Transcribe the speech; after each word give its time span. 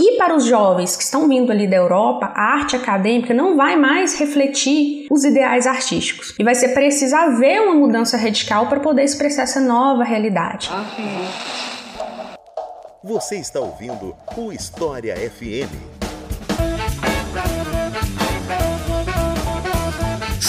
E 0.00 0.16
para 0.16 0.36
os 0.36 0.44
jovens 0.44 0.96
que 0.96 1.02
estão 1.02 1.28
vindo 1.28 1.50
ali 1.50 1.66
da 1.66 1.76
Europa, 1.76 2.32
a 2.34 2.54
arte 2.54 2.76
acadêmica 2.76 3.34
não 3.34 3.56
vai 3.56 3.76
mais 3.76 4.18
refletir 4.18 5.06
os 5.10 5.24
ideais 5.24 5.66
artísticos. 5.66 6.34
E 6.38 6.44
vai 6.44 6.54
ser 6.54 6.68
preciso 6.68 7.16
haver 7.16 7.60
uma 7.62 7.74
mudança 7.74 8.16
radical 8.16 8.68
para 8.68 8.78
poder 8.78 9.02
expressar 9.02 9.42
essa 9.42 9.60
nova 9.60 10.04
realidade. 10.04 10.70
Você 13.02 13.36
está 13.36 13.60
ouvindo 13.60 14.14
o 14.36 14.52
História 14.52 15.16
FM. 15.16 15.97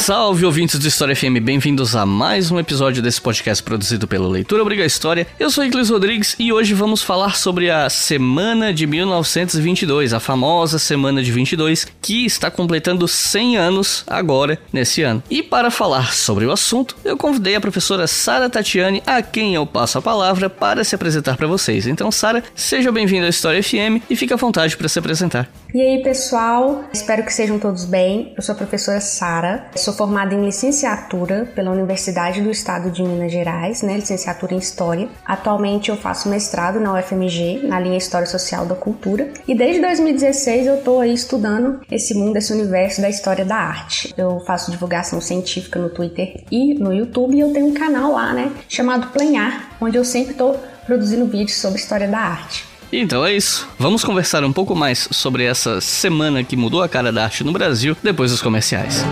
Salve 0.10 0.44
ouvintes 0.44 0.80
do 0.80 0.88
História 0.88 1.16
FM, 1.16 1.38
bem-vindos 1.40 1.96
a 1.96 2.04
mais 2.04 2.50
um 2.50 2.58
episódio 2.58 3.00
desse 3.00 3.22
podcast 3.22 3.62
produzido 3.64 4.08
pelo 4.08 4.28
Leitura 4.28 4.64
Obriga 4.64 4.84
História. 4.84 5.28
Eu 5.40 5.52
sou 5.52 5.64
Iclis 5.64 5.92
Rodrigues 5.92 6.36
e 6.40 6.52
hoje 6.52 6.74
vamos 6.74 7.04
falar 7.04 7.36
sobre 7.36 7.70
a 7.70 7.88
Semana 7.92 8.74
de 8.74 8.88
1922, 8.88 10.12
a 10.12 10.20
famosa 10.20 10.80
Semana 10.80 11.22
de 11.22 11.32
22, 11.32 11.86
que 12.02 12.26
está 12.26 12.50
completando 12.50 13.08
100 13.08 13.58
anos 13.58 14.04
agora, 14.08 14.60
nesse 14.74 15.04
ano. 15.04 15.22
E 15.30 15.44
para 15.44 15.70
falar 15.70 16.12
sobre 16.12 16.44
o 16.44 16.52
assunto, 16.52 16.96
eu 17.06 17.16
convidei 17.16 17.54
a 17.54 17.62
professora 17.62 18.08
Sara 18.08 18.50
Tatiane, 18.50 19.04
a 19.06 19.22
quem 19.22 19.54
eu 19.54 19.64
passo 19.68 20.00
a 20.00 20.02
palavra 20.02 20.50
para 20.50 20.84
se 20.84 20.96
apresentar 20.96 21.38
para 21.38 21.46
vocês. 21.46 21.86
Então, 21.86 22.12
Sara, 22.12 22.44
seja 22.56 22.92
bem-vinda 22.92 23.28
à 23.28 23.30
História 23.30 23.62
FM 23.62 24.02
e 24.10 24.16
fique 24.16 24.34
à 24.34 24.38
vontade 24.38 24.76
para 24.76 24.90
se 24.90 24.98
apresentar. 24.98 25.48
E 25.72 25.80
aí, 25.80 26.02
pessoal? 26.02 26.86
Espero 26.92 27.24
que 27.24 27.32
sejam 27.32 27.60
todos 27.60 27.86
bem. 27.86 28.34
Eu 28.36 28.42
sou 28.42 28.54
a 28.54 28.58
professora 28.58 29.00
Sara, 29.00 29.68
sou 29.76 29.94
formada 29.94 30.34
em 30.34 30.44
licenciatura 30.44 31.48
pela 31.54 31.70
Universidade 31.70 32.42
do 32.42 32.50
Estado 32.50 32.90
de 32.90 33.04
Minas 33.04 33.32
Gerais, 33.32 33.84
né, 33.84 33.96
licenciatura 33.96 34.56
em 34.56 34.58
História. 34.58 35.08
Atualmente 35.24 35.90
eu 35.90 35.96
faço 35.96 36.28
mestrado 36.28 36.80
na 36.80 36.98
UFMG, 36.98 37.68
na 37.68 37.80
linha 37.80 38.00
História 38.00 38.26
Social 38.26 38.66
da 38.66 38.74
Cultura, 38.74 39.32
e 39.48 39.54
desde 39.54 39.80
2016 39.80 40.66
eu 40.66 40.80
estou 40.80 41.02
aí 41.02 41.14
estudando 41.14 41.82
esse 41.92 42.16
mundo, 42.16 42.38
esse 42.38 42.52
universo 42.52 43.00
da 43.00 43.10
história 43.10 43.46
da 43.46 43.58
arte. 43.58 44.12
Eu 44.18 44.40
faço 44.40 44.72
divulgação 44.72 45.22
científica 45.22 45.78
no 45.78 45.92
Twitter 45.92 46.44
e 46.52 46.74
no 46.80 46.92
YouTube 46.92 47.36
e 47.36 47.42
eu 47.42 47.54
tenho 47.54 47.68
um 47.68 47.76
canal 47.76 48.14
lá, 48.14 48.34
né, 48.34 48.52
chamado 48.68 49.10
Planhar, 49.10 49.78
onde 49.80 49.98
eu 49.98 50.04
sempre 50.04 50.32
estou 50.32 50.60
produzindo 50.88 51.28
vídeos 51.28 51.62
sobre 51.62 51.80
história 51.80 52.08
da 52.08 52.18
arte. 52.18 52.69
Então 52.92 53.26
é 53.26 53.34
isso. 53.34 53.68
Vamos 53.78 54.04
conversar 54.04 54.44
um 54.44 54.52
pouco 54.52 54.76
mais 54.76 55.08
sobre 55.12 55.44
essa 55.44 55.80
semana 55.80 56.44
que 56.44 56.56
mudou 56.56 56.82
a 56.82 56.90
cara 56.90 57.12
da 57.12 57.24
arte 57.24 57.44
no 57.44 57.52
Brasil 57.52 57.96
depois 58.02 58.32
dos 58.32 58.42
comerciais. 58.42 59.06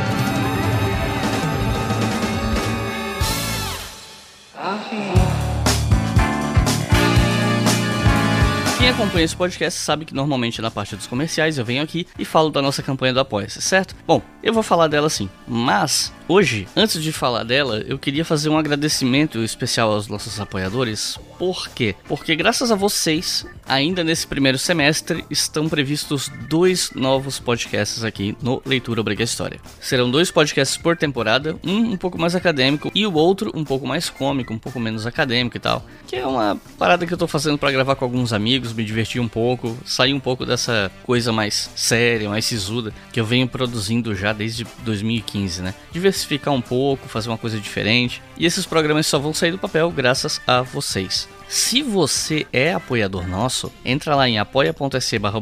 Quem 8.78 8.90
acompanha 8.90 9.26
esse 9.26 9.36
podcast 9.36 9.80
sabe 9.80 10.06
que 10.06 10.14
normalmente 10.14 10.62
na 10.62 10.72
parte 10.72 10.96
dos 10.96 11.08
comerciais 11.08 11.58
eu 11.58 11.66
venho 11.66 11.84
aqui 11.84 12.08
e 12.18 12.24
falo 12.24 12.50
da 12.50 12.62
nossa 12.62 12.82
campanha 12.82 13.14
do 13.14 13.20
apoia 13.20 13.50
certo? 13.50 13.96
Bom, 14.08 14.22
eu 14.42 14.54
vou 14.54 14.64
falar 14.64 14.88
dela 14.88 15.10
sim, 15.10 15.30
mas 15.48 16.14
Hoje, 16.30 16.68
antes 16.76 17.02
de 17.02 17.14
falar 17.14 17.44
dela, 17.44 17.80
eu 17.88 17.98
queria 17.98 18.26
fazer 18.26 18.50
um 18.50 18.58
agradecimento 18.58 19.42
especial 19.44 19.94
aos 19.94 20.10
nossos 20.10 20.42
apoiadores. 20.42 21.18
Por 21.38 21.68
quê? 21.70 21.96
Porque 22.08 22.36
graças 22.36 22.72
a 22.72 22.76
vocês, 22.76 23.46
ainda 23.66 24.04
nesse 24.04 24.26
primeiro 24.28 24.58
semestre, 24.58 25.26
estão 25.30 25.68
previstos 25.68 26.30
dois 26.48 26.92
novos 26.96 27.40
podcasts 27.40 28.04
aqui 28.04 28.36
no 28.42 28.62
Leitura 28.66 29.02
Obriga 29.02 29.24
História. 29.24 29.60
Serão 29.80 30.10
dois 30.10 30.32
podcasts 30.32 30.78
por 30.78 30.96
temporada, 30.96 31.58
um 31.64 31.88
um 31.88 31.98
pouco 31.98 32.20
mais 32.20 32.36
acadêmico 32.36 32.92
e 32.94 33.06
o 33.06 33.14
outro 33.14 33.52
um 33.54 33.64
pouco 33.64 33.88
mais 33.88 34.10
cômico, 34.10 34.54
um 34.54 34.60
pouco 34.60 34.80
menos 34.80 35.06
acadêmico 35.06 35.58
e 35.58 35.60
tal. 35.60 35.84
Que 36.06 36.18
é 36.18 36.26
uma 36.26 36.60
parada 36.78 37.06
que 37.06 37.14
eu 37.14 37.18
tô 37.18 37.28
fazendo 37.28 37.58
para 37.58 37.72
gravar 37.72 37.96
com 37.96 38.06
alguns 38.06 38.34
amigos, 38.34 38.74
me 38.74 38.84
divertir 38.84 39.22
um 39.22 39.28
pouco, 39.28 39.78
sair 39.86 40.14
um 40.14 40.20
pouco 40.20 40.46
dessa 40.46 40.92
coisa 41.04 41.32
mais 41.32 41.70
séria, 41.76 42.30
mais 42.30 42.46
sisuda 42.46 42.94
que 43.12 43.20
eu 43.20 43.26
venho 43.26 43.48
produzindo 43.48 44.14
já 44.16 44.34
desde 44.34 44.66
2015, 44.84 45.62
né? 45.62 45.74
Diversificar 45.92 46.54
um 46.54 46.62
pouco, 46.62 47.08
fazer 47.08 47.30
uma 47.30 47.38
coisa 47.38 47.60
diferente. 47.60 48.22
E 48.38 48.46
esses 48.46 48.66
programas 48.66 49.08
só 49.08 49.18
vão 49.18 49.34
sair 49.34 49.52
do 49.52 49.58
papel 49.58 49.90
graças 49.92 50.42
a 50.46 50.62
vocês. 50.62 51.27
Se 51.50 51.82
você 51.82 52.46
é 52.52 52.74
apoiador 52.74 53.26
nosso, 53.26 53.72
entra 53.86 54.16
lá 54.16 54.28
em 54.28 54.38
apoia.se 54.38 55.18
barra 55.18 55.40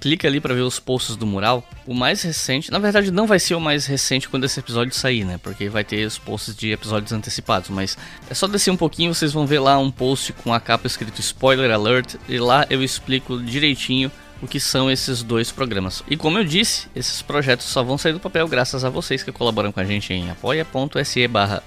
clica 0.00 0.26
ali 0.26 0.40
para 0.40 0.54
ver 0.54 0.62
os 0.62 0.80
posts 0.80 1.16
do 1.16 1.26
mural. 1.26 1.62
O 1.86 1.92
mais 1.92 2.22
recente, 2.22 2.70
na 2.70 2.78
verdade 2.78 3.10
não 3.10 3.26
vai 3.26 3.38
ser 3.38 3.54
o 3.54 3.60
mais 3.60 3.84
recente 3.84 4.28
quando 4.28 4.44
esse 4.44 4.58
episódio 4.58 4.94
sair, 4.94 5.24
né? 5.24 5.38
Porque 5.42 5.68
vai 5.68 5.84
ter 5.84 6.06
os 6.06 6.16
posts 6.16 6.56
de 6.56 6.72
episódios 6.72 7.12
antecipados, 7.12 7.68
mas 7.68 7.98
é 8.30 8.34
só 8.34 8.46
descer 8.46 8.70
um 8.70 8.76
pouquinho, 8.76 9.14
vocês 9.14 9.32
vão 9.32 9.46
ver 9.46 9.58
lá 9.58 9.78
um 9.78 9.90
post 9.90 10.32
com 10.32 10.52
a 10.52 10.60
capa 10.60 10.86
escrito 10.86 11.20
Spoiler 11.20 11.70
Alert, 11.70 12.14
e 12.26 12.38
lá 12.38 12.66
eu 12.70 12.82
explico 12.82 13.38
direitinho 13.38 14.10
o 14.42 14.46
que 14.46 14.60
são 14.60 14.90
esses 14.90 15.22
dois 15.22 15.50
programas. 15.50 16.02
E 16.08 16.16
como 16.16 16.38
eu 16.38 16.44
disse, 16.44 16.88
esses 16.94 17.22
projetos 17.22 17.66
só 17.66 17.82
vão 17.82 17.98
sair 17.98 18.12
do 18.12 18.20
papel 18.20 18.46
graças 18.48 18.84
a 18.84 18.90
vocês 18.90 19.22
que 19.22 19.32
colaboram 19.32 19.72
com 19.72 19.80
a 19.80 19.84
gente 19.84 20.12
em 20.12 20.30
apoia.se 20.30 21.28
barra 21.28 21.62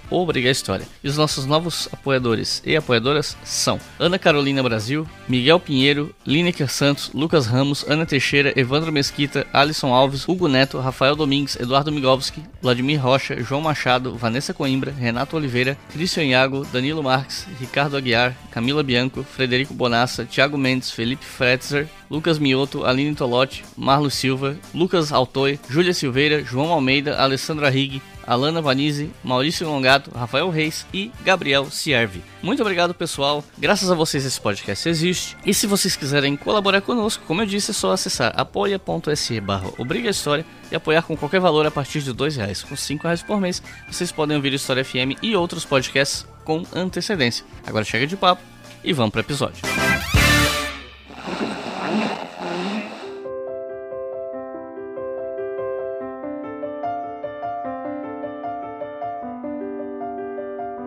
História. 0.51 0.87
E 1.03 1.07
os 1.07 1.17
nossos 1.17 1.45
novos 1.45 1.87
apoiadores 1.91 2.61
e 2.65 2.75
apoiadoras 2.75 3.37
são 3.43 3.79
Ana 3.99 4.19
Carolina 4.19 4.63
Brasil, 4.63 5.07
Miguel 5.27 5.59
Pinheiro, 5.59 6.13
Lineker 6.25 6.69
Santos, 6.69 7.11
Lucas 7.13 7.45
Ramos, 7.45 7.85
Ana 7.87 8.05
Teixeira, 8.05 8.53
Evandro 8.55 8.91
Mesquita, 8.91 9.45
Alisson 9.53 9.93
Alves, 9.93 10.27
Hugo 10.27 10.47
Neto, 10.47 10.79
Rafael 10.79 11.15
Domingues, 11.15 11.55
Eduardo 11.59 11.91
Migovski, 11.91 12.43
Vladimir 12.61 13.01
Rocha, 13.01 13.41
João 13.41 13.61
Machado, 13.61 14.15
Vanessa 14.15 14.53
Coimbra, 14.53 14.91
Renato 14.91 15.35
Oliveira, 15.35 15.77
Cristian 15.91 16.23
Iago, 16.23 16.65
Danilo 16.71 17.03
Marques, 17.03 17.47
Ricardo 17.59 17.97
Aguiar, 17.97 18.35
Camila 18.51 18.83
Bianco, 18.83 19.23
Frederico 19.23 19.73
Bonassa, 19.73 20.25
Thiago 20.25 20.57
Mendes, 20.57 20.91
Felipe 20.91 21.25
Fretzer, 21.25 21.87
Lucas 22.09 22.37
Mioto, 22.61 22.85
Aline 22.85 23.15
Tolotti, 23.15 23.63
Marlo 23.75 24.11
Silva, 24.11 24.55
Lucas 24.73 25.11
Altoy, 25.11 25.59
Júlia 25.67 25.93
Silveira, 25.93 26.43
João 26.43 26.71
Almeida, 26.71 27.17
Alessandra 27.17 27.69
Rigg, 27.69 28.01
Alana 28.25 28.61
Vanise, 28.61 29.09
Maurício 29.23 29.67
Longato, 29.67 30.11
Rafael 30.11 30.49
Reis 30.49 30.85
e 30.93 31.11
Gabriel 31.23 31.65
Siervi. 31.71 32.21
Muito 32.41 32.61
obrigado, 32.61 32.93
pessoal. 32.93 33.43
Graças 33.57 33.89
a 33.89 33.95
vocês 33.95 34.23
esse 34.23 34.39
podcast 34.39 34.87
existe. 34.87 35.35
E 35.43 35.53
se 35.53 35.65
vocês 35.65 35.95
quiserem 35.95 36.35
colaborar 36.37 36.81
conosco, 36.81 37.23
como 37.25 37.41
eu 37.41 37.45
disse, 37.47 37.71
é 37.71 37.73
só 37.73 37.91
acessar 37.91 38.31
apoia.se 38.35 39.39
barra 39.39 39.69
História 40.09 40.45
e 40.71 40.75
apoiar 40.75 41.01
com 41.01 41.17
qualquer 41.17 41.39
valor 41.39 41.65
a 41.65 41.71
partir 41.71 42.01
de 42.01 42.13
dois 42.13 42.35
reais. 42.35 42.61
Com 42.61 42.75
cinco 42.75 43.03
reais 43.03 43.23
por 43.23 43.41
mês, 43.41 43.61
vocês 43.89 44.11
podem 44.11 44.37
ouvir 44.37 44.53
História 44.53 44.85
FM 44.85 45.17
e 45.21 45.35
outros 45.35 45.65
podcasts 45.65 46.25
com 46.45 46.63
antecedência. 46.73 47.43
Agora 47.65 47.83
chega 47.83 48.05
de 48.05 48.15
papo 48.15 48.41
e 48.83 48.93
vamos 48.93 49.11
para 49.11 49.19
o 49.19 49.23
episódio. 49.23 49.61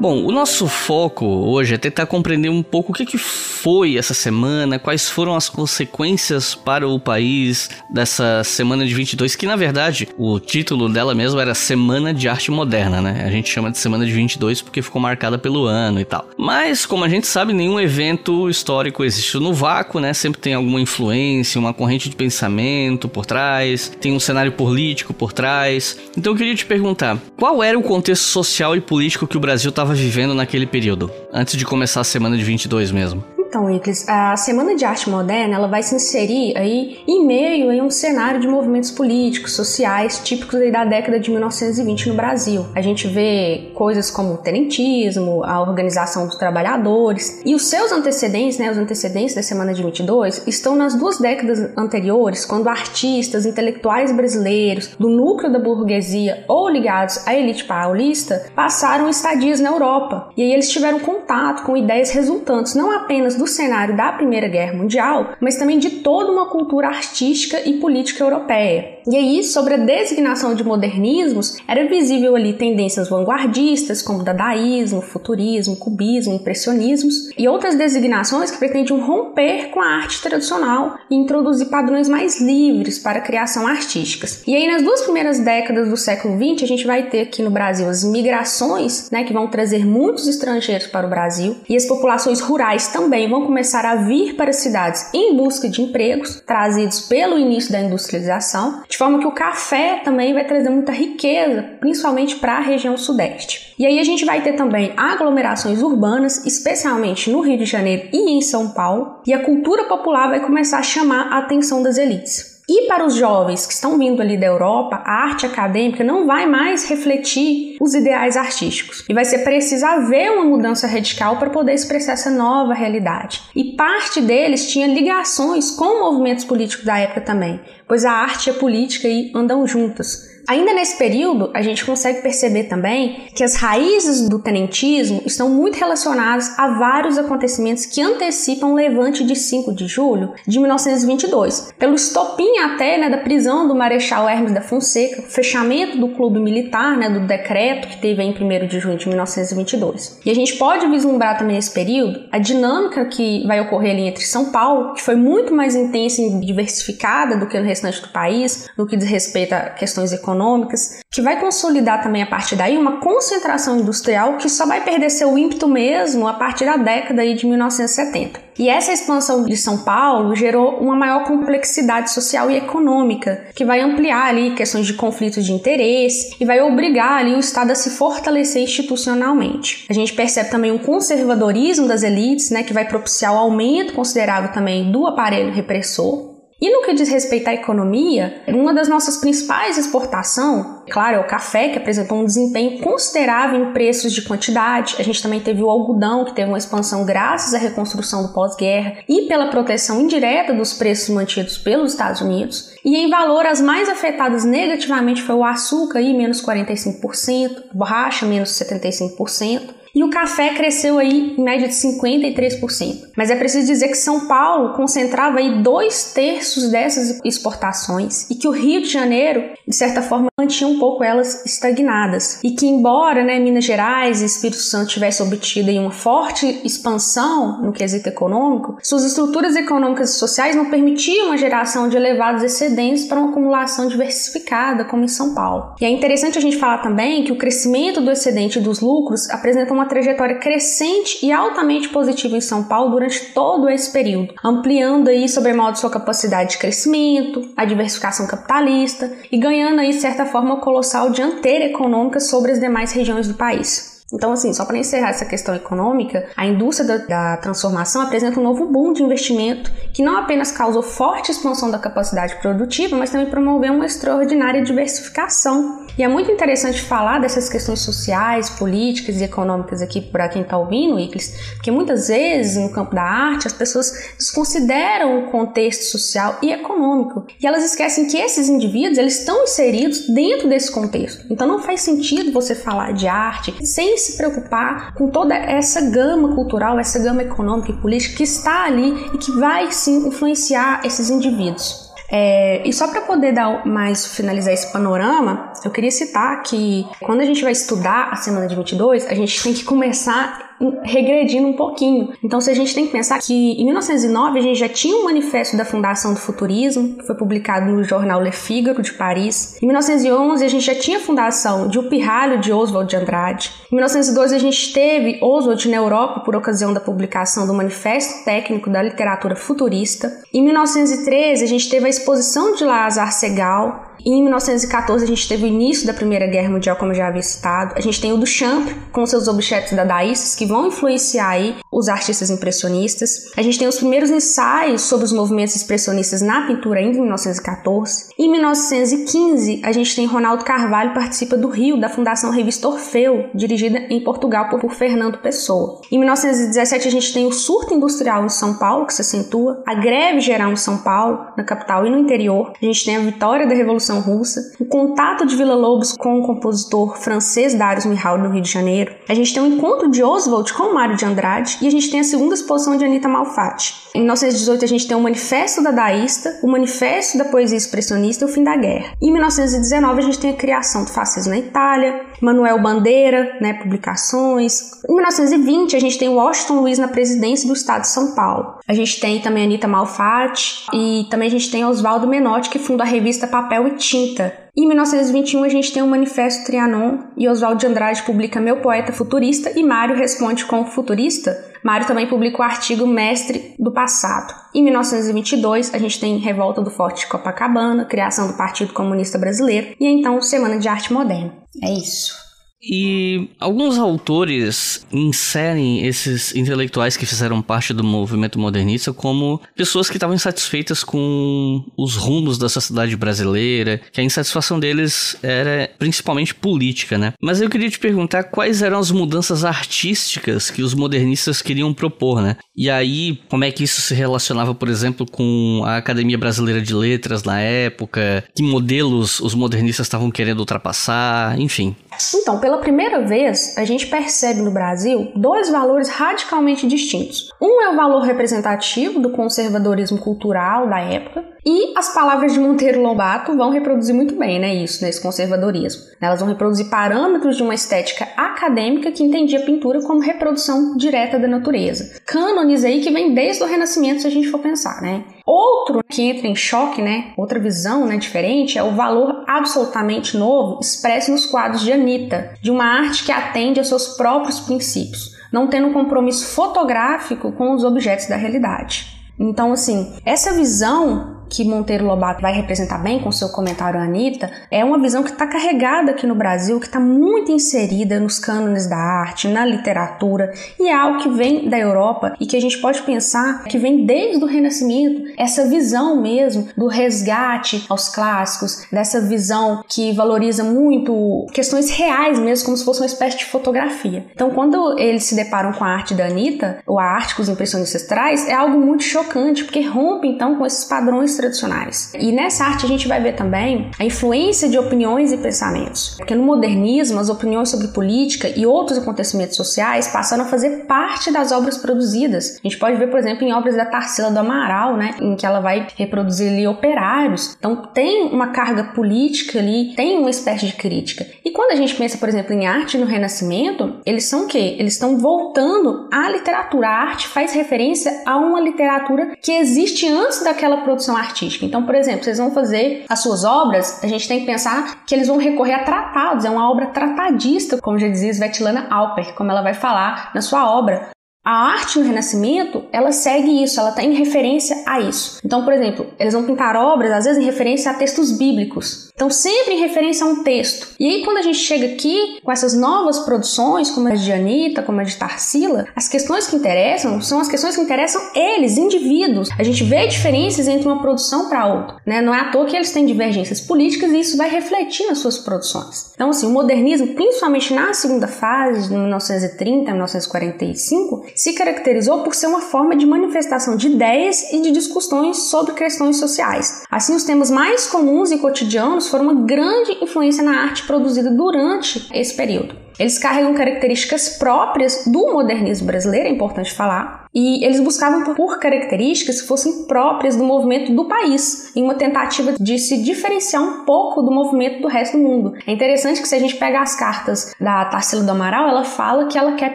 Bom, 0.04 0.22
o 0.22 0.30
nosso 0.30 0.68
foco 0.68 1.24
hoje 1.24 1.76
é 1.76 1.78
tentar 1.78 2.04
compreender 2.04 2.50
um 2.50 2.62
pouco 2.62 2.92
o 2.92 2.94
que, 2.94 3.06
que 3.06 3.16
foi 3.16 3.96
essa 3.96 4.12
semana, 4.12 4.78
quais 4.78 5.08
foram 5.08 5.34
as 5.34 5.48
consequências 5.48 6.54
para 6.54 6.86
o 6.86 7.00
país 7.00 7.70
dessa 7.88 8.44
semana 8.44 8.84
de 8.84 8.92
22, 8.92 9.34
que 9.34 9.46
na 9.46 9.56
verdade 9.56 10.06
o 10.18 10.38
título 10.38 10.90
dela 10.90 11.14
mesmo 11.14 11.40
era 11.40 11.54
Semana 11.54 12.12
de 12.12 12.28
Arte 12.28 12.50
Moderna, 12.50 13.00
né? 13.00 13.24
A 13.26 13.30
gente 13.30 13.48
chama 13.48 13.70
de 13.70 13.78
Semana 13.78 14.04
de 14.04 14.12
22 14.12 14.60
porque 14.60 14.82
ficou 14.82 15.00
marcada 15.00 15.38
pelo 15.38 15.64
ano 15.64 15.98
e 15.98 16.04
tal. 16.04 16.28
Mas, 16.36 16.84
como 16.84 17.02
a 17.02 17.08
gente 17.08 17.26
sabe, 17.26 17.54
nenhum 17.54 17.80
evento 17.80 18.50
histórico 18.50 19.04
existe 19.04 19.38
no 19.38 19.54
vácuo, 19.54 20.00
né? 20.00 20.12
Sempre 20.12 20.38
tem 20.38 20.52
alguma 20.52 20.82
influência, 20.82 21.58
uma 21.58 21.72
corrente 21.72 22.10
de 22.10 22.14
pensamento 22.16 23.08
por 23.08 23.24
trás, 23.24 23.90
tem 24.02 24.12
um 24.12 24.20
cenário 24.20 24.52
político 24.52 25.14
por 25.14 25.32
trás. 25.32 25.98
Então 26.14 26.34
eu 26.34 26.36
queria 26.36 26.54
te 26.54 26.66
perguntar, 26.66 27.16
qual 27.38 27.62
era 27.62 27.78
o 27.78 27.82
contexto 27.82 28.24
social 28.24 28.76
e 28.76 28.82
político 28.82 29.26
que 29.26 29.38
o 29.38 29.40
Brasil 29.40 29.70
estava 29.70 29.93
vivendo 29.98 30.34
naquele 30.34 30.66
período, 30.66 31.10
antes 31.32 31.56
de 31.56 31.64
começar 31.64 32.00
a 32.00 32.04
semana 32.04 32.36
de 32.36 32.44
22 32.44 32.90
mesmo? 32.90 33.33
Então, 33.54 33.70
Iclis, 33.70 34.08
a 34.08 34.36
Semana 34.36 34.74
de 34.74 34.84
Arte 34.84 35.08
Moderna 35.08 35.54
ela 35.54 35.68
vai 35.68 35.80
se 35.80 35.94
inserir 35.94 36.58
aí 36.58 36.98
em 37.06 37.24
meio 37.24 37.70
a 37.70 37.84
um 37.84 37.88
cenário 37.88 38.40
de 38.40 38.48
movimentos 38.48 38.90
políticos, 38.90 39.52
sociais, 39.52 40.20
típicos 40.24 40.58
da 40.72 40.84
década 40.84 41.20
de 41.20 41.30
1920 41.30 42.08
no 42.08 42.16
Brasil. 42.16 42.66
A 42.74 42.80
gente 42.80 43.06
vê 43.06 43.70
coisas 43.72 44.10
como 44.10 44.34
o 44.34 44.38
tenentismo, 44.38 45.44
a 45.44 45.60
organização 45.60 46.26
dos 46.26 46.34
trabalhadores 46.34 47.42
e 47.44 47.54
os 47.54 47.66
seus 47.66 47.92
antecedentes, 47.92 48.58
né, 48.58 48.72
os 48.72 48.76
antecedentes 48.76 49.36
da 49.36 49.42
Semana 49.42 49.72
de 49.72 49.84
22, 49.84 50.48
estão 50.48 50.74
nas 50.74 50.96
duas 50.96 51.18
décadas 51.18 51.70
anteriores, 51.78 52.44
quando 52.44 52.68
artistas, 52.68 53.46
intelectuais 53.46 54.10
brasileiros 54.10 54.96
do 54.98 55.08
núcleo 55.08 55.52
da 55.52 55.60
burguesia 55.60 56.44
ou 56.48 56.68
ligados 56.68 57.24
à 57.24 57.32
elite 57.36 57.62
paulista 57.62 58.46
passaram 58.52 59.08
estadias 59.08 59.60
na 59.60 59.70
Europa. 59.70 60.30
E 60.36 60.42
aí 60.42 60.52
eles 60.52 60.68
tiveram 60.68 60.98
contato 60.98 61.62
com 61.62 61.76
ideias 61.76 62.10
resultantes 62.10 62.74
não 62.74 62.90
apenas 62.90 63.36
do 63.36 63.43
do 63.44 63.48
cenário 63.48 63.94
da 63.94 64.10
Primeira 64.10 64.48
Guerra 64.48 64.72
Mundial, 64.72 65.32
mas 65.38 65.56
também 65.56 65.78
de 65.78 65.90
toda 65.90 66.32
uma 66.32 66.46
cultura 66.46 66.88
artística 66.88 67.60
e 67.68 67.74
política 67.74 68.24
europeia. 68.24 68.94
E 69.06 69.16
aí, 69.16 69.44
sobre 69.44 69.74
a 69.74 69.76
designação 69.76 70.54
de 70.54 70.64
modernismos, 70.64 71.58
era 71.68 71.86
visível 71.86 72.34
ali 72.34 72.54
tendências 72.54 73.06
vanguardistas 73.06 74.00
como 74.00 74.24
dadaísmo, 74.24 75.02
futurismo, 75.02 75.76
cubismo, 75.76 76.32
impressionismos 76.32 77.28
e 77.36 77.46
outras 77.46 77.74
designações 77.74 78.50
que 78.50 78.56
pretendiam 78.56 78.98
romper 79.06 79.68
com 79.68 79.80
a 79.80 79.96
arte 79.96 80.22
tradicional 80.22 80.96
e 81.10 81.14
introduzir 81.14 81.68
padrões 81.68 82.08
mais 82.08 82.40
livres 82.40 82.98
para 82.98 83.18
a 83.18 83.22
criação 83.22 83.66
artísticas. 83.66 84.42
E 84.46 84.54
aí, 84.54 84.66
nas 84.66 84.80
duas 84.80 85.02
primeiras 85.02 85.38
décadas 85.38 85.90
do 85.90 85.98
século 85.98 86.38
XX, 86.38 86.62
a 86.62 86.66
gente 86.66 86.86
vai 86.86 87.10
ter 87.10 87.20
aqui 87.20 87.42
no 87.42 87.50
Brasil 87.50 87.86
as 87.90 88.02
migrações, 88.02 89.10
né, 89.10 89.22
que 89.22 89.34
vão 89.34 89.48
trazer 89.48 89.84
muitos 89.84 90.26
estrangeiros 90.26 90.86
para 90.86 91.06
o 91.06 91.10
Brasil, 91.10 91.56
e 91.68 91.76
as 91.76 91.84
populações 91.84 92.40
rurais 92.40 92.88
também 92.88 93.33
vão 93.34 93.46
começar 93.46 93.84
a 93.84 93.96
vir 93.96 94.34
para 94.36 94.50
as 94.50 94.56
cidades 94.56 95.12
em 95.12 95.36
busca 95.36 95.68
de 95.68 95.82
empregos, 95.82 96.40
trazidos 96.46 97.00
pelo 97.00 97.38
início 97.38 97.72
da 97.72 97.80
industrialização, 97.80 98.82
de 98.88 98.96
forma 98.96 99.18
que 99.18 99.26
o 99.26 99.32
café 99.32 100.00
também 100.04 100.32
vai 100.32 100.46
trazer 100.46 100.70
muita 100.70 100.92
riqueza, 100.92 101.62
principalmente 101.80 102.36
para 102.36 102.58
a 102.58 102.60
região 102.60 102.96
sudeste. 102.96 103.74
E 103.76 103.84
aí 103.84 103.98
a 103.98 104.04
gente 104.04 104.24
vai 104.24 104.40
ter 104.40 104.52
também 104.52 104.92
aglomerações 104.96 105.82
urbanas, 105.82 106.46
especialmente 106.46 107.28
no 107.28 107.40
Rio 107.40 107.58
de 107.58 107.64
Janeiro 107.64 108.08
e 108.12 108.30
em 108.30 108.40
São 108.40 108.70
Paulo, 108.70 109.20
e 109.26 109.32
a 109.32 109.42
cultura 109.42 109.84
popular 109.84 110.28
vai 110.28 110.40
começar 110.40 110.78
a 110.78 110.82
chamar 110.82 111.32
a 111.32 111.38
atenção 111.38 111.82
das 111.82 111.98
elites. 111.98 112.53
E 112.68 112.86
para 112.86 113.04
os 113.04 113.14
jovens 113.14 113.66
que 113.66 113.74
estão 113.74 113.98
vindo 113.98 114.22
ali 114.22 114.38
da 114.38 114.46
Europa, 114.46 114.96
a 115.04 115.24
arte 115.24 115.44
acadêmica 115.44 116.02
não 116.02 116.26
vai 116.26 116.46
mais 116.46 116.88
refletir 116.88 117.76
os 117.78 117.92
ideais 117.92 118.38
artísticos. 118.38 119.04
E 119.06 119.12
vai 119.12 119.24
ser 119.24 119.38
preciso 119.38 119.84
haver 119.84 120.30
uma 120.30 120.46
mudança 120.46 120.86
radical 120.86 121.36
para 121.36 121.50
poder 121.50 121.74
expressar 121.74 122.12
essa 122.12 122.30
nova 122.30 122.72
realidade. 122.72 123.42
E 123.54 123.76
parte 123.76 124.20
deles 124.20 124.70
tinha 124.70 124.86
ligações 124.86 125.70
com 125.72 126.00
movimentos 126.00 126.44
políticos 126.44 126.86
da 126.86 126.98
época 126.98 127.20
também, 127.20 127.60
pois 127.86 128.04
a 128.04 128.12
arte 128.12 128.46
e 128.46 128.50
a 128.50 128.54
política 128.54 129.08
aí 129.08 129.30
andam 129.34 129.66
juntas. 129.66 130.33
Ainda 130.46 130.74
nesse 130.74 130.98
período, 130.98 131.50
a 131.54 131.62
gente 131.62 131.84
consegue 131.84 132.20
perceber 132.20 132.64
também 132.64 133.28
que 133.34 133.42
as 133.42 133.54
raízes 133.56 134.28
do 134.28 134.38
tenentismo 134.38 135.22
estão 135.24 135.48
muito 135.48 135.78
relacionadas 135.78 136.58
a 136.58 136.78
vários 136.78 137.16
acontecimentos 137.16 137.86
que 137.86 138.02
antecipam 138.02 138.68
o 138.68 138.74
levante 138.74 139.24
de 139.24 139.34
5 139.34 139.72
de 139.72 139.86
julho 139.86 140.32
de 140.46 140.58
1922, 140.60 141.72
pelo 141.78 141.94
estopim 141.94 142.58
até 142.58 142.98
né, 142.98 143.08
da 143.08 143.18
prisão 143.18 143.66
do 143.66 143.74
Marechal 143.74 144.28
Hermes 144.28 144.52
da 144.52 144.60
Fonseca, 144.60 145.22
fechamento 145.22 145.98
do 145.98 146.08
clube 146.08 146.38
militar, 146.38 146.96
né, 146.96 147.08
do 147.08 147.20
decreto 147.20 147.88
que 147.88 148.00
teve 148.00 148.22
em 148.22 148.30
1 148.32 148.66
de 148.66 148.80
junho 148.80 148.98
de 148.98 149.08
1922. 149.08 150.20
E 150.24 150.30
a 150.30 150.34
gente 150.34 150.56
pode 150.56 150.86
vislumbrar 150.88 151.38
também 151.38 151.56
nesse 151.56 151.72
período 151.72 152.24
a 152.30 152.38
dinâmica 152.38 153.04
que 153.06 153.46
vai 153.46 153.60
ocorrer 153.60 153.92
ali 153.92 154.08
entre 154.08 154.24
São 154.24 154.50
Paulo, 154.50 154.94
que 154.94 155.02
foi 155.02 155.14
muito 155.14 155.54
mais 155.54 155.74
intensa 155.74 156.20
e 156.20 156.40
diversificada 156.40 157.36
do 157.36 157.46
que 157.46 157.58
no 157.58 157.64
restante 157.64 158.02
do 158.02 158.08
país, 158.08 158.68
no 158.76 158.86
que 158.86 158.96
diz 158.96 159.08
respeito 159.08 159.54
a 159.54 159.70
questões 159.70 160.12
econômicas 160.12 160.33
econômicas, 160.34 160.98
que 161.10 161.22
vai 161.22 161.40
consolidar 161.40 162.02
também 162.02 162.22
a 162.22 162.26
partir 162.26 162.56
daí 162.56 162.76
uma 162.76 162.98
concentração 162.98 163.78
industrial 163.78 164.36
que 164.36 164.48
só 164.48 164.66
vai 164.66 164.82
perder 164.82 165.10
seu 165.10 165.38
ímpeto 165.38 165.68
mesmo 165.68 166.26
a 166.26 166.34
partir 166.34 166.66
da 166.66 166.76
década 166.76 167.22
aí 167.22 167.34
de 167.34 167.46
1970. 167.46 168.42
E 168.58 168.68
essa 168.68 168.92
expansão 168.92 169.44
de 169.44 169.56
São 169.56 169.78
Paulo 169.78 170.34
gerou 170.34 170.78
uma 170.78 170.94
maior 170.94 171.24
complexidade 171.24 172.10
social 172.12 172.50
e 172.50 172.56
econômica, 172.56 173.46
que 173.54 173.64
vai 173.64 173.80
ampliar 173.80 174.26
ali 174.26 174.54
questões 174.54 174.86
de 174.86 174.94
conflitos 174.94 175.44
de 175.44 175.52
interesse 175.52 176.36
e 176.40 176.44
vai 176.44 176.60
obrigar 176.60 177.18
ali 177.18 177.34
o 177.34 177.40
Estado 177.40 177.72
a 177.72 177.74
se 177.74 177.90
fortalecer 177.90 178.62
institucionalmente. 178.62 179.86
A 179.88 179.92
gente 179.92 180.12
percebe 180.12 180.50
também 180.50 180.70
um 180.70 180.78
conservadorismo 180.78 181.88
das 181.88 182.02
elites, 182.02 182.50
né, 182.50 182.62
que 182.62 182.72
vai 182.72 182.86
propiciar 182.86 183.34
o 183.34 183.38
aumento 183.38 183.92
considerável 183.94 184.52
também 184.52 184.90
do 184.90 185.06
aparelho 185.06 185.52
repressor 185.52 186.33
e 186.60 186.70
no 186.70 186.82
que 186.82 186.94
diz 186.94 187.08
respeito 187.08 187.48
à 187.48 187.54
economia, 187.54 188.42
uma 188.48 188.72
das 188.72 188.88
nossas 188.88 189.18
principais 189.18 189.76
exportações, 189.76 190.64
claro, 190.90 191.16
é 191.16 191.20
o 191.20 191.26
café, 191.26 191.68
que 191.68 191.78
apresentou 191.78 192.18
um 192.18 192.24
desempenho 192.24 192.80
considerável 192.80 193.60
em 193.60 193.72
preços 193.72 194.12
de 194.12 194.22
quantidade. 194.22 194.94
A 194.98 195.02
gente 195.02 195.22
também 195.22 195.40
teve 195.40 195.62
o 195.62 195.68
algodão, 195.68 196.24
que 196.24 196.34
teve 196.34 196.48
uma 196.48 196.58
expansão 196.58 197.04
graças 197.04 197.52
à 197.54 197.58
reconstrução 197.58 198.22
do 198.22 198.32
pós-guerra 198.32 198.98
e 199.08 199.22
pela 199.22 199.50
proteção 199.50 200.00
indireta 200.00 200.54
dos 200.54 200.72
preços 200.72 201.14
mantidos 201.14 201.58
pelos 201.58 201.92
Estados 201.92 202.20
Unidos. 202.20 202.72
E 202.84 202.96
em 202.96 203.10
valor, 203.10 203.44
as 203.46 203.60
mais 203.60 203.88
afetadas 203.88 204.44
negativamente 204.44 205.22
foi 205.22 205.34
o 205.34 205.44
açúcar, 205.44 205.98
aí, 205.98 206.16
menos 206.16 206.42
45%, 206.42 207.64
borracha, 207.74 208.26
menos 208.26 208.50
75%. 208.50 209.83
E 209.94 210.02
o 210.02 210.10
café 210.10 210.54
cresceu 210.54 210.98
aí 210.98 211.34
em 211.38 211.42
média 211.42 211.68
de 211.68 211.74
53%. 211.74 213.12
Mas 213.16 213.30
é 213.30 213.36
preciso 213.36 213.66
dizer 213.66 213.88
que 213.88 213.96
São 213.96 214.26
Paulo 214.26 214.74
concentrava 214.74 215.38
aí 215.38 215.62
dois 215.62 216.12
terços 216.12 216.68
dessas 216.70 217.20
exportações 217.24 218.28
e 218.28 218.34
que 218.34 218.48
o 218.48 218.50
Rio 218.50 218.82
de 218.82 218.88
Janeiro, 218.88 219.52
de 219.66 219.74
certa 219.74 220.02
forma, 220.02 220.26
mantinha 220.38 220.68
um 220.68 220.80
pouco 220.80 221.04
elas 221.04 221.46
estagnadas. 221.46 222.40
E 222.42 222.50
que 222.50 222.66
embora 222.66 223.22
né, 223.22 223.38
Minas 223.38 223.64
Gerais 223.64 224.20
e 224.20 224.24
Espírito 224.24 224.60
Santo 224.60 224.90
tivessem 224.90 225.24
obtido 225.24 225.70
aí 225.70 225.78
uma 225.78 225.92
forte 225.92 226.60
expansão 226.64 227.62
no 227.62 227.72
quesito 227.72 228.08
econômico, 228.08 228.76
suas 228.82 229.04
estruturas 229.04 229.54
econômicas 229.54 230.10
e 230.10 230.18
sociais 230.18 230.56
não 230.56 230.70
permitiam 230.70 231.30
a 231.30 231.36
geração 231.36 231.88
de 231.88 231.96
elevados 231.96 232.42
excedentes 232.42 233.04
para 233.04 233.20
uma 233.20 233.30
acumulação 233.30 233.86
diversificada, 233.86 234.84
como 234.84 235.04
em 235.04 235.08
São 235.08 235.34
Paulo. 235.34 235.74
E 235.80 235.84
é 235.84 235.88
interessante 235.88 236.36
a 236.36 236.40
gente 236.40 236.58
falar 236.58 236.78
também 236.78 237.22
que 237.22 237.32
o 237.32 237.38
crescimento 237.38 238.00
do 238.00 238.10
excedente 238.10 238.58
dos 238.58 238.80
lucros 238.80 239.30
apresenta 239.30 239.72
uma 239.72 239.83
uma 239.84 239.88
trajetória 239.88 240.38
crescente 240.38 241.24
e 241.24 241.30
altamente 241.30 241.90
positiva 241.90 242.36
em 242.36 242.40
São 242.40 242.64
Paulo 242.64 242.92
durante 242.92 243.32
todo 243.32 243.68
esse 243.68 243.92
período, 243.92 244.34
ampliando 244.42 245.08
aí 245.08 245.28
sobremodo 245.28 245.78
sua 245.78 245.90
capacidade 245.90 246.52
de 246.52 246.58
crescimento, 246.58 247.50
a 247.56 247.64
diversificação 247.64 248.26
capitalista 248.26 249.12
e 249.30 249.38
ganhando 249.38 249.80
aí 249.80 249.90
de 249.90 250.00
certa 250.00 250.24
forma 250.24 250.60
colossal 250.60 251.10
dianteira 251.10 251.66
econômica 251.66 252.18
sobre 252.18 252.52
as 252.52 252.60
demais 252.60 252.92
regiões 252.92 253.28
do 253.28 253.34
país. 253.34 253.94
Então, 254.12 254.32
assim, 254.32 254.52
só 254.52 254.64
para 254.64 254.78
encerrar 254.78 255.10
essa 255.10 255.24
questão 255.24 255.54
econômica, 255.54 256.28
a 256.36 256.46
indústria 256.46 256.86
da, 256.86 256.96
da, 257.04 257.36
transformação 257.38 258.02
apresenta 258.02 258.38
um 258.38 258.42
novo 258.42 258.66
boom 258.66 258.92
de 258.92 259.02
investimento 259.02 259.72
que 259.92 260.02
não 260.02 260.16
apenas 260.18 260.52
causou 260.52 260.82
forte 260.82 261.32
expansão 261.32 261.70
da 261.70 261.78
capacidade 261.78 262.36
produtiva, 262.36 262.96
mas 262.96 263.10
também 263.10 263.28
promoveu 263.28 263.72
uma 263.72 263.86
extraordinária 263.86 264.62
diversificação. 264.62 265.83
E 265.96 266.02
é 266.02 266.08
muito 266.08 266.30
interessante 266.30 266.82
falar 266.82 267.20
dessas 267.20 267.48
questões 267.48 267.78
sociais, 267.78 268.50
políticas 268.50 269.20
e 269.20 269.24
econômicas 269.24 269.80
aqui 269.80 270.00
para 270.00 270.28
quem 270.28 270.42
está 270.42 270.58
ouvindo, 270.58 270.98
Iclis, 270.98 271.34
porque 271.54 271.70
muitas 271.70 272.08
vezes 272.08 272.56
no 272.56 272.70
campo 272.70 272.94
da 272.94 273.02
arte 273.02 273.46
as 273.46 273.52
pessoas 273.52 273.92
desconsideram 274.18 275.20
o 275.20 275.30
contexto 275.30 275.84
social 275.84 276.38
e 276.42 276.52
econômico 276.52 277.26
e 277.40 277.46
elas 277.46 277.64
esquecem 277.64 278.08
que 278.08 278.16
esses 278.16 278.48
indivíduos 278.48 278.98
eles 278.98 279.20
estão 279.20 279.44
inseridos 279.44 280.08
dentro 280.08 280.48
desse 280.48 280.72
contexto. 280.72 281.26
Então 281.30 281.46
não 281.46 281.62
faz 281.62 281.82
sentido 281.82 282.32
você 282.32 282.56
falar 282.56 282.92
de 282.92 283.06
arte 283.06 283.54
sem 283.64 283.96
se 283.96 284.16
preocupar 284.16 284.94
com 284.94 285.08
toda 285.08 285.34
essa 285.34 285.80
gama 285.80 286.34
cultural, 286.34 286.76
essa 286.76 286.98
gama 286.98 287.22
econômica 287.22 287.70
e 287.70 287.80
política 287.80 288.16
que 288.16 288.24
está 288.24 288.64
ali 288.64 288.90
e 289.14 289.18
que 289.18 289.30
vai 289.30 289.70
sim 289.70 290.08
influenciar 290.08 290.80
esses 290.84 291.08
indivíduos. 291.08 291.83
É, 292.08 292.66
e 292.66 292.72
só 292.72 292.88
para 292.88 293.00
poder 293.02 293.32
dar 293.32 293.66
mais 293.66 294.06
finalizar 294.06 294.52
esse 294.52 294.70
panorama, 294.72 295.52
eu 295.64 295.70
queria 295.70 295.90
citar 295.90 296.42
que 296.42 296.86
quando 297.00 297.20
a 297.20 297.24
gente 297.24 297.42
vai 297.42 297.52
estudar 297.52 298.10
a 298.10 298.16
semana 298.16 298.46
de 298.46 298.54
22, 298.54 299.06
a 299.06 299.14
gente 299.14 299.42
tem 299.42 299.52
que 299.52 299.64
começar 299.64 300.53
regredindo 300.82 301.48
um 301.48 301.52
pouquinho. 301.52 302.12
Então, 302.22 302.40
se 302.40 302.50
a 302.50 302.54
gente 302.54 302.74
tem 302.74 302.86
que 302.86 302.92
pensar 302.92 303.18
que 303.20 303.52
em 303.52 303.64
1909 303.64 304.38
a 304.38 304.42
gente 304.42 304.58
já 304.58 304.68
tinha 304.68 304.96
um 304.96 305.04
manifesto 305.04 305.56
da 305.56 305.64
Fundação 305.64 306.14
do 306.14 306.20
Futurismo, 306.20 306.96
que 306.96 307.06
foi 307.06 307.14
publicado 307.14 307.70
no 307.70 307.82
jornal 307.82 308.22
Le 308.22 308.32
Figaro 308.32 308.82
de 308.82 308.92
Paris. 308.92 309.58
Em 309.62 309.66
1911 309.66 310.44
a 310.44 310.48
gente 310.48 310.64
já 310.64 310.74
tinha 310.74 310.98
a 310.98 311.00
fundação 311.00 311.68
de 311.68 311.78
O 311.78 311.88
Pirralho 311.88 312.38
de 312.38 312.52
Oswald 312.52 312.88
de 312.88 312.96
Andrade. 312.96 313.52
Em 313.70 313.76
1912 313.76 314.34
a 314.34 314.38
gente 314.38 314.72
teve 314.72 315.18
Oswald 315.22 315.68
na 315.68 315.76
Europa 315.76 316.20
por 316.20 316.36
ocasião 316.36 316.72
da 316.72 316.80
publicação 316.80 317.46
do 317.46 317.54
Manifesto 317.54 318.24
Técnico 318.24 318.70
da 318.70 318.82
Literatura 318.82 319.36
Futurista. 319.36 320.22
Em 320.32 320.42
1913 320.42 321.44
a 321.44 321.46
gente 321.46 321.68
teve 321.68 321.86
a 321.86 321.90
exposição 321.90 322.54
de 322.54 322.64
Lazar 322.64 323.12
Segal 323.12 323.94
em 324.04 324.22
1914 324.22 325.04
a 325.04 325.06
gente 325.06 325.26
teve 325.26 325.44
o 325.44 325.46
início 325.46 325.86
da 325.86 325.94
Primeira 325.94 326.26
Guerra 326.26 326.50
Mundial, 326.50 326.76
como 326.76 326.92
já 326.92 327.08
havia 327.08 327.22
citado. 327.22 327.74
A 327.74 327.80
gente 327.80 328.00
tem 328.00 328.12
o 328.12 328.18
Duchamp 328.18 328.68
com 328.92 329.06
seus 329.06 329.28
objetos 329.28 329.72
dadaístas 329.72 330.34
que 330.34 330.44
vão 330.54 330.68
influenciar 330.68 331.30
aí 331.30 331.56
os 331.70 331.88
artistas 331.88 332.30
impressionistas. 332.30 333.32
A 333.36 333.42
gente 333.42 333.58
tem 333.58 333.66
os 333.66 333.78
primeiros 333.78 334.08
ensaios 334.08 334.82
sobre 334.82 335.04
os 335.04 335.12
movimentos 335.12 335.56
expressionistas 335.56 336.22
na 336.22 336.46
pintura 336.46 336.78
ainda 336.78 336.96
em 336.96 337.00
1914. 337.00 338.10
Em 338.16 338.30
1915 338.30 339.60
a 339.64 339.72
gente 339.72 339.96
tem 339.96 340.06
Ronaldo 340.06 340.44
Carvalho 340.44 340.94
participa 340.94 341.36
do 341.36 341.48
Rio 341.48 341.80
da 341.80 341.88
Fundação 341.88 342.30
Revista 342.30 342.68
Orfeu, 342.68 343.30
dirigida 343.34 343.78
em 343.90 344.04
Portugal 344.04 344.48
por, 344.48 344.70
Fernando 344.70 345.18
Pessoa. 345.18 345.80
Em 345.90 345.98
1917 345.98 346.86
a 346.86 346.90
gente 346.90 347.12
tem 347.12 347.26
o 347.26 347.32
surto 347.32 347.74
industrial 347.74 348.24
em 348.24 348.28
São 348.28 348.54
Paulo 348.54 348.86
que 348.86 348.94
se 348.94 349.00
acentua, 349.00 349.60
a 349.66 349.74
greve 349.74 350.20
geral 350.20 350.52
em 350.52 350.56
São 350.56 350.78
Paulo, 350.78 351.26
na 351.36 351.42
capital 351.42 351.84
e 351.84 351.90
no 351.90 351.98
interior. 351.98 352.52
A 352.62 352.64
gente 352.64 352.84
tem 352.84 352.96
a 352.96 353.00
vitória 353.00 353.46
da 353.46 353.54
Revolução 353.54 354.00
Russa, 354.00 354.40
o 354.60 354.64
contato 354.64 355.26
de 355.26 355.34
Vila 355.34 355.54
Lobos 355.54 355.96
com 355.96 356.20
o 356.20 356.26
compositor 356.26 356.96
francês 356.96 357.54
Darius 357.54 357.86
Milhaud 357.86 358.22
no 358.22 358.30
Rio 358.30 358.42
de 358.42 358.50
Janeiro. 358.50 358.94
A 359.08 359.14
gente 359.14 359.34
tem 359.34 359.42
o 359.42 359.46
encontro 359.46 359.90
de 359.90 360.02
Oswald 360.02 360.33
Oswald 360.34 360.52
com 360.52 360.74
Mário 360.74 360.96
de 360.96 361.04
Andrade 361.04 361.58
e 361.62 361.66
a 361.66 361.70
gente 361.70 361.90
tem 361.90 362.00
a 362.00 362.04
segunda 362.04 362.34
exposição 362.34 362.76
de 362.76 362.84
Anita 362.84 363.08
Malfatti. 363.08 363.74
Em 363.94 364.00
1918 364.00 364.64
a 364.64 364.68
gente 364.68 364.88
tem 364.88 364.96
o 364.96 365.00
Manifesto 365.00 365.62
Dadaísta, 365.62 366.40
o 366.42 366.48
Manifesto 366.48 367.16
da 367.16 367.24
Poesia 367.24 367.56
Expressionista 367.56 368.24
e 368.24 368.28
o 368.28 368.30
Fim 368.30 368.42
da 368.42 368.56
Guerra. 368.56 368.94
Em 369.00 369.12
1919 369.12 370.00
a 370.00 370.04
gente 370.04 370.18
tem 370.18 370.30
a 370.30 370.36
criação 370.36 370.84
do 370.84 370.90
fascismo 370.90 371.30
na 371.30 371.38
Itália, 371.38 372.04
Manuel 372.20 372.60
Bandeira, 372.60 373.38
né, 373.40 373.54
publicações. 373.54 374.72
Em 374.88 374.94
1920 374.94 375.76
a 375.76 375.80
gente 375.80 375.98
tem 375.98 376.08
Washington 376.08 376.60
Luiz 376.60 376.78
na 376.78 376.88
presidência 376.88 377.46
do 377.46 377.54
estado 377.54 377.82
de 377.82 377.88
São 377.88 378.14
Paulo. 378.14 378.58
A 378.66 378.74
gente 378.74 379.00
tem 379.00 379.20
também 379.20 379.44
Anita 379.44 379.68
Malfatti 379.68 380.66
e 380.72 381.06
também 381.10 381.28
a 381.28 381.30
gente 381.30 381.50
tem 381.50 381.64
Oswaldo 381.64 382.08
Menotti 382.08 382.50
que 382.50 382.58
funda 382.58 382.82
a 382.82 382.86
revista 382.86 383.28
Papel 383.28 383.68
e 383.68 383.76
Tinta, 383.76 384.43
em 384.56 384.68
1921 384.68 385.42
a 385.42 385.48
gente 385.48 385.72
tem 385.72 385.82
o 385.82 385.86
Manifesto 385.86 386.44
Trianon 386.44 386.98
e 387.16 387.28
Oswaldo 387.28 387.58
de 387.58 387.66
Andrade 387.66 388.02
publica 388.02 388.40
Meu 388.40 388.60
Poeta 388.60 388.92
Futurista 388.92 389.50
e 389.58 389.64
Mário 389.64 389.96
responde 389.96 390.44
com 390.44 390.64
Futurista. 390.64 391.52
Mário 391.62 391.86
também 391.86 392.06
publica 392.06 392.38
o 392.38 392.42
artigo 392.42 392.86
Mestre 392.86 393.56
do 393.58 393.72
Passado. 393.72 394.32
Em 394.54 394.62
1922 394.62 395.74
a 395.74 395.78
gente 395.78 395.98
tem 395.98 396.18
Revolta 396.18 396.62
do 396.62 396.70
Forte 396.70 397.00
de 397.00 397.06
Copacabana, 397.08 397.84
criação 397.84 398.28
do 398.28 398.34
Partido 398.34 398.72
Comunista 398.72 399.18
Brasileiro 399.18 399.74
e 399.80 399.86
então 399.86 400.20
Semana 400.22 400.58
de 400.58 400.68
Arte 400.68 400.92
Moderna. 400.92 401.32
É 401.60 401.72
isso. 401.72 402.23
E 402.66 403.28
alguns 403.38 403.78
autores 403.78 404.86
inserem 404.92 405.86
esses 405.86 406.34
intelectuais 406.34 406.96
que 406.96 407.04
fizeram 407.04 407.42
parte 407.42 407.74
do 407.74 407.84
movimento 407.84 408.38
modernista 408.38 408.92
como 408.92 409.40
pessoas 409.54 409.90
que 409.90 409.96
estavam 409.96 410.14
insatisfeitas 410.14 410.82
com 410.82 411.64
os 411.76 411.96
rumos 411.96 412.38
da 412.38 412.48
sociedade 412.48 412.96
brasileira, 412.96 413.80
que 413.92 414.00
a 414.00 414.04
insatisfação 414.04 414.58
deles 414.58 415.16
era 415.22 415.70
principalmente 415.78 416.34
política, 416.34 416.96
né? 416.96 417.12
Mas 417.20 417.40
eu 417.40 417.50
queria 417.50 417.68
te 417.68 417.78
perguntar 417.78 418.24
quais 418.24 418.62
eram 418.62 418.78
as 418.78 418.90
mudanças 418.90 419.44
artísticas 419.44 420.50
que 420.50 420.62
os 420.62 420.74
modernistas 420.74 421.42
queriam 421.42 421.74
propor, 421.74 422.22
né? 422.22 422.36
E 422.56 422.70
aí, 422.70 423.18
como 423.28 423.44
é 423.44 423.50
que 423.50 423.64
isso 423.64 423.80
se 423.80 423.94
relacionava, 423.94 424.54
por 424.54 424.68
exemplo, 424.68 425.06
com 425.06 425.62
a 425.64 425.76
Academia 425.76 426.16
Brasileira 426.16 426.62
de 426.62 426.72
Letras 426.74 427.22
na 427.24 427.40
época? 427.40 428.24
Que 428.34 428.42
modelos 428.42 429.20
os 429.20 429.34
modernistas 429.34 429.86
estavam 429.86 430.10
querendo 430.10 430.40
ultrapassar? 430.40 431.38
Enfim. 431.38 431.74
Então, 432.14 432.38
pela 432.38 432.58
primeira 432.58 433.00
vez, 433.02 433.56
a 433.56 433.64
gente 433.64 433.86
percebe 433.86 434.40
no 434.40 434.50
Brasil 434.50 435.12
dois 435.16 435.50
valores 435.50 435.88
radicalmente 435.88 436.66
distintos. 436.66 437.30
Um 437.40 437.62
é 437.62 437.70
o 437.70 437.76
valor 437.76 438.02
representativo 438.02 439.00
do 439.00 439.10
conservadorismo 439.10 439.98
cultural 439.98 440.68
da 440.68 440.80
época, 440.80 441.24
e 441.46 441.76
as 441.76 441.92
palavras 441.92 442.32
de 442.32 442.40
Monteiro 442.40 442.80
Lobato 442.80 443.36
vão 443.36 443.50
reproduzir 443.50 443.94
muito 443.94 444.16
bem, 444.16 444.40
né, 444.40 444.54
isso, 444.54 444.82
nesse 444.82 445.00
conservadorismo. 445.00 445.82
Elas 446.00 446.20
vão 446.20 446.28
reproduzir 446.28 446.70
parâmetros 446.70 447.36
de 447.36 447.42
uma 447.42 447.54
estética 447.54 448.08
acadêmica 448.16 448.90
que 448.90 449.02
entendia 449.02 449.40
a 449.40 449.44
pintura 449.44 449.82
como 449.82 450.00
reprodução 450.00 450.74
direta 450.74 451.18
da 451.18 451.28
natureza. 451.28 452.00
Cânones 452.06 452.64
aí 452.64 452.80
que 452.80 452.90
vem 452.90 453.12
desde 453.12 453.42
o 453.42 453.46
Renascimento, 453.46 454.00
se 454.00 454.06
a 454.06 454.10
gente 454.10 454.30
for 454.30 454.40
pensar, 454.40 454.80
né? 454.80 455.04
Outro 455.26 455.82
que 455.88 456.02
entra 456.02 456.26
em 456.26 456.36
choque, 456.36 456.82
né, 456.82 457.12
outra 457.16 457.40
visão, 457.40 457.86
né, 457.86 457.96
diferente, 457.96 458.58
é 458.58 458.62
o 458.62 458.74
valor 458.74 459.24
absolutamente 459.26 460.18
novo 460.18 460.60
expresso 460.60 461.10
nos 461.10 461.24
quadros 461.24 461.62
de 461.62 461.72
Anitta, 461.72 462.34
de 462.42 462.50
uma 462.50 462.64
arte 462.64 463.04
que 463.04 463.12
atende 463.12 463.58
aos 463.58 463.68
seus 463.68 463.96
próprios 463.96 464.40
princípios, 464.40 465.16
não 465.32 465.46
tendo 465.46 465.68
um 465.68 465.72
compromisso 465.72 466.26
fotográfico 466.34 467.32
com 467.32 467.54
os 467.54 467.64
objetos 467.64 468.06
da 468.06 468.16
realidade. 468.16 469.02
Então, 469.18 469.52
assim, 469.52 469.94
essa 470.04 470.32
visão 470.32 471.23
que 471.28 471.44
Monteiro 471.44 471.86
Lobato 471.86 472.22
vai 472.22 472.32
representar 472.32 472.78
bem 472.78 473.00
com 473.00 473.10
seu 473.10 473.28
comentário 473.28 473.80
Anitta, 473.80 474.30
é 474.50 474.64
uma 474.64 474.78
visão 474.78 475.02
que 475.02 475.10
está 475.10 475.26
carregada 475.26 475.90
aqui 475.90 476.06
no 476.06 476.14
Brasil, 476.14 476.60
que 476.60 476.66
está 476.66 476.80
muito 476.80 477.32
inserida 477.32 477.98
nos 478.00 478.18
cânones 478.18 478.68
da 478.68 478.76
arte, 478.76 479.28
na 479.28 479.44
literatura, 479.44 480.32
e 480.58 480.68
é 480.68 480.74
algo 480.74 480.98
que 480.98 481.08
vem 481.08 481.48
da 481.48 481.58
Europa 481.58 482.14
e 482.20 482.26
que 482.26 482.36
a 482.36 482.40
gente 482.40 482.58
pode 482.58 482.82
pensar 482.82 483.44
que 483.44 483.58
vem 483.58 483.84
desde 483.84 484.22
o 484.22 484.26
Renascimento, 484.26 485.12
essa 485.16 485.48
visão 485.48 486.00
mesmo 486.00 486.48
do 486.56 486.66
resgate 486.66 487.64
aos 487.68 487.88
clássicos, 487.88 488.66
dessa 488.70 489.00
visão 489.00 489.62
que 489.68 489.92
valoriza 489.92 490.44
muito 490.44 491.26
questões 491.32 491.70
reais 491.70 492.18
mesmo, 492.18 492.46
como 492.46 492.56
se 492.56 492.64
fosse 492.64 492.80
uma 492.80 492.86
espécie 492.86 493.18
de 493.18 493.24
fotografia. 493.26 494.06
Então, 494.14 494.30
quando 494.30 494.78
eles 494.78 495.04
se 495.04 495.14
deparam 495.14 495.52
com 495.52 495.64
a 495.64 495.68
arte 495.68 495.94
da 495.94 496.06
Anitta, 496.06 496.58
ou 496.66 496.78
a 496.78 496.84
arte 496.84 497.14
que 497.14 497.20
os 497.20 497.28
impressionistas 497.28 497.82
traz, 497.82 498.28
é 498.28 498.34
algo 498.34 498.58
muito 498.58 498.82
chocante, 498.84 499.44
porque 499.44 499.60
rompe 499.60 500.06
então 500.06 500.36
com 500.36 500.46
esses 500.46 500.64
padrões 500.64 501.13
tradicionais. 501.16 501.92
E 501.98 502.12
nessa 502.12 502.44
arte 502.44 502.64
a 502.64 502.68
gente 502.68 502.88
vai 502.88 503.00
ver 503.00 503.14
também 503.14 503.70
a 503.78 503.84
influência 503.84 504.48
de 504.48 504.58
opiniões 504.58 505.12
e 505.12 505.18
pensamentos. 505.18 505.94
Porque 505.96 506.14
no 506.14 506.22
modernismo, 506.22 506.98
as 506.98 507.08
opiniões 507.08 507.48
sobre 507.48 507.68
política 507.68 508.28
e 508.28 508.46
outros 508.46 508.78
acontecimentos 508.78 509.36
sociais 509.36 509.88
passaram 509.88 510.24
a 510.24 510.28
fazer 510.28 510.64
parte 510.66 511.10
das 511.10 511.32
obras 511.32 511.56
produzidas. 511.56 512.38
A 512.42 512.48
gente 512.48 512.58
pode 512.58 512.76
ver, 512.76 512.88
por 512.88 512.98
exemplo, 512.98 513.26
em 513.26 513.32
obras 513.32 513.56
da 513.56 513.66
Tarsila 513.66 514.10
do 514.10 514.18
Amaral, 514.18 514.76
né, 514.76 514.94
em 515.00 515.16
que 515.16 515.26
ela 515.26 515.40
vai 515.40 515.66
reproduzir 515.76 516.30
ali 516.30 516.46
operários. 516.46 517.34
Então 517.38 517.56
tem 517.56 518.04
uma 518.06 518.28
carga 518.28 518.64
política 518.64 519.38
ali, 519.38 519.74
tem 519.74 519.98
uma 519.98 520.10
espécie 520.10 520.46
de 520.46 520.52
crítica. 520.54 521.06
E 521.24 521.30
quando 521.30 521.52
a 521.52 521.56
gente 521.56 521.74
pensa, 521.74 521.98
por 521.98 522.08
exemplo, 522.08 522.32
em 522.32 522.46
arte 522.46 522.78
no 522.78 522.86
Renascimento, 522.86 523.80
eles 523.84 524.04
são 524.04 524.24
o 524.24 524.26
quê? 524.26 524.56
Eles 524.58 524.74
estão 524.74 524.98
voltando 524.98 525.88
à 525.92 526.08
literatura. 526.10 526.68
A 526.68 526.82
arte 526.82 527.08
faz 527.08 527.32
referência 527.32 528.02
a 528.06 528.16
uma 528.16 528.40
literatura 528.40 529.16
que 529.20 529.32
existe 529.32 529.88
antes 529.88 530.22
daquela 530.22 530.58
produção 530.58 530.96
artística. 531.04 531.44
Então, 531.44 531.64
por 531.64 531.74
exemplo, 531.74 532.04
vocês 532.04 532.18
vão 532.18 532.32
fazer 532.32 532.84
as 532.88 533.00
suas 533.00 533.24
obras, 533.24 533.82
a 533.82 533.86
gente 533.86 534.08
tem 534.08 534.20
que 534.20 534.26
pensar 534.26 534.84
que 534.84 534.94
eles 534.94 535.08
vão 535.08 535.16
recorrer 535.16 535.54
a 535.54 535.64
tratados, 535.64 536.24
é 536.24 536.30
uma 536.30 536.50
obra 536.50 536.66
tratadista, 536.66 537.58
como 537.60 537.78
já 537.78 537.88
dizia 537.88 538.12
Svetlana 538.12 538.66
Alper, 538.70 539.14
como 539.14 539.30
ela 539.30 539.42
vai 539.42 539.54
falar 539.54 540.10
na 540.14 540.20
sua 540.20 540.50
obra. 540.50 540.94
A 541.26 541.52
arte 541.52 541.78
no 541.78 541.86
Renascimento, 541.86 542.64
ela 542.70 542.92
segue 542.92 543.42
isso, 543.42 543.58
ela 543.58 543.72
tem 543.72 543.94
referência 543.94 544.62
a 544.66 544.78
isso. 544.78 545.20
Então, 545.24 545.42
por 545.42 545.54
exemplo, 545.54 545.86
eles 545.98 546.12
vão 546.12 546.24
pintar 546.24 546.54
obras, 546.54 546.92
às 546.92 547.04
vezes, 547.04 547.22
em 547.22 547.24
referência 547.24 547.70
a 547.70 547.74
textos 547.74 548.12
bíblicos. 548.12 548.83
Então, 548.94 549.10
sempre 549.10 549.54
em 549.54 549.58
referência 549.58 550.06
a 550.06 550.08
um 550.08 550.22
texto. 550.22 550.68
E 550.78 550.86
aí, 550.86 551.04
quando 551.04 551.16
a 551.16 551.22
gente 551.22 551.38
chega 551.38 551.66
aqui 551.66 552.20
com 552.22 552.30
essas 552.30 552.54
novas 552.54 553.00
produções, 553.00 553.68
como 553.68 553.88
a 553.88 553.94
de 553.96 554.12
Anitta, 554.12 554.62
como 554.62 554.80
a 554.80 554.84
de 554.84 554.94
Tarsila, 554.94 555.66
as 555.74 555.88
questões 555.88 556.28
que 556.28 556.36
interessam 556.36 557.02
são 557.02 557.18
as 557.18 557.28
questões 557.28 557.56
que 557.56 557.60
interessam 557.60 558.00
eles, 558.14 558.56
indivíduos. 558.56 559.30
A 559.36 559.42
gente 559.42 559.64
vê 559.64 559.88
diferenças 559.88 560.46
entre 560.46 560.68
uma 560.68 560.80
produção 560.80 561.28
para 561.28 561.44
outra. 561.52 561.76
Né? 561.84 562.00
Não 562.00 562.14
é 562.14 562.20
à 562.20 562.30
toa 562.30 562.46
que 562.46 562.54
eles 562.54 562.70
têm 562.70 562.86
divergências 562.86 563.40
políticas 563.40 563.90
e 563.90 563.98
isso 563.98 564.16
vai 564.16 564.30
refletir 564.30 564.86
nas 564.86 564.98
suas 564.98 565.18
produções. 565.18 565.90
Então, 565.92 566.10
assim, 566.10 566.26
o 566.26 566.30
modernismo, 566.30 566.94
principalmente 566.94 567.52
na 567.52 567.72
segunda 567.72 568.06
fase, 568.06 568.68
de 568.68 568.74
1930 568.74 569.70
a 569.70 569.74
1945, 569.74 571.04
se 571.16 571.32
caracterizou 571.32 572.04
por 572.04 572.14
ser 572.14 572.28
uma 572.28 572.42
forma 572.42 572.76
de 572.76 572.86
manifestação 572.86 573.56
de 573.56 573.66
ideias 573.66 574.32
e 574.32 574.40
de 574.40 574.52
discussões 574.52 575.16
sobre 575.30 575.52
questões 575.54 575.96
sociais. 575.96 576.62
Assim, 576.70 576.94
os 576.94 577.02
temas 577.02 577.28
mais 577.28 577.66
comuns 577.66 578.12
e 578.12 578.18
cotidianos 578.18 578.83
foram 578.88 579.04
uma 579.04 579.26
grande 579.26 579.72
influência 579.82 580.22
na 580.22 580.42
arte 580.42 580.66
produzida 580.66 581.10
durante 581.10 581.88
esse 581.92 582.14
período. 582.16 582.54
Eles 582.78 582.98
carregam 582.98 583.34
características 583.34 584.18
próprias 584.18 584.84
do 584.86 585.12
modernismo 585.12 585.66
brasileiro, 585.66 586.08
é 586.08 586.10
importante 586.10 586.52
falar, 586.52 587.03
e 587.14 587.44
eles 587.44 587.60
buscavam 587.60 588.14
por 588.14 588.38
características 588.38 589.20
que 589.20 589.28
fossem 589.28 589.64
próprias 589.64 590.16
do 590.16 590.24
movimento 590.24 590.72
do 590.72 590.86
país, 590.86 591.52
em 591.54 591.62
uma 591.62 591.74
tentativa 591.74 592.34
de 592.38 592.58
se 592.58 592.82
diferenciar 592.82 593.42
um 593.42 593.64
pouco 593.64 594.02
do 594.02 594.10
movimento 594.10 594.60
do 594.60 594.68
resto 594.68 594.96
do 594.96 595.02
mundo. 595.02 595.32
É 595.46 595.52
interessante 595.52 596.02
que 596.02 596.08
se 596.08 596.14
a 596.14 596.18
gente 596.18 596.36
pega 596.36 596.60
as 596.60 596.74
cartas 596.74 597.32
da 597.40 597.64
Tarsila 597.66 598.02
do 598.02 598.10
Amaral, 598.10 598.48
ela 598.48 598.64
fala 598.64 599.06
que 599.06 599.16
ela 599.16 599.34
quer 599.34 599.54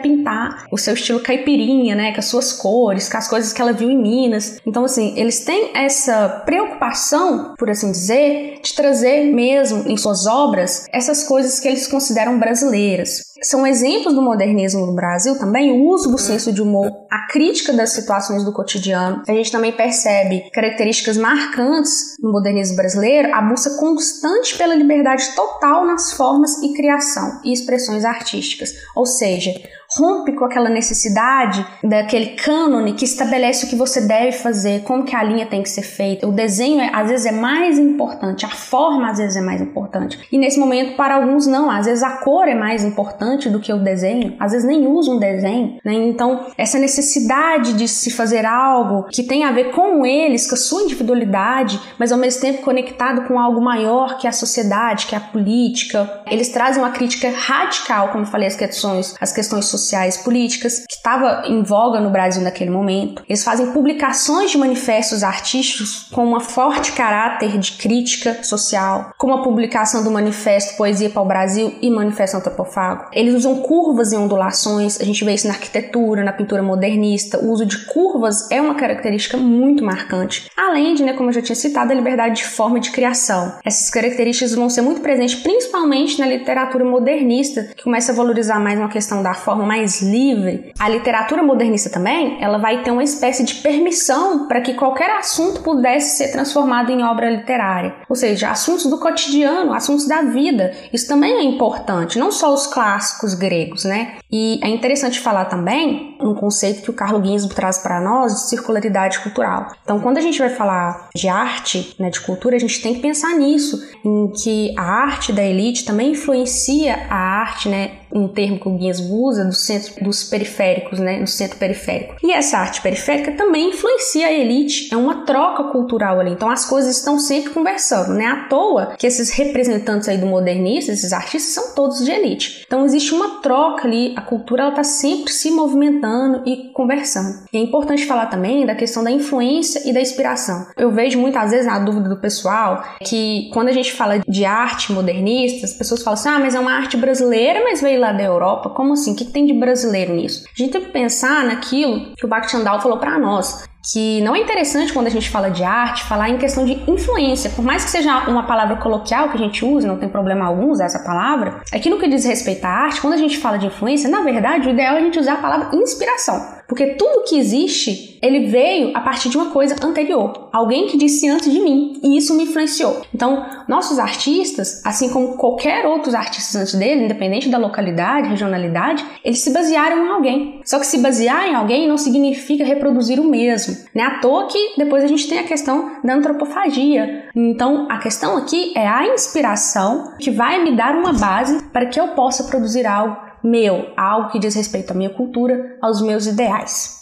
pintar 0.00 0.64
o 0.70 0.78
seu 0.78 0.94
estilo 0.94 1.20
caipirinha, 1.20 1.94
né, 1.94 2.12
com 2.12 2.18
as 2.18 2.26
suas 2.26 2.52
cores, 2.52 3.08
com 3.08 3.18
as 3.18 3.28
coisas 3.28 3.52
que 3.52 3.60
ela 3.60 3.72
viu 3.72 3.90
em 3.90 4.00
Minas. 4.00 4.58
Então, 4.66 4.84
assim, 4.84 5.14
eles 5.16 5.44
têm 5.44 5.70
essa 5.74 6.42
preocupação, 6.46 7.54
por 7.58 7.68
assim 7.68 7.90
dizer, 7.90 8.60
de 8.62 8.74
trazer 8.74 9.32
mesmo 9.32 9.84
em 9.86 9.96
suas 9.96 10.26
obras 10.26 10.86
essas 10.92 11.24
coisas 11.24 11.60
que 11.60 11.68
eles 11.68 11.86
consideram 11.86 12.38
brasileiras 12.38 13.30
são 13.42 13.66
exemplos 13.66 14.14
do 14.14 14.22
modernismo 14.22 14.86
no 14.86 14.94
Brasil 14.94 15.38
também 15.38 15.72
o 15.72 15.86
uso 15.88 16.10
do 16.10 16.18
senso 16.18 16.52
de 16.52 16.60
humor, 16.60 16.90
a 17.10 17.26
crítica 17.26 17.49
das 17.76 17.92
situações 17.92 18.44
do 18.44 18.52
cotidiano. 18.52 19.22
A 19.26 19.32
gente 19.32 19.50
também 19.50 19.72
percebe 19.72 20.50
características 20.52 21.16
marcantes 21.16 22.16
no 22.20 22.30
modernismo 22.30 22.76
brasileiro, 22.76 23.34
a 23.34 23.42
busca 23.42 23.70
constante 23.78 24.56
pela 24.56 24.74
liberdade 24.74 25.34
total 25.34 25.84
nas 25.84 26.12
formas 26.12 26.62
e 26.62 26.72
criação 26.74 27.40
e 27.44 27.52
expressões 27.52 28.04
artísticas. 28.04 28.70
Ou 28.94 29.04
seja, 29.04 29.52
rompe 29.96 30.32
com 30.32 30.44
aquela 30.44 30.70
necessidade 30.70 31.66
daquele 31.82 32.36
cânone 32.36 32.92
que 32.92 33.04
estabelece 33.04 33.66
o 33.66 33.68
que 33.68 33.74
você 33.74 34.02
deve 34.02 34.32
fazer, 34.32 34.82
como 34.82 35.04
que 35.04 35.16
a 35.16 35.22
linha 35.22 35.46
tem 35.46 35.62
que 35.62 35.68
ser 35.68 35.82
feita. 35.82 36.28
O 36.28 36.32
desenho 36.32 36.80
é, 36.80 36.90
às 36.92 37.08
vezes 37.08 37.26
é 37.26 37.32
mais 37.32 37.78
importante, 37.78 38.46
a 38.46 38.50
forma 38.50 39.10
às 39.10 39.18
vezes 39.18 39.36
é 39.36 39.40
mais 39.40 39.60
importante. 39.60 40.20
E 40.30 40.38
nesse 40.38 40.58
momento 40.58 40.96
para 40.96 41.16
alguns 41.16 41.46
não, 41.46 41.70
às 41.70 41.86
vezes 41.86 42.02
a 42.04 42.18
cor 42.18 42.46
é 42.46 42.54
mais 42.54 42.84
importante 42.84 43.48
do 43.48 43.60
que 43.60 43.72
o 43.72 43.82
desenho, 43.82 44.36
às 44.38 44.52
vezes 44.52 44.66
nem 44.66 44.86
usa 44.86 45.10
um 45.10 45.18
desenho, 45.18 45.78
né? 45.84 45.94
Então, 45.94 46.46
essa 46.56 46.78
necessidade 46.78 47.72
de 47.72 47.88
se 47.88 48.10
fazer 48.10 48.46
algo 48.46 49.08
que 49.08 49.22
tem 49.22 49.44
a 49.44 49.52
ver 49.52 49.72
com 49.72 50.06
eles, 50.06 50.46
com 50.46 50.54
a 50.54 50.58
sua 50.58 50.82
individualidade, 50.82 51.80
mas 51.98 52.12
ao 52.12 52.18
mesmo 52.18 52.40
tempo 52.40 52.62
conectado 52.62 53.26
com 53.26 53.38
algo 53.38 53.60
maior 53.60 54.18
que 54.18 54.26
a 54.26 54.32
sociedade, 54.32 55.06
que 55.06 55.14
a 55.14 55.20
política. 55.20 56.22
Eles 56.30 56.48
trazem 56.48 56.82
uma 56.82 56.90
crítica 56.90 57.30
radical, 57.30 58.08
como 58.08 58.24
eu 58.24 58.28
falei, 58.28 58.46
as 58.46 58.56
questões, 58.56 59.14
as 59.20 59.32
questões 59.32 59.66
sociais 59.66 59.79
sociais 59.82 60.16
políticas, 60.16 60.84
que 60.88 60.94
estava 60.94 61.42
em 61.46 61.62
voga 61.62 62.00
no 62.00 62.10
Brasil 62.10 62.42
naquele 62.42 62.70
momento. 62.70 63.22
Eles 63.28 63.44
fazem 63.44 63.72
publicações 63.72 64.50
de 64.50 64.58
manifestos 64.58 65.22
artísticos 65.22 66.08
com 66.12 66.24
uma 66.24 66.40
forte 66.40 66.92
caráter 66.92 67.58
de 67.58 67.72
crítica 67.72 68.42
social, 68.42 69.12
como 69.18 69.34
a 69.34 69.42
publicação 69.42 70.02
do 70.04 70.10
manifesto 70.10 70.76
Poesia 70.76 71.10
para 71.10 71.22
o 71.22 71.26
Brasil 71.26 71.74
e 71.80 71.90
Manifesto 71.90 72.36
Antropofago. 72.36 73.06
Eles 73.12 73.34
usam 73.34 73.56
curvas 73.56 74.12
e 74.12 74.16
ondulações, 74.16 75.00
a 75.00 75.04
gente 75.04 75.24
vê 75.24 75.34
isso 75.34 75.46
na 75.46 75.54
arquitetura, 75.54 76.24
na 76.24 76.32
pintura 76.32 76.62
modernista. 76.62 77.38
O 77.38 77.50
uso 77.50 77.66
de 77.66 77.86
curvas 77.86 78.50
é 78.50 78.60
uma 78.60 78.74
característica 78.74 79.36
muito 79.36 79.84
marcante. 79.84 80.50
Além 80.56 80.94
de, 80.94 81.02
né, 81.02 81.12
como 81.12 81.30
eu 81.30 81.34
já 81.34 81.42
tinha 81.42 81.56
citado, 81.56 81.92
a 81.92 81.94
liberdade 81.94 82.36
de 82.36 82.44
forma 82.44 82.80
de 82.80 82.90
criação. 82.90 83.54
Essas 83.64 83.90
características 83.90 84.54
vão 84.54 84.68
ser 84.68 84.82
muito 84.82 85.00
presentes 85.00 85.36
principalmente 85.36 86.18
na 86.18 86.26
literatura 86.26 86.84
modernista, 86.84 87.64
que 87.76 87.84
começa 87.84 88.12
a 88.12 88.14
valorizar 88.14 88.60
mais 88.60 88.78
uma 88.78 88.88
questão 88.88 89.22
da 89.22 89.34
forma 89.34 89.64
mais 89.70 90.02
livre. 90.02 90.72
A 90.80 90.88
literatura 90.88 91.44
modernista 91.44 91.88
também, 91.88 92.42
ela 92.42 92.58
vai 92.58 92.82
ter 92.82 92.90
uma 92.90 93.04
espécie 93.04 93.44
de 93.44 93.54
permissão 93.54 94.48
para 94.48 94.60
que 94.60 94.74
qualquer 94.74 95.16
assunto 95.16 95.62
pudesse 95.62 96.16
ser 96.16 96.32
transformado 96.32 96.90
em 96.90 97.04
obra 97.04 97.30
literária. 97.30 97.94
Ou 98.08 98.16
seja, 98.16 98.50
assuntos 98.50 98.86
do 98.86 98.98
cotidiano, 98.98 99.72
assuntos 99.72 100.08
da 100.08 100.22
vida. 100.22 100.72
Isso 100.92 101.06
também 101.06 101.34
é 101.34 101.44
importante, 101.44 102.18
não 102.18 102.32
só 102.32 102.52
os 102.52 102.66
clássicos 102.66 103.34
gregos, 103.34 103.84
né? 103.84 104.16
E 104.32 104.58
é 104.60 104.68
interessante 104.68 105.20
falar 105.20 105.44
também 105.44 106.16
um 106.20 106.34
conceito 106.34 106.82
que 106.82 106.90
o 106.90 106.94
Carlo 106.94 107.24
Ginzburg 107.24 107.54
traz 107.54 107.78
para 107.78 108.00
nós 108.00 108.32
de 108.34 108.48
circularidade 108.48 109.20
cultural. 109.20 109.72
Então, 109.84 110.00
quando 110.00 110.18
a 110.18 110.20
gente 110.20 110.38
vai 110.40 110.50
falar 110.50 111.10
de 111.14 111.28
arte, 111.28 111.94
né, 111.96 112.10
de 112.10 112.20
cultura, 112.20 112.56
a 112.56 112.58
gente 112.58 112.82
tem 112.82 112.94
que 112.94 113.00
pensar 113.00 113.34
nisso, 113.38 113.80
em 114.04 114.32
que 114.32 114.74
a 114.76 114.82
arte 114.82 115.32
da 115.32 115.44
elite 115.44 115.84
também 115.84 116.10
influencia 116.10 117.06
a 117.08 117.16
arte, 117.16 117.68
né, 117.68 117.99
um 118.12 118.28
termo 118.28 118.58
que 118.58 118.68
o 118.68 118.72
Guinness 118.72 119.00
usa, 119.00 119.44
do 119.44 119.52
centro, 119.52 120.04
dos 120.04 120.24
periféricos, 120.24 120.98
né, 120.98 121.18
no 121.18 121.26
centro 121.26 121.58
periférico. 121.58 122.16
E 122.22 122.32
essa 122.32 122.58
arte 122.58 122.82
periférica 122.82 123.32
também 123.32 123.70
influencia 123.70 124.26
a 124.26 124.32
elite, 124.32 124.92
é 124.92 124.96
uma 124.96 125.24
troca 125.24 125.64
cultural 125.64 126.20
ali. 126.20 126.32
Então 126.32 126.50
as 126.50 126.64
coisas 126.64 126.96
estão 126.96 127.18
sempre 127.18 127.50
conversando, 127.50 128.14
né? 128.14 128.26
À 128.26 128.48
toa 128.48 128.94
que 128.98 129.06
esses 129.06 129.30
representantes 129.30 130.08
aí 130.08 130.18
do 130.18 130.26
modernismo, 130.26 130.92
esses 130.92 131.12
artistas 131.12 131.52
são 131.52 131.74
todos 131.74 132.04
de 132.04 132.10
elite. 132.10 132.64
Então 132.66 132.84
existe 132.84 133.14
uma 133.14 133.40
troca 133.40 133.86
ali, 133.86 134.14
a 134.16 134.20
cultura 134.20 134.62
ela 134.62 134.72
tá 134.72 134.84
sempre 134.84 135.32
se 135.32 135.50
movimentando 135.50 136.42
e 136.46 136.70
conversando. 136.72 137.44
E 137.52 137.56
é 137.56 137.60
importante 137.60 138.06
falar 138.06 138.26
também 138.26 138.66
da 138.66 138.74
questão 138.74 139.02
da 139.04 139.10
influência 139.10 139.88
e 139.88 139.92
da 139.92 140.00
inspiração. 140.00 140.66
Eu 140.76 140.90
vejo 140.90 141.18
muitas 141.18 141.50
vezes 141.50 141.66
na 141.66 141.78
dúvida 141.78 142.08
do 142.08 142.16
pessoal 142.16 142.82
que 143.04 143.50
quando 143.52 143.68
a 143.68 143.72
gente 143.72 143.92
fala 143.92 144.18
de 144.26 144.44
arte 144.44 144.92
modernista, 144.92 145.66
as 145.66 145.72
pessoas 145.72 146.02
falam 146.02 146.18
assim: 146.18 146.28
"Ah, 146.28 146.38
mas 146.38 146.54
é 146.54 146.60
uma 146.60 146.72
arte 146.72 146.96
brasileira, 146.96 147.62
mas 147.64 147.80
veio 147.80 147.99
lá 148.00 148.12
da 148.12 148.22
Europa, 148.22 148.70
como 148.70 148.94
assim? 148.94 149.12
O 149.12 149.16
que, 149.16 149.24
tem 149.24 149.46
de 149.46 149.52
brasileiro 149.52 150.14
nisso? 150.14 150.44
A 150.46 150.58
gente 150.60 150.72
tem 150.72 150.80
que 150.80 150.90
pensar 150.90 151.44
naquilo 151.44 152.14
que 152.16 152.24
o 152.24 152.28
Bakhtiandal 152.28 152.80
falou 152.80 152.98
para 152.98 153.18
nós, 153.18 153.68
que 153.92 154.20
não 154.22 154.34
é 154.34 154.40
interessante 154.40 154.92
quando 154.92 155.06
a 155.06 155.10
gente 155.10 155.30
fala 155.30 155.50
de 155.50 155.64
arte 155.64 156.04
falar 156.04 156.28
em 156.28 156.36
questão 156.36 156.64
de 156.64 156.72
influência, 156.90 157.50
por 157.50 157.64
mais 157.64 157.84
que 157.84 157.90
seja 157.90 158.28
uma 158.28 158.42
palavra 158.42 158.76
coloquial 158.76 159.30
que 159.30 159.36
a 159.36 159.40
gente 159.40 159.64
usa, 159.64 159.86
não 159.86 159.98
tem 159.98 160.08
problema 160.08 160.46
algum 160.46 160.70
usar 160.70 160.86
essa 160.86 161.02
palavra. 161.04 161.60
Aqui 161.72 161.88
no 161.88 161.98
que 161.98 162.08
diz 162.08 162.24
respeito 162.24 162.64
à 162.64 162.68
arte, 162.68 163.00
quando 163.00 163.14
a 163.14 163.18
gente 163.18 163.38
fala 163.38 163.58
de 163.58 163.66
influência, 163.66 164.08
na 164.08 164.22
verdade 164.22 164.68
o 164.68 164.70
ideal 164.70 164.96
é 164.96 164.98
a 164.98 165.02
gente 165.02 165.18
usar 165.18 165.34
a 165.34 165.38
palavra 165.38 165.70
inspiração. 165.74 166.59
Porque 166.70 166.94
tudo 166.94 167.24
que 167.24 167.36
existe, 167.36 168.16
ele 168.22 168.46
veio 168.46 168.96
a 168.96 169.00
partir 169.00 169.28
de 169.28 169.36
uma 169.36 169.50
coisa 169.50 169.74
anterior. 169.84 170.48
Alguém 170.52 170.86
que 170.86 170.96
disse 170.96 171.28
antes 171.28 171.50
de 171.50 171.60
mim. 171.60 171.98
E 172.00 172.16
isso 172.16 172.32
me 172.36 172.44
influenciou. 172.44 173.02
Então, 173.12 173.44
nossos 173.66 173.98
artistas, 173.98 174.80
assim 174.86 175.08
como 175.08 175.36
qualquer 175.36 175.84
outros 175.84 176.14
artistas 176.14 176.54
antes 176.54 176.74
dele, 176.74 177.06
independente 177.06 177.48
da 177.48 177.58
localidade, 177.58 178.28
regionalidade, 178.28 179.04
eles 179.24 179.40
se 179.40 179.52
basearam 179.52 180.06
em 180.06 180.10
alguém. 180.10 180.60
Só 180.64 180.78
que 180.78 180.86
se 180.86 180.98
basear 180.98 181.48
em 181.48 181.56
alguém 181.56 181.88
não 181.88 181.98
significa 181.98 182.64
reproduzir 182.64 183.18
o 183.18 183.28
mesmo. 183.28 183.76
Não 183.92 184.04
é 184.04 184.06
à 184.06 184.20
toa 184.20 184.46
que 184.46 184.74
depois 184.78 185.02
a 185.02 185.08
gente 185.08 185.28
tem 185.28 185.40
a 185.40 185.44
questão 185.44 185.96
da 186.04 186.14
antropofagia. 186.14 187.30
Então, 187.34 187.88
a 187.90 187.98
questão 187.98 188.36
aqui 188.36 188.72
é 188.76 188.86
a 188.86 189.08
inspiração 189.08 190.12
que 190.20 190.30
vai 190.30 190.62
me 190.62 190.76
dar 190.76 190.94
uma 190.94 191.12
base 191.12 191.64
para 191.72 191.86
que 191.86 191.98
eu 191.98 192.08
possa 192.14 192.44
produzir 192.44 192.86
algo 192.86 193.29
meu, 193.42 193.92
algo 193.96 194.30
que 194.30 194.38
diz 194.38 194.54
respeito 194.54 194.92
à 194.92 194.94
minha 194.94 195.10
cultura, 195.10 195.76
aos 195.80 196.00
meus 196.02 196.26
ideais. 196.26 197.00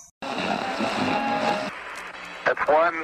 man, 2.68 2.94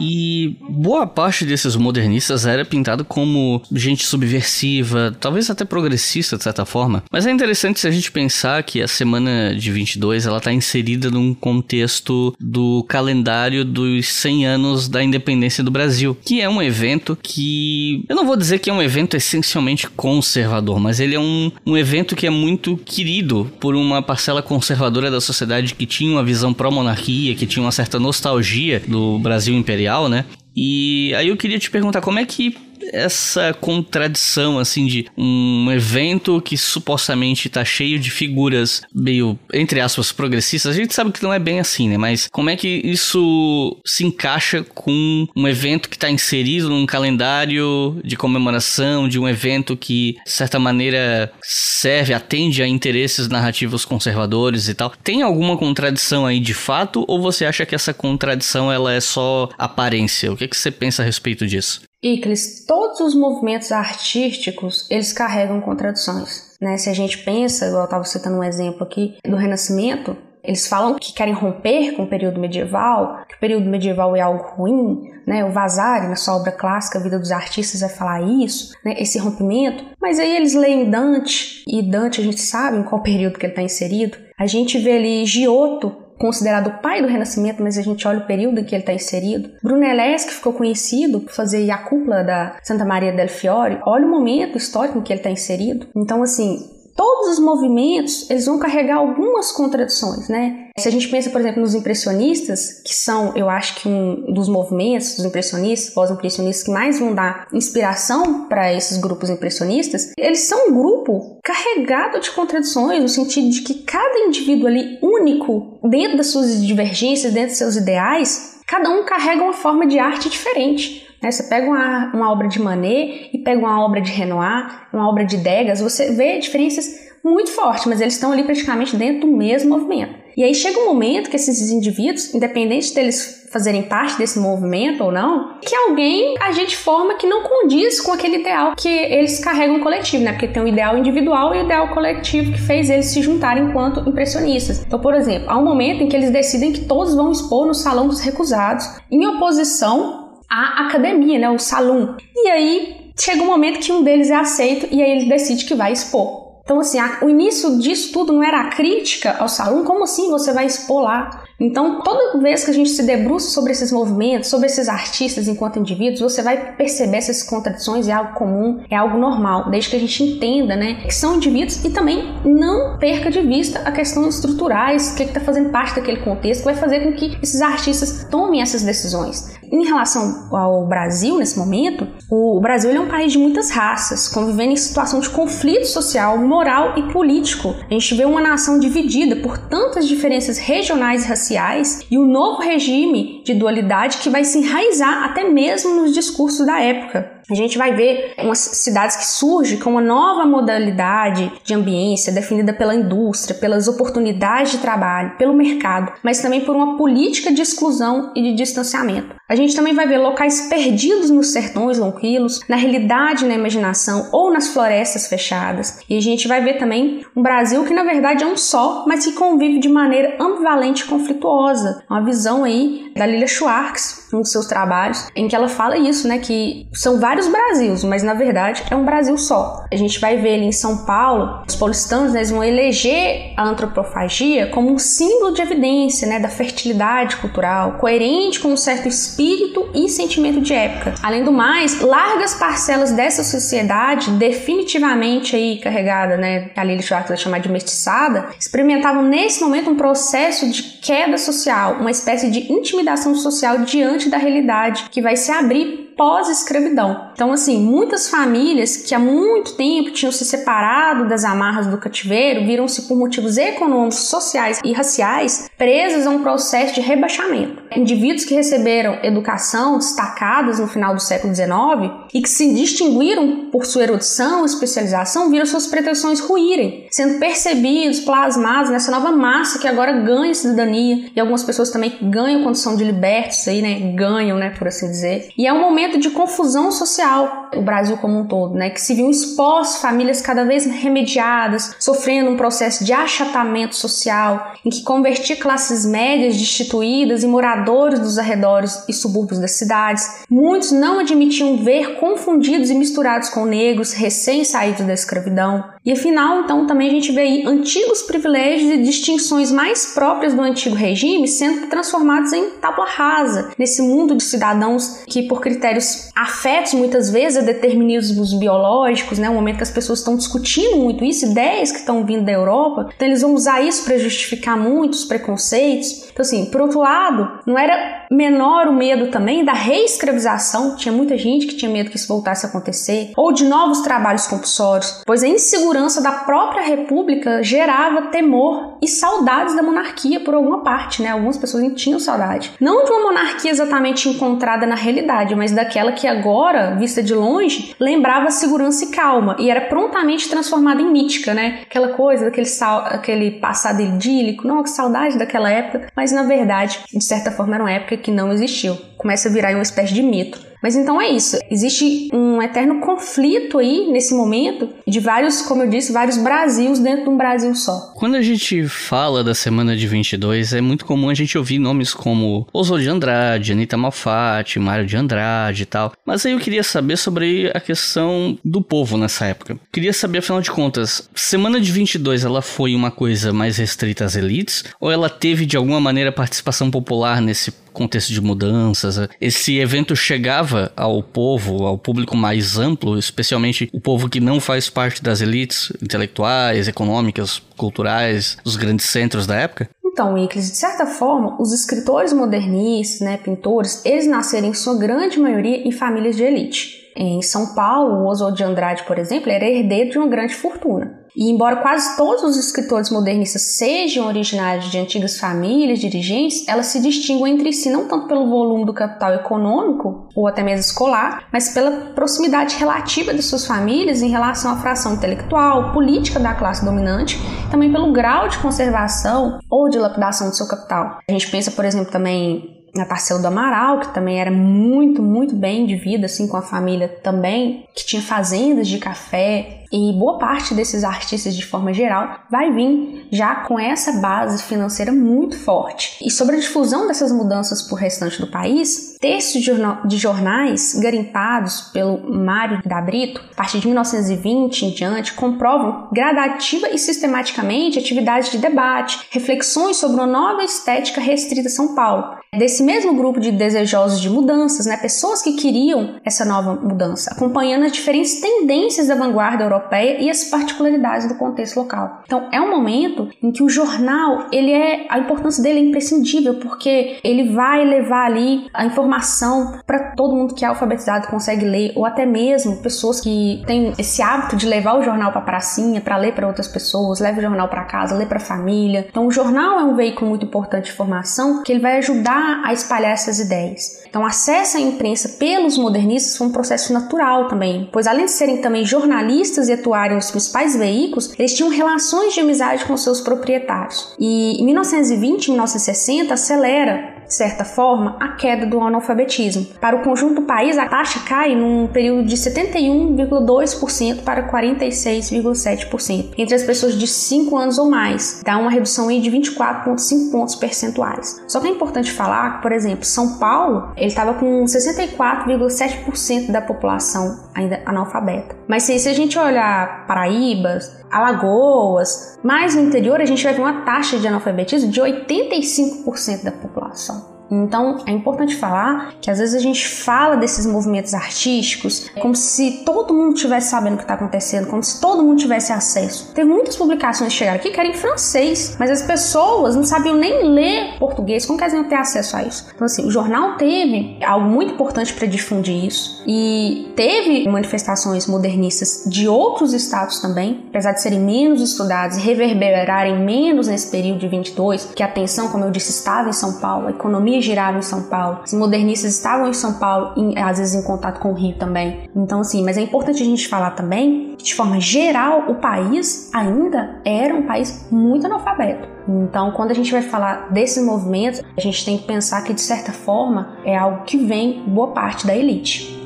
E 0.00 0.56
boa 0.68 1.06
parte 1.06 1.44
desses 1.44 1.76
modernistas 1.76 2.46
era 2.46 2.64
pintado 2.64 3.04
como 3.04 3.62
gente 3.70 4.06
subversiva, 4.06 5.14
talvez 5.20 5.50
até 5.50 5.64
progressista 5.64 6.36
de 6.36 6.42
certa 6.42 6.64
forma. 6.64 7.02
Mas 7.10 7.26
é 7.26 7.30
interessante 7.30 7.80
se 7.80 7.86
a 7.88 7.90
gente 7.90 8.10
pensar 8.10 8.62
que 8.62 8.80
a 8.80 8.88
semana 8.88 9.54
de 9.54 9.70
22 9.70 10.26
ela 10.26 10.38
está 10.38 10.52
inserida 10.52 11.10
num 11.10 11.34
contexto 11.34 12.34
do 12.40 12.84
calendário 12.88 13.64
dos 13.64 14.08
100 14.08 14.46
anos 14.46 14.88
da 14.88 15.02
independência 15.02 15.62
do 15.62 15.70
Brasil, 15.70 16.16
que 16.24 16.40
é 16.40 16.48
um 16.48 16.62
evento 16.62 17.18
que 17.22 18.04
eu 18.08 18.16
não 18.16 18.26
vou 18.26 18.36
dizer 18.36 18.58
que 18.58 18.70
é 18.70 18.72
um 18.72 18.82
evento 18.82 19.16
essencialmente 19.16 19.88
conservador, 19.90 20.80
mas 20.80 21.00
ele 21.00 21.14
é 21.14 21.20
um, 21.20 21.52
um 21.66 21.76
evento 21.76 22.16
que 22.16 22.26
é 22.26 22.30
muito 22.30 22.76
querido 22.78 23.50
por 23.60 23.74
uma 23.74 24.00
parcela 24.00 24.42
conservadora 24.42 25.10
da 25.10 25.20
sociedade 25.20 25.74
que 25.74 25.86
tinha 25.86 26.12
uma 26.12 26.24
visão 26.24 26.54
pró-monarquia, 26.54 27.09
que 27.38 27.46
tinha 27.46 27.62
uma 27.62 27.72
certa 27.72 27.98
nostalgia 27.98 28.80
do 28.86 29.18
Brasil 29.18 29.54
imperial 29.54 30.08
né? 30.08 30.24
E 30.54 31.14
aí 31.14 31.28
eu 31.28 31.36
queria 31.36 31.58
te 31.58 31.70
perguntar 31.70 32.00
como 32.00 32.18
é 32.18 32.24
que 32.24 32.56
essa 32.92 33.52
contradição, 33.54 34.58
assim, 34.58 34.86
de 34.86 35.06
um 35.16 35.70
evento 35.70 36.40
que 36.40 36.56
supostamente 36.56 37.48
tá 37.48 37.64
cheio 37.64 37.98
de 37.98 38.10
figuras 38.10 38.82
meio, 38.94 39.38
entre 39.52 39.80
aspas, 39.80 40.12
progressistas. 40.12 40.74
A 40.74 40.78
gente 40.78 40.94
sabe 40.94 41.12
que 41.12 41.22
não 41.22 41.32
é 41.32 41.38
bem 41.38 41.60
assim, 41.60 41.88
né? 41.88 41.96
Mas 41.96 42.28
como 42.30 42.50
é 42.50 42.56
que 42.56 42.80
isso 42.84 43.76
se 43.84 44.04
encaixa 44.04 44.64
com 44.74 45.26
um 45.36 45.48
evento 45.48 45.88
que 45.88 45.98
tá 45.98 46.10
inserido 46.10 46.68
num 46.68 46.86
calendário 46.86 48.00
de 48.04 48.16
comemoração, 48.16 49.08
de 49.08 49.18
um 49.18 49.28
evento 49.28 49.76
que, 49.76 50.16
de 50.24 50.30
certa 50.30 50.58
maneira, 50.58 51.32
serve, 51.42 52.14
atende 52.14 52.62
a 52.62 52.68
interesses 52.68 53.28
narrativos 53.28 53.84
conservadores 53.84 54.68
e 54.68 54.74
tal? 54.74 54.92
Tem 55.02 55.22
alguma 55.22 55.56
contradição 55.56 56.26
aí 56.26 56.40
de 56.40 56.54
fato? 56.54 57.04
Ou 57.08 57.20
você 57.20 57.44
acha 57.44 57.66
que 57.66 57.74
essa 57.74 57.94
contradição 57.94 58.72
ela 58.72 58.92
é 58.92 59.00
só 59.00 59.48
aparência? 59.58 60.32
O 60.32 60.36
que, 60.36 60.44
é 60.44 60.48
que 60.48 60.56
você 60.56 60.70
pensa 60.70 61.02
a 61.02 61.04
respeito 61.04 61.46
disso? 61.46 61.82
Iclis, 62.02 62.64
todos 62.66 63.00
os 63.00 63.14
movimentos 63.14 63.70
artísticos, 63.70 64.86
eles 64.90 65.12
carregam 65.12 65.60
contradições. 65.60 66.56
Né? 66.60 66.76
Se 66.78 66.88
a 66.88 66.94
gente 66.94 67.18
pensa, 67.18 67.66
igual 67.66 67.82
eu 67.82 67.84
estava 67.84 68.04
citando 68.04 68.38
um 68.38 68.44
exemplo 68.44 68.82
aqui, 68.82 69.16
do 69.24 69.36
Renascimento, 69.36 70.16
eles 70.42 70.66
falam 70.66 70.94
que 70.94 71.12
querem 71.12 71.34
romper 71.34 71.92
com 71.92 72.04
o 72.04 72.08
período 72.08 72.40
medieval, 72.40 73.24
que 73.28 73.36
o 73.36 73.38
período 73.38 73.68
medieval 73.68 74.16
é 74.16 74.20
algo 74.20 74.42
ruim, 74.54 75.10
né? 75.26 75.44
O 75.44 75.52
Vasari, 75.52 76.08
na 76.08 76.16
sua 76.16 76.36
obra 76.36 76.50
clássica, 76.50 76.98
A 76.98 77.02
Vida 77.02 77.18
dos 77.18 77.30
Artistas, 77.30 77.80
vai 77.80 77.90
falar 77.90 78.22
isso, 78.22 78.72
né? 78.84 78.94
esse 78.98 79.18
rompimento. 79.18 79.84
Mas 80.00 80.18
aí 80.18 80.34
eles 80.34 80.54
leem 80.54 80.90
Dante, 80.90 81.62
e 81.68 81.82
Dante 81.82 82.20
a 82.20 82.24
gente 82.24 82.40
sabe 82.40 82.78
em 82.78 82.82
qual 82.82 83.02
período 83.04 83.38
que 83.38 83.44
ele 83.44 83.52
está 83.52 83.62
inserido. 83.62 84.16
A 84.38 84.46
gente 84.46 84.78
vê 84.78 84.92
ali 84.92 85.26
Giotto, 85.26 85.94
considerado 86.20 86.82
pai 86.82 87.00
do 87.00 87.08
Renascimento, 87.08 87.62
mas 87.62 87.78
a 87.78 87.82
gente 87.82 88.06
olha 88.06 88.18
o 88.18 88.26
período 88.26 88.60
em 88.60 88.64
que 88.64 88.74
ele 88.74 88.82
está 88.82 88.92
inserido. 88.92 89.50
Brunelleschi, 89.62 90.28
ficou 90.28 90.52
conhecido 90.52 91.20
por 91.20 91.32
fazer 91.32 91.68
a 91.70 91.78
cúpula 91.78 92.22
da 92.22 92.56
Santa 92.62 92.84
Maria 92.84 93.10
del 93.10 93.28
Fiore, 93.28 93.80
olha 93.86 94.04
o 94.04 94.10
momento 94.10 94.58
histórico 94.58 94.98
em 94.98 95.02
que 95.02 95.14
ele 95.14 95.20
está 95.20 95.30
inserido. 95.30 95.86
Então, 95.96 96.22
assim, 96.22 96.58
todos 96.96 97.32
os 97.32 97.38
movimentos 97.38 98.28
eles 98.30 98.46
vão 98.46 98.58
carregar 98.58 98.96
algumas 98.96 99.52
contradições, 99.52 100.28
né? 100.28 100.68
Se 100.78 100.88
a 100.88 100.92
gente 100.92 101.08
pensa, 101.08 101.28
por 101.30 101.40
exemplo, 101.40 101.60
nos 101.60 101.74
impressionistas, 101.74 102.80
que 102.82 102.94
são, 102.94 103.36
eu 103.36 103.50
acho 103.50 103.76
que 103.76 103.88
um 103.88 104.32
dos 104.32 104.48
movimentos 104.48 105.16
dos 105.16 105.26
impressionistas, 105.26 105.92
pós-impressionistas, 105.92 106.64
que 106.64 106.70
mais 106.70 106.98
vão 106.98 107.14
dar 107.14 107.46
inspiração 107.52 108.48
para 108.48 108.72
esses 108.72 108.96
grupos 108.98 109.28
impressionistas, 109.28 110.12
eles 110.18 110.40
são 110.40 110.68
um 110.68 110.74
grupo 110.74 111.38
carregado 111.44 112.20
de 112.20 112.30
contradições, 112.30 113.02
no 113.02 113.08
sentido 113.08 113.50
de 113.50 113.60
que 113.60 113.74
cada 113.82 114.20
indivíduo 114.20 114.68
ali 114.68 114.98
único, 115.02 115.78
dentro 115.88 116.16
das 116.16 116.28
suas 116.28 116.64
divergências, 116.64 117.32
dentro 117.32 117.50
dos 117.50 117.58
seus 117.58 117.76
ideais, 117.76 118.60
cada 118.66 118.88
um 118.88 119.04
carrega 119.04 119.42
uma 119.42 119.52
forma 119.52 119.86
de 119.86 119.98
arte 119.98 120.30
diferente. 120.30 121.09
Né? 121.22 121.30
Você 121.30 121.44
pega 121.44 121.66
uma, 121.66 122.12
uma 122.14 122.32
obra 122.32 122.48
de 122.48 122.60
Manet 122.60 123.30
e 123.32 123.38
pega 123.38 123.58
uma 123.58 123.84
obra 123.84 124.00
de 124.00 124.10
Renoir, 124.10 124.88
uma 124.92 125.08
obra 125.08 125.24
de 125.24 125.36
Degas, 125.36 125.80
você 125.80 126.12
vê 126.12 126.38
diferenças 126.38 127.10
muito 127.22 127.50
fortes, 127.50 127.86
mas 127.86 128.00
eles 128.00 128.14
estão 128.14 128.32
ali 128.32 128.44
praticamente 128.44 128.96
dentro 128.96 129.28
do 129.28 129.36
mesmo 129.36 129.70
movimento. 129.70 130.14
E 130.36 130.44
aí 130.44 130.54
chega 130.54 130.78
um 130.78 130.86
momento 130.86 131.28
que 131.28 131.36
esses 131.36 131.70
indivíduos, 131.70 132.32
independente 132.34 132.94
deles 132.94 133.40
fazerem 133.50 133.82
parte 133.82 134.16
desse 134.16 134.38
movimento 134.38 135.02
ou 135.02 135.10
não, 135.10 135.58
que 135.60 135.74
alguém 135.74 136.36
agir 136.40 136.66
de 136.66 136.76
forma 136.76 137.14
que 137.14 137.26
não 137.26 137.42
condiz 137.42 138.00
com 138.00 138.12
aquele 138.12 138.36
ideal 138.36 138.74
que 138.76 138.88
eles 138.88 139.40
carregam 139.40 139.80
coletivo, 139.80 140.22
né? 140.22 140.32
Porque 140.32 140.46
tem 140.46 140.62
o 140.62 140.68
ideal 140.68 140.96
individual 140.96 141.54
e 141.54 141.58
o 141.58 141.64
ideal 141.64 141.88
coletivo 141.88 142.52
que 142.52 142.60
fez 142.60 142.88
eles 142.88 143.06
se 143.06 143.20
juntarem 143.20 143.64
enquanto 143.64 144.08
impressionistas. 144.08 144.84
Então, 144.86 145.00
por 145.00 145.14
exemplo, 145.14 145.50
há 145.50 145.58
um 145.58 145.64
momento 145.64 146.02
em 146.02 146.08
que 146.08 146.14
eles 146.14 146.30
decidem 146.30 146.72
que 146.72 146.84
todos 146.84 147.14
vão 147.14 147.32
expor 147.32 147.66
no 147.66 147.74
Salão 147.74 148.06
dos 148.06 148.20
Recusados, 148.20 148.88
em 149.10 149.26
oposição 149.26 150.19
a 150.50 150.86
academia, 150.86 151.38
né, 151.38 151.48
o 151.48 151.58
salão. 151.58 152.16
E 152.34 152.48
aí 152.48 153.12
chega 153.18 153.42
um 153.42 153.46
momento 153.46 153.78
que 153.78 153.92
um 153.92 154.02
deles 154.02 154.30
é 154.30 154.34
aceito 154.34 154.88
e 154.90 155.00
aí 155.00 155.10
ele 155.10 155.28
decide 155.28 155.64
que 155.64 155.74
vai 155.74 155.92
expor. 155.92 156.40
Então, 156.64 156.80
assim, 156.80 156.98
a, 156.98 157.18
o 157.22 157.30
início 157.30 157.78
disso 157.78 158.12
tudo 158.12 158.32
não 158.32 158.42
era 158.42 158.60
a 158.60 158.70
crítica 158.70 159.36
ao 159.38 159.48
salão, 159.48 159.84
como 159.84 160.04
assim 160.04 160.30
você 160.30 160.52
vai 160.52 160.66
expor 160.66 161.02
lá? 161.02 161.44
Então, 161.60 162.00
toda 162.00 162.38
vez 162.38 162.64
que 162.64 162.70
a 162.70 162.74
gente 162.74 162.88
se 162.88 163.02
debruça 163.02 163.50
sobre 163.50 163.72
esses 163.72 163.92
movimentos, 163.92 164.48
sobre 164.48 164.66
esses 164.66 164.88
artistas 164.88 165.46
enquanto 165.46 165.78
indivíduos, 165.78 166.20
você 166.20 166.40
vai 166.40 166.74
perceber 166.74 167.18
essas 167.18 167.42
contradições, 167.42 168.08
é 168.08 168.12
algo 168.12 168.32
comum, 168.32 168.80
é 168.90 168.96
algo 168.96 169.18
normal, 169.18 169.70
desde 169.70 169.90
que 169.90 169.96
a 169.96 170.00
gente 170.00 170.22
entenda, 170.22 170.74
né, 170.74 171.02
que 171.04 171.14
são 171.14 171.36
indivíduos 171.36 171.84
e 171.84 171.90
também 171.90 172.34
não 172.46 172.96
perca 172.96 173.30
de 173.30 173.42
vista 173.42 173.80
a 173.80 173.92
questão 173.92 174.26
estruturais, 174.26 175.12
o 175.12 175.16
que 175.16 175.24
está 175.24 175.40
fazendo 175.40 175.68
parte 175.68 175.96
daquele 175.96 176.20
contexto, 176.22 176.64
vai 176.64 176.74
fazer 176.74 177.00
com 177.00 177.12
que 177.12 177.36
esses 177.42 177.60
artistas 177.60 178.26
tomem 178.30 178.62
essas 178.62 178.82
decisões. 178.82 179.60
Em 179.70 179.84
relação 179.84 180.48
ao 180.50 180.84
Brasil, 180.86 181.38
nesse 181.38 181.56
momento, 181.56 182.06
o 182.28 182.58
Brasil 182.58 182.90
é 182.90 182.98
um 182.98 183.06
país 183.06 183.32
de 183.32 183.38
muitas 183.38 183.70
raças, 183.70 184.26
convivendo 184.26 184.72
em 184.72 184.76
situação 184.76 185.20
de 185.20 185.28
conflito 185.30 185.86
social, 185.86 186.38
moral 186.38 186.98
e 186.98 187.12
político. 187.12 187.76
A 187.88 187.92
gente 187.92 188.14
vê 188.16 188.24
uma 188.24 188.40
nação 188.40 188.80
dividida 188.80 189.36
por 189.36 189.58
tantas 189.58 190.08
diferenças 190.08 190.58
regionais 190.58 191.24
e 191.24 191.28
raciais 191.28 191.49
raciais 191.50 192.00
e 192.10 192.16
o 192.16 192.24
novo 192.24 192.62
regime 192.62 193.42
de 193.44 193.54
dualidade 193.54 194.18
que 194.18 194.30
vai 194.30 194.44
se 194.44 194.58
enraizar 194.58 195.24
até 195.24 195.44
mesmo 195.44 195.94
nos 195.94 196.14
discursos 196.14 196.64
da 196.64 196.80
época. 196.80 197.39
A 197.50 197.54
gente 197.54 197.76
vai 197.76 197.92
ver 197.94 198.34
umas 198.38 198.58
cidades 198.58 199.16
que 199.16 199.26
surgem 199.26 199.78
com 199.78 199.90
uma 199.90 200.00
nova 200.00 200.46
modalidade 200.46 201.52
de 201.64 201.74
ambiência 201.74 202.32
definida 202.32 202.72
pela 202.72 202.94
indústria, 202.94 203.58
pelas 203.58 203.88
oportunidades 203.88 204.72
de 204.72 204.78
trabalho, 204.78 205.36
pelo 205.36 205.52
mercado, 205.52 206.12
mas 206.22 206.40
também 206.40 206.60
por 206.60 206.76
uma 206.76 206.96
política 206.96 207.52
de 207.52 207.60
exclusão 207.60 208.32
e 208.36 208.42
de 208.42 208.54
distanciamento. 208.54 209.34
A 209.48 209.56
gente 209.56 209.74
também 209.74 209.92
vai 209.92 210.06
ver 210.06 210.18
locais 210.18 210.68
perdidos 210.68 211.28
nos 211.28 211.48
sertões 211.48 211.98
lonquilos, 211.98 212.60
na 212.68 212.76
realidade, 212.76 213.44
na 213.44 213.54
imaginação 213.54 214.28
ou 214.30 214.52
nas 214.52 214.68
florestas 214.68 215.26
fechadas. 215.26 215.98
E 216.08 216.16
a 216.16 216.20
gente 216.20 216.46
vai 216.46 216.62
ver 216.62 216.78
também 216.78 217.24
um 217.34 217.42
Brasil 217.42 217.84
que 217.84 217.92
na 217.92 218.04
verdade 218.04 218.44
é 218.44 218.46
um 218.46 218.56
só, 218.56 219.04
mas 219.08 219.24
que 219.24 219.32
convive 219.32 219.80
de 219.80 219.88
maneira 219.88 220.36
ambivalente 220.38 221.02
e 221.02 221.06
conflituosa. 221.06 222.04
Uma 222.08 222.24
visão 222.24 222.62
aí 222.62 223.10
da 223.16 223.26
Lilia 223.26 223.48
Schwartz, 223.48 224.19
um 224.32 224.40
dos 224.40 224.52
seus 224.52 224.66
trabalhos, 224.66 225.28
em 225.34 225.48
que 225.48 225.56
ela 225.56 225.68
fala 225.68 225.96
isso, 225.96 226.26
né, 226.28 226.38
que 226.38 226.88
são 226.92 227.20
vários 227.20 227.48
Brasils, 227.48 228.04
mas 228.04 228.22
na 228.22 228.34
verdade 228.34 228.82
é 228.90 228.96
um 228.96 229.04
Brasil 229.04 229.36
só. 229.36 229.84
A 229.92 229.96
gente 229.96 230.20
vai 230.20 230.36
ver 230.36 230.54
ali 230.54 230.66
em 230.66 230.72
São 230.72 231.04
Paulo, 231.04 231.62
os 231.66 231.76
paulistanos 231.76 232.32
né, 232.32 232.44
vão 232.44 232.62
eleger 232.62 233.52
a 233.56 233.64
antropofagia 233.64 234.68
como 234.68 234.90
um 234.90 234.98
símbolo 234.98 235.52
de 235.52 235.62
evidência, 235.62 236.28
né, 236.28 236.38
da 236.38 236.48
fertilidade 236.48 237.36
cultural, 237.36 237.98
coerente 237.98 238.60
com 238.60 238.68
um 238.68 238.76
certo 238.76 239.08
espírito 239.08 239.88
e 239.94 240.08
sentimento 240.08 240.60
de 240.60 240.72
época. 240.72 241.14
Além 241.22 241.44
do 241.44 241.52
mais, 241.52 242.00
largas 242.00 242.54
parcelas 242.54 243.12
dessa 243.12 243.42
sociedade, 243.42 244.30
definitivamente 244.32 245.56
aí 245.56 245.78
carregada, 245.78 246.36
né, 246.36 246.70
que 246.74 246.80
a 246.80 246.84
Lili 246.84 247.02
Schwartz 247.02 247.28
vai 247.28 247.38
chamar 247.38 247.58
de 247.58 247.68
mestiçada, 247.68 248.48
experimentavam 248.58 249.22
nesse 249.22 249.60
momento 249.60 249.90
um 249.90 249.96
processo 249.96 250.68
de 250.70 250.89
queda 251.00 251.38
social, 251.38 251.96
uma 252.00 252.10
espécie 252.10 252.50
de 252.50 252.72
intimidação 252.72 253.34
social 253.34 253.78
diante 253.78 254.28
da 254.28 254.36
realidade 254.36 255.04
que 255.10 255.22
vai 255.22 255.36
se 255.36 255.50
abrir 255.50 256.09
pós-escravidão. 256.20 257.30
Então, 257.32 257.50
assim, 257.50 257.80
muitas 257.80 258.28
famílias 258.28 258.98
que 258.98 259.14
há 259.14 259.18
muito 259.18 259.72
tempo 259.72 260.10
tinham 260.10 260.30
se 260.30 260.44
separado 260.44 261.26
das 261.26 261.44
amarras 261.44 261.86
do 261.86 261.96
cativeiro 261.96 262.66
viram-se 262.66 263.08
por 263.08 263.16
motivos 263.16 263.56
econômicos, 263.56 264.28
sociais 264.28 264.80
e 264.84 264.92
raciais 264.92 265.70
presas 265.78 266.26
a 266.26 266.30
um 266.30 266.42
processo 266.42 266.94
de 266.94 267.00
rebaixamento. 267.00 267.82
Indivíduos 267.96 268.44
que 268.44 268.54
receberam 268.54 269.18
educação 269.22 269.96
destacadas 269.96 270.78
no 270.78 270.86
final 270.86 271.14
do 271.14 271.22
século 271.22 271.54
XIX 271.54 272.28
e 272.34 272.42
que 272.42 272.50
se 272.50 272.70
distinguiram 272.74 273.70
por 273.70 273.86
sua 273.86 274.02
erudição 274.02 274.64
e 274.64 274.66
especialização 274.66 275.50
viram 275.50 275.64
suas 275.64 275.86
pretensões 275.86 276.38
ruírem, 276.38 277.06
sendo 277.10 277.38
percebidos, 277.38 278.20
plasmados 278.20 278.90
nessa 278.90 279.10
nova 279.10 279.32
massa 279.32 279.78
que 279.78 279.88
agora 279.88 280.12
ganha 280.20 280.52
cidadania 280.52 281.30
e 281.34 281.40
algumas 281.40 281.64
pessoas 281.64 281.88
também 281.88 282.18
ganham 282.20 282.62
condição 282.62 282.94
de 282.94 283.04
libertos 283.04 283.66
aí, 283.66 283.80
né? 283.80 284.12
Ganham, 284.14 284.58
né, 284.58 284.68
por 284.78 284.86
assim 284.86 285.06
dizer. 285.06 285.48
E 285.56 285.66
é 285.66 285.72
um 285.72 285.80
momento 285.80 286.09
momento 286.10 286.18
de 286.18 286.30
confusão 286.30 286.90
social, 286.90 287.70
o 287.74 287.82
Brasil 287.82 288.16
como 288.16 288.38
um 288.38 288.46
todo, 288.46 288.74
né, 288.74 288.90
que 288.90 289.00
se 289.00 289.14
viu 289.14 289.30
expostos 289.30 290.00
famílias 290.00 290.40
cada 290.40 290.64
vez 290.64 290.84
remediadas, 290.84 291.94
sofrendo 291.98 292.50
um 292.50 292.56
processo 292.56 293.04
de 293.04 293.12
achatamento 293.12 293.94
social, 293.94 294.72
em 294.84 294.90
que 294.90 295.02
convertia 295.02 295.56
classes 295.56 296.04
médias 296.04 296.56
destituídas 296.56 297.42
e 297.42 297.46
moradores 297.46 298.18
dos 298.18 298.38
arredores 298.38 299.04
e 299.08 299.12
subúrbios 299.12 299.60
das 299.60 299.72
cidades. 299.72 300.44
Muitos 300.50 300.90
não 300.90 301.20
admitiam 301.20 301.76
ver 301.76 302.18
confundidos 302.18 302.90
e 302.90 302.94
misturados 302.94 303.48
com 303.48 303.64
negros 303.64 304.12
recém-saídos 304.12 305.06
da 305.06 305.14
escravidão. 305.14 305.84
E 306.04 306.12
afinal, 306.12 306.62
então, 306.62 306.86
também 306.86 307.08
a 307.08 307.12
gente 307.12 307.30
vê 307.30 307.42
aí 307.42 307.66
antigos 307.66 308.22
privilégios 308.22 308.90
e 308.90 309.02
distinções 309.02 309.70
mais 309.70 310.14
próprias 310.14 310.54
do 310.54 310.62
antigo 310.62 310.94
regime 310.94 311.46
sendo 311.46 311.88
transformados 311.88 312.54
em 312.54 312.70
tábua 312.70 313.04
rasa, 313.04 313.70
nesse 313.78 314.00
mundo 314.00 314.34
de 314.34 314.42
cidadãos 314.42 315.22
que, 315.26 315.42
por 315.42 315.60
critérios 315.60 316.30
afetos 316.34 316.94
muitas 316.94 317.28
vezes 317.28 317.58
a 317.58 317.66
determinismos 317.66 318.54
biológicos, 318.54 319.38
né, 319.38 319.50
um 319.50 319.54
momento 319.54 319.76
que 319.76 319.82
as 319.82 319.90
pessoas 319.90 320.20
estão 320.20 320.36
discutindo 320.36 320.96
muito 320.96 321.22
isso, 321.22 321.44
ideias 321.44 321.92
que 321.92 321.98
estão 321.98 322.24
vindo 322.24 322.46
da 322.46 322.52
Europa, 322.52 323.10
então 323.14 323.28
eles 323.28 323.42
vão 323.42 323.52
usar 323.52 323.82
isso 323.82 324.04
para 324.04 324.16
justificar 324.16 324.78
muitos 324.78 325.26
preconceitos. 325.26 326.30
Então, 326.32 326.40
assim, 326.40 326.64
por 326.70 326.80
outro 326.80 327.00
lado, 327.00 327.60
não 327.66 327.78
era 327.78 328.26
menor 328.30 328.86
o 328.86 328.94
medo 328.94 329.30
também 329.30 329.64
da 329.64 329.74
reescravização, 329.74 330.96
tinha 330.96 331.12
muita 331.12 331.36
gente 331.36 331.66
que 331.66 331.74
tinha 331.74 331.90
medo 331.90 332.08
que 332.08 332.16
isso 332.16 332.28
voltasse 332.28 332.64
a 332.64 332.70
acontecer, 332.70 333.32
ou 333.36 333.52
de 333.52 333.64
novos 333.64 334.00
trabalhos 334.00 334.46
compulsórios, 334.46 335.22
pois 335.26 335.42
a 335.42 335.48
insegurança 335.48 335.89
insegurança 335.90 336.22
da 336.22 336.32
própria 336.32 336.82
república 336.82 337.62
gerava 337.62 338.28
temor 338.28 338.96
e 339.02 339.08
saudades 339.08 339.74
da 339.74 339.82
monarquia 339.82 340.40
por 340.40 340.54
alguma 340.54 340.82
parte, 340.82 341.22
né? 341.22 341.30
Algumas 341.30 341.58
pessoas 341.58 341.84
tinham 341.94 342.20
saudade. 342.20 342.72
Não 342.80 343.04
de 343.04 343.10
uma 343.10 343.24
monarquia 343.24 343.70
exatamente 343.70 344.28
encontrada 344.28 344.86
na 344.86 344.94
realidade, 344.94 345.54
mas 345.54 345.72
daquela 345.72 346.12
que 346.12 346.26
agora, 346.26 346.94
vista 346.96 347.22
de 347.22 347.34
longe, 347.34 347.94
lembrava 347.98 348.50
segurança 348.50 349.04
e 349.04 349.08
calma 349.08 349.56
e 349.58 349.70
era 349.70 349.82
prontamente 349.82 350.48
transformada 350.48 351.02
em 351.02 351.10
mítica, 351.10 351.52
né? 351.52 351.80
Aquela 351.82 352.08
coisa, 352.08 352.44
daquele 352.46 352.68
aquele 353.06 353.50
passado 353.52 354.00
idílico, 354.00 354.66
não, 354.66 354.82
que 354.82 354.90
saudade 354.90 355.38
daquela 355.38 355.70
época, 355.70 356.08
mas 356.14 356.30
na 356.30 356.44
verdade, 356.44 357.00
de 357.12 357.24
certa 357.24 357.50
forma, 357.50 357.74
era 357.74 357.84
uma 357.84 357.92
época 357.92 358.16
que 358.16 358.30
não 358.30 358.52
existiu. 358.52 358.96
Começa 359.16 359.48
a 359.48 359.52
virar 359.52 359.72
uma 359.72 359.82
espécie 359.82 360.14
de 360.14 360.22
mito. 360.22 360.69
Mas 360.82 360.96
então 360.96 361.20
é 361.20 361.28
isso. 361.28 361.58
Existe 361.70 362.28
um 362.32 362.62
eterno 362.62 363.00
conflito 363.00 363.78
aí 363.78 364.10
nesse 364.10 364.34
momento 364.34 364.88
de 365.06 365.20
vários, 365.20 365.62
como 365.62 365.82
eu 365.82 365.88
disse, 365.88 366.12
vários 366.12 366.38
Brasils 366.38 366.98
dentro 366.98 367.24
de 367.24 367.30
um 367.30 367.36
Brasil 367.36 367.74
só. 367.74 368.12
Quando 368.16 368.36
a 368.36 368.42
gente 368.42 368.86
fala 368.88 369.44
da 369.44 369.54
semana 369.54 369.96
de 369.96 370.06
22, 370.06 370.72
é 370.72 370.80
muito 370.80 371.04
comum 371.04 371.28
a 371.28 371.34
gente 371.34 371.56
ouvir 371.56 371.78
nomes 371.78 372.14
como 372.14 372.66
Oswald 372.72 373.04
de 373.04 373.10
Andrade, 373.10 373.72
Anitta 373.72 373.96
Malfatti, 373.96 374.78
Mário 374.78 375.06
de 375.06 375.16
Andrade 375.16 375.82
e 375.82 375.86
tal. 375.86 376.12
Mas 376.24 376.44
aí 376.44 376.52
eu 376.52 376.58
queria 376.58 376.82
saber 376.82 377.16
sobre 377.16 377.70
a 377.74 377.80
questão 377.80 378.58
do 378.64 378.80
povo 378.82 379.16
nessa 379.16 379.46
época. 379.46 379.78
Queria 379.92 380.12
saber, 380.12 380.38
afinal 380.38 380.60
de 380.60 380.70
contas, 380.70 381.28
semana 381.34 381.80
de 381.80 381.90
22 381.92 382.44
ela 382.44 382.62
foi 382.62 382.94
uma 382.94 383.10
coisa 383.10 383.52
mais 383.52 383.76
restrita 383.76 384.24
às 384.24 384.36
elites 384.36 384.84
ou 385.00 385.10
ela 385.10 385.28
teve 385.28 385.66
de 385.66 385.76
alguma 385.76 386.00
maneira 386.00 386.32
participação 386.32 386.90
popular 386.90 387.40
nesse 387.40 387.72
contexto 387.92 388.32
de 388.32 388.40
mudanças. 388.40 389.28
Esse 389.40 389.78
evento 389.78 390.14
chegava 390.16 390.92
ao 390.96 391.22
povo, 391.22 391.86
ao 391.86 391.98
público 391.98 392.36
mais 392.36 392.78
amplo, 392.78 393.18
especialmente 393.18 393.88
o 393.92 394.00
povo 394.00 394.28
que 394.28 394.40
não 394.40 394.60
faz 394.60 394.88
parte 394.88 395.22
das 395.22 395.40
elites 395.40 395.92
intelectuais, 396.02 396.88
econômicas, 396.88 397.62
culturais, 397.76 398.56
dos 398.64 398.76
grandes 398.76 399.06
centros 399.06 399.46
da 399.46 399.56
época? 399.56 399.88
Então, 400.12 400.36
Icles, 400.36 400.70
de 400.70 400.76
certa 400.76 401.06
forma, 401.06 401.56
os 401.60 401.72
escritores 401.72 402.32
modernistas, 402.32 403.20
né, 403.20 403.36
pintores, 403.36 404.04
eles 404.04 404.26
nasceram 404.26 404.68
em 404.68 404.74
sua 404.74 404.98
grande 404.98 405.38
maioria 405.38 405.86
em 405.86 405.92
famílias 405.92 406.36
de 406.36 406.42
elite. 406.42 407.00
Em 407.16 407.40
São 407.42 407.74
Paulo, 407.74 408.22
o 408.22 408.26
Oswald 408.28 408.56
de 408.56 408.64
Andrade, 408.64 409.04
por 409.04 409.18
exemplo, 409.18 409.50
era 409.50 409.64
herdeiro 409.64 410.10
de 410.10 410.18
uma 410.18 410.26
grande 410.26 410.54
fortuna. 410.54 411.19
E 411.36 411.50
embora 411.50 411.76
quase 411.76 412.16
todos 412.16 412.42
os 412.42 412.56
escritores 412.56 413.10
modernistas 413.10 413.76
sejam 413.76 414.26
originários 414.26 414.90
de 414.90 414.98
antigas 414.98 415.38
famílias 415.38 415.98
dirigentes, 415.98 416.66
elas 416.66 416.86
se 416.86 417.00
distinguem 417.00 417.54
entre 417.54 417.72
si 417.72 417.90
não 417.90 418.08
tanto 418.08 418.26
pelo 418.26 418.48
volume 418.48 418.84
do 418.84 418.94
capital 418.94 419.34
econômico 419.34 420.28
ou 420.34 420.46
até 420.46 420.62
mesmo 420.62 420.80
escolar, 420.80 421.48
mas 421.52 421.70
pela 421.70 421.90
proximidade 422.14 422.76
relativa 422.76 423.32
de 423.32 423.42
suas 423.42 423.66
famílias 423.66 424.22
em 424.22 424.28
relação 424.28 424.72
à 424.72 424.76
fração 424.76 425.14
intelectual, 425.14 425.92
política 425.92 426.38
da 426.38 426.54
classe 426.54 426.84
dominante, 426.84 427.38
também 427.70 427.90
pelo 427.92 428.12
grau 428.12 428.48
de 428.48 428.58
conservação 428.58 429.58
ou 429.70 429.88
dilapidação 429.88 430.48
do 430.48 430.56
seu 430.56 430.66
capital. 430.66 431.18
A 431.28 431.32
gente 431.32 431.50
pensa, 431.50 431.70
por 431.70 431.84
exemplo, 431.84 432.10
também 432.10 432.80
a 432.98 433.04
Tarsila 433.04 433.38
do 433.38 433.46
Amaral, 433.46 434.00
que 434.00 434.12
também 434.12 434.40
era 434.40 434.50
muito, 434.50 435.22
muito 435.22 435.54
bem 435.54 435.86
de 435.86 435.94
vida, 435.94 436.26
assim, 436.26 436.48
com 436.48 436.56
a 436.56 436.62
família 436.62 437.08
também, 437.22 437.86
que 437.94 438.04
tinha 438.04 438.20
fazendas 438.20 438.88
de 438.88 438.98
café, 438.98 439.79
e 439.92 440.12
boa 440.12 440.38
parte 440.38 440.72
desses 440.72 441.02
artistas, 441.02 441.56
de 441.56 441.66
forma 441.66 441.92
geral, 441.92 442.40
vai 442.48 442.72
vir 442.72 443.26
já 443.32 443.56
com 443.56 443.78
essa 443.78 444.20
base 444.20 444.62
financeira 444.62 445.10
muito 445.10 445.58
forte. 445.58 446.16
E 446.24 446.30
sobre 446.30 446.56
a 446.56 446.60
difusão 446.60 447.08
dessas 447.08 447.32
mudanças 447.32 447.82
para 447.82 447.94
o 447.94 447.98
restante 447.98 448.40
do 448.40 448.46
país, 448.46 449.16
textos 449.20 449.62
de 449.62 450.16
jornais 450.16 450.94
garimpados 451.00 451.90
pelo 451.92 452.18
Mário 452.32 452.80
da 452.86 453.00
Brito, 453.00 453.42
a 453.52 453.56
partir 453.56 453.80
de 453.80 453.86
1920 453.88 454.86
em 454.86 454.90
diante, 454.90 455.34
comprovam 455.34 456.08
gradativa 456.12 456.88
e 456.88 456.98
sistematicamente 456.98 457.98
atividades 457.98 458.50
de 458.50 458.58
debate, 458.58 459.26
reflexões 459.30 459.96
sobre 459.96 460.16
uma 460.16 460.26
nova 460.26 460.62
estética 460.62 461.20
restrita 461.20 461.68
a 461.68 461.70
São 461.70 461.94
Paulo. 461.94 462.38
Desse 462.56 462.82
mesmo 462.82 463.14
grupo 463.14 463.38
de 463.38 463.52
desejosos 463.52 464.20
de 464.20 464.28
mudanças, 464.28 464.86
né, 464.86 464.96
pessoas 464.96 465.42
que 465.42 465.52
queriam 465.52 466.20
essa 466.24 466.44
nova 466.44 466.74
mudança, 466.74 467.30
acompanhando 467.32 467.84
as 467.84 467.92
diferentes 467.92 468.40
tendências 468.40 469.06
da 469.06 469.14
vanguarda 469.14 469.64
europeia 469.64 469.79
europeia 469.80 470.20
e 470.20 470.30
as 470.30 470.44
particularidades 470.44 471.28
do 471.28 471.34
contexto 471.34 471.76
local. 471.76 472.22
Então, 472.24 472.48
é 472.52 472.60
um 472.60 472.70
momento 472.70 473.28
em 473.42 473.50
que 473.50 473.62
o 473.62 473.68
jornal, 473.68 474.46
ele 474.52 474.72
é 474.72 475.06
a 475.08 475.18
importância 475.18 475.62
dele 475.62 475.80
é 475.80 475.82
imprescindível, 475.82 476.54
porque 476.54 477.18
ele 477.24 477.52
vai 477.52 477.84
levar 477.84 478.26
ali 478.26 478.68
a 478.72 478.84
informação 478.84 479.80
para 479.86 480.12
todo 480.12 480.34
mundo 480.34 480.54
que 480.54 480.64
é 480.64 480.68
alfabetizado 480.68 481.28
consegue 481.28 481.64
ler, 481.64 481.92
ou 481.96 482.04
até 482.04 482.26
mesmo 482.26 482.76
pessoas 482.82 483.20
que 483.20 483.62
têm 483.66 483.92
esse 483.98 484.22
hábito 484.22 484.56
de 484.56 484.66
levar 484.66 484.98
o 484.98 485.02
jornal 485.02 485.32
para 485.32 485.40
pracinha, 485.40 486.00
para 486.00 486.16
ler 486.16 486.34
para 486.34 486.46
outras 486.46 486.68
pessoas, 486.68 487.20
leva 487.20 487.38
o 487.38 487.42
jornal 487.42 487.68
para 487.68 487.84
casa, 487.84 488.14
lê 488.14 488.26
para 488.26 488.38
a 488.38 488.40
família. 488.40 489.06
Então, 489.08 489.26
o 489.26 489.32
jornal 489.32 489.78
é 489.78 489.84
um 489.84 489.94
veículo 489.94 490.30
muito 490.30 490.46
importante 490.46 490.86
de 490.86 490.92
informação 490.92 491.62
que 491.62 491.72
ele 491.72 491.80
vai 491.80 491.98
ajudar 491.98 492.62
a 492.64 492.72
espalhar 492.72 493.12
essas 493.12 493.38
ideias. 493.38 494.00
Então, 494.08 494.26
acesso 494.26 494.76
à 494.76 494.80
imprensa 494.80 495.36
pelos 495.38 495.78
modernistas 495.78 496.36
foi 496.36 496.48
um 496.48 496.52
processo 496.52 496.92
natural 496.92 497.46
também, 497.48 497.88
pois 497.92 498.06
além 498.06 498.24
de 498.24 498.32
serem 498.32 498.60
também 498.60 498.84
jornalistas 498.84 499.68
atuarem 499.72 500.16
nos 500.16 500.30
principais 500.30 500.76
veículos, 500.76 501.32
eles 501.38 501.54
tinham 501.54 501.70
relações 501.70 502.34
de 502.34 502.40
amizade 502.40 502.84
com 502.84 502.96
seus 502.96 503.20
proprietários. 503.20 504.14
E 504.18 504.60
em 504.60 504.64
1920 504.64 505.46
e 505.46 505.50
1960 505.50 506.34
acelera 506.34 507.19
de 507.30 507.36
certa 507.36 507.64
forma, 507.64 508.16
a 508.18 508.32
queda 508.32 508.66
do 508.66 508.80
analfabetismo. 508.80 509.64
Para 509.80 509.94
o 509.96 510.02
conjunto 510.02 510.40
do 510.40 510.42
país, 510.42 510.76
a 510.76 510.86
taxa 510.86 511.20
cai 511.20 511.54
num 511.54 511.86
período 511.86 512.24
de 512.24 512.34
71,2% 512.36 514.24
para 514.24 514.50
46,7% 514.50 516.32
entre 516.36 516.56
as 516.56 516.64
pessoas 516.64 516.98
de 516.98 517.06
5 517.06 517.56
anos 517.56 517.78
ou 517.78 517.88
mais. 517.88 518.42
Dá 518.44 518.58
uma 518.58 518.68
redução 518.68 519.08
aí 519.08 519.20
de 519.20 519.30
24,5 519.30 520.32
pontos 520.32 520.56
percentuais. 520.56 521.40
Só 521.46 521.60
que 521.60 521.68
é 521.68 521.70
importante 521.70 522.10
falar 522.10 522.56
que, 522.56 522.62
por 522.62 522.72
exemplo, 522.72 523.04
São 523.04 523.38
Paulo, 523.38 523.92
ele 523.96 524.08
estava 524.08 524.34
com 524.34 524.64
64,7% 524.64 526.50
da 526.50 526.60
população 526.60 527.48
ainda 527.54 527.80
analfabeta. 527.86 528.56
Mas 528.66 528.82
se, 528.82 529.08
a 529.08 529.14
gente 529.14 529.38
olhar 529.38 530.04
Paraíbas, 530.08 530.99
Alagoas, 531.10 532.38
mais 532.42 532.74
no 532.74 532.82
interior, 532.82 533.20
a 533.20 533.24
gente 533.24 533.42
vai 533.42 533.52
ver 533.52 533.60
uma 533.60 533.82
taxa 533.82 534.18
de 534.18 534.28
analfabetismo 534.28 534.90
de 534.90 535.00
85% 535.00 536.44
da 536.44 536.52
população. 536.52 537.39
Então 537.50 537.98
é 538.06 538.12
importante 538.12 538.56
falar 538.56 539.14
que 539.20 539.30
às 539.30 539.38
vezes 539.38 539.54
a 539.54 539.58
gente 539.58 539.86
fala 539.88 540.36
desses 540.36 540.66
movimentos 540.66 541.14
artísticos 541.14 542.08
como 542.20 542.34
se 542.34 542.82
todo 542.84 543.12
mundo 543.14 543.34
tivesse 543.34 543.70
sabendo 543.70 543.94
o 543.94 543.96
que 543.96 544.04
está 544.04 544.14
acontecendo, 544.14 544.68
como 544.68 544.82
se 544.82 545.00
todo 545.00 545.22
mundo 545.22 545.38
tivesse 545.38 545.72
acesso. 545.72 546.32
Tem 546.34 546.44
muitas 546.44 546.76
publicações 546.76 547.32
que 547.32 547.38
chegaram 547.38 547.58
aqui 547.58 547.70
que 547.70 547.80
eram 547.80 547.90
em 547.90 547.94
francês, 547.94 548.76
mas 548.78 548.90
as 548.90 549.02
pessoas 549.02 549.74
não 549.74 549.84
sabiam 549.84 550.14
nem 550.14 550.48
ler 550.48 550.98
português, 550.98 551.44
como 551.46 551.58
que 551.58 551.64
elas 551.64 551.74
iam 551.74 551.84
ter 551.84 551.96
acesso 551.96 552.36
a 552.36 552.44
isso? 552.44 552.66
Então, 552.74 552.84
assim, 552.84 553.06
o 553.06 553.10
jornal 553.10 553.56
teve 553.56 554.18
algo 554.24 554.48
muito 554.48 554.74
importante 554.74 555.12
para 555.14 555.26
difundir 555.26 555.84
isso 555.84 556.22
e 556.26 556.92
teve 556.94 557.48
manifestações 557.48 558.26
modernistas 558.26 559.04
de 559.06 559.26
outros 559.28 559.72
estados 559.72 560.20
também, 560.20 560.64
apesar 560.68 560.92
de 560.92 561.02
serem 561.02 561.20
menos 561.20 561.60
estudados 561.60 562.16
e 562.16 562.20
reverberarem 562.20 563.18
menos 563.18 563.66
nesse 563.66 563.90
período 563.90 564.20
de 564.20 564.28
22, 564.28 564.92
que 564.94 565.02
a 565.02 565.06
atenção, 565.06 565.48
como 565.48 565.64
eu 565.64 565.70
disse, 565.70 565.90
estava 565.90 566.28
em 566.28 566.32
São 566.32 566.60
Paulo, 566.60 566.88
a 566.88 566.90
economia 566.90 567.39
giravam 567.42 567.80
em 567.80 567.82
São 567.82 568.04
Paulo. 568.04 568.40
Os 568.44 568.52
modernistas 568.52 569.14
estavam 569.14 569.48
em 569.48 569.52
São 569.52 569.74
Paulo, 569.74 570.12
em, 570.16 570.38
às 570.38 570.58
vezes 570.58 570.74
em 570.74 570.86
contato 570.86 571.20
com 571.20 571.30
o 571.30 571.34
Rio 571.34 571.56
também. 571.56 572.08
Então, 572.14 572.40
assim, 572.40 572.64
mas 572.64 572.76
é 572.76 572.80
importante 572.80 573.22
a 573.22 573.26
gente 573.26 573.48
falar 573.48 573.72
também 573.72 574.34
que, 574.36 574.44
de 574.44 574.54
forma 574.54 574.80
geral, 574.80 575.50
o 575.50 575.56
país 575.56 576.30
ainda 576.32 577.00
era 577.04 577.34
um 577.34 577.46
país 577.46 577.86
muito 577.90 578.26
analfabeto. 578.26 578.88
Então, 579.08 579.50
quando 579.52 579.70
a 579.70 579.74
gente 579.74 579.90
vai 579.90 580.02
falar 580.02 580.50
desses 580.50 580.84
movimentos, 580.84 581.42
a 581.56 581.60
gente 581.60 581.84
tem 581.84 581.98
que 581.98 582.04
pensar 582.04 582.42
que, 582.42 582.52
de 582.52 582.60
certa 582.60 582.92
forma, 582.92 583.56
é 583.64 583.76
algo 583.76 584.04
que 584.04 584.16
vem 584.16 584.62
boa 584.66 584.88
parte 584.88 585.26
da 585.26 585.34
elite. 585.34 585.99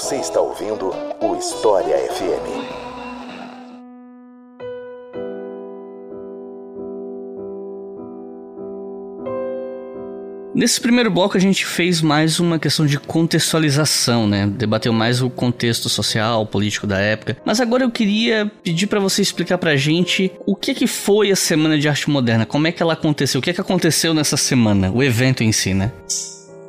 Você 0.00 0.16
está 0.16 0.40
ouvindo 0.40 0.94
o 1.20 1.36
História 1.36 1.94
FM. 1.94 2.48
Nesse 10.54 10.80
primeiro 10.80 11.10
bloco 11.10 11.36
a 11.36 11.40
gente 11.40 11.66
fez 11.66 12.00
mais 12.00 12.40
uma 12.40 12.58
questão 12.58 12.86
de 12.86 12.98
contextualização, 12.98 14.26
né? 14.26 14.46
Debateu 14.46 14.90
mais 14.90 15.20
o 15.20 15.28
contexto 15.28 15.90
social, 15.90 16.46
político 16.46 16.86
da 16.86 16.98
época. 16.98 17.36
Mas 17.44 17.60
agora 17.60 17.84
eu 17.84 17.90
queria 17.90 18.50
pedir 18.64 18.86
para 18.86 19.00
você 19.00 19.20
explicar 19.20 19.58
pra 19.58 19.76
gente 19.76 20.32
o 20.46 20.56
que 20.56 20.72
que 20.72 20.86
foi 20.86 21.30
a 21.30 21.36
Semana 21.36 21.78
de 21.78 21.86
Arte 21.86 22.08
Moderna, 22.08 22.46
como 22.46 22.66
é 22.66 22.72
que 22.72 22.82
ela 22.82 22.94
aconteceu, 22.94 23.38
o 23.38 23.42
que 23.42 23.52
que 23.52 23.60
aconteceu 23.60 24.14
nessa 24.14 24.38
semana, 24.38 24.90
o 24.90 25.02
evento 25.02 25.44
em 25.44 25.52
si, 25.52 25.74
né? 25.74 25.92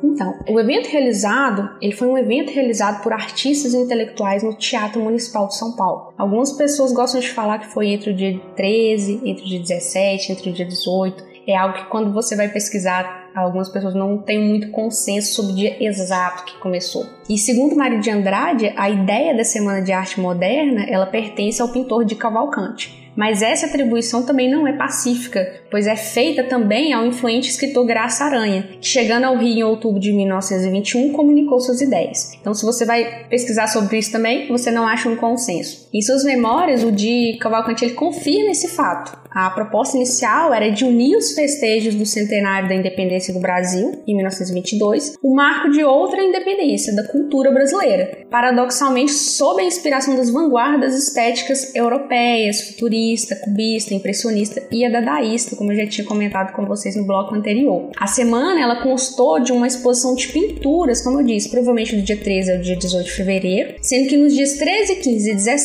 Então, 0.02 0.34
o 0.48 0.58
evento 0.58 0.88
realizado, 0.88 1.70
ele 1.80 1.92
foi 1.92 2.08
um 2.08 2.18
evento 2.18 2.52
realizado 2.52 3.02
por 3.02 3.12
artistas 3.12 3.72
e 3.72 3.76
intelectuais 3.76 4.42
no 4.42 4.54
Teatro 4.54 5.00
Municipal 5.00 5.46
de 5.46 5.56
São 5.56 5.76
Paulo. 5.76 6.12
Algumas 6.18 6.52
pessoas 6.52 6.92
gostam 6.92 7.20
de 7.20 7.30
falar 7.30 7.58
que 7.58 7.72
foi 7.72 7.88
entre 7.88 8.10
o 8.10 8.14
dia 8.14 8.40
13, 8.56 9.20
entre 9.24 9.44
o 9.44 9.48
dia 9.48 9.60
17, 9.60 10.32
entre 10.32 10.50
o 10.50 10.52
dia 10.52 10.66
18. 10.66 11.32
É 11.46 11.56
algo 11.56 11.76
que 11.76 11.86
quando 11.86 12.12
você 12.12 12.36
vai 12.36 12.48
pesquisar, 12.48 13.30
algumas 13.34 13.68
pessoas 13.68 13.94
não 13.94 14.18
têm 14.18 14.40
muito 14.40 14.70
consenso 14.70 15.34
sobre 15.34 15.52
o 15.52 15.56
dia 15.56 15.76
exato 15.84 16.44
que 16.44 16.58
começou. 16.58 17.06
E 17.28 17.36
segundo 17.38 17.74
Mário 17.74 18.00
de 18.00 18.10
Andrade, 18.10 18.72
a 18.76 18.88
ideia 18.88 19.34
da 19.34 19.44
Semana 19.44 19.82
de 19.82 19.92
Arte 19.92 20.20
Moderna, 20.20 20.84
ela 20.88 21.06
pertence 21.06 21.60
ao 21.60 21.68
pintor 21.68 22.04
de 22.04 22.14
Cavalcante. 22.14 23.01
Mas 23.16 23.42
essa 23.42 23.66
atribuição 23.66 24.24
também 24.24 24.50
não 24.50 24.66
é 24.66 24.72
pacífica, 24.72 25.60
pois 25.70 25.86
é 25.86 25.96
feita 25.96 26.44
também 26.44 26.92
ao 26.92 27.06
influente 27.06 27.48
escritor 27.48 27.86
Graça 27.86 28.24
Aranha, 28.24 28.68
que 28.80 28.88
chegando 28.88 29.24
ao 29.24 29.36
Rio 29.36 29.58
em 29.58 29.62
outubro 29.62 30.00
de 30.00 30.12
1921 30.12 31.12
comunicou 31.12 31.60
suas 31.60 31.80
ideias. 31.80 32.32
Então, 32.40 32.54
se 32.54 32.64
você 32.64 32.84
vai 32.84 33.26
pesquisar 33.28 33.66
sobre 33.66 33.98
isso 33.98 34.12
também, 34.12 34.48
você 34.48 34.70
não 34.70 34.86
acha 34.86 35.08
um 35.08 35.16
consenso. 35.16 35.81
Em 35.94 36.00
suas 36.00 36.24
memórias, 36.24 36.82
o 36.82 36.90
de 36.90 37.36
Cavalcante 37.38 37.84
ele 37.84 37.92
confirma 37.92 38.50
esse 38.50 38.68
fato. 38.68 39.20
A 39.30 39.50
proposta 39.50 39.96
inicial 39.96 40.52
era 40.52 40.70
de 40.70 40.84
unir 40.84 41.16
os 41.16 41.32
festejos 41.32 41.94
do 41.94 42.04
centenário 42.04 42.68
da 42.68 42.74
independência 42.74 43.32
do 43.32 43.40
Brasil, 43.40 44.02
em 44.06 44.14
1922, 44.14 45.14
o 45.22 45.34
marco 45.34 45.70
de 45.70 45.82
outra 45.82 46.22
independência, 46.22 46.94
da 46.94 47.06
cultura 47.08 47.50
brasileira, 47.50 48.26
paradoxalmente 48.30 49.12
sob 49.12 49.62
a 49.62 49.64
inspiração 49.64 50.16
das 50.16 50.30
vanguardas 50.30 50.94
estéticas 50.94 51.74
europeias, 51.74 52.60
futurista, 52.62 53.36
cubista, 53.36 53.94
impressionista 53.94 54.62
e 54.70 54.84
a 54.84 54.90
dadaísta, 54.90 55.56
como 55.56 55.72
eu 55.72 55.76
já 55.76 55.86
tinha 55.86 56.06
comentado 56.06 56.52
com 56.52 56.66
vocês 56.66 56.96
no 56.96 57.04
bloco 57.04 57.34
anterior. 57.34 57.90
A 57.98 58.06
semana 58.06 58.60
ela 58.60 58.82
constou 58.82 59.40
de 59.40 59.52
uma 59.52 59.66
exposição 59.66 60.14
de 60.14 60.28
pinturas, 60.28 61.02
como 61.02 61.20
eu 61.20 61.24
disse, 61.24 61.50
provavelmente 61.50 61.96
do 61.96 62.02
dia 62.02 62.16
13 62.16 62.52
ao 62.52 62.58
dia 62.60 62.76
18 62.76 63.06
de 63.06 63.12
fevereiro, 63.12 63.74
sendo 63.80 64.08
que 64.08 64.16
nos 64.16 64.34
dias 64.34 64.54
13, 64.54 64.96
15 64.96 65.30
e 65.30 65.34
17 65.34 65.62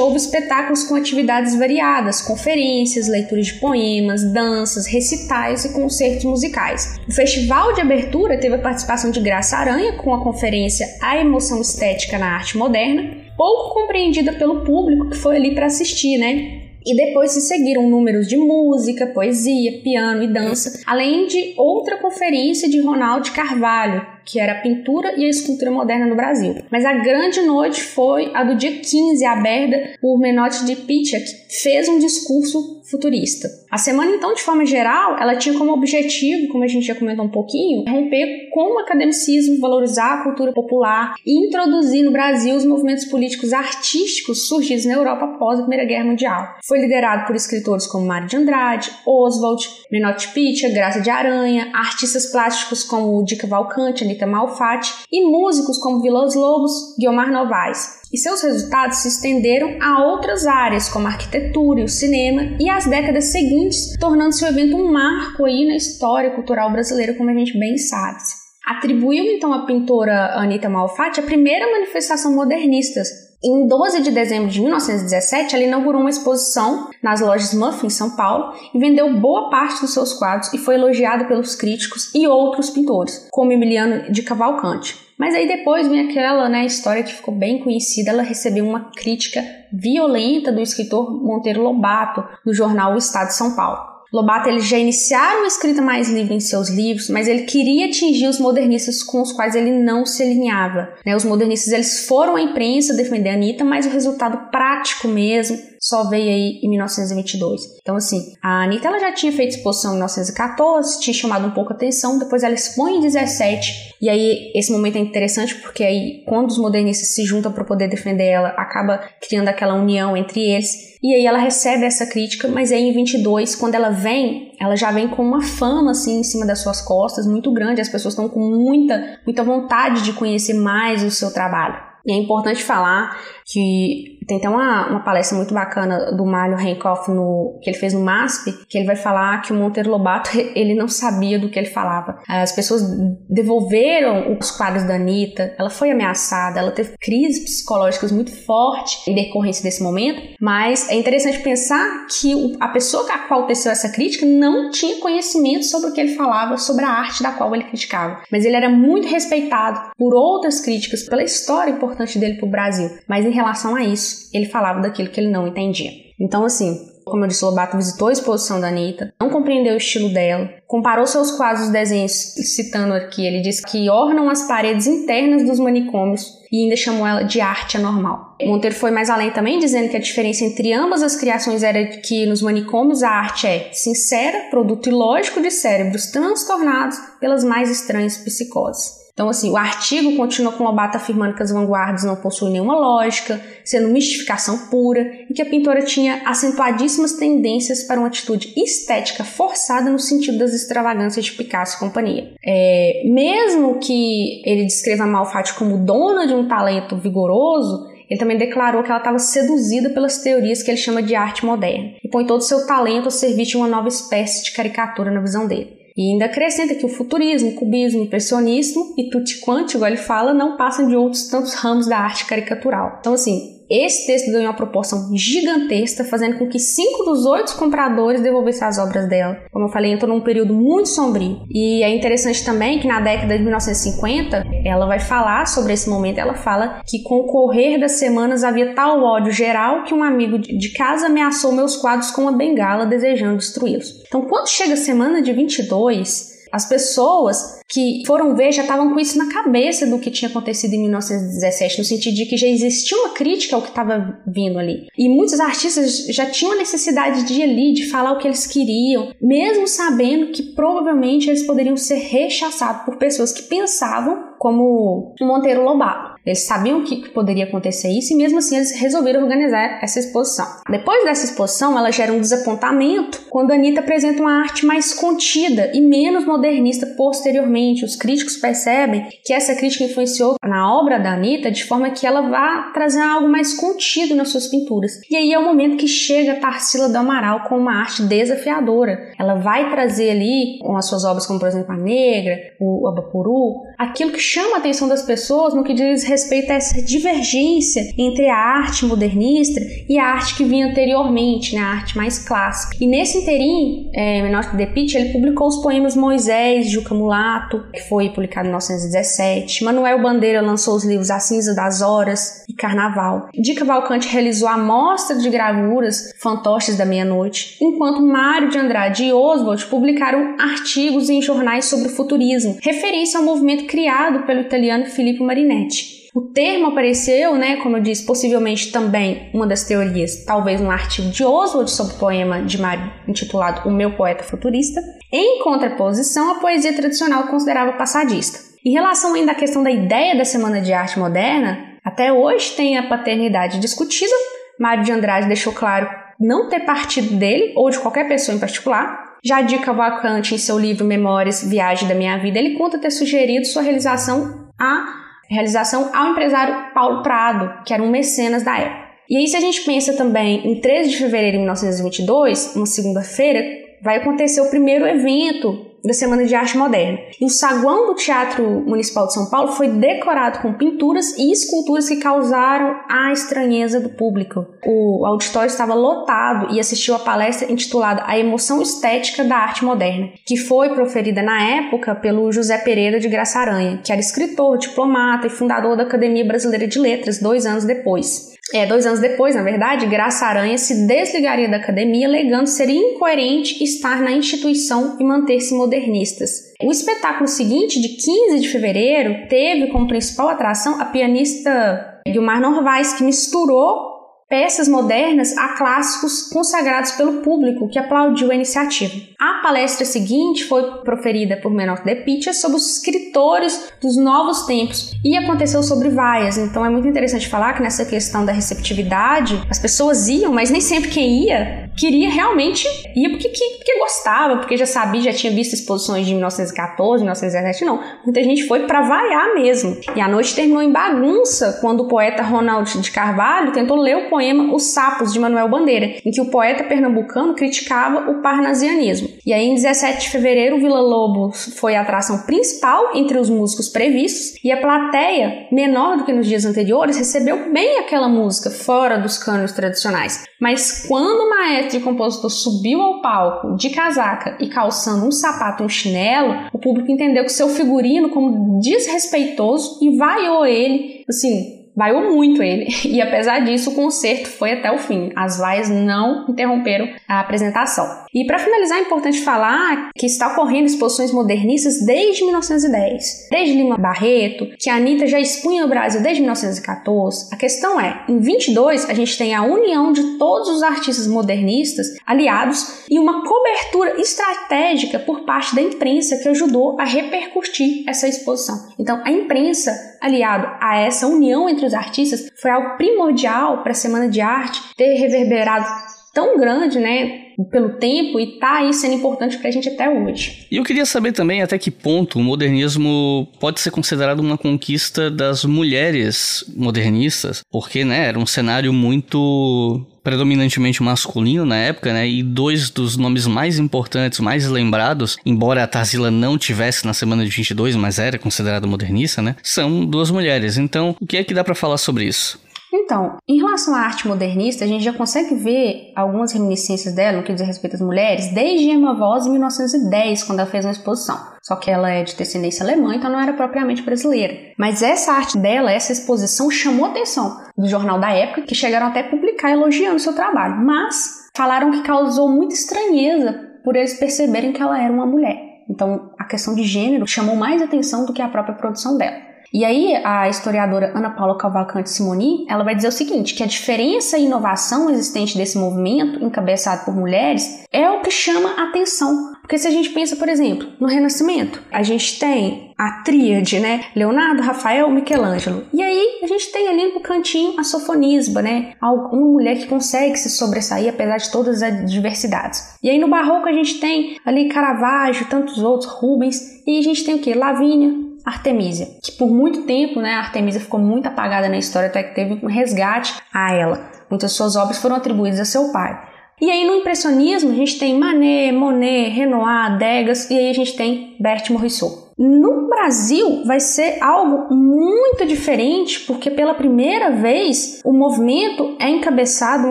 houve 0.00 0.16
espetáculos 0.16 0.84
com 0.84 0.94
atividades 0.94 1.54
variadas, 1.54 2.22
conferências, 2.22 3.06
leituras 3.06 3.46
de 3.46 3.54
poemas, 3.54 4.24
danças, 4.32 4.86
recitais 4.86 5.64
e 5.64 5.72
concertos 5.72 6.24
musicais. 6.24 6.96
O 7.08 7.12
festival 7.12 7.74
de 7.74 7.80
abertura 7.80 8.38
teve 8.38 8.54
a 8.54 8.58
participação 8.58 9.10
de 9.10 9.20
Graça 9.20 9.56
Aranha 9.56 9.92
com 9.92 10.14
a 10.14 10.22
conferência 10.22 10.86
A 11.02 11.18
Emoção 11.18 11.60
Estética 11.60 12.18
na 12.18 12.34
Arte 12.34 12.56
Moderna, 12.56 13.16
pouco 13.36 13.74
compreendida 13.74 14.32
pelo 14.32 14.64
público 14.64 15.10
que 15.10 15.16
foi 15.16 15.36
ali 15.36 15.54
para 15.54 15.66
assistir, 15.66 16.18
né? 16.18 16.67
E 16.84 16.94
depois 16.94 17.32
se 17.32 17.40
seguiram 17.40 17.88
números 17.88 18.26
de 18.26 18.36
música, 18.36 19.06
poesia, 19.06 19.80
piano 19.82 20.22
e 20.22 20.32
dança, 20.32 20.80
além 20.86 21.26
de 21.26 21.54
outra 21.56 21.98
conferência 21.98 22.68
de 22.68 22.80
Ronaldo 22.80 23.30
Carvalho, 23.32 24.06
que 24.24 24.38
era 24.38 24.52
a 24.52 24.60
pintura 24.60 25.14
e 25.16 25.24
a 25.24 25.28
escultura 25.28 25.70
moderna 25.70 26.06
no 26.06 26.16
Brasil. 26.16 26.56
Mas 26.70 26.84
a 26.84 26.94
grande 26.94 27.40
noite 27.42 27.82
foi 27.82 28.30
a 28.34 28.44
do 28.44 28.56
dia 28.56 28.72
15, 28.72 29.24
aberta 29.24 29.98
por 30.00 30.18
Menotti 30.18 30.64
de 30.64 30.76
Picha, 30.76 31.18
que 31.18 31.62
fez 31.62 31.88
um 31.88 31.98
discurso 31.98 32.77
futurista. 32.90 33.48
A 33.70 33.78
semana, 33.78 34.10
então, 34.12 34.34
de 34.34 34.42
forma 34.42 34.64
geral, 34.64 35.18
ela 35.18 35.36
tinha 35.36 35.56
como 35.56 35.72
objetivo, 35.72 36.48
como 36.48 36.64
a 36.64 36.66
gente 36.66 36.86
já 36.86 36.94
comentou 36.94 37.24
um 37.24 37.30
pouquinho, 37.30 37.84
romper 37.88 38.48
com 38.50 38.76
o 38.76 38.78
academicismo, 38.78 39.60
valorizar 39.60 40.14
a 40.14 40.24
cultura 40.24 40.52
popular 40.52 41.14
e 41.24 41.46
introduzir 41.46 42.04
no 42.04 42.12
Brasil 42.12 42.56
os 42.56 42.64
movimentos 42.64 43.04
políticos 43.04 43.52
artísticos 43.52 44.48
surgidos 44.48 44.86
na 44.86 44.94
Europa 44.94 45.24
após 45.24 45.58
a 45.58 45.62
Primeira 45.62 45.84
Guerra 45.84 46.04
Mundial. 46.04 46.56
Foi 46.66 46.80
liderado 46.80 47.26
por 47.26 47.36
escritores 47.36 47.86
como 47.86 48.06
Mário 48.06 48.28
de 48.28 48.36
Andrade, 48.36 48.90
Oswald, 49.06 49.68
Menotti 49.90 50.28
Picha, 50.32 50.68
Graça 50.68 51.00
de 51.00 51.10
Aranha, 51.10 51.70
artistas 51.74 52.26
plásticos 52.26 52.84
como 52.84 53.22
Dica 53.24 53.46
Valcante, 53.46 54.04
Anita 54.04 54.26
Malfatti 54.26 54.92
e 55.12 55.26
músicos 55.26 55.78
como 55.78 56.00
Vilas 56.00 56.34
Lobos, 56.34 56.96
Guilmar 56.98 57.30
Novaes 57.30 57.97
e 58.12 58.18
seus 58.18 58.42
resultados 58.42 58.98
se 58.98 59.08
estenderam 59.08 59.76
a 59.80 60.04
outras 60.04 60.46
áreas, 60.46 60.88
como 60.88 61.06
a 61.06 61.10
arquitetura 61.10 61.80
e 61.80 61.84
o 61.84 61.88
cinema, 61.88 62.56
e 62.58 62.68
as 62.68 62.86
décadas 62.86 63.26
seguintes, 63.26 63.96
tornando-se 63.98 64.44
o 64.44 64.48
evento 64.48 64.76
um 64.76 64.90
marco 64.90 65.44
aí 65.44 65.66
na 65.66 65.76
história 65.76 66.30
cultural 66.30 66.70
brasileira, 66.70 67.14
como 67.14 67.30
a 67.30 67.34
gente 67.34 67.58
bem 67.58 67.76
sabe. 67.76 68.18
Atribuiu 68.66 69.24
então 69.24 69.52
à 69.52 69.64
pintora 69.64 70.34
Anita 70.38 70.68
Malfatti 70.68 71.20
a 71.20 71.22
primeira 71.22 71.70
manifestação 71.72 72.34
modernista. 72.34 73.00
Em 73.42 73.66
12 73.66 74.02
de 74.02 74.10
dezembro 74.10 74.50
de 74.50 74.60
1917, 74.60 75.54
ela 75.54 75.64
inaugurou 75.64 76.00
uma 76.00 76.10
exposição 76.10 76.90
nas 77.02 77.20
lojas 77.20 77.54
Muff 77.54 77.86
em 77.86 77.90
São 77.90 78.16
Paulo 78.16 78.52
e 78.74 78.78
vendeu 78.78 79.18
boa 79.18 79.48
parte 79.48 79.80
dos 79.80 79.94
seus 79.94 80.12
quadros 80.12 80.52
e 80.52 80.58
foi 80.58 80.74
elogiada 80.74 81.24
pelos 81.24 81.54
críticos 81.54 82.12
e 82.14 82.26
outros 82.26 82.68
pintores, 82.68 83.28
como 83.30 83.52
Emiliano 83.52 84.10
de 84.10 84.22
Cavalcante. 84.22 85.07
Mas 85.18 85.34
aí 85.34 85.48
depois 85.48 85.88
vem 85.88 86.08
aquela 86.08 86.48
né, 86.48 86.64
história 86.64 87.02
que 87.02 87.12
ficou 87.12 87.34
bem 87.34 87.58
conhecida. 87.58 88.10
Ela 88.10 88.22
recebeu 88.22 88.64
uma 88.64 88.90
crítica 88.92 89.44
violenta 89.72 90.52
do 90.52 90.62
escritor 90.62 91.10
Monteiro 91.10 91.62
Lobato 91.62 92.24
no 92.46 92.54
jornal 92.54 92.94
O 92.94 92.98
Estado 92.98 93.28
de 93.28 93.34
São 93.34 93.56
Paulo. 93.56 93.98
Lobato 94.10 94.48
ele 94.48 94.60
já 94.60 94.78
iniciaram 94.78 95.40
uma 95.40 95.46
escrita 95.46 95.82
mais 95.82 96.08
livre 96.08 96.34
em 96.34 96.40
seus 96.40 96.70
livros, 96.70 97.10
mas 97.10 97.28
ele 97.28 97.42
queria 97.42 97.86
atingir 97.86 98.26
os 98.26 98.38
modernistas 98.38 99.02
com 99.02 99.20
os 99.20 99.32
quais 99.32 99.54
ele 99.54 99.70
não 99.70 100.06
se 100.06 100.22
alinhava. 100.22 100.94
Né? 101.04 101.14
Os 101.14 101.24
modernistas 101.24 101.72
eles 101.74 102.06
foram 102.06 102.36
à 102.36 102.40
imprensa 102.40 102.94
defender 102.94 103.28
a 103.28 103.34
Anitta, 103.34 103.64
mas 103.64 103.84
o 103.84 103.90
resultado 103.90 104.50
prático 104.50 105.08
mesmo 105.08 105.58
só 105.80 106.08
veio 106.08 106.28
aí 106.28 106.60
em 106.62 106.68
1922. 106.70 107.78
Então, 107.80 107.96
assim, 107.96 108.32
a 108.42 108.64
Anitta 108.64 108.88
ela 108.88 108.98
já 108.98 109.12
tinha 109.12 109.32
feito 109.32 109.56
exposição 109.56 109.92
em 109.92 109.94
1914, 109.94 111.00
tinha 111.00 111.14
chamado 111.14 111.46
um 111.46 111.50
pouco 111.52 111.72
a 111.72 111.76
atenção, 111.76 112.18
depois 112.18 112.42
ela 112.42 112.54
expõe 112.54 112.96
em 112.96 113.00
17, 113.00 113.96
e 114.00 114.08
aí 114.08 114.52
esse 114.54 114.72
momento 114.72 114.96
é 114.96 115.00
interessante 115.00 115.54
porque 115.56 115.82
aí, 115.82 116.22
quando 116.26 116.50
os 116.50 116.58
modernistas 116.58 117.14
se 117.14 117.24
juntam 117.24 117.52
para 117.52 117.64
poder 117.64 117.88
defender 117.88 118.26
ela, 118.26 118.48
acaba 118.50 118.98
criando 119.26 119.48
aquela 119.48 119.74
união 119.74 120.16
entre 120.16 120.40
eles. 120.40 120.98
E 121.02 121.14
aí 121.14 121.26
ela 121.26 121.38
recebe 121.38 121.84
essa 121.84 122.06
crítica, 122.06 122.48
mas 122.48 122.72
aí 122.72 122.82
em 122.82 122.92
22, 122.92 123.54
quando 123.54 123.74
ela 123.74 123.90
vem, 123.90 124.52
ela 124.60 124.76
já 124.76 124.90
vem 124.90 125.08
com 125.08 125.22
uma 125.22 125.42
fama 125.42 125.92
assim 125.92 126.20
em 126.20 126.24
cima 126.24 126.44
das 126.44 126.60
suas 126.60 126.80
costas 126.80 127.26
muito 127.26 127.52
grande, 127.52 127.80
as 127.80 127.88
pessoas 127.88 128.14
estão 128.14 128.28
com 128.28 128.40
muita, 128.40 129.20
muita 129.24 129.44
vontade 129.44 130.02
de 130.02 130.12
conhecer 130.12 130.54
mais 130.54 131.02
o 131.04 131.10
seu 131.10 131.32
trabalho. 131.32 131.88
E 132.06 132.12
é 132.12 132.16
importante 132.16 132.64
falar 132.64 133.16
que 133.44 134.17
tem 134.28 134.36
até 134.36 134.48
uma, 134.48 134.90
uma 134.90 135.00
palestra 135.00 135.36
muito 135.36 135.54
bacana 135.54 136.12
do 136.12 136.24
Mário 136.24 136.60
Henkoff 136.60 137.10
no, 137.10 137.58
que 137.62 137.70
ele 137.70 137.78
fez 137.78 137.94
no 137.94 138.00
MASP, 138.00 138.66
que 138.68 138.76
ele 138.76 138.86
vai 138.86 138.94
falar 138.94 139.40
que 139.40 139.52
o 139.52 139.56
Monteiro 139.56 139.90
Lobato 139.90 140.30
ele 140.54 140.74
não 140.74 140.86
sabia 140.86 141.38
do 141.38 141.48
que 141.48 141.58
ele 141.58 141.68
falava. 141.68 142.18
As 142.28 142.52
pessoas 142.52 142.82
devolveram 143.28 144.36
os 144.38 144.50
quadros 144.50 144.84
da 144.84 144.96
Anitta, 144.96 145.54
ela 145.58 145.70
foi 145.70 145.90
ameaçada, 145.90 146.60
ela 146.60 146.70
teve 146.70 146.96
crises 147.00 147.42
psicológicas 147.42 148.12
muito 148.12 148.30
fortes 148.30 149.08
em 149.08 149.14
decorrência 149.14 149.62
desse 149.62 149.82
momento, 149.82 150.20
mas 150.38 150.90
é 150.90 150.94
interessante 150.94 151.38
pensar 151.38 152.06
que 152.06 152.54
a 152.60 152.68
pessoa 152.68 153.08
a 153.10 153.20
qual 153.20 153.46
teceu 153.46 153.72
essa 153.72 153.88
crítica 153.88 154.26
não 154.26 154.70
tinha 154.70 155.00
conhecimento 155.00 155.64
sobre 155.64 155.88
o 155.88 155.92
que 155.94 156.00
ele 156.00 156.14
falava, 156.14 156.58
sobre 156.58 156.84
a 156.84 156.90
arte 156.90 157.22
da 157.22 157.32
qual 157.32 157.54
ele 157.54 157.64
criticava. 157.64 158.20
Mas 158.30 158.44
ele 158.44 158.56
era 158.56 158.68
muito 158.68 159.08
respeitado 159.08 159.92
por 159.96 160.14
outras 160.14 160.60
críticas, 160.60 161.04
pela 161.04 161.22
história 161.22 161.70
importante 161.70 162.18
dele 162.18 162.34
para 162.34 162.46
o 162.46 162.50
Brasil. 162.50 162.90
Mas 163.08 163.24
em 163.24 163.30
relação 163.30 163.74
a 163.74 163.82
isso, 163.82 164.17
ele 164.32 164.46
falava 164.46 164.80
daquilo 164.80 165.10
que 165.10 165.20
ele 165.20 165.30
não 165.30 165.46
entendia. 165.46 165.90
Então, 166.20 166.44
assim, 166.44 166.76
como 167.08 167.24
eu 167.24 167.28
disse, 167.28 167.44
Lobato 167.44 167.76
visitou 167.76 168.08
a 168.08 168.12
exposição 168.12 168.60
da 168.60 168.68
Anitta, 168.68 169.12
não 169.20 169.30
compreendeu 169.30 169.74
o 169.74 169.78
estilo 169.78 170.12
dela, 170.12 170.50
comparou 170.66 171.06
seus 171.06 171.30
quadros 171.32 171.70
desenhos, 171.70 172.12
citando 172.12 172.94
aqui, 172.94 173.26
ele 173.26 173.40
disse 173.40 173.62
que 173.62 173.88
ornam 173.88 174.28
as 174.28 174.46
paredes 174.46 174.86
internas 174.86 175.44
dos 175.44 175.58
manicômios 175.58 176.38
e 176.52 176.62
ainda 176.64 176.76
chamou 176.76 177.06
ela 177.06 177.22
de 177.22 177.40
arte 177.40 177.76
anormal. 177.76 178.36
Monteiro 178.42 178.76
foi 178.76 178.90
mais 178.90 179.10
além 179.10 179.30
também, 179.30 179.58
dizendo 179.58 179.88
que 179.88 179.96
a 179.96 180.00
diferença 180.00 180.44
entre 180.44 180.72
ambas 180.72 181.02
as 181.02 181.16
criações 181.16 181.62
era 181.62 181.84
que 181.86 182.26
nos 182.26 182.42
manicômios 182.42 183.02
a 183.02 183.10
arte 183.10 183.46
é 183.46 183.70
sincera, 183.72 184.48
produto 184.50 184.88
ilógico 184.88 185.40
de 185.40 185.50
cérebros 185.50 186.06
transtornados 186.06 186.96
pelas 187.20 187.44
mais 187.44 187.70
estranhas 187.70 188.16
psicoses. 188.16 189.07
Então, 189.18 189.28
assim, 189.28 189.50
o 189.50 189.56
artigo 189.56 190.14
continua 190.14 190.52
com 190.52 190.62
Lobato 190.62 190.96
afirmando 190.96 191.34
que 191.34 191.42
as 191.42 191.50
vanguardas 191.50 192.04
não 192.04 192.14
possuem 192.14 192.52
nenhuma 192.52 192.78
lógica, 192.78 193.40
sendo 193.64 193.88
mistificação 193.88 194.68
pura, 194.68 195.10
e 195.28 195.34
que 195.34 195.42
a 195.42 195.44
pintora 195.44 195.82
tinha 195.82 196.22
acentuadíssimas 196.24 197.14
tendências 197.14 197.82
para 197.82 197.98
uma 197.98 198.06
atitude 198.06 198.52
estética 198.56 199.24
forçada 199.24 199.90
no 199.90 199.98
sentido 199.98 200.38
das 200.38 200.54
extravagâncias 200.54 201.24
de 201.24 201.32
Picasso 201.32 201.74
e 201.74 201.80
companhia. 201.80 202.30
É, 202.46 203.02
mesmo 203.06 203.80
que 203.80 204.40
ele 204.48 204.66
descreva 204.66 205.04
Malfatti 205.04 205.54
como 205.54 205.84
dona 205.84 206.24
de 206.24 206.34
um 206.34 206.46
talento 206.46 206.96
vigoroso, 206.96 207.88
ele 208.08 208.20
também 208.20 208.38
declarou 208.38 208.84
que 208.84 208.88
ela 208.88 208.98
estava 209.00 209.18
seduzida 209.18 209.90
pelas 209.90 210.18
teorias 210.18 210.62
que 210.62 210.70
ele 210.70 210.78
chama 210.78 211.02
de 211.02 211.16
arte 211.16 211.44
moderna 211.44 211.94
e 212.04 212.08
põe 212.08 212.24
todo 212.24 212.38
o 212.38 212.44
seu 212.44 212.64
talento 212.68 213.06
ao 213.06 213.10
serviço 213.10 213.50
de 213.50 213.56
uma 213.56 213.66
nova 213.66 213.88
espécie 213.88 214.44
de 214.44 214.52
caricatura 214.52 215.10
na 215.10 215.20
visão 215.20 215.48
dele. 215.48 215.77
E 215.98 216.12
ainda 216.12 216.26
acrescenta 216.26 216.76
que 216.76 216.86
o 216.86 216.88
futurismo, 216.88 217.50
o 217.50 217.54
cubismo, 217.56 218.00
o 218.00 218.04
impressionismo 218.04 218.94
e 218.96 219.10
tutti 219.10 219.40
quanti, 219.40 219.74
igual 219.74 219.90
ele 219.90 219.96
fala, 219.96 220.32
não 220.32 220.56
passam 220.56 220.86
de 220.86 220.94
outros 220.94 221.26
tantos 221.26 221.54
ramos 221.54 221.88
da 221.88 221.98
arte 221.98 222.24
caricatural. 222.24 222.98
Então, 223.00 223.14
assim, 223.14 223.57
esse 223.70 224.06
texto 224.06 224.30
ganhou 224.30 224.46
uma 224.46 224.56
proporção 224.56 225.10
gigantesca, 225.14 226.04
fazendo 226.04 226.38
com 226.38 226.48
que 226.48 226.58
cinco 226.58 227.04
dos 227.04 227.26
oito 227.26 227.56
compradores 227.56 228.20
devolvessem 228.20 228.66
as 228.66 228.78
obras 228.78 229.08
dela. 229.08 229.38
Como 229.52 229.66
eu 229.66 229.68
falei, 229.68 229.92
entrou 229.92 230.12
num 230.12 230.22
período 230.22 230.54
muito 230.54 230.88
sombrio. 230.88 231.40
E 231.50 231.82
é 231.82 231.94
interessante 231.94 232.44
também 232.44 232.78
que 232.78 232.86
na 232.86 233.00
década 233.00 233.36
de 233.36 233.42
1950, 233.42 234.46
ela 234.64 234.86
vai 234.86 234.98
falar 234.98 235.46
sobre 235.46 235.72
esse 235.72 235.88
momento. 235.88 236.18
Ela 236.18 236.34
fala 236.34 236.80
que 236.86 237.02
com 237.02 237.16
o 237.16 237.26
correr 237.26 237.78
das 237.78 237.92
semanas 237.92 238.42
havia 238.42 238.74
tal 238.74 239.02
ódio 239.02 239.32
geral 239.32 239.84
que 239.84 239.94
um 239.94 240.02
amigo 240.02 240.38
de 240.38 240.72
casa 240.72 241.06
ameaçou 241.06 241.52
meus 241.52 241.76
quadros 241.76 242.10
com 242.10 242.22
uma 242.22 242.32
bengala, 242.32 242.86
desejando 242.86 243.36
destruí-los. 243.36 244.02
Então, 244.06 244.22
quando 244.22 244.48
chega 244.48 244.74
a 244.74 244.76
semana 244.76 245.20
de 245.20 245.32
22, 245.32 246.37
as 246.52 246.68
pessoas 246.68 247.60
que 247.68 248.02
foram 248.06 248.34
ver 248.34 248.52
já 248.52 248.62
estavam 248.62 248.92
com 248.92 249.00
isso 249.00 249.18
na 249.18 249.32
cabeça 249.32 249.86
do 249.86 249.98
que 249.98 250.10
tinha 250.10 250.30
acontecido 250.30 250.74
em 250.74 250.82
1917, 250.82 251.78
no 251.78 251.84
sentido 251.84 252.14
de 252.14 252.26
que 252.26 252.36
já 252.36 252.46
existia 252.46 252.96
uma 252.98 253.10
crítica 253.10 253.56
ao 253.56 253.62
que 253.62 253.68
estava 253.68 254.18
vindo 254.26 254.58
ali. 254.58 254.86
E 254.96 255.08
muitos 255.08 255.38
artistas 255.38 256.06
já 256.06 256.26
tinham 256.26 256.52
a 256.52 256.56
necessidade 256.56 257.24
de 257.24 257.34
ir 257.34 257.42
ali, 257.42 257.74
de 257.74 257.90
falar 257.90 258.12
o 258.12 258.18
que 258.18 258.26
eles 258.26 258.46
queriam, 258.46 259.12
mesmo 259.20 259.66
sabendo 259.66 260.32
que 260.32 260.42
provavelmente 260.54 261.28
eles 261.28 261.46
poderiam 261.46 261.76
ser 261.76 261.96
rechaçados 261.96 262.84
por 262.84 262.96
pessoas 262.96 263.32
que 263.32 263.42
pensavam 263.42 264.28
como 264.38 265.14
Monteiro 265.20 265.64
Lobato. 265.64 266.17
Eles 266.24 266.46
sabiam 266.46 266.84
que 266.84 267.08
poderia 267.10 267.44
acontecer 267.44 267.88
isso 267.88 268.12
e 268.12 268.16
mesmo 268.16 268.38
assim 268.38 268.56
eles 268.56 268.78
resolveram 268.78 269.22
organizar 269.22 269.78
essa 269.82 269.98
exposição. 269.98 270.46
Depois 270.68 271.04
dessa 271.04 271.24
exposição, 271.24 271.78
ela 271.78 271.90
gera 271.90 272.12
um 272.12 272.20
desapontamento 272.20 273.22
quando 273.30 273.50
a 273.50 273.54
Anitta 273.54 273.80
apresenta 273.80 274.20
uma 274.20 274.42
arte 274.42 274.66
mais 274.66 274.92
contida 274.92 275.70
e 275.74 275.80
menos 275.80 276.24
modernista 276.24 276.86
posteriormente. 276.96 277.84
Os 277.84 277.96
críticos 277.96 278.36
percebem 278.36 279.08
que 279.24 279.32
essa 279.32 279.54
crítica 279.54 279.84
influenciou 279.84 280.36
na 280.44 280.72
obra 280.72 280.98
da 280.98 281.14
Anitta 281.14 281.50
de 281.50 281.64
forma 281.64 281.90
que 281.90 282.06
ela 282.06 282.22
vá 282.22 282.70
trazer 282.74 283.00
algo 283.00 283.28
mais 283.28 283.54
contido 283.54 284.14
nas 284.14 284.28
suas 284.28 284.48
pinturas. 284.48 284.92
E 285.10 285.16
aí 285.16 285.32
é 285.32 285.38
o 285.38 285.44
momento 285.44 285.76
que 285.76 285.88
chega 285.88 286.36
Tarsila 286.36 286.88
do 286.88 286.96
Amaral 286.96 287.48
com 287.48 287.56
uma 287.56 287.80
arte 287.80 288.02
desafiadora. 288.02 289.12
Ela 289.18 289.34
vai 289.36 289.70
trazer 289.70 290.10
ali, 290.10 290.58
com 290.60 290.76
as 290.76 290.86
suas 290.86 291.04
obras 291.04 291.26
como 291.26 291.38
por 291.38 291.48
exemplo 291.48 291.72
a 291.72 291.76
Negra, 291.76 292.36
o 292.60 292.86
Abapuru, 292.88 293.62
aquilo 293.78 294.12
que 294.12 294.20
chama 294.20 294.56
a 294.56 294.58
atenção 294.58 294.88
das 294.88 295.02
pessoas 295.02 295.54
no 295.54 295.64
que 295.64 295.74
diz 295.74 296.04
respeito 296.08 296.50
a 296.50 296.54
essa 296.54 296.82
divergência 296.82 297.92
entre 297.96 298.28
a 298.28 298.36
arte 298.36 298.84
modernista 298.84 299.60
e 299.88 299.98
a 299.98 300.04
arte 300.04 300.36
que 300.36 300.44
vinha 300.44 300.66
anteriormente, 300.66 301.54
né, 301.54 301.60
a 301.60 301.66
arte 301.66 301.96
mais 301.96 302.18
clássica. 302.18 302.76
E 302.80 302.86
nesse 302.86 303.18
interim, 303.18 303.90
é, 303.94 304.22
Menotti 304.22 304.56
de 304.56 304.66
Pitt, 304.66 304.96
ele 304.96 305.12
publicou 305.12 305.48
os 305.48 305.58
poemas 305.62 305.94
Moisés, 305.94 306.70
Juca 306.70 306.94
Mulato, 306.94 307.64
que 307.72 307.80
foi 307.88 308.08
publicado 308.10 308.46
em 308.46 308.50
1917. 308.50 309.64
Manuel 309.64 310.02
Bandeira 310.02 310.40
lançou 310.40 310.74
os 310.74 310.84
livros 310.84 311.10
A 311.10 311.20
Cinza 311.20 311.54
das 311.54 311.82
Horas 311.82 312.44
e 312.48 312.54
Carnaval. 312.54 313.28
Di 313.34 313.54
Cavalcante 313.54 314.08
realizou 314.08 314.48
a 314.48 314.56
mostra 314.56 315.16
de 315.16 315.28
gravuras 315.28 316.12
Fantoches 316.20 316.76
da 316.76 316.84
Meia-Noite, 316.84 317.58
enquanto 317.60 318.04
Mário 318.04 318.48
de 318.48 318.58
Andrade 318.58 319.04
e 319.04 319.12
Oswald 319.12 319.66
publicaram 319.66 320.36
artigos 320.38 321.10
em 321.10 321.20
jornais 321.20 321.66
sobre 321.66 321.88
futurismo, 321.88 322.56
referência 322.62 323.18
ao 323.18 323.24
movimento 323.24 323.64
criado 323.66 324.26
pelo 324.26 324.40
italiano 324.40 324.86
Filippo 324.86 325.24
Marinetti. 325.24 326.07
O 326.14 326.22
termo 326.32 326.68
apareceu, 326.68 327.36
né, 327.36 327.56
como 327.56 327.76
eu 327.76 327.82
disse, 327.82 328.06
possivelmente 328.06 328.72
também 328.72 329.30
uma 329.34 329.46
das 329.46 329.64
teorias, 329.64 330.24
talvez 330.24 330.60
um 330.60 330.70
artigo 330.70 331.10
de 331.10 331.24
Oswald 331.24 331.70
sobre 331.70 331.94
o 331.94 331.98
poema 331.98 332.42
de 332.42 332.60
Mário 332.60 332.90
intitulado 333.06 333.68
O 333.68 333.72
Meu 333.72 333.92
Poeta 333.92 334.24
Futurista, 334.24 334.80
em 335.12 335.42
contraposição 335.42 336.32
à 336.32 336.34
poesia 336.36 336.72
tradicional 336.72 337.26
considerada 337.28 337.72
passadista. 337.72 338.38
Em 338.64 338.72
relação 338.72 339.14
ainda 339.14 339.32
à 339.32 339.34
questão 339.34 339.62
da 339.62 339.70
ideia 339.70 340.16
da 340.16 340.24
Semana 340.24 340.60
de 340.60 340.72
Arte 340.72 340.98
Moderna, 340.98 341.58
até 341.84 342.12
hoje 342.12 342.52
tem 342.52 342.76
a 342.76 342.88
paternidade 342.88 343.60
discutida. 343.60 344.12
Mário 344.58 344.84
de 344.84 344.92
Andrade 344.92 345.28
deixou 345.28 345.52
claro 345.52 345.88
não 346.18 346.48
ter 346.48 346.60
partido 346.60 347.16
dele 347.16 347.52
ou 347.54 347.70
de 347.70 347.78
qualquer 347.78 348.08
pessoa 348.08 348.36
em 348.36 348.40
particular, 348.40 349.16
já 349.24 349.40
de 349.40 349.58
Cavalcante, 349.58 350.34
em 350.34 350.38
seu 350.38 350.58
livro 350.58 350.84
Memórias, 350.84 351.42
Viagem 351.42 351.88
da 351.88 351.94
Minha 351.94 352.18
Vida, 352.18 352.38
ele 352.38 352.56
conta 352.56 352.78
ter 352.78 352.90
sugerido 352.90 353.46
sua 353.46 353.62
realização 353.62 354.48
a 354.58 355.07
realização 355.28 355.90
ao 355.94 356.12
empresário 356.12 356.72
Paulo 356.72 357.02
Prado, 357.02 357.64
que 357.64 357.74
era 357.74 357.82
um 357.82 357.90
mecenas 357.90 358.42
da 358.42 358.58
época. 358.58 358.88
E 359.08 359.16
aí, 359.16 359.26
se 359.26 359.36
a 359.36 359.40
gente 359.40 359.62
pensa 359.62 359.96
também 359.96 360.46
em 360.46 360.60
13 360.60 360.90
de 360.90 360.96
fevereiro 360.98 361.32
de 361.32 361.38
1922, 361.38 362.56
uma 362.56 362.66
segunda-feira, 362.66 363.42
vai 363.80 363.96
acontecer 363.96 364.40
o 364.40 364.50
primeiro 364.50 364.86
evento 364.86 365.67
da 365.84 365.92
Semana 365.92 366.24
de 366.24 366.34
Arte 366.34 366.56
Moderna. 366.56 366.98
E 367.20 367.24
o 367.24 367.28
saguão 367.28 367.86
do 367.86 367.94
Teatro 367.94 368.44
Municipal 368.44 369.06
de 369.06 369.14
São 369.14 369.30
Paulo 369.30 369.52
foi 369.52 369.68
decorado 369.68 370.40
com 370.40 370.52
pinturas 370.52 371.16
e 371.16 371.32
esculturas 371.32 371.88
que 371.88 371.96
causaram 371.96 372.80
a 372.88 373.12
estranheza 373.12 373.80
do 373.80 373.90
público. 373.90 374.46
O 374.66 375.06
auditório 375.06 375.48
estava 375.48 375.74
lotado 375.74 376.54
e 376.54 376.60
assistiu 376.60 376.94
a 376.94 376.98
palestra 376.98 377.50
intitulada 377.50 378.02
A 378.06 378.18
Emoção 378.18 378.60
Estética 378.60 379.24
da 379.24 379.36
Arte 379.36 379.64
Moderna, 379.64 380.10
que 380.26 380.36
foi 380.36 380.70
proferida 380.74 381.22
na 381.22 381.42
época 381.42 381.94
pelo 381.94 382.30
José 382.32 382.58
Pereira 382.58 382.98
de 382.98 383.08
Graça 383.08 383.38
Aranha, 383.38 383.80
que 383.82 383.92
era 383.92 384.00
escritor, 384.00 384.58
diplomata 384.58 385.26
e 385.26 385.30
fundador 385.30 385.76
da 385.76 385.84
Academia 385.84 386.24
Brasileira 386.24 386.66
de 386.66 386.78
Letras, 386.78 387.20
dois 387.20 387.46
anos 387.46 387.64
depois. 387.64 388.37
É, 388.54 388.66
dois 388.66 388.86
anos 388.86 389.00
depois, 389.00 389.34
na 389.34 389.42
verdade, 389.42 389.86
Graça 389.86 390.24
Aranha 390.24 390.56
se 390.56 390.86
desligaria 390.86 391.48
da 391.48 391.58
academia, 391.58 392.06
alegando 392.06 392.46
ser 392.46 392.70
incoerente 392.70 393.62
estar 393.62 394.00
na 394.00 394.12
instituição 394.12 394.96
e 394.98 395.04
manter-se 395.04 395.54
modernistas. 395.54 396.48
O 396.62 396.70
espetáculo 396.70 397.28
seguinte, 397.28 397.80
de 397.80 397.88
15 397.88 398.40
de 398.40 398.48
fevereiro, 398.48 399.28
teve 399.28 399.68
como 399.68 399.86
principal 399.86 400.28
atração 400.28 400.80
a 400.80 400.86
pianista 400.86 402.00
Guilmar 402.08 402.40
Norvais, 402.40 402.94
que 402.94 403.04
misturou 403.04 403.87
peças 404.28 404.68
modernas 404.68 405.34
a 405.38 405.56
clássicos 405.56 406.28
consagrados 406.30 406.92
pelo 406.92 407.22
público 407.22 407.68
que 407.68 407.78
aplaudiu 407.78 408.30
a 408.30 408.34
iniciativa. 408.34 408.94
A 409.18 409.40
palestra 409.42 409.86
seguinte 409.86 410.44
foi 410.44 410.62
proferida 410.82 411.38
por 411.38 411.50
Menor 411.50 411.82
de 411.82 411.94
Pitcha 411.96 412.34
sobre 412.34 412.58
os 412.58 412.76
escritores 412.76 413.72
dos 413.80 413.96
novos 413.96 414.42
tempos 414.42 414.92
e 415.02 415.16
aconteceu 415.16 415.62
sobre 415.62 415.88
vaias. 415.88 416.36
Então 416.36 416.64
é 416.64 416.68
muito 416.68 416.86
interessante 416.86 417.26
falar 417.26 417.54
que 417.54 417.62
nessa 417.62 417.86
questão 417.86 418.24
da 418.26 418.32
receptividade, 418.32 419.40
as 419.48 419.58
pessoas 419.58 420.08
iam, 420.08 420.32
mas 420.32 420.50
nem 420.50 420.60
sempre 420.60 420.90
quem 420.90 421.24
ia 421.24 421.68
queria 421.78 422.10
realmente 422.10 422.66
ia 422.96 423.08
porque, 423.10 423.28
porque 423.28 423.78
gostava, 423.78 424.38
porque 424.38 424.56
já 424.56 424.66
sabia, 424.66 425.00
já 425.00 425.12
tinha 425.12 425.32
visto 425.32 425.54
exposições 425.54 426.06
de 426.06 426.12
1914, 426.12 427.04
1917, 427.04 427.64
não. 427.64 427.80
Muita 428.04 428.22
gente 428.22 428.46
foi 428.46 428.66
para 428.66 428.82
vaiar 428.82 429.34
mesmo. 429.34 429.78
E 429.94 430.00
a 430.00 430.08
noite 430.08 430.34
terminou 430.34 430.60
em 430.60 430.72
bagunça 430.72 431.58
quando 431.60 431.84
o 431.84 431.88
poeta 431.88 432.22
Ronald 432.22 432.80
de 432.80 432.90
Carvalho 432.90 433.52
tentou 433.52 433.76
ler 433.76 433.96
o 433.96 434.10
poema 434.18 434.52
Os 434.52 434.72
Sapos, 434.72 435.12
de 435.12 435.20
Manuel 435.20 435.48
Bandeira, 435.48 435.94
em 436.04 436.10
que 436.10 436.20
o 436.20 436.26
poeta 436.26 436.64
pernambucano 436.64 437.34
criticava 437.34 438.10
o 438.10 438.20
parnasianismo. 438.20 439.08
E 439.24 439.32
aí, 439.32 439.46
em 439.46 439.54
17 439.54 440.00
de 440.00 440.08
fevereiro, 440.10 440.58
Vila 440.58 440.80
Lobos 440.80 441.54
foi 441.56 441.76
a 441.76 441.82
atração 441.82 442.26
principal 442.26 442.96
entre 442.96 443.16
os 443.16 443.30
músicos 443.30 443.68
previstos, 443.68 444.36
e 444.42 444.50
a 444.50 444.60
plateia, 444.60 445.46
menor 445.52 445.98
do 445.98 446.04
que 446.04 446.12
nos 446.12 446.26
dias 446.26 446.44
anteriores, 446.44 446.98
recebeu 446.98 447.52
bem 447.52 447.78
aquela 447.78 448.08
música, 448.08 448.50
fora 448.50 448.98
dos 448.98 449.18
cânones 449.18 449.52
tradicionais. 449.52 450.24
Mas 450.40 450.84
quando 450.88 451.20
o 451.20 451.30
maestro 451.30 451.78
e 451.78 451.82
compositor 451.82 452.30
subiu 452.30 452.80
ao 452.80 453.00
palco 453.00 453.54
de 453.54 453.70
casaca 453.70 454.36
e 454.40 454.48
calçando 454.48 455.06
um 455.06 455.12
sapato 455.12 455.62
e 455.62 455.66
um 455.66 455.68
chinelo, 455.68 456.34
o 456.52 456.58
público 456.58 456.90
entendeu 456.90 457.22
que 457.22 457.30
seu 457.30 457.48
figurino 457.48 458.10
como 458.10 458.58
desrespeitoso 458.58 459.78
e 459.80 459.96
vaiou 459.96 460.44
ele, 460.44 461.04
assim, 461.08 461.57
vaiou 461.78 462.12
muito 462.12 462.42
ele. 462.42 462.66
E 462.88 463.02
apesar 463.02 463.40
disso, 463.40 463.70
o 463.70 463.74
concerto 463.74 464.28
foi 464.28 464.52
até 464.52 464.72
o 464.72 464.78
fim. 464.78 465.12
As 465.14 465.38
vaias 465.38 465.68
não 465.68 466.24
interromperam 466.28 466.88
a 467.06 467.20
apresentação. 467.20 467.86
E 468.12 468.24
para 468.26 468.38
finalizar, 468.38 468.78
é 468.78 468.82
importante 468.82 469.20
falar 469.20 469.90
que 469.94 470.06
está 470.06 470.28
ocorrendo 470.32 470.66
exposições 470.66 471.12
modernistas 471.12 471.84
desde 471.84 472.24
1910. 472.24 473.28
Desde 473.30 473.54
Lima 473.54 473.76
Barreto, 473.76 474.48
que 474.58 474.70
a 474.70 474.76
Anitta 474.76 475.06
já 475.06 475.20
expunha 475.20 475.62
no 475.62 475.68
Brasil 475.68 476.02
desde 476.02 476.22
1914. 476.22 477.28
A 477.32 477.36
questão 477.36 477.78
é, 477.80 478.04
em 478.08 478.18
22 478.18 478.88
a 478.88 478.94
gente 478.94 479.16
tem 479.16 479.34
a 479.34 479.42
união 479.42 479.92
de 479.92 480.18
todos 480.18 480.48
os 480.48 480.62
artistas 480.62 481.06
modernistas 481.06 481.86
aliados 482.06 482.84
e 482.90 482.98
uma 482.98 483.22
cobertura 483.24 484.00
estratégica 484.00 484.98
por 484.98 485.20
parte 485.20 485.54
da 485.54 485.62
imprensa 485.62 486.16
que 486.16 486.28
ajudou 486.28 486.80
a 486.80 486.84
repercutir 486.84 487.84
essa 487.86 488.08
exposição. 488.08 488.68
Então, 488.78 489.00
a 489.04 489.10
imprensa 489.10 489.72
aliado 490.00 490.48
a 490.60 490.78
essa 490.78 491.06
união 491.06 491.48
entre 491.48 491.66
os 491.68 491.74
artistas 491.74 492.32
foi 492.40 492.50
algo 492.50 492.76
primordial 492.76 493.62
para 493.62 493.72
a 493.72 493.74
Semana 493.74 494.08
de 494.08 494.20
Arte 494.20 494.60
ter 494.76 494.94
reverberado 494.94 495.66
tão 496.12 496.36
grande, 496.36 496.78
né, 496.80 497.27
pelo 497.44 497.70
tempo 497.70 498.18
e 498.18 498.38
tá 498.38 498.58
aí 498.58 498.72
sendo 498.72 498.94
importante 498.94 499.38
pra 499.38 499.50
gente 499.50 499.68
até 499.68 499.88
hoje. 499.88 500.46
E 500.50 500.56
eu 500.56 500.64
queria 500.64 500.86
saber 500.86 501.12
também 501.12 501.42
até 501.42 501.58
que 501.58 501.70
ponto 501.70 502.18
o 502.18 502.22
modernismo 502.22 503.28
pode 503.38 503.60
ser 503.60 503.70
considerado 503.70 504.20
uma 504.20 504.38
conquista 504.38 505.10
das 505.10 505.44
mulheres 505.44 506.44
modernistas, 506.56 507.42
porque, 507.50 507.84
né, 507.84 508.06
era 508.06 508.18
um 508.18 508.26
cenário 508.26 508.72
muito 508.72 509.86
predominantemente 510.02 510.82
masculino 510.82 511.44
na 511.44 511.56
época, 511.56 511.92
né? 511.92 512.08
E 512.08 512.22
dois 512.22 512.70
dos 512.70 512.96
nomes 512.96 513.26
mais 513.26 513.58
importantes, 513.58 514.20
mais 514.20 514.48
lembrados, 514.48 515.18
embora 515.26 515.62
a 515.62 515.66
Tarsila 515.66 516.10
não 516.10 516.38
tivesse 516.38 516.86
na 516.86 516.94
semana 516.94 517.24
de 517.24 517.30
22, 517.30 517.76
mas 517.76 517.98
era 517.98 518.18
considerada 518.18 518.66
modernista, 518.66 519.20
né? 519.20 519.36
São 519.42 519.84
duas 519.84 520.10
mulheres. 520.10 520.56
Então, 520.56 520.96
o 520.98 521.06
que 521.06 521.18
é 521.18 521.24
que 521.24 521.34
dá 521.34 521.44
para 521.44 521.54
falar 521.54 521.76
sobre 521.76 522.06
isso? 522.06 522.40
Então, 522.72 523.16
em 523.26 523.38
relação 523.38 523.74
à 523.74 523.80
arte 523.80 524.06
modernista, 524.06 524.64
a 524.64 524.68
gente 524.68 524.84
já 524.84 524.92
consegue 524.92 525.34
ver 525.34 525.92
algumas 525.96 526.32
reminiscências 526.32 526.94
dela 526.94 527.18
no 527.18 527.22
que 527.22 527.32
diz 527.32 527.46
respeito 527.46 527.76
às 527.76 527.80
mulheres 527.80 528.32
desde 528.32 528.68
Emma 528.68 528.94
Voss 528.94 529.26
em 529.26 529.30
1910, 529.30 530.22
quando 530.24 530.40
ela 530.40 530.50
fez 530.50 530.64
uma 530.64 530.72
exposição. 530.72 531.18
Só 531.42 531.56
que 531.56 531.70
ela 531.70 531.90
é 531.90 532.02
de 532.02 532.14
descendência 532.14 532.62
alemã, 532.62 532.94
então 532.94 533.10
não 533.10 533.20
era 533.20 533.32
propriamente 533.32 533.82
brasileira. 533.82 534.52
Mas 534.58 534.82
essa 534.82 535.12
arte 535.12 535.38
dela, 535.38 535.72
essa 535.72 535.92
exposição, 535.92 536.50
chamou 536.50 536.84
a 536.84 536.90
atenção 536.90 537.40
do 537.56 537.66
jornal 537.68 537.98
da 537.98 538.12
época, 538.12 538.42
que 538.42 538.54
chegaram 538.54 538.88
até 538.88 539.00
a 539.00 539.08
publicar 539.08 539.50
elogiando 539.50 539.98
seu 539.98 540.14
trabalho. 540.14 540.56
Mas 540.56 541.28
falaram 541.34 541.70
que 541.70 541.82
causou 541.82 542.28
muita 542.28 542.52
estranheza 542.52 543.48
por 543.64 543.76
eles 543.76 543.98
perceberem 543.98 544.52
que 544.52 544.62
ela 544.62 544.80
era 544.80 544.92
uma 544.92 545.06
mulher. 545.06 545.36
Então, 545.68 546.10
a 546.18 546.24
questão 546.24 546.54
de 546.54 546.64
gênero 546.64 547.06
chamou 547.06 547.36
mais 547.36 547.60
atenção 547.60 548.04
do 548.04 548.12
que 548.12 548.22
a 548.22 548.28
própria 548.28 548.54
produção 548.54 548.96
dela. 548.96 549.27
E 549.52 549.64
aí 549.64 549.94
a 550.04 550.28
historiadora 550.28 550.92
Ana 550.94 551.10
Paula 551.10 551.38
Cavalcante 551.38 551.90
Simoni, 551.90 552.46
ela 552.48 552.64
vai 552.64 552.74
dizer 552.74 552.88
o 552.88 552.92
seguinte, 552.92 553.34
que 553.34 553.42
a 553.42 553.46
diferença 553.46 554.18
e 554.18 554.24
inovação 554.24 554.90
existente 554.90 555.36
desse 555.36 555.56
movimento, 555.58 556.22
encabeçado 556.24 556.84
por 556.84 556.94
mulheres, 556.94 557.64
é 557.72 557.88
o 557.90 558.00
que 558.00 558.10
chama 558.10 558.50
a 558.56 558.64
atenção. 558.64 559.32
Porque 559.40 559.56
se 559.56 559.66
a 559.66 559.70
gente 559.70 559.90
pensa, 559.90 560.14
por 560.16 560.28
exemplo, 560.28 560.68
no 560.78 560.86
Renascimento, 560.86 561.62
a 561.72 561.82
gente 561.82 562.18
tem 562.18 562.74
a 562.76 563.02
tríade, 563.02 563.58
né? 563.58 563.82
Leonardo, 563.96 564.42
Rafael, 564.42 564.90
Michelangelo. 564.90 565.64
E 565.72 565.82
aí 565.82 566.20
a 566.22 566.26
gente 566.26 566.52
tem 566.52 566.68
ali 566.68 566.92
no 566.92 567.00
cantinho 567.00 567.58
a 567.58 567.64
sofonisba, 567.64 568.42
né? 568.42 568.74
Uma 568.82 569.08
mulher 569.10 569.56
que 569.56 569.66
consegue 569.66 570.18
se 570.18 570.28
sobressair 570.28 570.90
apesar 570.90 571.16
de 571.16 571.32
todas 571.32 571.62
as 571.62 571.90
diversidades. 571.90 572.76
E 572.82 572.90
aí 572.90 572.98
no 572.98 573.08
Barroco 573.08 573.48
a 573.48 573.52
gente 573.52 573.80
tem 573.80 574.18
ali 574.24 574.48
Caravaggio, 574.48 575.26
tantos 575.30 575.58
outros, 575.62 575.90
Rubens. 575.90 576.62
E 576.66 576.78
a 576.78 576.82
gente 576.82 577.02
tem 577.04 577.14
o 577.14 577.18
que? 577.18 577.32
Lavínia, 577.32 578.07
Artemisia, 578.24 578.86
que 579.02 579.12
por 579.12 579.30
muito 579.30 579.62
tempo, 579.62 580.00
né, 580.00 580.14
Artemisia 580.14 580.60
ficou 580.60 580.80
muito 580.80 581.06
apagada 581.06 581.48
na 581.48 581.58
história, 581.58 581.88
até 581.88 582.02
que 582.02 582.14
teve 582.14 582.44
um 582.44 582.48
resgate 582.48 583.14
a 583.32 583.52
ela. 583.52 583.90
Muitas 584.10 584.32
suas 584.32 584.56
obras 584.56 584.78
foram 584.78 584.96
atribuídas 584.96 585.40
a 585.40 585.44
seu 585.44 585.70
pai. 585.72 586.08
E 586.40 586.50
aí 586.50 586.64
no 586.64 586.76
impressionismo 586.76 587.50
a 587.50 587.54
gente 587.54 587.78
tem 587.78 587.98
Manet, 587.98 588.52
Monet, 588.52 589.10
Renoir, 589.10 589.76
Degas 589.76 590.30
e 590.30 590.38
aí 590.38 590.50
a 590.50 590.54
gente 590.54 590.76
tem 590.76 591.16
Berthe 591.18 591.52
Morisot. 591.52 592.07
No 592.18 592.66
Brasil 592.66 593.44
vai 593.44 593.60
ser 593.60 594.02
algo 594.02 594.52
muito 594.52 595.24
diferente, 595.24 596.00
porque 596.00 596.32
pela 596.32 596.52
primeira 596.52 597.12
vez 597.12 597.80
o 597.84 597.92
movimento 597.92 598.76
é 598.80 598.90
encabeçado, 598.90 599.68
o 599.68 599.70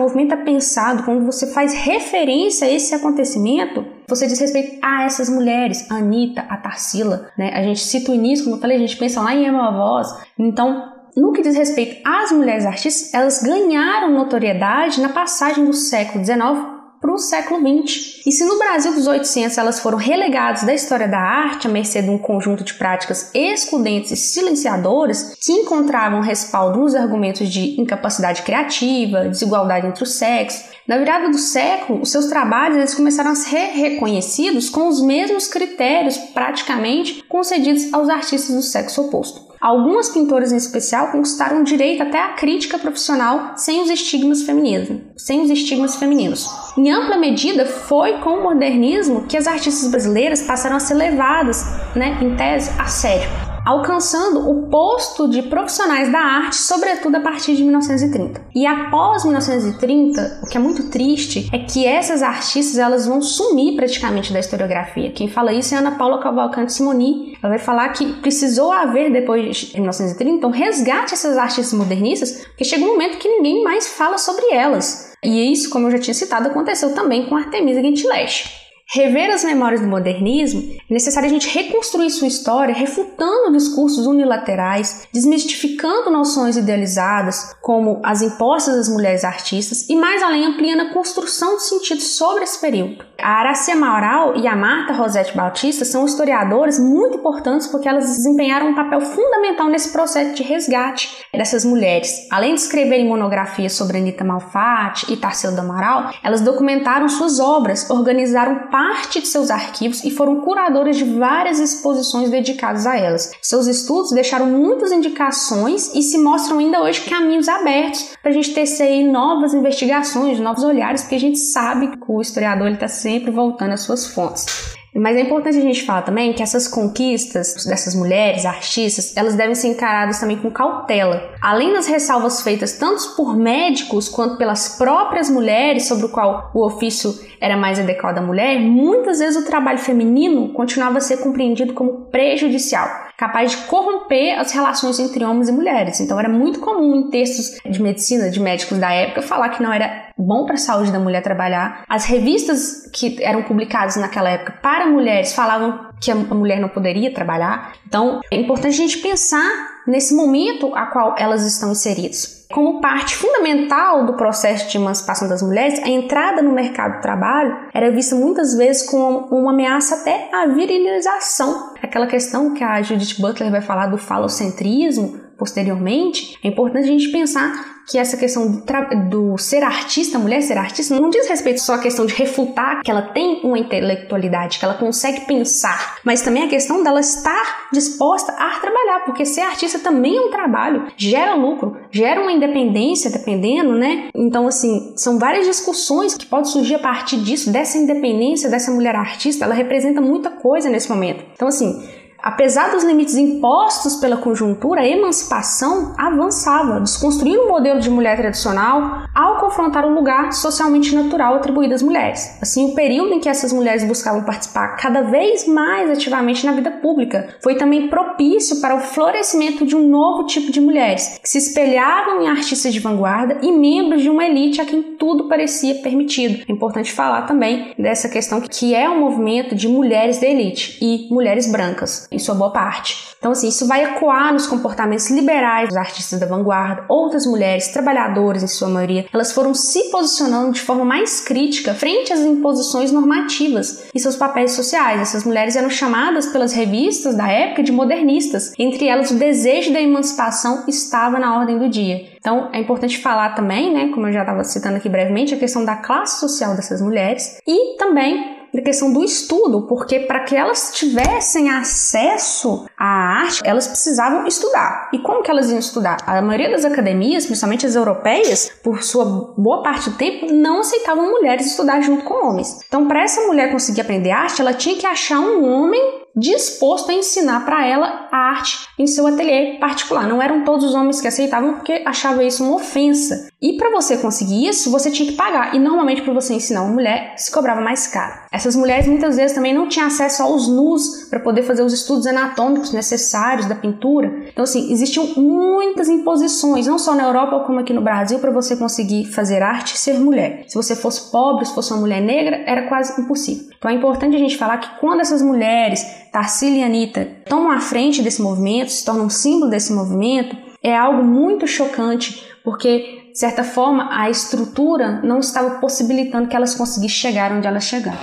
movimento 0.00 0.32
é 0.32 0.36
pensado, 0.36 1.02
quando 1.02 1.26
você 1.26 1.52
faz 1.52 1.74
referência 1.74 2.66
a 2.66 2.70
esse 2.70 2.94
acontecimento, 2.94 3.84
você 4.08 4.26
diz 4.26 4.40
respeito 4.40 4.78
a 4.82 5.04
essas 5.04 5.28
mulheres, 5.28 5.90
a 5.90 5.96
Anitta, 5.96 6.40
a 6.48 6.56
Tarsila, 6.56 7.30
né? 7.36 7.50
A 7.52 7.62
gente 7.62 7.80
cita 7.80 8.12
o 8.12 8.14
início, 8.14 8.44
como 8.44 8.56
eu 8.56 8.60
falei, 8.60 8.78
a 8.78 8.80
gente 8.80 8.96
pensa 8.96 9.20
lá 9.20 9.34
em 9.34 9.46
Emma 9.46 9.70
Voz. 9.70 10.08
Então, 10.38 10.94
no 11.14 11.32
que 11.32 11.42
diz 11.42 11.54
respeito 11.54 12.00
às 12.02 12.32
mulheres 12.32 12.64
artistas, 12.64 13.12
elas 13.12 13.42
ganharam 13.42 14.10
notoriedade 14.14 15.02
na 15.02 15.10
passagem 15.10 15.66
do 15.66 15.74
século 15.74 16.24
XIX 16.24 16.77
para 17.00 17.12
o 17.12 17.18
século 17.18 17.60
XX. 17.60 18.26
E 18.26 18.32
se 18.32 18.44
no 18.44 18.58
Brasil 18.58 18.94
dos 18.94 19.06
800 19.06 19.56
elas 19.58 19.80
foram 19.80 19.98
relegadas 19.98 20.62
da 20.62 20.74
história 20.74 21.08
da 21.08 21.18
arte 21.18 21.66
à 21.66 21.70
mercê 21.70 22.02
de 22.02 22.10
um 22.10 22.18
conjunto 22.18 22.64
de 22.64 22.74
práticas 22.74 23.30
excludentes 23.34 24.12
e 24.12 24.16
silenciadoras 24.16 25.34
que 25.40 25.52
encontravam 25.52 26.20
respaldo 26.20 26.78
nos 26.78 26.94
argumentos 26.94 27.48
de 27.48 27.80
incapacidade 27.80 28.42
criativa, 28.42 29.28
desigualdade 29.28 29.86
entre 29.86 30.02
os 30.02 30.14
sexos, 30.14 30.78
na 30.88 30.96
virada 30.96 31.28
do 31.28 31.36
século, 31.36 32.00
os 32.00 32.10
seus 32.10 32.28
trabalhos 32.28 32.78
eles 32.78 32.94
começaram 32.94 33.32
a 33.32 33.34
ser 33.34 33.72
reconhecidos 33.74 34.70
com 34.70 34.88
os 34.88 35.02
mesmos 35.02 35.46
critérios 35.46 36.16
praticamente 36.16 37.22
concedidos 37.28 37.92
aos 37.92 38.08
artistas 38.08 38.56
do 38.56 38.62
sexo 38.62 39.02
oposto. 39.02 39.47
Algumas 39.60 40.08
pintoras 40.10 40.52
em 40.52 40.56
especial 40.56 41.10
conquistaram 41.10 41.64
direito 41.64 42.02
até 42.02 42.22
à 42.22 42.34
crítica 42.34 42.78
profissional 42.78 43.54
sem 43.56 43.82
os 43.82 43.90
estigmas 43.90 44.42
femininos, 44.42 45.00
sem 45.16 45.40
os 45.40 45.50
estigmas 45.50 45.96
femininos. 45.96 46.48
Em 46.76 46.90
ampla 46.90 47.16
medida, 47.16 47.66
foi 47.66 48.18
com 48.18 48.30
o 48.30 48.42
modernismo 48.42 49.26
que 49.26 49.36
as 49.36 49.46
artistas 49.46 49.90
brasileiras 49.90 50.42
passaram 50.42 50.76
a 50.76 50.80
ser 50.80 50.94
levadas, 50.94 51.64
né, 51.96 52.18
em 52.22 52.36
tese, 52.36 52.70
a 52.78 52.86
sério 52.86 53.47
alcançando 53.64 54.48
o 54.48 54.68
posto 54.68 55.28
de 55.28 55.42
profissionais 55.42 56.10
da 56.10 56.18
arte, 56.18 56.56
sobretudo 56.56 57.16
a 57.16 57.20
partir 57.20 57.54
de 57.54 57.62
1930. 57.62 58.46
E 58.54 58.66
após 58.66 59.24
1930, 59.24 60.40
o 60.42 60.46
que 60.46 60.56
é 60.56 60.60
muito 60.60 60.90
triste 60.90 61.48
é 61.52 61.58
que 61.58 61.86
essas 61.86 62.22
artistas 62.22 62.78
elas 62.78 63.06
vão 63.06 63.20
sumir 63.20 63.76
praticamente 63.76 64.32
da 64.32 64.40
historiografia. 64.40 65.12
Quem 65.12 65.28
fala 65.28 65.52
isso 65.52 65.74
é 65.74 65.78
Ana 65.78 65.92
Paula 65.92 66.20
Cavalcante 66.20 66.72
Simoni. 66.72 67.36
Ela 67.42 67.50
vai 67.50 67.58
falar 67.58 67.88
que 67.90 68.14
precisou 68.20 68.72
haver 68.72 69.12
depois 69.12 69.56
de 69.56 69.74
1930 69.74 70.46
um 70.46 70.50
resgate 70.50 71.14
essas 71.14 71.36
artistas 71.36 71.72
modernistas, 71.72 72.46
porque 72.46 72.64
chega 72.64 72.84
um 72.84 72.88
momento 72.88 73.18
que 73.18 73.28
ninguém 73.28 73.62
mais 73.62 73.88
fala 73.88 74.18
sobre 74.18 74.52
elas. 74.52 75.12
E 75.22 75.52
isso, 75.52 75.70
como 75.70 75.86
eu 75.86 75.92
já 75.92 75.98
tinha 75.98 76.14
citado, 76.14 76.48
aconteceu 76.48 76.94
também 76.94 77.26
com 77.26 77.36
Artemisa 77.36 77.82
Gentileschi 77.82 78.68
rever 78.90 79.30
as 79.30 79.44
memórias 79.44 79.80
do 79.80 79.86
modernismo, 79.86 80.76
é 80.90 80.94
necessário 80.94 81.28
a 81.28 81.32
gente 81.32 81.48
reconstruir 81.48 82.10
sua 82.10 82.26
história 82.26 82.74
refutando 82.74 83.52
discursos 83.52 84.06
unilaterais, 84.06 85.06
desmistificando 85.12 86.10
noções 86.10 86.56
idealizadas, 86.56 87.54
como 87.60 88.00
as 88.02 88.22
impostas 88.22 88.74
às 88.74 88.88
mulheres 88.88 89.22
artistas, 89.22 89.86
e 89.88 89.94
mais 89.94 90.22
além 90.22 90.46
ampliando 90.46 90.80
a 90.80 90.92
construção 90.92 91.56
de 91.56 91.64
sentido 91.64 92.00
sobre 92.00 92.44
esse 92.44 92.58
período. 92.58 93.04
A 93.20 93.40
Aracia 93.40 93.76
Maural 93.76 94.36
e 94.36 94.46
a 94.46 94.56
Marta 94.56 94.94
Rosete 94.94 95.36
Bautista 95.36 95.84
são 95.84 96.06
historiadoras 96.06 96.78
muito 96.78 97.18
importantes 97.18 97.66
porque 97.66 97.88
elas 97.88 98.04
desempenharam 98.06 98.68
um 98.68 98.74
papel 98.74 99.00
fundamental 99.00 99.68
nesse 99.68 99.92
processo 99.92 100.34
de 100.34 100.42
resgate 100.42 101.26
dessas 101.34 101.64
mulheres. 101.64 102.26
Além 102.30 102.54
de 102.54 102.60
escreverem 102.60 103.06
monografias 103.06 103.74
sobre 103.74 103.98
Anita 103.98 104.24
Malfatti 104.24 105.12
e 105.12 105.16
Tarsila 105.16 105.52
do 105.52 105.60
Amaral, 105.60 106.10
elas 106.22 106.40
documentaram 106.40 107.08
suas 107.08 107.40
obras, 107.40 107.90
organizaram 107.90 108.70
parte 108.70 109.20
de 109.20 109.26
seus 109.26 109.50
arquivos 109.50 110.02
e 110.04 110.10
foram 110.10 110.40
curadoras 110.40 110.77
de 110.84 111.04
várias 111.04 111.58
exposições 111.58 112.30
dedicadas 112.30 112.86
a 112.86 112.96
elas. 112.96 113.32
Seus 113.42 113.66
estudos 113.66 114.12
deixaram 114.12 114.46
muitas 114.46 114.92
indicações 114.92 115.94
e 115.94 116.02
se 116.02 116.18
mostram 116.18 116.58
ainda 116.58 116.82
hoje 116.82 117.02
caminhos 117.02 117.48
abertos 117.48 118.16
para 118.22 118.30
a 118.30 118.34
gente 118.34 118.54
tecer 118.54 119.04
novas 119.04 119.54
investigações, 119.54 120.38
novos 120.38 120.64
olhares, 120.64 121.02
porque 121.02 121.16
a 121.16 121.20
gente 121.20 121.38
sabe 121.38 121.88
que 121.88 121.98
o 122.06 122.20
historiador 122.20 122.70
está 122.70 122.88
sempre 122.88 123.30
voltando 123.30 123.72
às 123.72 123.80
suas 123.80 124.06
fontes. 124.06 124.77
Mas 124.94 125.16
é 125.16 125.20
importante 125.20 125.58
a 125.58 125.62
gente 125.62 125.84
falar 125.84 126.02
também 126.02 126.32
que 126.32 126.42
essas 126.42 126.66
conquistas 126.66 127.64
dessas 127.66 127.94
mulheres, 127.94 128.44
artistas, 128.44 129.16
elas 129.16 129.34
devem 129.34 129.54
ser 129.54 129.68
encaradas 129.68 130.18
também 130.18 130.38
com 130.38 130.50
cautela. 130.50 131.30
Além 131.40 131.72
das 131.72 131.86
ressalvas 131.86 132.42
feitas 132.42 132.72
tanto 132.72 133.14
por 133.16 133.36
médicos 133.36 134.08
quanto 134.08 134.36
pelas 134.36 134.76
próprias 134.76 135.28
mulheres 135.30 135.86
sobre 135.86 136.06
o 136.06 136.08
qual 136.08 136.50
o 136.54 136.64
ofício 136.64 137.14
era 137.40 137.56
mais 137.56 137.78
adequado 137.78 138.18
à 138.18 138.22
mulher, 138.22 138.58
muitas 138.60 139.18
vezes 139.18 139.42
o 139.42 139.46
trabalho 139.46 139.78
feminino 139.78 140.52
continuava 140.52 140.98
a 140.98 141.00
ser 141.00 141.18
compreendido 141.18 141.74
como 141.74 142.06
prejudicial, 142.06 143.07
capaz 143.18 143.50
de 143.50 143.56
corromper 143.66 144.38
as 144.38 144.52
relações 144.52 145.00
entre 145.00 145.24
homens 145.24 145.48
e 145.48 145.52
mulheres. 145.52 146.00
Então 146.00 146.18
era 146.18 146.28
muito 146.28 146.60
comum 146.60 146.94
em 146.94 147.10
textos 147.10 147.58
de 147.68 147.82
medicina 147.82 148.30
de 148.30 148.38
médicos 148.38 148.78
da 148.78 148.92
época 148.92 149.22
falar 149.22 149.48
que 149.48 149.62
não 149.62 149.72
era 149.72 150.10
bom 150.16 150.46
para 150.46 150.54
a 150.54 150.58
saúde 150.58 150.92
da 150.92 151.00
mulher 151.00 151.20
trabalhar. 151.20 151.82
As 151.88 152.04
revistas 152.04 152.88
que 152.92 153.20
eram 153.22 153.42
publicadas 153.42 153.96
naquela 153.96 154.30
época 154.30 154.52
para 154.62 154.86
mulheres 154.86 155.32
falavam 155.32 155.88
que 156.00 156.12
a 156.12 156.14
mulher 156.14 156.60
não 156.60 156.68
poderia 156.68 157.12
trabalhar. 157.12 157.72
Então 157.88 158.20
é 158.30 158.36
importante 158.36 158.74
a 158.74 158.86
gente 158.86 158.98
pensar 158.98 159.82
nesse 159.84 160.14
momento 160.14 160.72
a 160.76 160.86
qual 160.86 161.16
elas 161.18 161.44
estão 161.44 161.72
inseridas. 161.72 162.37
Como 162.50 162.80
parte 162.80 163.14
fundamental 163.14 164.06
do 164.06 164.14
processo 164.14 164.70
de 164.70 164.78
emancipação 164.78 165.28
das 165.28 165.42
mulheres, 165.42 165.78
a 165.80 165.88
entrada 165.88 166.40
no 166.40 166.52
mercado 166.52 166.96
do 166.96 167.02
trabalho 167.02 167.54
era 167.74 167.90
vista 167.90 168.16
muitas 168.16 168.54
vezes 168.54 168.88
como 168.88 169.26
uma 169.26 169.52
ameaça 169.52 169.96
até 169.96 170.30
à 170.34 170.46
virilização. 170.46 171.74
Aquela 171.82 172.06
questão 172.06 172.54
que 172.54 172.64
a 172.64 172.80
Judith 172.80 173.20
Butler 173.20 173.50
vai 173.50 173.60
falar 173.60 173.88
do 173.88 173.98
falocentrismo 173.98 175.27
posteriormente, 175.38 176.36
é 176.42 176.48
importante 176.48 176.84
a 176.84 176.92
gente 176.92 177.08
pensar 177.08 177.78
que 177.88 177.96
essa 177.96 178.18
questão 178.18 178.50
do, 178.50 179.08
do, 179.08 179.38
ser 179.38 179.62
artista, 179.62 180.18
mulher 180.18 180.42
ser 180.42 180.58
artista, 180.58 180.98
não 181.00 181.08
diz 181.08 181.26
respeito 181.26 181.62
só 181.62 181.74
à 181.74 181.78
questão 181.78 182.04
de 182.04 182.12
refutar 182.12 182.82
que 182.82 182.90
ela 182.90 183.00
tem 183.00 183.40
uma 183.42 183.58
intelectualidade, 183.58 184.58
que 184.58 184.64
ela 184.64 184.74
consegue 184.74 185.22
pensar, 185.22 185.96
mas 186.04 186.20
também 186.20 186.42
a 186.42 186.48
questão 186.48 186.82
dela 186.82 187.00
estar 187.00 187.68
disposta 187.72 188.32
a 188.32 188.60
trabalhar, 188.60 189.04
porque 189.06 189.24
ser 189.24 189.40
artista 189.40 189.78
também 189.78 190.18
é 190.18 190.20
um 190.20 190.30
trabalho, 190.30 190.86
gera 190.96 191.34
lucro, 191.34 191.76
gera 191.90 192.20
uma 192.20 192.32
independência, 192.32 193.10
dependendo, 193.10 193.72
né? 193.72 194.10
Então, 194.14 194.46
assim, 194.46 194.92
são 194.96 195.18
várias 195.18 195.46
discussões 195.46 196.14
que 196.14 196.26
podem 196.26 196.50
surgir 196.50 196.74
a 196.74 196.80
partir 196.80 197.16
disso, 197.18 197.50
dessa 197.50 197.78
independência 197.78 198.50
dessa 198.50 198.70
mulher 198.70 198.94
artista, 198.94 199.44
ela 199.44 199.54
representa 199.54 200.00
muita 200.00 200.30
coisa 200.30 200.68
nesse 200.68 200.90
momento. 200.90 201.24
Então, 201.32 201.48
assim, 201.48 201.82
Apesar 202.28 202.72
dos 202.72 202.84
limites 202.84 203.16
impostos 203.16 203.96
pela 203.96 204.18
conjuntura, 204.18 204.82
a 204.82 204.86
emancipação 204.86 205.94
avançava, 205.96 206.78
desconstruindo 206.78 207.44
o 207.44 207.48
modelo 207.48 207.80
de 207.80 207.88
mulher 207.88 208.18
tradicional 208.18 209.04
ao 209.14 209.38
confrontar 209.38 209.86
o 209.86 209.94
lugar 209.94 210.34
socialmente 210.34 210.94
natural 210.94 211.36
atribuído 211.36 211.72
às 211.72 211.80
mulheres. 211.80 212.36
Assim, 212.42 212.70
o 212.70 212.74
período 212.74 213.14
em 213.14 213.18
que 213.18 213.30
essas 213.30 213.50
mulheres 213.50 213.82
buscavam 213.82 214.24
participar 214.24 214.76
cada 214.76 215.04
vez 215.04 215.48
mais 215.48 215.88
ativamente 215.88 216.44
na 216.44 216.52
vida 216.52 216.70
pública 216.70 217.34
foi 217.42 217.54
também 217.54 217.88
propício 217.88 218.60
para 218.60 218.76
o 218.76 218.80
florescimento 218.80 219.64
de 219.64 219.74
um 219.74 219.88
novo 219.88 220.26
tipo 220.26 220.52
de 220.52 220.60
mulheres, 220.60 221.18
que 221.22 221.28
se 221.30 221.38
espelhavam 221.38 222.20
em 222.20 222.28
artistas 222.28 222.74
de 222.74 222.78
vanguarda 222.78 223.38
e 223.40 223.50
membros 223.50 224.02
de 224.02 224.10
uma 224.10 224.26
elite 224.26 224.60
a 224.60 224.66
quem 224.66 224.82
tudo 224.82 225.28
parecia 225.28 225.76
permitido. 225.76 226.44
É 226.46 226.52
importante 226.52 226.92
falar 226.92 227.22
também 227.22 227.72
dessa 227.78 228.06
questão 228.06 228.42
que 228.42 228.74
é 228.74 228.86
um 228.86 229.00
movimento 229.00 229.54
de 229.54 229.66
mulheres 229.66 230.18
da 230.18 230.26
elite 230.26 230.76
e 230.82 231.08
mulheres 231.10 231.50
brancas 231.50 232.06
em 232.18 232.24
sua 232.24 232.34
boa 232.34 232.52
parte. 232.52 233.08
Então, 233.18 233.32
assim, 233.32 233.48
isso 233.48 233.66
vai 233.66 233.82
ecoar 233.82 234.32
nos 234.32 234.46
comportamentos 234.46 235.10
liberais 235.10 235.68
dos 235.68 235.76
artistas 235.76 236.20
da 236.20 236.26
vanguarda, 236.26 236.84
outras 236.88 237.26
mulheres, 237.26 237.68
trabalhadoras 237.68 238.42
em 238.42 238.46
sua 238.46 238.68
maioria, 238.68 239.06
elas 239.12 239.32
foram 239.32 239.54
se 239.54 239.90
posicionando 239.90 240.52
de 240.52 240.60
forma 240.60 240.84
mais 240.84 241.20
crítica 241.20 241.74
frente 241.74 242.12
às 242.12 242.20
imposições 242.20 242.92
normativas 242.92 243.88
e 243.92 243.98
seus 243.98 244.14
papéis 244.14 244.52
sociais. 244.52 245.00
Essas 245.00 245.24
mulheres 245.24 245.56
eram 245.56 245.68
chamadas 245.68 246.26
pelas 246.26 246.52
revistas 246.52 247.16
da 247.16 247.28
época 247.28 247.62
de 247.62 247.72
modernistas, 247.72 248.52
entre 248.58 248.86
elas 248.86 249.10
o 249.10 249.14
desejo 249.14 249.72
da 249.72 249.80
emancipação 249.80 250.64
estava 250.68 251.18
na 251.18 251.36
ordem 251.36 251.58
do 251.58 251.68
dia. 251.68 252.06
Então, 252.18 252.50
é 252.52 252.60
importante 252.60 252.98
falar 252.98 253.34
também, 253.34 253.72
né, 253.72 253.90
como 253.92 254.06
eu 254.06 254.12
já 254.12 254.20
estava 254.20 254.44
citando 254.44 254.76
aqui 254.76 254.88
brevemente, 254.88 255.34
a 255.34 255.38
questão 255.38 255.64
da 255.64 255.76
classe 255.76 256.20
social 256.20 256.54
dessas 256.54 256.80
mulheres 256.80 257.38
e 257.46 257.76
também 257.76 258.37
questão 258.62 258.92
do 258.92 259.04
estudo, 259.04 259.62
porque 259.62 260.00
para 260.00 260.20
que 260.20 260.34
elas 260.36 260.72
tivessem 260.74 261.50
acesso 261.50 262.67
a 262.78 263.22
arte, 263.22 263.42
elas 263.44 263.66
precisavam 263.66 264.26
estudar. 264.26 264.88
E 264.92 264.98
como 264.98 265.22
que 265.22 265.30
elas 265.30 265.50
iam 265.50 265.58
estudar? 265.58 265.98
A 266.06 266.22
maioria 266.22 266.50
das 266.50 266.64
academias, 266.64 267.26
principalmente 267.26 267.66
as 267.66 267.74
europeias, 267.74 268.52
por 268.62 268.82
sua 268.82 269.04
boa 269.36 269.62
parte 269.62 269.90
do 269.90 269.96
tempo, 269.96 270.32
não 270.32 270.60
aceitavam 270.60 271.10
mulheres 271.10 271.46
estudar 271.46 271.80
junto 271.80 272.04
com 272.04 272.28
homens. 272.28 272.60
Então, 272.66 272.86
para 272.86 273.02
essa 273.02 273.26
mulher 273.26 273.50
conseguir 273.50 273.80
aprender 273.80 274.10
arte, 274.10 274.40
ela 274.40 274.54
tinha 274.54 274.76
que 274.76 274.86
achar 274.86 275.18
um 275.18 275.44
homem 275.44 275.98
disposto 276.18 276.90
a 276.90 276.94
ensinar 276.94 277.44
para 277.44 277.64
ela 277.64 278.08
a 278.10 278.16
arte 278.16 278.66
em 278.78 278.86
seu 278.86 279.06
ateliê 279.06 279.56
particular. 279.58 280.08
Não 280.08 280.20
eram 280.20 280.44
todos 280.44 280.64
os 280.64 280.74
homens 280.74 281.00
que 281.00 281.06
aceitavam 281.06 281.54
porque 281.54 281.82
achavam 281.86 282.22
isso 282.22 282.44
uma 282.44 282.56
ofensa. 282.56 283.28
E 283.40 283.56
para 283.56 283.70
você 283.70 283.96
conseguir 283.96 284.48
isso, 284.48 284.70
você 284.70 284.90
tinha 284.90 285.08
que 285.08 285.16
pagar. 285.16 285.54
E 285.54 285.60
normalmente 285.60 286.02
para 286.02 286.12
você 286.12 286.34
ensinar 286.34 286.62
uma 286.62 286.72
mulher, 286.72 287.14
se 287.16 287.30
cobrava 287.30 287.60
mais 287.60 287.86
caro. 287.86 288.20
Essas 288.32 288.56
mulheres 288.56 288.88
muitas 288.88 289.16
vezes 289.16 289.34
também 289.34 289.54
não 289.54 289.68
tinham 289.68 289.86
acesso 289.86 290.22
aos 290.22 290.48
nus 290.48 291.08
para 291.08 291.20
poder 291.20 291.44
fazer 291.44 291.62
os 291.62 291.72
estudos 291.72 292.06
anatômicos 292.06 292.67
necessários 292.72 293.46
da 293.46 293.54
pintura. 293.54 294.24
Então 294.32 294.44
assim, 294.44 294.72
existiam 294.72 295.06
muitas 295.16 295.88
imposições, 295.88 296.66
não 296.66 296.78
só 296.78 296.94
na 296.94 297.04
Europa 297.04 297.40
como 297.40 297.58
aqui 297.58 297.72
no 297.72 297.80
Brasil, 297.80 298.18
para 298.18 298.30
você 298.30 298.56
conseguir 298.56 299.06
fazer 299.06 299.42
arte 299.42 299.74
e 299.74 299.78
ser 299.78 299.98
mulher. 299.98 300.44
Se 300.46 300.54
você 300.54 300.76
fosse 300.76 301.10
pobre, 301.10 301.44
se 301.44 301.54
fosse 301.54 301.72
uma 301.72 301.80
mulher 301.80 302.00
negra, 302.00 302.42
era 302.46 302.68
quase 302.68 303.00
impossível. 303.00 303.48
Então 303.56 303.70
é 303.70 303.74
importante 303.74 304.16
a 304.16 304.18
gente 304.18 304.36
falar 304.36 304.58
que 304.58 304.78
quando 304.80 305.00
essas 305.00 305.22
mulheres, 305.22 305.84
Tarsila 306.12 306.56
e 306.56 306.62
Anitta, 306.62 307.08
tomam 307.26 307.50
a 307.50 307.60
frente 307.60 308.02
desse 308.02 308.22
movimento, 308.22 308.70
se 308.70 308.84
tornam 308.84 309.10
símbolo 309.10 309.50
desse 309.50 309.72
movimento, 309.72 310.36
é 310.62 310.76
algo 310.76 311.04
muito 311.04 311.46
chocante, 311.46 312.26
porque, 312.42 313.10
de 313.12 313.18
certa 313.18 313.44
forma, 313.44 313.88
a 313.90 314.10
estrutura 314.10 315.00
não 315.02 315.18
estava 315.18 315.58
possibilitando 315.60 316.28
que 316.28 316.36
elas 316.36 316.54
conseguissem 316.54 317.12
chegar 317.12 317.32
onde 317.32 317.46
elas 317.46 317.64
chegaram. 317.64 317.98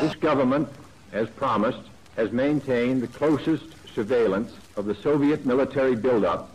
This 0.00 0.14
government, 0.14 0.66
as 1.12 1.28
promised, 1.30 1.80
has 2.16 2.30
maintained 2.32 3.02
the 3.02 3.08
closest 3.08 3.64
surveillance 3.94 4.52
of 4.76 4.86
the 4.86 4.94
Soviet 5.02 5.46
military 5.46 5.96
buildup 5.96 6.51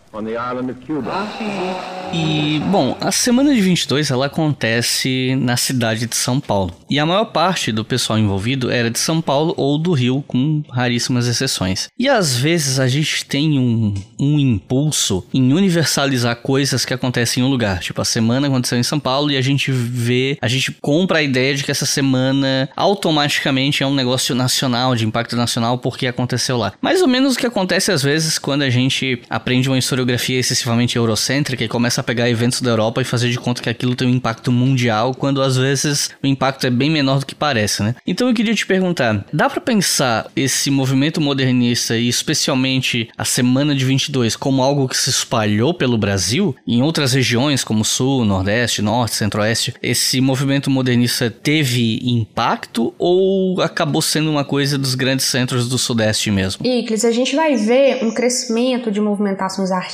E, 2.14 2.60
bom, 2.72 2.98
a 3.02 3.12
semana 3.12 3.54
de 3.54 3.60
22 3.60 4.12
ela 4.12 4.28
acontece 4.28 5.36
na 5.36 5.58
cidade 5.58 6.06
de 6.06 6.16
São 6.16 6.40
Paulo. 6.40 6.74
E 6.90 7.00
a 7.00 7.06
maior 7.06 7.26
parte 7.26 7.72
do 7.72 7.84
pessoal 7.84 8.18
envolvido 8.18 8.72
era 8.72 8.90
de 8.90 8.98
São 8.98 9.22
Paulo 9.22 9.54
ou 9.58 9.78
do 9.78 9.92
Rio, 9.92 10.24
com 10.26 10.64
raríssimas 10.72 11.28
exceções. 11.28 11.90
E 12.00 12.08
às 12.08 12.36
vezes 12.36 12.80
a 12.80 12.88
gente 12.88 13.26
tem 13.26 13.60
um, 13.60 13.94
um 14.18 14.40
impulso 14.40 15.26
em 15.34 15.54
universalizar 15.54 16.38
coisas 16.38 16.86
que 16.86 16.94
acontecem 16.94 17.44
em 17.44 17.46
um 17.46 17.50
lugar. 17.50 17.80
Tipo, 17.80 18.02
a 18.02 18.06
semana 18.06 18.48
aconteceu 18.48 18.78
em 18.78 18.84
São 18.84 19.00
Paulo 19.00 19.30
e 19.30 19.38
a 19.38 19.42
gente 19.42 19.72
vê, 19.72 20.38
a 20.42 20.48
gente 20.48 20.72
compra 20.72 21.20
a 21.20 21.24
ideia 21.24 21.56
de 21.56 21.64
que 21.64 21.72
essa 21.72 21.86
semana 21.86 22.70
automaticamente 22.76 23.84
é 23.84 23.88
um 23.88 23.94
negócio 23.94 24.34
nacional, 24.34 24.96
de 24.96 25.06
impacto 25.06 25.36
nacional, 25.36 25.78
porque 25.78 26.08
aconteceu 26.08 26.58
lá. 26.58 26.74
Mais 26.82 27.02
ou 27.02 27.08
menos 27.08 27.36
o 27.36 27.38
que 27.38 27.46
acontece 27.46 27.92
às 27.92 28.02
vezes 28.02 28.40
quando 28.40 28.62
a 28.62 28.70
gente 28.70 29.22
aprende 29.30 29.68
uma 29.68 29.78
historiografia 29.98 30.40
excessivamente 30.40 30.96
eurocêntrica 30.96 31.64
e 31.64 31.68
começa 31.68 32.02
a 32.02 32.04
pegar 32.04 32.30
eventos 32.30 32.62
da 32.62 32.70
Europa 32.70 33.02
e 33.02 33.06
fazer 33.06 33.30
de 33.30 33.40
conta 33.40 33.62
que 33.62 33.70
aquilo 33.70 33.96
tem 33.96 34.08
um 34.08 34.12
impacto 34.12 34.52
mundial, 34.52 35.14
quando 35.14 35.42
às 35.42 35.58
vezes 35.58 36.12
o 36.24 36.28
impacto 36.28 36.68
é 36.68 36.70
bem 36.70 36.90
menor 36.90 37.20
do 37.20 37.26
que 37.26 37.34
parece, 37.34 37.82
né? 37.82 37.96
Então 38.06 38.28
eu 38.28 38.34
queria 38.34 38.54
te 38.54 38.66
perguntar, 38.66 39.26
dá 39.34 39.50
para 39.50 39.60
pensar 39.60 40.28
esse 40.36 40.70
movimento 40.70 41.20
modernista 41.20 41.98
e 41.98 42.08
especialmente 42.08 43.10
a 43.18 43.26
Semana 43.26 43.74
de 43.74 43.84
22 43.86 44.36
como 44.36 44.62
algo 44.62 44.88
que 44.88 44.98
se 44.98 45.10
espalhou 45.10 45.74
pelo 45.74 45.98
Brasil, 45.98 46.56
em 46.68 46.82
outras 46.82 47.14
regiões 47.14 47.64
como 47.64 47.84
Sul, 47.84 48.24
Nordeste, 48.24 48.82
Norte, 48.82 49.16
Centro-Oeste, 49.16 49.74
esse 49.82 50.22
movimento 50.22 50.70
modernista 50.70 51.30
teve 51.30 52.00
impacto 52.04 52.94
ou 52.98 53.62
acabou 53.62 54.02
sendo 54.02 54.30
uma 54.30 54.44
coisa 54.44 54.78
dos 54.78 54.96
grandes 54.96 55.26
centros 55.26 55.68
do 55.68 55.78
Sudeste 55.78 56.30
mesmo? 56.30 56.66
Iclis, 56.66 57.04
a 57.04 57.12
gente 57.12 57.36
vai 57.36 57.56
ver 57.56 58.04
um 58.04 58.14
crescimento 58.14 58.92
de 58.92 59.02
movimentações 59.02 59.72
artísticas 59.72 59.87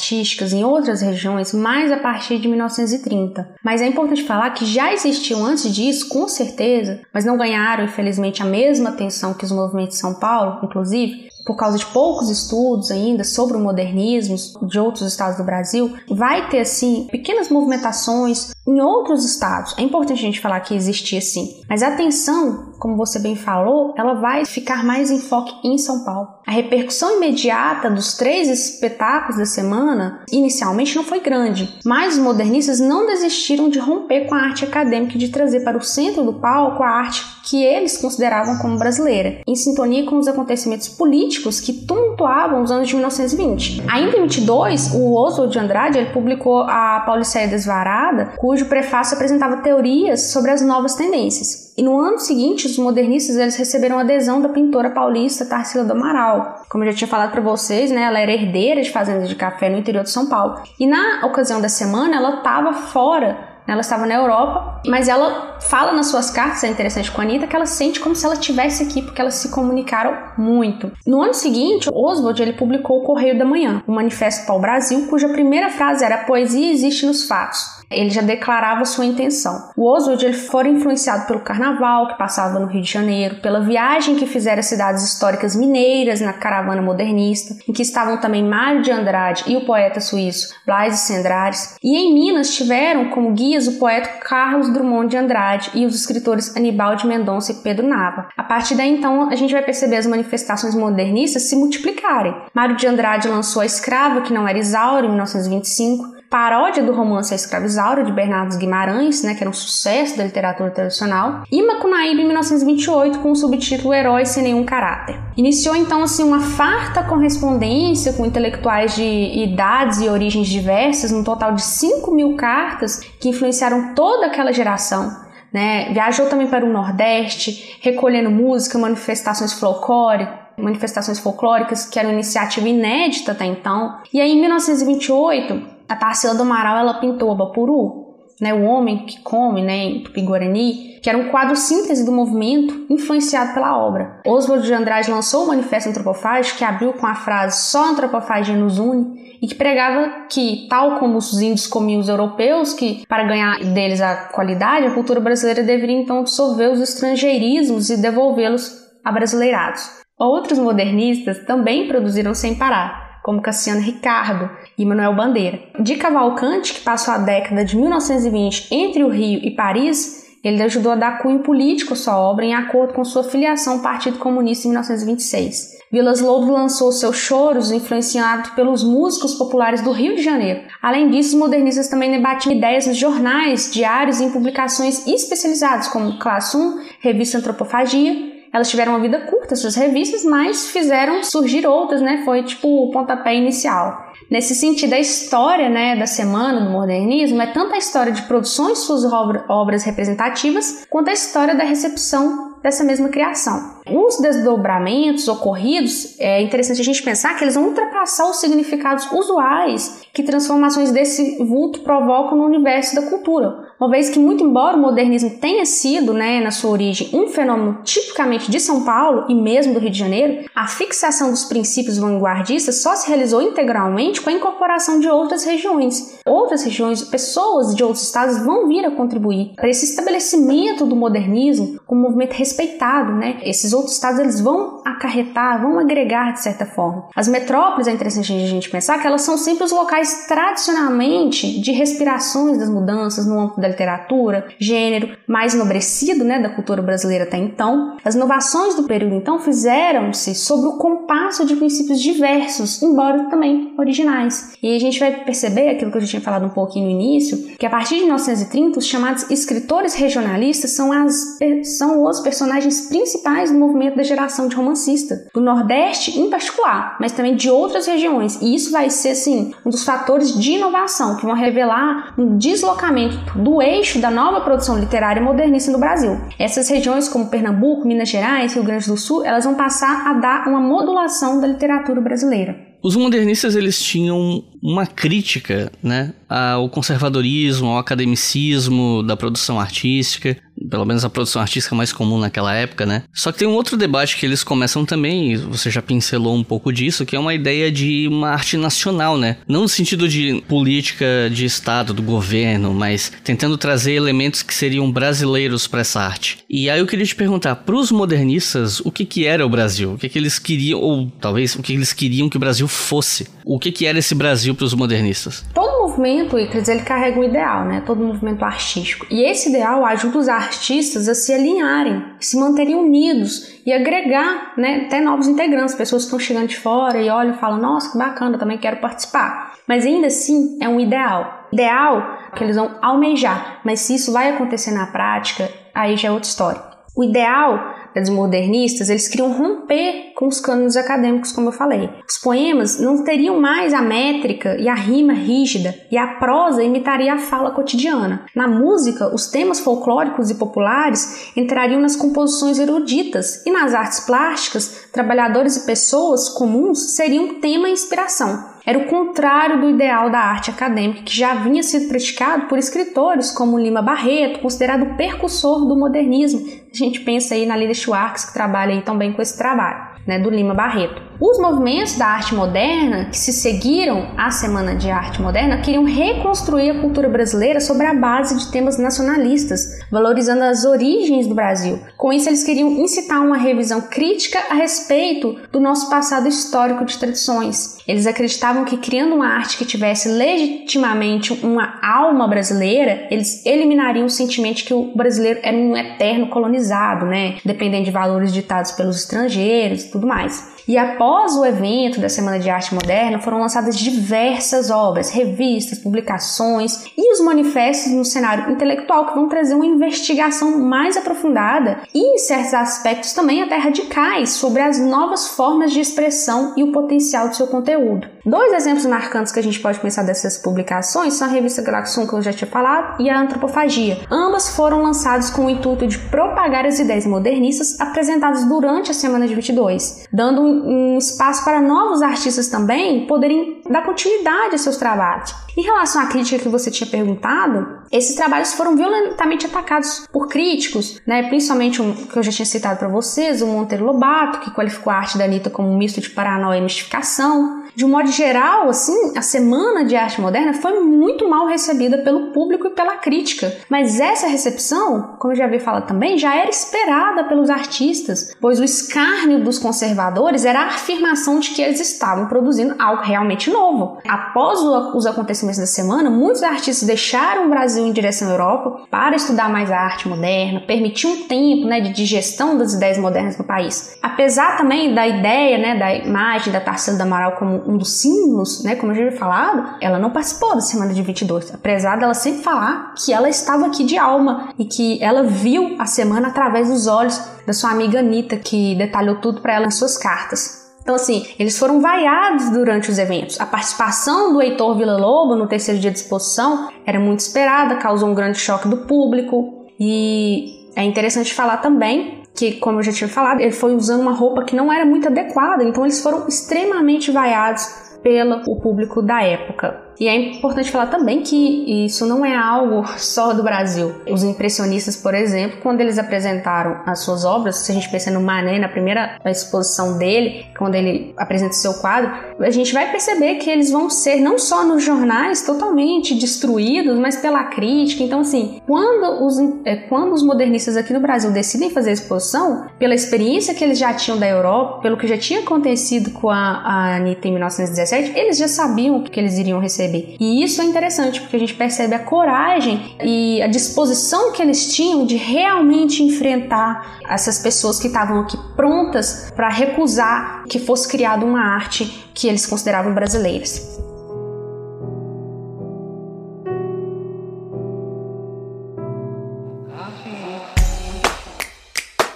em 0.54 0.64
outras 0.64 1.02
regiões 1.02 1.54
mais 1.54 1.92
a 1.92 1.98
partir 1.98 2.40
de 2.40 2.48
1930. 2.48 3.56
Mas 3.64 3.82
é 3.82 3.88
importante 3.88 4.24
falar 4.24 4.52
que 4.52 4.66
já 4.66 4.94
existiam 4.94 5.46
antes 5.46 5.74
disso, 5.74 6.10
com 6.10 6.28
certeza, 6.28 7.02
mas 7.14 7.26
não 7.26 7.38
ganharam, 7.38 7.86
infelizmente, 7.86 8.42
a 8.42 8.46
mesma 8.46 8.90
atenção 8.90 9.34
que 9.34 9.46
os 9.46 9.52
movimentos 9.52 9.96
de 9.96 10.02
São 10.02 10.16
Paulo, 10.16 10.60
inclusive, 10.64 11.30
por 11.46 11.56
causa 11.56 11.78
de 11.78 11.86
poucos 11.88 12.30
estudos 12.30 12.92
ainda 12.92 13.24
sobre 13.24 13.58
o 13.58 13.60
modernismo 13.60 14.36
de 14.68 14.80
outros 14.80 15.08
estados 15.08 15.38
do 15.38 15.44
Brasil, 15.44 15.94
vai 16.10 16.50
ter 16.50 16.60
assim 16.60 17.08
pequenas 17.12 17.50
movimentações 17.50 18.52
em 18.66 18.80
outros 18.80 19.26
estados. 19.26 19.76
É 19.78 19.82
importante 19.82 20.20
a 20.20 20.26
gente 20.26 20.40
falar 20.40 20.60
que 20.62 20.76
existia 20.76 21.20
sim, 21.20 21.62
mas 21.70 21.84
a 21.84 21.90
atenção, 21.90 22.74
como 22.80 22.96
você 22.96 23.20
bem 23.20 23.36
falou, 23.36 23.94
ela 23.98 24.14
vai 24.16 24.46
ficar 24.46 24.84
mais 24.84 25.12
em 25.12 25.20
foco 25.20 25.52
em 25.64 25.78
São 25.78 26.04
Paulo. 26.04 26.30
A 26.48 26.52
repercussão 26.52 27.18
imediata 27.18 27.90
dos 27.90 28.14
três 28.14 28.48
espetáculos 28.48 29.38
da 29.38 29.46
semana 29.46 30.22
inicialmente 30.32 30.96
não 30.96 31.04
foi 31.04 31.20
grande, 31.20 31.78
mas 31.86 32.16
os 32.16 32.24
modernistas 32.24 32.80
não 32.80 33.06
desistiram 33.06 33.70
de 33.70 33.80
romper 33.80 34.28
com 34.28 34.36
a 34.36 34.42
arte 34.42 34.66
acadêmica 34.66 35.16
e 35.16 35.20
de 35.20 35.30
trazer 35.30 35.62
para 35.62 35.78
o 35.78 35.84
centro 35.84 36.24
do 36.24 36.34
palco 36.34 36.84
a 36.84 36.90
arte 36.90 37.24
que 37.44 37.64
eles 37.64 37.98
consideravam 37.98 38.58
como 38.58 38.78
brasileira, 38.78 39.42
em 39.46 39.56
sintonia 39.56 40.06
com 40.06 40.18
os 40.18 40.28
acontecimentos 40.28 40.88
políticos 40.88 41.60
que 41.60 41.74
tumultuavam 41.74 42.64
os 42.64 42.72
anos 42.72 42.88
de 42.88 42.96
1920. 42.96 43.84
Ainda 43.88 44.18
em 44.18 44.22
22, 44.22 44.94
o 44.94 45.14
Oswald 45.14 45.52
de 45.52 45.60
Andrade 45.60 45.98
ele 45.98 46.12
publicou 46.12 46.62
a 46.62 47.02
Pauliceia 47.06 47.48
Desvarada, 47.48 48.34
cujo 48.38 48.66
prefácio 48.66 49.16
apresentava 49.16 49.58
teorias 49.58 50.32
sobre 50.32 50.52
as 50.52 50.62
novas 50.62 50.96
tendências. 50.96 51.74
E 51.76 51.82
no 51.82 52.00
ano 52.00 52.20
seguinte, 52.20 52.68
os 52.68 52.78
modernistas 52.78 53.36
eles 53.36 53.56
receberam 53.56 53.98
adesão 53.98 54.42
da 54.42 54.50
pintora 54.50 54.92
paulista 54.92 55.46
Tarsila 55.46 55.84
do 55.84 55.94
Amaral. 55.94 56.64
Como 56.70 56.84
eu 56.84 56.92
já 56.92 56.98
tinha 56.98 57.08
falado 57.08 57.32
para 57.32 57.42
vocês, 57.42 57.92
né, 57.92 58.04
ela 58.04 58.20
era 58.20 58.32
herdeira 58.32 58.82
de 58.82 58.92
fazendas 58.92 59.28
de 59.28 59.36
café 59.36 59.70
no 59.70 59.78
interior 59.78 60.04
de 60.04 60.12
São 60.12 60.28
Paulo. 60.28 60.62
E 60.80 60.86
na 60.86 61.26
ocasião 61.26 61.60
da 61.60 61.70
semana, 61.70 62.16
ela 62.16 62.38
estava 62.38 62.74
fora 62.74 63.54
ela 63.68 63.82
estava 63.82 64.06
na 64.06 64.16
Europa, 64.16 64.82
mas 64.88 65.08
ela 65.08 65.53
fala 65.70 65.92
nas 65.92 66.08
suas 66.08 66.30
cartas, 66.30 66.64
é 66.64 66.68
interessante 66.68 67.12
com 67.12 67.22
a 67.22 67.24
Anitta, 67.24 67.48
que 67.48 67.56
ela 67.56 67.66
sente 67.66 68.00
como 68.00 68.16
se 68.16 68.26
ela 68.26 68.36
estivesse 68.36 68.84
aqui, 68.84 69.02
porque 69.02 69.22
elas 69.22 69.36
se 69.36 69.50
comunicaram 69.50 70.16
muito. 70.38 70.92
No 71.06 71.22
ano 71.22 71.34
seguinte, 71.34 71.90
Oswald 71.94 72.42
ele 72.42 72.54
publicou 72.54 73.00
o 73.00 73.04
Correio 73.04 73.38
da 73.38 73.46
Manhã, 73.46 73.84
um 73.88 73.94
manifesto 73.94 74.46
para 74.46 74.56
o 74.56 74.60
Brasil, 74.60 75.08
cuja 75.08 75.30
primeira 75.30 75.70
frase 75.70 76.04
era: 76.04 76.20
poesia 76.20 76.72
existe 76.72 77.06
nos 77.06 77.28
fatos. 77.28 77.84
Ele 77.94 78.10
já 78.10 78.22
declarava 78.22 78.86
sua 78.86 79.06
intenção. 79.06 79.70
O 79.78 79.88
Oswald 79.88 80.26
ele 80.26 80.34
foi 80.34 80.68
influenciado 80.68 81.28
pelo 81.28 81.42
carnaval 81.42 82.08
que 82.08 82.18
passava 82.18 82.60
no 82.60 82.66
Rio 82.66 82.82
de 82.82 82.92
Janeiro, 82.92 83.36
pela 83.36 83.62
viagem 83.62 84.16
que 84.16 84.26
fizeram 84.26 84.60
às 84.60 84.66
cidades 84.66 85.04
históricas 85.04 85.56
mineiras 85.56 86.20
na 86.20 86.34
caravana 86.34 86.82
modernista, 86.82 87.56
em 87.68 87.74
que 87.74 87.82
estavam 87.82 88.18
também 88.18 88.44
Mário 88.44 88.82
de 88.82 88.92
Andrade 88.92 89.44
e 89.48 89.56
o 89.56 89.66
poeta 89.66 90.00
suíço 90.00 90.54
Blaise 90.66 90.98
Cendrares. 90.98 91.78
E 91.84 91.96
em 91.96 92.14
Minas 92.14 92.56
tiveram 92.56 93.10
como 93.10 93.34
guias 93.34 93.68
o 93.68 93.78
poeta 93.78 94.10
Carlos 94.24 94.72
Drummond 94.72 95.10
de 95.10 95.18
Andrade 95.18 95.53
e 95.74 95.86
os 95.86 95.96
escritores 95.96 96.56
Aníbal 96.56 96.96
de 96.96 97.08
Mendonça 97.08 97.52
e 97.52 97.56
Pedro 97.56 97.88
Nava. 97.88 98.28
A 98.38 98.44
partir 98.44 98.76
daí, 98.76 98.90
então, 98.90 99.30
a 99.30 99.36
gente 99.36 99.54
vai 99.54 99.64
perceber 99.64 99.98
as 99.98 100.06
manifestações 100.06 100.76
modernistas 100.76 101.44
se 101.44 101.56
multiplicarem. 101.56 102.36
Mário 102.54 102.76
de 102.76 102.88
Andrade 102.88 103.28
lançou 103.28 103.62
A 103.62 103.66
Escrava, 103.66 104.22
que 104.22 104.34
não 104.34 104.48
era 104.48 104.58
Isaura, 104.58 105.06
em 105.06 105.10
1925 105.10 106.24
paródia 106.34 106.82
do 106.82 106.92
romance 106.92 107.32
A 107.32 107.36
Escravizaura, 107.36 108.04
de 108.04 108.12
Bernardo 108.12 108.58
Guimarães, 108.58 109.22
né, 109.22 109.36
que 109.36 109.44
era 109.44 109.50
um 109.52 109.54
sucesso 109.54 110.18
da 110.18 110.24
literatura 110.24 110.72
tradicional, 110.72 111.44
e 111.52 111.62
Macunaíba, 111.62 112.22
em 112.22 112.26
1928, 112.26 113.20
com 113.20 113.34
o 113.34 113.36
subtítulo 113.36 113.94
Herói 113.94 114.26
Sem 114.26 114.42
Nenhum 114.42 114.64
Caráter. 114.64 115.16
Iniciou, 115.38 115.76
então, 115.76 116.02
assim, 116.02 116.24
uma 116.24 116.40
farta 116.40 117.04
correspondência 117.04 118.14
com 118.14 118.26
intelectuais 118.26 118.96
de 118.96 119.04
idades 119.04 120.02
e 120.02 120.10
origens 120.10 120.48
diversas, 120.48 121.12
um 121.12 121.24
total 121.24 121.54
de 121.54 121.62
5 121.62 122.10
mil 122.12 122.36
cartas 122.36 123.02
que 123.20 123.30
influenciaram 123.30 123.94
toda 123.94 124.26
aquela 124.26 124.52
geração. 124.52 125.23
Né? 125.54 125.94
Viajou 125.94 126.28
também 126.28 126.48
para 126.48 126.66
o 126.66 126.74
Nordeste, 126.74 127.78
recolhendo 127.80 128.32
música, 128.32 128.80
manifestações 128.80 129.54
folclóricas, 129.54 130.44
manifestações 130.58 131.20
folclóricas, 131.20 131.86
que 131.86 132.00
era 132.00 132.08
uma 132.08 132.14
iniciativa 132.14 132.68
inédita 132.68 133.32
até 133.32 133.46
então. 133.46 134.00
E 134.12 134.20
aí, 134.20 134.32
em 134.32 134.40
1928, 134.40 135.62
a 135.88 135.96
Tarsila 135.96 136.34
do 136.34 136.42
Amaral 136.42 136.78
ela 136.78 136.96
pintou 136.96 137.32
a 137.32 137.36
Bapuru, 137.36 138.03
né, 138.40 138.54
o 138.54 138.64
homem 138.64 139.06
que 139.06 139.22
come, 139.22 139.62
né, 139.62 139.78
em 139.86 140.04
Tupi-Guarani, 140.04 141.00
que 141.02 141.10
era 141.10 141.18
um 141.18 141.30
quadro 141.30 141.56
síntese 141.56 142.06
do 142.06 142.12
movimento 142.12 142.86
influenciado 142.90 143.54
pela 143.54 143.78
obra. 143.78 144.22
Oswald 144.26 144.66
de 144.66 144.74
Andrade 144.74 145.12
lançou 145.12 145.44
o 145.44 145.48
Manifesto 145.48 145.90
Antropofágico, 145.90 146.58
que 146.58 146.64
abriu 146.64 146.94
com 146.94 147.06
a 147.06 147.16
frase 147.16 147.70
Só 147.70 147.86
a 147.86 147.90
antropofagia 147.90 148.56
nos 148.56 148.80
une, 148.80 149.38
e 149.42 149.48
que 149.48 149.56
pregava 149.56 150.28
que, 150.30 150.68
tal 150.70 151.00
como 151.00 151.18
os 151.18 151.42
índios 151.42 151.68
comiam 151.68 152.00
os 152.00 152.08
europeus, 152.08 152.74
que 152.74 153.06
para 153.08 153.26
ganhar 153.26 153.60
deles 153.60 154.00
a 154.00 154.30
qualidade, 154.30 154.88
a 154.88 154.94
cultura 154.94 155.20
brasileira 155.20 155.62
deveria 155.62 156.00
então 156.00 156.20
absorver 156.20 156.72
os 156.72 156.80
estrangeirismos 156.80 157.90
e 157.90 158.02
devolvê-los 158.02 158.72
abrasileirados. 159.04 160.02
Outros 160.18 160.58
modernistas 160.58 161.46
também 161.46 161.88
produziram 161.90 162.34
sem 162.34 162.56
parar, 162.56 163.20
como 163.22 163.42
Cassiano 163.42 163.82
Ricardo, 163.82 164.50
e 164.78 164.86
Manuel 164.86 165.16
Bandeira. 165.16 165.60
De 165.80 165.96
Cavalcante, 165.96 166.74
que 166.74 166.82
passou 166.82 167.14
a 167.14 167.18
década 167.18 167.64
de 167.64 167.76
1920 167.78 168.68
entre 168.72 169.04
o 169.04 169.10
Rio 169.10 169.40
e 169.44 169.52
Paris, 169.52 170.24
Ele 170.44 170.62
ajudou 170.62 170.92
a 170.92 170.96
dar 170.96 171.20
cunho 171.20 171.40
político 171.40 171.94
à 171.94 171.96
sua 171.96 172.20
obra 172.20 172.44
em 172.44 172.54
acordo 172.54 172.94
com 172.94 173.06
sua 173.06 173.24
filiação 173.24 173.76
ao 173.76 173.80
Partido 173.80 174.20
Comunista 174.20 174.68
em 174.68 174.72
1926. 174.72 175.82
Vilas 175.90 176.20
Lobo 176.20 176.52
lançou 176.52 176.92
seus 176.92 177.16
choros 177.16 177.72
influenciado 177.72 178.50
pelos 178.52 178.84
músicos 178.84 179.36
populares 179.36 179.82
do 179.82 179.92
Rio 179.92 180.16
de 180.16 180.22
Janeiro. 180.22 180.62
Além 180.82 181.10
disso, 181.10 181.30
os 181.30 181.40
modernistas 181.40 181.88
também 181.88 182.12
debatiam 182.12 182.54
ideias 182.54 182.88
nos 182.88 182.98
jornais, 182.98 183.72
diários 183.72 184.20
e 184.20 184.26
em 184.26 184.32
publicações 184.32 185.08
especializadas, 185.08 185.88
como 185.88 186.20
Classe 186.20 186.58
1, 186.58 186.82
Revista 187.00 187.38
Antropofagia. 187.38 188.33
Elas 188.54 188.70
tiveram 188.70 188.94
uma 188.94 189.02
vida 189.02 189.20
curta, 189.22 189.56
suas 189.56 189.76
revistas, 189.76 190.24
mas 190.24 190.68
fizeram 190.68 191.24
surgir 191.24 191.66
outras, 191.66 192.02
né? 192.02 192.22
Foi 192.24 192.44
tipo 192.44 192.68
o 192.68 192.92
pontapé 192.92 193.36
inicial. 193.36 194.14
Nesse 194.30 194.54
sentido, 194.54 194.94
a 194.94 195.00
história 195.00 195.70
né, 195.70 195.96
da 195.96 196.06
semana 196.06 196.62
do 196.62 196.70
modernismo 196.70 197.42
é 197.42 197.48
tanto 197.48 197.74
a 197.74 197.78
história 197.78 198.12
de 198.12 198.22
produções 198.24 198.80
de 198.80 198.86
suas 198.86 199.04
obras 199.50 199.84
representativas, 199.84 200.86
quanto 200.90 201.10
a 201.10 201.14
história 201.14 201.56
da 201.56 201.64
recepção 201.64 202.54
dessa 202.62 202.84
mesma 202.84 203.10
criação. 203.10 203.82
Os 203.90 204.18
desdobramentos 204.20 205.28
ocorridos, 205.28 206.20
é 206.20 206.42
interessante 206.42 206.82
a 206.82 206.84
gente 206.84 207.04
pensar 207.04 207.36
que 207.36 207.44
eles 207.44 207.56
vão 207.56 207.68
ultrapassar 207.68 208.30
os 208.30 208.38
significados 208.38 209.12
usuais 209.12 210.02
que 210.14 210.24
transformações 210.24 210.92
desse 210.92 211.44
vulto 211.44 211.82
provocam 211.82 212.38
no 212.38 212.46
universo 212.46 212.96
da 212.96 213.02
cultura. 213.04 213.74
Uma 213.80 213.90
vez 213.90 214.10
que, 214.10 214.20
muito 214.20 214.44
embora 214.44 214.78
o 214.78 214.80
modernismo 214.80 215.32
tenha 215.42 215.66
sido, 215.66 216.14
né, 216.14 216.40
na 216.40 216.52
sua 216.52 216.72
origem, 216.72 217.10
um 217.14 217.28
fenômeno 217.28 217.80
tipicamente 217.84 218.50
de 218.50 218.60
São 218.60 218.86
Paulo 218.86 219.26
e 219.28 219.36
mesmo 219.36 219.74
do 219.74 219.80
Rio 219.80 219.90
de 219.90 220.00
Janeiro, 220.00 220.46
a 220.56 220.68
fixação 220.68 221.32
dos 221.32 221.44
princípios 221.44 221.98
vanguardistas 221.98 222.82
só 222.82 222.96
se 222.96 223.08
realizou 223.10 223.42
integralmente 223.42 224.22
com 224.22 224.30
a 224.30 224.34
incorporação 224.34 225.00
de 225.00 225.10
outras 225.10 225.44
regiões. 225.44 226.20
Outras 226.26 226.64
regiões, 226.64 227.02
pessoas 227.02 227.76
de 227.76 227.84
outros 227.84 228.04
estados 228.04 228.38
vão 228.46 228.68
vir 228.68 228.86
a 228.86 228.92
contribuir 228.92 229.54
para 229.56 229.70
esse 229.70 229.86
estabelecimento 229.86 230.86
do 230.86 230.96
modernismo 230.96 231.80
como 231.86 232.00
um 232.00 232.04
movimento 232.04 232.34
respeitado, 232.34 233.14
né? 233.14 233.40
Esses 233.44 233.73
outros 233.74 233.94
estados 233.94 234.20
eles 234.20 234.40
vão 234.40 234.82
acarretar, 234.86 235.62
vão 235.62 235.80
agregar 235.80 236.34
de 236.34 236.42
certa 236.42 236.66
forma. 236.66 237.08
As 237.16 237.28
metrópoles 237.28 237.88
é 237.88 237.92
interessante 237.92 238.34
a 238.34 238.48
gente 238.48 238.70
pensar 238.70 239.00
que 239.00 239.08
elas 239.08 239.22
são 239.22 239.38
sempre 239.38 239.64
os 239.64 239.72
locais 239.72 240.26
tradicionalmente 240.28 241.60
de 241.60 241.72
respirações 241.72 242.58
das 242.58 242.70
mudanças 242.70 243.26
no 243.26 243.40
âmbito 243.40 243.62
da 243.62 243.68
literatura, 243.68 244.46
gênero, 244.60 245.18
mais 245.28 245.54
enobrecido, 245.54 246.24
né, 246.24 246.42
da 246.42 246.50
cultura 246.50 246.82
brasileira 246.82 247.24
até 247.26 247.38
então. 247.38 247.98
As 248.04 248.16
inovações 248.16 248.76
do 248.76 248.84
período 248.84 249.16
então 249.16 249.40
fizeram-se 249.40 250.36
sobre 250.36 250.68
o 250.68 250.78
compasso 250.78 251.46
de 251.46 251.56
princípios 251.56 252.02
diversos, 252.02 252.82
embora 252.82 253.30
também 253.30 253.74
originais. 253.78 254.54
E 254.62 254.76
a 254.76 254.80
gente 254.80 255.00
vai 255.00 255.24
perceber 255.24 255.70
aquilo 255.70 255.92
que 255.92 255.98
eu 255.98 256.02
já 256.02 256.08
tinha 256.08 256.22
falado 256.22 256.46
um 256.46 256.50
pouquinho 256.50 256.86
no 256.86 256.92
início, 256.92 257.56
que 257.58 257.66
a 257.66 257.70
partir 257.70 257.96
de 257.96 258.02
1930 258.02 258.80
os 258.80 258.86
chamados 258.86 259.30
escritores 259.30 259.94
regionalistas 259.94 260.72
são 260.72 260.92
as 260.92 261.38
são 261.64 262.04
os 262.04 262.20
personagens 262.20 262.88
principais 262.88 263.52
do 263.52 263.58
movimento 263.68 263.96
da 263.96 264.04
geração 264.04 264.48
de 264.48 264.56
romancista, 264.56 265.28
do 265.34 265.42
Nordeste 265.42 266.20
em 266.20 266.30
particular, 266.30 266.98
mas 267.00 267.12
também 267.12 267.36
de 267.36 267.50
outras 267.50 267.88
regiões. 267.88 268.42
E 268.42 268.56
isso 268.56 268.72
vai 268.72 268.90
ser, 268.90 269.10
assim, 269.10 269.54
um 269.66 269.70
dos 269.70 269.84
fatores 269.84 270.38
de 270.38 270.54
inovação 270.54 271.18
que 271.18 271.26
vão 271.26 271.36
revelar 271.36 272.14
um 272.18 272.38
deslocamento 272.38 273.38
do 273.38 273.62
eixo 273.62 274.00
da 274.00 274.12
nova 274.12 274.42
produção 274.42 274.80
literária 274.80 275.22
modernista 275.22 275.72
no 275.72 275.80
Brasil. 275.80 276.20
Essas 276.38 276.70
regiões, 276.70 277.08
como 277.08 277.30
Pernambuco, 277.30 277.88
Minas 277.88 278.10
Gerais, 278.10 278.54
Rio 278.54 278.64
Grande 278.64 278.88
do 278.88 278.98
Sul, 278.98 279.26
elas 279.26 279.46
vão 279.46 279.56
passar 279.56 280.08
a 280.08 280.14
dar 280.14 280.48
uma 280.48 280.60
modulação 280.60 281.40
da 281.40 281.48
literatura 281.48 282.02
brasileira. 282.02 282.74
Os 282.84 282.98
modernistas 282.98 283.56
eles 283.56 283.82
tinham 283.82 284.44
uma 284.64 284.86
crítica, 284.86 285.70
né, 285.84 286.14
ao 286.30 286.70
conservadorismo, 286.70 287.68
ao 287.68 287.78
academicismo 287.78 289.04
da 289.04 289.18
produção 289.18 289.60
artística, 289.60 290.38
pelo 290.70 290.86
menos 290.86 291.04
a 291.04 291.10
produção 291.10 291.42
artística 291.42 291.76
mais 291.76 291.92
comum 291.92 292.18
naquela 292.18 292.54
época, 292.54 292.86
né? 292.86 293.04
Só 293.14 293.32
que 293.32 293.40
tem 293.40 293.48
um 293.48 293.54
outro 293.54 293.76
debate 293.76 294.16
que 294.18 294.26
eles 294.26 294.44
começam 294.44 294.86
também, 294.86 295.36
você 295.36 295.70
já 295.70 295.82
pincelou 295.82 296.36
um 296.36 296.44
pouco 296.44 296.72
disso, 296.72 297.06
que 297.06 297.16
é 297.16 297.20
uma 297.20 297.34
ideia 297.34 297.72
de 297.72 298.08
uma 298.08 298.30
arte 298.30 298.56
nacional, 298.56 299.18
né? 299.18 299.38
Não 299.48 299.64
no 299.64 299.70
sentido 299.70 300.08
de 300.08 300.42
política 300.48 301.30
de 301.32 301.46
Estado, 301.46 301.94
do 301.94 302.02
governo, 302.02 302.74
mas 302.74 303.12
tentando 303.24 303.58
trazer 303.58 303.94
elementos 303.94 304.42
que 304.42 304.54
seriam 304.54 304.92
brasileiros 304.92 305.68
para 305.68 305.82
essa 305.82 306.02
arte. 306.02 306.38
E 306.50 306.70
aí 306.70 306.80
eu 306.80 306.88
queria 306.88 307.06
te 307.06 307.16
perguntar, 307.16 307.56
para 307.58 307.76
os 307.76 307.92
modernistas, 307.92 308.80
o 308.80 308.92
que 308.92 309.06
que 309.06 309.26
era 309.26 309.46
o 309.46 309.50
Brasil? 309.50 309.94
O 309.94 309.98
que 309.98 310.08
que 310.08 310.18
eles 310.18 310.40
queriam, 310.40 310.80
ou 310.80 311.12
talvez 311.20 311.56
o 311.56 311.62
que 311.62 311.74
eles 311.74 311.92
queriam 311.92 312.30
que 312.30 312.38
o 312.38 312.40
Brasil 312.40 312.68
fosse? 312.68 313.28
O 313.44 313.60
que 313.60 313.72
que 313.72 313.86
era 313.86 314.00
esse 314.00 314.16
Brasil 314.16 314.53
para 314.56 314.66
os 314.66 314.74
modernistas? 314.74 315.46
Todo 315.54 315.88
movimento, 315.88 316.38
dizer, 316.38 316.74
ele 316.74 316.84
carrega 316.84 317.20
um 317.20 317.24
ideal, 317.24 317.66
né? 317.66 317.82
Todo 317.86 318.04
movimento 318.04 318.44
artístico. 318.44 319.06
E 319.10 319.24
esse 319.24 319.50
ideal 319.50 319.86
ajuda 319.86 320.18
os 320.18 320.28
artistas 320.28 321.08
a 321.08 321.16
se 321.16 321.34
alinharem, 321.34 322.04
se 322.20 322.38
manterem 322.38 322.76
unidos 322.76 323.62
e 323.66 323.72
agregar, 323.72 324.54
né, 324.58 324.86
até 324.86 325.00
novos 325.00 325.28
integrantes, 325.28 325.76
pessoas 325.76 326.04
que 326.04 326.08
estão 326.08 326.20
chegando 326.20 326.48
de 326.48 326.58
fora 326.58 327.02
e 327.02 327.10
olham 327.10 327.34
e 327.34 327.38
falam: 327.38 327.60
"Nossa, 327.60 327.92
que 327.92 327.98
bacana, 327.98 328.38
também 328.38 328.58
quero 328.58 328.78
participar". 328.78 329.54
Mas 329.68 329.86
ainda 329.86 330.08
assim 330.08 330.58
é 330.62 330.68
um 330.68 330.80
ideal. 330.80 331.48
Ideal 331.52 332.30
que 332.36 332.44
eles 332.44 332.56
vão 332.56 332.78
almejar, 332.82 333.62
mas 333.64 333.82
se 333.82 333.96
isso 333.96 334.12
vai 334.12 334.32
acontecer 334.32 334.72
na 334.72 334.88
prática, 334.88 335.50
aí 335.74 335.96
já 335.96 336.10
é 336.10 336.12
outra 336.12 336.28
história. 336.28 336.62
O 336.96 337.04
ideal 337.04 337.83
dos 338.02 338.10
modernistas, 338.10 338.90
eles 338.90 339.08
queriam 339.08 339.32
romper 339.32 340.14
com 340.16 340.28
os 340.28 340.40
cânones 340.40 340.76
acadêmicos, 340.76 341.32
como 341.32 341.50
eu 341.50 341.52
falei. 341.52 341.90
Os 342.08 342.18
poemas 342.18 342.80
não 342.80 343.04
teriam 343.04 343.40
mais 343.40 343.74
a 343.74 343.82
métrica 343.82 344.56
e 344.58 344.68
a 344.68 344.76
rima 344.76 345.14
rígida, 345.14 345.76
e 345.92 345.98
a 345.98 346.08
prosa 346.16 346.64
imitaria 346.64 347.14
a 347.14 347.18
fala 347.18 347.52
cotidiana. 347.52 348.26
Na 348.36 348.48
música, 348.48 349.14
os 349.14 349.28
temas 349.28 349.60
folclóricos 349.60 350.30
e 350.30 350.36
populares 350.36 351.32
entrariam 351.36 351.82
nas 351.82 351.96
composições 351.96 352.60
eruditas, 352.60 353.46
e 353.46 353.52
nas 353.52 353.74
artes 353.74 354.02
plásticas, 354.02 354.88
trabalhadores 354.92 355.58
e 355.58 355.66
pessoas 355.66 356.30
comuns 356.30 356.96
seriam 356.96 357.40
tema 357.40 357.70
e 357.70 357.74
inspiração. 357.74 358.53
Era 358.66 358.80
o 358.80 358.86
contrário 358.86 359.60
do 359.60 359.70
ideal 359.70 360.10
da 360.10 360.20
arte 360.20 360.50
acadêmica 360.50 361.04
que 361.04 361.16
já 361.16 361.34
vinha 361.34 361.62
sido 361.62 361.90
praticado 361.90 362.48
por 362.48 362.58
escritores 362.58 363.30
como 363.30 363.60
Lima 363.60 363.82
Barreto, 363.82 364.40
considerado 364.40 364.96
percussor 364.96 365.68
do 365.68 365.76
modernismo. 365.76 366.48
A 366.74 366.78
gente 366.78 367.02
pensa 367.02 367.36
aí 367.36 367.46
na 367.46 367.58
Lida 367.58 367.74
Schwartz, 367.74 368.26
que 368.26 368.34
trabalha 368.34 368.74
aí 368.74 368.82
também 368.82 369.12
com 369.12 369.22
esse 369.22 369.38
trabalho 369.38 369.94
né, 370.08 370.18
do 370.18 370.30
Lima 370.30 370.54
Barreto. 370.54 371.02
Os 371.20 371.38
movimentos 371.40 371.96
da 371.96 372.08
arte 372.08 372.34
moderna 372.34 373.06
que 373.06 373.18
se 373.18 373.32
seguiram 373.32 374.08
à 374.18 374.32
Semana 374.32 374.76
de 374.76 374.90
Arte 374.90 375.22
Moderna 375.22 375.60
queriam 375.62 375.84
reconstruir 375.84 376.72
a 376.72 376.82
cultura 376.82 377.08
brasileira 377.08 377.60
sobre 377.62 377.86
a 377.86 377.94
base 377.94 378.38
de 378.38 378.52
temas 378.52 378.78
nacionalistas, 378.78 379.80
valorizando 379.92 380.44
as 380.44 380.66
origens 380.66 381.28
do 381.28 381.36
Brasil. 381.36 381.80
Com 381.98 382.12
isso, 382.12 382.28
eles 382.28 382.44
queriam 382.44 382.70
incitar 382.70 383.22
uma 383.22 383.38
revisão 383.38 383.82
crítica 383.82 384.40
a 384.50 384.56
respeito 384.56 385.38
do 385.52 385.60
nosso 385.60 385.90
passado 385.90 386.28
histórico 386.28 386.84
de 386.84 386.98
tradições. 386.98 387.78
Eles 387.88 388.08
acreditavam 388.08 388.66
que 388.66 388.78
criando 388.78 389.16
uma 389.16 389.28
arte 389.28 389.58
que 389.58 389.66
tivesse 389.66 390.10
legitimamente 390.10 391.32
uma 391.44 391.80
alma 391.82 392.28
brasileira, 392.28 393.08
eles 393.12 393.46
eliminariam 393.46 394.06
o 394.06 394.10
sentimento 394.10 394.58
de 394.58 394.64
que 394.66 394.74
o 394.74 394.92
brasileiro 394.96 395.40
era 395.44 395.56
um 395.56 395.78
eterno 395.78 396.28
colonizado, 396.28 397.06
né? 397.06 397.38
Dependendo 397.46 397.86
de 397.86 397.92
valores 397.92 398.34
ditados 398.34 398.72
pelos 398.72 398.98
estrangeiros 398.98 399.84
tudo 399.86 400.08
mais. 400.08 400.53
E 400.68 400.78
após 400.78 401.36
o 401.36 401.46
evento 401.46 402.00
da 402.00 402.08
Semana 402.08 402.40
de 402.40 402.50
Arte 402.50 402.74
Moderna, 402.74 403.20
foram 403.20 403.40
lançadas 403.40 403.78
diversas 403.78 404.70
obras, 404.70 405.10
revistas, 405.10 405.80
publicações 405.80 406.86
e 406.98 407.12
os 407.12 407.20
manifestos 407.20 407.92
no 407.92 408.06
cenário 408.06 408.52
intelectual 408.52 409.08
que 409.08 409.16
vão 409.16 409.28
trazer 409.28 409.56
uma 409.56 409.66
investigação 409.66 410.58
mais 410.60 410.96
aprofundada 410.96 411.80
e, 411.94 412.16
em 412.16 412.18
certos 412.18 412.54
aspectos, 412.54 413.14
também 413.14 413.42
até 413.42 413.58
radicais 413.58 414.32
sobre 414.32 414.62
as 414.62 414.80
novas 414.80 415.28
formas 415.30 415.72
de 415.72 415.82
expressão 415.82 416.54
e 416.56 416.64
o 416.64 416.72
potencial 416.72 417.28
do 417.28 417.36
seu 417.36 417.48
conteúdo. 417.48 418.08
Dois 418.26 418.54
exemplos 418.54 418.86
marcantes 418.86 419.34
que 419.34 419.40
a 419.40 419.44
gente 419.44 419.60
pode 419.60 419.80
pensar 419.80 420.04
dessas 420.04 420.38
publicações 420.38 421.16
são 421.16 421.28
a 421.28 421.32
revista 421.32 421.62
Glaxon, 421.62 422.08
que 422.08 422.14
eu 422.14 422.22
já 422.22 422.32
tinha 422.32 422.50
falado, 422.50 423.02
e 423.02 423.10
a 423.10 423.20
Antropofagia. 423.20 424.00
Ambas 424.10 424.50
foram 424.56 424.82
lançadas 424.82 425.30
com 425.30 425.46
o 425.46 425.50
intuito 425.50 425.86
de 425.86 425.98
propagar 425.98 426.66
as 426.66 426.80
ideias 426.80 427.06
modernistas 427.06 427.80
apresentadas 427.82 428.46
durante 428.46 428.92
a 428.92 428.94
Semana 428.94 429.28
de 429.28 429.36
22, 429.36 430.08
dando 430.12 430.42
um 430.42 430.53
um 430.54 430.98
espaço 430.98 431.44
para 431.44 431.62
novos 431.62 432.02
artistas 432.02 432.48
também 432.48 433.06
poderem 433.08 433.62
dar 433.70 433.84
continuidade 433.84 434.56
a 434.56 434.58
seus 434.58 434.78
trabalhos. 434.78 435.34
Em 435.56 435.62
relação 435.62 436.02
à 436.02 436.08
crítica 436.08 436.42
que 436.42 436.50
você 436.50 436.72
tinha 436.72 436.90
perguntado, 436.90 437.84
esses 437.92 438.16
trabalhos 438.16 438.54
foram 438.54 438.76
violentamente 438.76 439.46
atacados 439.46 440.08
por 440.12 440.28
críticos, 440.28 441.00
né? 441.06 441.24
principalmente 441.30 441.80
um 441.80 441.94
que 441.94 442.18
eu 442.18 442.24
já 442.24 442.32
tinha 442.32 442.46
citado 442.46 442.80
para 442.80 442.88
vocês, 442.88 443.42
o 443.42 443.48
Monteiro 443.48 443.86
Lobato, 443.86 444.40
que 444.40 444.52
qualificou 444.52 444.92
a 444.92 444.96
arte 444.96 445.18
da 445.18 445.26
Anitta 445.26 445.52
como 445.52 445.70
um 445.70 445.78
misto 445.78 446.02
de 446.02 446.10
paranoia 446.10 446.58
e 446.58 446.62
mistificação. 446.62 447.64
De 447.76 447.86
um 447.86 447.90
modo 447.90 448.12
geral, 448.12 448.70
assim, 448.70 449.18
a 449.18 449.22
Semana 449.22 449.84
de 449.84 449.96
Arte 449.96 450.22
Moderna 450.22 450.54
foi 450.54 450.80
muito 450.80 451.28
mal 451.28 451.48
recebida 451.48 452.00
pelo 452.00 452.32
público 452.32 452.68
e 452.68 452.72
pela 452.72 452.98
crítica. 452.98 453.56
Mas 453.70 454.00
essa 454.00 454.28
recepção, 454.28 455.16
como 455.20 455.34
eu 455.34 455.38
já 455.38 455.46
havia 455.46 455.60
falado 455.60 455.88
também, 455.88 456.18
já 456.18 456.36
era 456.36 456.50
esperada 456.50 457.24
pelos 457.24 457.50
artistas, 457.50 458.36
pois 458.40 458.60
o 458.60 458.64
escárnio 458.64 459.44
dos 459.44 459.58
conservadores 459.58 460.46
era 460.46 460.62
a 460.62 460.68
afirmação 460.68 461.40
de 461.40 461.52
que 461.52 461.62
eles 461.62 461.80
estavam 461.80 462.28
produzindo 462.28 462.76
algo 462.78 463.04
realmente 463.04 463.50
novo. 463.54 463.98
Após 464.08 464.60
os 464.60 465.06
acontecimentos 465.06 465.60
da 465.60 465.66
semana, 465.66 466.10
muitos 466.10 466.44
artistas 466.44 466.88
deixaram 466.88 467.46
o 467.46 467.50
Brasil 467.50 467.86
em 467.86 467.94
direção 467.94 468.28
à 468.28 468.32
Europa 468.32 468.82
para 468.90 469.16
estudar 469.16 469.50
mais 469.50 469.72
a 469.72 469.78
arte 469.78 470.10
moderna, 470.10 470.60
permitir 470.62 471.08
um 471.08 471.28
tempo 471.28 471.68
né, 471.68 471.80
de 471.80 471.94
digestão 471.94 472.58
das 472.58 472.74
ideias 472.74 472.98
modernas 472.98 473.38
no 473.38 473.44
país. 473.44 473.98
Apesar 474.02 474.58
também 474.58 474.94
da 474.94 475.08
ideia, 475.08 475.58
né, 475.58 475.78
da 475.78 475.94
imagem 475.94 476.52
da 476.52 476.60
Tarsila 476.60 476.98
da 476.98 477.04
Amaral 477.04 477.34
como 477.34 477.64
um 477.68 477.78
dos 477.78 477.94
símbolos, 478.02 478.64
né, 478.64 478.76
como 478.76 478.92
eu 478.92 478.96
já 478.96 479.02
havia 479.06 479.18
falado, 479.18 479.78
ela 479.80 480.00
não 480.00 480.10
participou 480.10 480.56
da 480.56 480.62
semana 480.62 480.94
de 480.94 481.02
22, 481.02 481.54
apesar 481.54 481.98
dela 481.98 482.14
sempre 482.14 482.44
falar 482.44 482.94
que 482.96 483.14
ela 483.14 483.30
estava 483.30 483.68
aqui 483.68 483.84
de 483.84 483.98
alma 483.98 484.50
e 484.58 484.66
que 484.66 485.02
ela 485.04 485.24
viu 485.24 485.76
a 485.80 485.86
semana 485.86 486.30
através 486.30 486.70
dos 486.70 486.88
olhos 486.88 487.22
da 487.46 487.54
sua 487.54 487.72
amiga 487.72 488.00
Anitta, 488.00 488.38
que 488.38 488.76
detalhou 488.76 489.18
tudo 489.18 489.42
para 489.42 489.54
ela 489.54 489.68
em 489.68 489.72
suas 489.72 489.98
cartas. 489.98 490.63
Então, 490.84 490.96
assim, 490.96 491.26
eles 491.40 491.58
foram 491.58 491.80
vaiados 491.80 492.50
durante 492.50 492.92
os 492.92 493.00
eventos. 493.00 493.40
A 493.40 493.46
participação 493.46 494.34
do 494.34 494.42
Heitor 494.42 494.76
Villa-Lobo 494.78 495.36
no 495.36 495.48
terceiro 495.48 495.80
dia 495.80 495.90
de 495.90 495.98
exposição 495.98 496.70
era 496.86 497.00
muito 497.00 497.22
esperada, 497.22 497.78
causou 497.78 498.10
um 498.10 498.14
grande 498.14 498.38
choque 498.38 498.68
do 498.68 498.78
público. 498.86 499.66
E 499.80 500.70
é 500.76 500.84
interessante 500.84 501.34
falar 501.34 501.58
também 501.58 502.22
que, 502.36 502.54
como 502.54 502.80
eu 502.80 502.84
já 502.84 502.92
tinha 502.92 503.08
falado, 503.08 503.40
ele 503.40 503.52
foi 503.52 503.74
usando 503.74 504.02
uma 504.02 504.14
roupa 504.14 504.44
que 504.44 504.56
não 504.56 504.72
era 504.72 504.86
muito 504.86 505.08
adequada, 505.08 505.64
então 505.64 505.86
eles 505.86 506.02
foram 506.02 506.28
extremamente 506.28 507.12
vaiados 507.12 507.66
pelo 508.02 508.42
público 508.60 509.02
da 509.02 509.24
época. 509.24 509.82
E 510.00 510.08
é 510.08 510.16
importante 510.16 510.72
falar 510.72 510.88
também 510.88 511.22
que 511.22 511.86
isso 511.86 512.06
não 512.06 512.26
é 512.26 512.36
algo 512.36 512.86
só 512.98 513.34
do 513.34 513.44
Brasil. 513.44 513.94
Os 514.10 514.24
impressionistas, 514.24 514.96
por 514.96 515.14
exemplo, 515.14 515.60
quando 515.62 515.82
eles 515.82 515.98
apresentaram 515.98 516.82
as 516.86 517.00
suas 517.00 517.24
obras, 517.24 517.58
se 517.58 517.72
a 517.72 517.76
gente 517.76 517.90
pensa 517.90 518.12
no 518.12 518.22
Manet, 518.22 518.60
na 518.60 518.68
primeira 518.68 519.20
exposição 519.26 519.98
dele, 519.98 520.46
quando 520.58 520.76
ele 520.76 521.14
apresenta 521.18 521.52
o 521.52 521.58
seu 521.58 521.76
quadro, 521.76 522.12
a 522.40 522.50
gente 522.50 522.74
vai 522.74 522.92
perceber 522.92 523.36
que 523.36 523.50
eles 523.50 523.72
vão 523.72 523.90
ser 523.90 524.18
não 524.18 524.38
só 524.40 524.64
nos 524.64 524.84
jornais 524.84 525.44
totalmente 525.44 526.16
destruídos, 526.16 526.98
mas 526.98 527.18
pela 527.18 527.44
crítica. 527.46 528.04
Então, 528.04 528.22
assim, 528.22 528.62
quando 528.66 529.26
os, 529.26 529.38
é, 529.66 529.76
quando 529.76 530.14
os 530.14 530.24
modernistas 530.24 530.76
aqui 530.76 530.94
no 530.94 531.00
Brasil 531.00 531.32
decidem 531.32 531.70
fazer 531.70 531.92
a 531.92 531.94
exposição, 531.94 532.68
pela 532.80 532.96
experiência 532.96 533.54
que 533.54 533.64
eles 533.64 533.78
já 533.78 533.94
tinham 533.94 534.18
da 534.18 534.28
Europa, 534.28 534.82
pelo 534.82 534.98
que 534.98 535.08
já 535.08 535.18
tinha 535.18 535.42
acontecido 535.42 536.12
com 536.12 536.30
a, 536.30 536.36
a 536.36 536.96
Anitta 536.96 537.28
em 537.28 537.32
1917, 537.32 538.18
eles 538.18 538.38
já 538.38 538.48
sabiam 538.48 539.02
que 539.02 539.20
eles 539.20 539.38
iriam 539.38 539.60
receber 539.60 539.83
E 540.20 540.44
isso 540.44 540.62
é 540.62 540.66
interessante 540.66 541.20
porque 541.22 541.36
a 541.36 541.40
gente 541.40 541.54
percebe 541.54 541.96
a 541.96 542.00
coragem 542.00 542.96
e 543.04 543.42
a 543.42 543.48
disposição 543.48 544.32
que 544.32 544.42
eles 544.42 544.74
tinham 544.74 545.06
de 545.06 545.16
realmente 545.16 546.04
enfrentar 546.04 547.00
essas 547.10 547.40
pessoas 547.40 547.80
que 547.80 547.88
estavam 547.88 548.22
aqui 548.22 548.38
prontas 548.56 549.32
para 549.36 549.50
recusar 549.50 550.44
que 550.50 550.60
fosse 550.60 550.88
criada 550.88 551.26
uma 551.26 551.42
arte 551.42 551.86
que 552.14 552.28
eles 552.28 552.46
consideravam 552.46 552.94
brasileiras. 552.94 553.83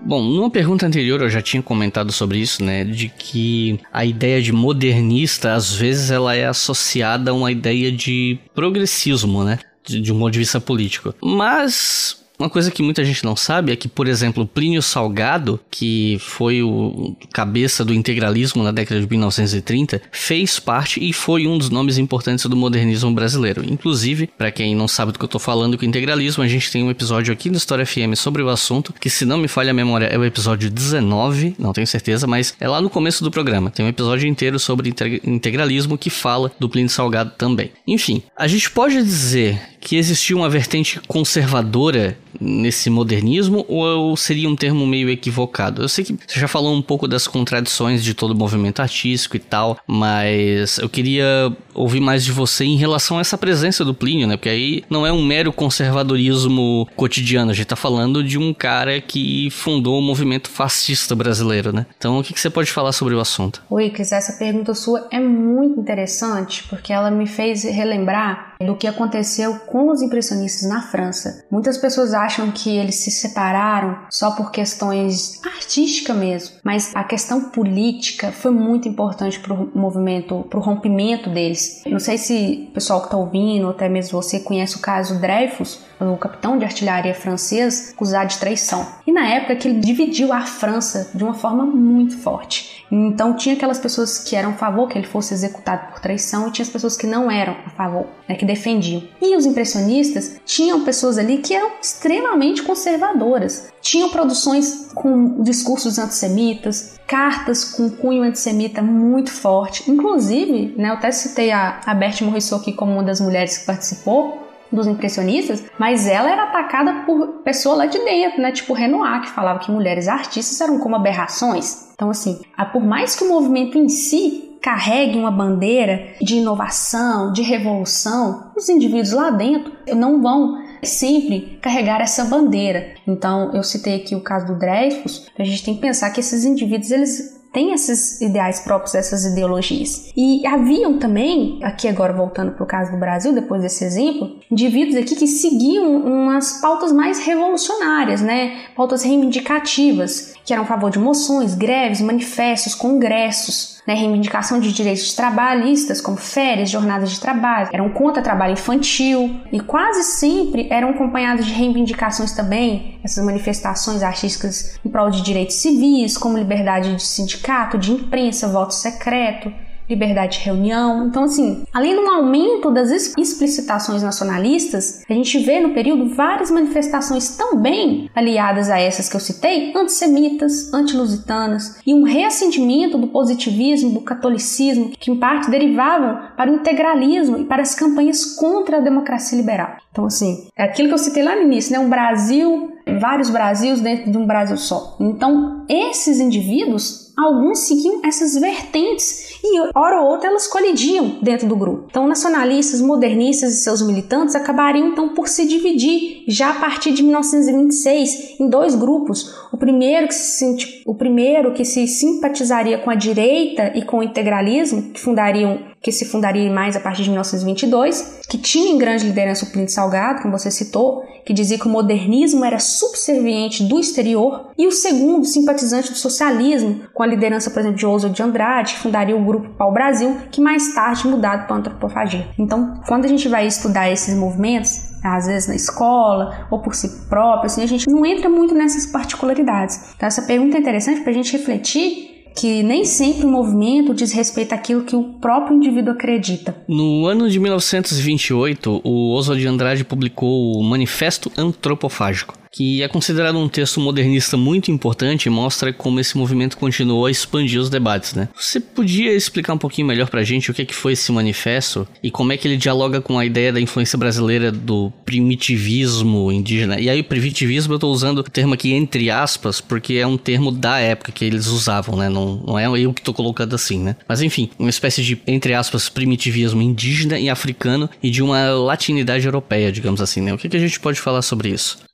Bom, 0.00 0.22
numa 0.22 0.50
pergunta 0.50 0.86
anterior 0.86 1.20
eu 1.20 1.28
já 1.28 1.42
tinha 1.42 1.62
comentado 1.62 2.12
sobre 2.12 2.38
isso, 2.38 2.64
né? 2.64 2.84
De 2.84 3.08
que 3.08 3.78
a 3.92 4.04
ideia 4.04 4.40
de 4.40 4.52
modernista, 4.52 5.54
às 5.54 5.74
vezes, 5.74 6.10
ela 6.10 6.34
é 6.34 6.46
associada 6.46 7.30
a 7.30 7.34
uma 7.34 7.50
ideia 7.50 7.90
de 7.90 8.38
progressismo, 8.54 9.44
né? 9.44 9.58
De, 9.84 10.00
de 10.00 10.12
um 10.12 10.18
ponto 10.18 10.32
de 10.32 10.38
vista 10.38 10.60
político. 10.60 11.14
Mas 11.22 12.24
uma 12.38 12.48
coisa 12.48 12.70
que 12.70 12.82
muita 12.82 13.04
gente 13.04 13.24
não 13.24 13.34
sabe 13.34 13.72
é 13.72 13.76
que, 13.76 13.88
por 13.88 14.06
exemplo, 14.06 14.46
Plínio 14.46 14.80
Salgado, 14.80 15.58
que 15.70 16.18
foi 16.20 16.62
o 16.62 17.16
cabeça 17.32 17.84
do 17.84 17.92
integralismo 17.92 18.62
na 18.62 18.70
década 18.70 19.00
de 19.00 19.08
1930, 19.08 20.00
fez 20.12 20.60
parte 20.60 21.02
e 21.02 21.12
foi 21.12 21.46
um 21.46 21.58
dos 21.58 21.68
nomes 21.68 21.98
importantes 21.98 22.46
do 22.46 22.56
modernismo 22.56 23.12
brasileiro. 23.12 23.64
Inclusive, 23.64 24.28
para 24.38 24.52
quem 24.52 24.74
não 24.74 24.86
sabe 24.86 25.12
do 25.12 25.18
que 25.18 25.24
eu 25.24 25.28
tô 25.28 25.38
falando 25.38 25.76
com 25.76 25.84
integralismo, 25.84 26.42
a 26.42 26.48
gente 26.48 26.70
tem 26.70 26.84
um 26.84 26.90
episódio 26.90 27.32
aqui 27.32 27.50
no 27.50 27.56
História 27.56 27.84
FM 27.84 28.14
sobre 28.14 28.42
o 28.42 28.48
assunto, 28.48 28.92
que 28.92 29.10
se 29.10 29.24
não 29.24 29.38
me 29.38 29.48
falha 29.48 29.70
a 29.70 29.74
memória 29.74 30.06
é 30.06 30.16
o 30.16 30.24
episódio 30.24 30.70
19, 30.70 31.56
não 31.58 31.72
tenho 31.72 31.86
certeza, 31.86 32.26
mas 32.26 32.54
é 32.60 32.68
lá 32.68 32.80
no 32.80 32.88
começo 32.90 33.24
do 33.24 33.30
programa. 33.30 33.70
Tem 33.70 33.84
um 33.84 33.88
episódio 33.88 34.28
inteiro 34.28 34.58
sobre 34.58 34.94
integralismo 35.24 35.98
que 35.98 36.10
fala 36.10 36.52
do 36.58 36.68
Plínio 36.68 36.90
Salgado 36.90 37.32
também. 37.36 37.72
Enfim, 37.86 38.22
a 38.36 38.46
gente 38.46 38.70
pode 38.70 39.02
dizer 39.02 39.60
que 39.80 39.96
existia 39.96 40.36
uma 40.36 40.48
vertente 40.48 41.00
conservadora 41.06 42.18
nesse 42.40 42.90
modernismo 42.90 43.64
ou 43.68 44.16
seria 44.16 44.48
um 44.48 44.56
termo 44.56 44.86
meio 44.86 45.08
equivocado? 45.10 45.82
Eu 45.82 45.88
sei 45.88 46.04
que 46.04 46.12
você 46.26 46.40
já 46.40 46.48
falou 46.48 46.74
um 46.74 46.82
pouco 46.82 47.08
das 47.08 47.26
contradições 47.26 48.02
de 48.02 48.14
todo 48.14 48.32
o 48.32 48.36
movimento 48.36 48.80
artístico 48.80 49.36
e 49.36 49.40
tal, 49.40 49.78
mas 49.86 50.78
eu 50.78 50.88
queria 50.88 51.52
ouvir 51.74 52.00
mais 52.00 52.24
de 52.24 52.32
você 52.32 52.64
em 52.64 52.76
relação 52.76 53.18
a 53.18 53.20
essa 53.20 53.38
presença 53.38 53.84
do 53.84 53.94
Plínio, 53.94 54.26
né? 54.26 54.36
Porque 54.36 54.48
aí 54.48 54.84
não 54.90 55.06
é 55.06 55.12
um 55.12 55.24
mero 55.24 55.52
conservadorismo 55.52 56.88
cotidiano, 56.96 57.50
a 57.50 57.54
gente 57.54 57.66
tá 57.66 57.76
falando 57.76 58.22
de 58.22 58.38
um 58.38 58.52
cara 58.52 59.00
que 59.00 59.50
fundou 59.50 59.98
o 59.98 60.02
movimento 60.02 60.48
fascista 60.48 61.14
brasileiro, 61.14 61.72
né? 61.72 61.86
Então 61.96 62.18
o 62.18 62.22
que, 62.22 62.34
que 62.34 62.40
você 62.40 62.50
pode 62.50 62.72
falar 62.72 62.92
sobre 62.92 63.14
o 63.14 63.20
assunto? 63.20 63.62
Oi, 63.70 63.90
Cris, 63.90 64.12
essa 64.12 64.32
pergunta 64.38 64.74
sua 64.74 65.06
é 65.10 65.20
muito 65.20 65.80
interessante 65.80 66.64
porque 66.68 66.92
ela 66.92 67.10
me 67.10 67.26
fez 67.26 67.64
relembrar 67.64 68.54
do 68.60 68.76
que 68.76 68.86
aconteceu 68.86 69.54
com 69.60 69.90
os 69.90 70.02
impressionistas 70.02 70.68
na 70.68 70.82
França. 70.82 71.44
Muitas 71.50 71.78
pessoas 71.78 72.12
acham 72.12 72.27
que 72.52 72.76
eles 72.76 72.96
se 72.96 73.10
separaram 73.10 73.98
só 74.10 74.32
por 74.32 74.50
questões 74.50 75.40
artísticas 75.44 76.16
mesmo, 76.16 76.56
mas 76.62 76.94
a 76.94 77.04
questão 77.04 77.50
política 77.50 78.32
foi 78.32 78.50
muito 78.50 78.88
importante 78.88 79.38
para 79.40 79.54
o 79.54 79.70
movimento, 79.74 80.46
para 80.48 80.58
o 80.58 80.62
rompimento 80.62 81.30
deles. 81.30 81.82
Não 81.86 81.98
sei 81.98 82.18
se 82.18 82.68
o 82.70 82.72
pessoal 82.72 83.00
que 83.00 83.06
está 83.06 83.16
ouvindo, 83.16 83.64
ou 83.64 83.70
até 83.70 83.88
mesmo 83.88 84.20
você 84.22 84.40
conhece 84.40 84.76
o 84.76 84.80
caso 84.80 85.20
Dreyfus, 85.20 85.80
o 86.00 86.16
capitão 86.16 86.58
de 86.58 86.64
artilharia 86.64 87.14
francês, 87.14 87.92
acusado 87.94 88.28
de 88.28 88.38
traição. 88.38 88.86
E 89.06 89.12
na 89.12 89.26
época 89.26 89.56
que 89.56 89.68
ele 89.68 89.80
dividiu 89.80 90.32
a 90.32 90.42
França 90.42 91.10
de 91.14 91.22
uma 91.24 91.34
forma 91.34 91.64
muito 91.64 92.16
forte. 92.18 92.84
Então 92.90 93.34
tinha 93.34 93.54
aquelas 93.54 93.78
pessoas 93.78 94.18
que 94.18 94.34
eram 94.34 94.50
a 94.50 94.54
favor 94.54 94.88
que 94.88 94.96
ele 94.96 95.06
fosse 95.06 95.34
executado 95.34 95.88
por 95.88 96.00
traição 96.00 96.48
e 96.48 96.52
tinha 96.52 96.64
as 96.64 96.70
pessoas 96.70 96.96
que 96.96 97.06
não 97.06 97.30
eram 97.30 97.56
a 97.66 97.70
favor, 97.70 98.06
né, 98.28 98.34
que 98.34 98.44
defendiam. 98.44 99.02
E 99.20 99.36
os 99.36 99.44
impressionistas 99.44 100.40
tinham 100.44 100.84
pessoas 100.84 101.18
ali 101.18 101.38
que 101.38 101.54
eram 101.54 101.72
extremamente 101.82 102.62
conservadoras. 102.62 103.72
Tinham 103.80 104.08
produções 104.08 104.90
com 104.94 105.42
discursos 105.42 105.98
antissemitas, 105.98 106.98
cartas 107.06 107.64
com 107.64 107.90
cunho 107.90 108.22
antissemita 108.22 108.82
muito 108.82 109.30
forte. 109.30 109.90
Inclusive, 109.90 110.74
né, 110.76 110.90
eu 110.90 110.94
até 110.94 111.10
citei 111.10 111.50
a, 111.50 111.80
a 111.84 111.94
Bertie 111.94 112.24
Morisot 112.24 112.60
aqui 112.60 112.72
como 112.72 112.92
uma 112.92 113.02
das 113.02 113.20
mulheres 113.20 113.58
que 113.58 113.66
participou, 113.66 114.47
dos 114.72 114.86
impressionistas, 114.86 115.64
mas 115.78 116.06
ela 116.06 116.30
era 116.30 116.44
atacada 116.44 117.04
por 117.06 117.42
pessoa 117.44 117.76
lá 117.76 117.86
de 117.86 117.98
dentro, 117.98 118.40
né? 118.40 118.52
Tipo 118.52 118.74
Renoir, 118.74 119.22
que 119.22 119.30
falava 119.30 119.58
que 119.58 119.70
mulheres 119.70 120.08
artistas 120.08 120.60
eram 120.60 120.78
como 120.78 120.96
aberrações. 120.96 121.88
Então, 121.94 122.10
assim, 122.10 122.40
por 122.72 122.84
mais 122.84 123.16
que 123.16 123.24
o 123.24 123.28
movimento 123.28 123.76
em 123.76 123.88
si 123.88 124.56
carregue 124.60 125.18
uma 125.18 125.30
bandeira 125.30 126.14
de 126.20 126.36
inovação, 126.36 127.32
de 127.32 127.42
revolução, 127.42 128.50
os 128.56 128.68
indivíduos 128.68 129.12
lá 129.12 129.30
dentro 129.30 129.72
não 129.94 130.20
vão 130.20 130.58
sempre 130.82 131.58
carregar 131.60 132.00
essa 132.00 132.24
bandeira. 132.24 132.94
Então, 133.06 133.52
eu 133.54 133.62
citei 133.62 133.96
aqui 133.96 134.14
o 134.14 134.20
caso 134.20 134.46
do 134.46 134.58
Dreyfus, 134.58 135.26
a 135.38 135.44
gente 135.44 135.64
tem 135.64 135.74
que 135.74 135.80
pensar 135.80 136.10
que 136.10 136.20
esses 136.20 136.44
indivíduos 136.44 136.90
eles 136.90 137.37
têm 137.52 137.72
esses 137.72 138.20
ideais 138.20 138.60
próprios, 138.60 138.94
essas 138.94 139.24
ideologias. 139.24 140.12
E 140.16 140.46
haviam 140.46 140.98
também, 140.98 141.58
aqui 141.62 141.88
agora 141.88 142.12
voltando 142.12 142.52
para 142.52 142.64
o 142.64 142.66
caso 142.66 142.92
do 142.92 142.98
Brasil, 142.98 143.32
depois 143.32 143.62
desse 143.62 143.84
exemplo, 143.84 144.36
indivíduos 144.50 144.96
aqui 144.96 145.16
que 145.16 145.26
seguiam 145.26 145.96
umas 145.96 146.60
pautas 146.60 146.92
mais 146.92 147.18
revolucionárias, 147.24 148.20
né? 148.20 148.58
Pautas 148.76 149.02
reivindicativas, 149.02 150.34
que 150.44 150.52
eram 150.52 150.64
a 150.64 150.66
favor 150.66 150.90
de 150.90 150.98
moções, 150.98 151.54
greves, 151.54 152.00
manifestos, 152.00 152.74
congressos 152.74 153.77
né, 153.88 153.94
reivindicação 153.94 154.60
de 154.60 154.70
direitos 154.70 155.14
trabalhistas, 155.14 155.98
como 155.98 156.18
férias, 156.18 156.68
jornadas 156.68 157.10
de 157.10 157.18
trabalho, 157.18 157.70
eram 157.72 157.88
contra 157.88 158.22
trabalho 158.22 158.52
infantil 158.52 159.40
e 159.50 159.60
quase 159.60 160.02
sempre 160.02 160.68
eram 160.70 160.90
acompanhados 160.90 161.46
de 161.46 161.54
reivindicações 161.54 162.32
também, 162.32 162.98
essas 163.02 163.24
manifestações 163.24 164.02
artísticas 164.02 164.78
em 164.84 164.90
prol 164.90 165.08
de 165.08 165.22
direitos 165.22 165.56
civis, 165.56 166.18
como 166.18 166.36
liberdade 166.36 166.96
de 166.96 167.02
sindicato, 167.02 167.78
de 167.78 167.92
imprensa, 167.92 168.46
voto 168.46 168.74
secreto. 168.74 169.50
Liberdade 169.88 170.38
de 170.38 170.44
reunião. 170.44 171.06
Então, 171.06 171.24
assim, 171.24 171.64
além 171.72 171.94
do 171.94 172.08
aumento 172.08 172.70
das 172.70 172.90
explicitações 173.16 174.02
nacionalistas, 174.02 175.02
a 175.08 175.12
gente 175.12 175.38
vê 175.38 175.60
no 175.60 175.74
período 175.74 176.14
várias 176.14 176.50
manifestações 176.50 177.36
também 177.36 178.10
aliadas 178.14 178.70
a 178.70 178.78
essas 178.78 179.08
que 179.08 179.16
eu 179.16 179.20
citei, 179.20 179.72
antissemitas, 179.74 180.72
antilusitanas, 180.72 181.80
e 181.86 181.94
um 181.94 182.02
reacendimento 182.02 182.98
do 182.98 183.08
positivismo, 183.08 183.92
do 183.92 184.00
catolicismo, 184.00 184.90
que 184.98 185.10
em 185.10 185.16
parte 185.16 185.50
derivavam 185.50 186.18
para 186.36 186.50
o 186.50 186.56
integralismo 186.56 187.38
e 187.38 187.44
para 187.44 187.62
as 187.62 187.74
campanhas 187.74 188.36
contra 188.36 188.78
a 188.78 188.80
democracia 188.80 189.38
liberal. 189.38 189.76
Então, 189.90 190.06
assim, 190.06 190.48
é 190.56 190.64
aquilo 190.64 190.88
que 190.88 190.94
eu 190.94 190.98
citei 190.98 191.22
lá 191.22 191.34
no 191.34 191.42
início, 191.42 191.72
né? 191.72 191.78
Um 191.78 191.88
Brasil, 191.88 192.72
vários 193.00 193.30
Brasils 193.30 193.80
dentro 193.80 194.10
de 194.10 194.18
um 194.18 194.26
Brasil 194.26 194.56
só. 194.56 194.96
Então, 195.00 195.64
esses 195.68 196.20
indivíduos, 196.20 197.07
alguns 197.18 197.60
seguiam 197.60 198.00
essas 198.04 198.34
vertentes 198.34 199.28
e, 199.42 199.60
hora 199.74 200.00
ou 200.00 200.08
outra, 200.08 200.28
elas 200.28 200.46
colidiam 200.46 201.18
dentro 201.20 201.48
do 201.48 201.56
grupo. 201.56 201.86
Então, 201.90 202.06
nacionalistas, 202.06 202.80
modernistas 202.80 203.52
e 203.52 203.56
seus 203.56 203.82
militantes 203.82 204.36
acabariam, 204.36 204.88
então, 204.88 205.14
por 205.14 205.28
se 205.28 205.46
dividir 205.46 206.24
já 206.28 206.50
a 206.50 206.54
partir 206.54 206.92
de 206.92 207.02
1926 207.02 208.40
em 208.40 208.48
dois 208.48 208.74
grupos. 208.74 209.34
O 209.52 209.56
primeiro 209.56 210.06
que 210.06 210.14
se, 210.14 210.82
o 210.86 210.94
primeiro 210.94 211.52
que 211.54 211.64
se 211.64 211.86
simpatizaria 211.88 212.78
com 212.78 212.90
a 212.90 212.94
direita 212.94 213.72
e 213.74 213.82
com 213.82 213.98
o 213.98 214.02
integralismo, 214.02 214.90
que 214.92 215.00
fundariam 215.00 215.68
que 215.80 215.92
se 215.92 216.04
fundaria 216.04 216.50
mais 216.50 216.76
a 216.76 216.80
partir 216.80 217.02
de 217.02 217.10
1922, 217.10 218.20
que 218.28 218.36
tinha 218.36 218.72
em 218.72 218.78
grande 218.78 219.06
liderança 219.06 219.44
o 219.44 219.50
Plínio 219.50 219.68
Salgado, 219.68 220.22
como 220.22 220.36
você 220.36 220.50
citou, 220.50 221.02
que 221.24 221.32
dizia 221.32 221.58
que 221.58 221.68
o 221.68 221.70
modernismo 221.70 222.44
era 222.44 222.58
subserviente 222.58 223.62
do 223.62 223.78
exterior, 223.78 224.50
e 224.58 224.66
o 224.66 224.72
segundo, 224.72 225.24
simpatizante 225.24 225.92
do 225.92 225.96
socialismo, 225.96 226.82
com 226.92 227.02
a 227.02 227.06
liderança, 227.08 227.50
por 227.50 227.60
exemplo, 227.60 227.78
de 227.78 227.86
Oswald 227.86 228.14
de 228.14 228.22
Andrade, 228.22 228.74
que 228.74 228.80
fundaria 228.80 229.16
o 229.16 229.24
grupo 229.24 229.50
Pau 229.50 229.72
Brasil, 229.72 230.16
que 230.30 230.40
mais 230.40 230.74
tarde 230.74 231.06
mudado 231.06 231.46
para 231.46 231.56
antropofagia. 231.56 232.28
Então, 232.38 232.80
quando 232.86 233.04
a 233.04 233.08
gente 233.08 233.28
vai 233.28 233.46
estudar 233.46 233.90
esses 233.90 234.16
movimentos, 234.16 234.88
às 235.02 235.26
vezes 235.26 235.48
na 235.48 235.54
escola 235.54 236.46
ou 236.50 236.60
por 236.60 236.74
si 236.74 237.08
próprio, 237.08 237.46
assim, 237.46 237.62
a 237.62 237.66
gente 237.66 237.90
não 237.90 238.04
entra 238.04 238.28
muito 238.28 238.54
nessas 238.54 238.86
particularidades. 238.86 239.94
Então, 239.96 240.06
essa 240.06 240.22
pergunta 240.22 240.56
é 240.56 240.60
interessante 240.60 241.00
para 241.00 241.10
a 241.10 241.14
gente 241.14 241.32
refletir 241.32 242.08
que 242.36 242.62
nem 242.62 242.84
sempre 242.84 243.26
o 243.26 243.28
movimento 243.28 243.92
diz 243.92 244.12
respeito 244.12 244.54
àquilo 244.54 244.84
que 244.84 244.94
o 244.94 245.14
próprio 245.14 245.56
indivíduo 245.56 245.92
acredita. 245.92 246.54
No 246.68 247.06
ano 247.06 247.28
de 247.28 247.40
1928, 247.40 248.80
o 248.84 249.12
Oswald 249.14 249.42
de 249.42 249.48
Andrade 249.48 249.84
publicou 249.84 250.52
o 250.52 250.62
Manifesto 250.62 251.32
Antropofágico 251.36 252.34
que 252.50 252.82
é 252.82 252.88
considerado 252.88 253.38
um 253.38 253.48
texto 253.48 253.80
modernista 253.80 254.36
muito 254.36 254.70
importante 254.70 255.26
e 255.26 255.30
mostra 255.30 255.72
como 255.72 256.00
esse 256.00 256.16
movimento 256.16 256.56
continuou 256.56 257.06
a 257.06 257.10
expandir 257.10 257.60
os 257.60 257.70
debates, 257.70 258.14
né? 258.14 258.28
Você 258.34 258.60
podia 258.60 259.12
explicar 259.12 259.54
um 259.54 259.58
pouquinho 259.58 259.86
melhor 259.86 260.08
pra 260.08 260.22
gente 260.22 260.50
o 260.50 260.54
que, 260.54 260.62
é 260.62 260.64
que 260.64 260.74
foi 260.74 260.92
esse 260.92 261.10
manifesto 261.12 261.86
e 262.02 262.10
como 262.10 262.32
é 262.32 262.36
que 262.36 262.46
ele 262.46 262.56
dialoga 262.56 263.00
com 263.00 263.18
a 263.18 263.24
ideia 263.24 263.52
da 263.52 263.60
influência 263.60 263.98
brasileira 263.98 264.50
do 264.50 264.92
primitivismo 265.04 266.30
indígena? 266.32 266.80
E 266.80 266.88
aí, 266.88 267.02
primitivismo 267.02 267.74
eu 267.74 267.78
tô 267.78 267.88
usando 267.88 268.18
o 268.18 268.22
termo 268.22 268.54
aqui 268.54 268.72
entre 268.72 269.10
aspas, 269.10 269.60
porque 269.60 269.94
é 269.94 270.06
um 270.06 270.16
termo 270.16 270.50
da 270.50 270.78
época 270.78 271.12
que 271.12 271.24
eles 271.24 271.46
usavam, 271.46 271.96
né? 271.96 272.08
Não, 272.08 272.36
não 272.46 272.58
é 272.58 272.68
eu 272.78 272.92
que 272.92 273.02
tô 273.02 273.12
colocando 273.12 273.54
assim, 273.54 273.78
né? 273.78 273.96
Mas 274.08 274.22
enfim, 274.22 274.50
uma 274.58 274.70
espécie 274.70 275.02
de, 275.02 275.20
entre 275.26 275.54
aspas, 275.54 275.88
primitivismo 275.88 276.62
indígena 276.62 277.18
e 277.18 277.28
africano 277.28 277.88
e 278.02 278.10
de 278.10 278.22
uma 278.22 278.50
latinidade 278.50 279.26
europeia, 279.26 279.72
digamos 279.72 280.00
assim, 280.00 280.20
né? 280.20 280.32
O 280.32 280.38
que, 280.38 280.48
que 280.48 280.56
a 280.56 280.60
gente 280.60 280.78
pode 280.80 281.00
falar 281.00 281.22
sobre 281.22 281.50
isso? 281.50 281.87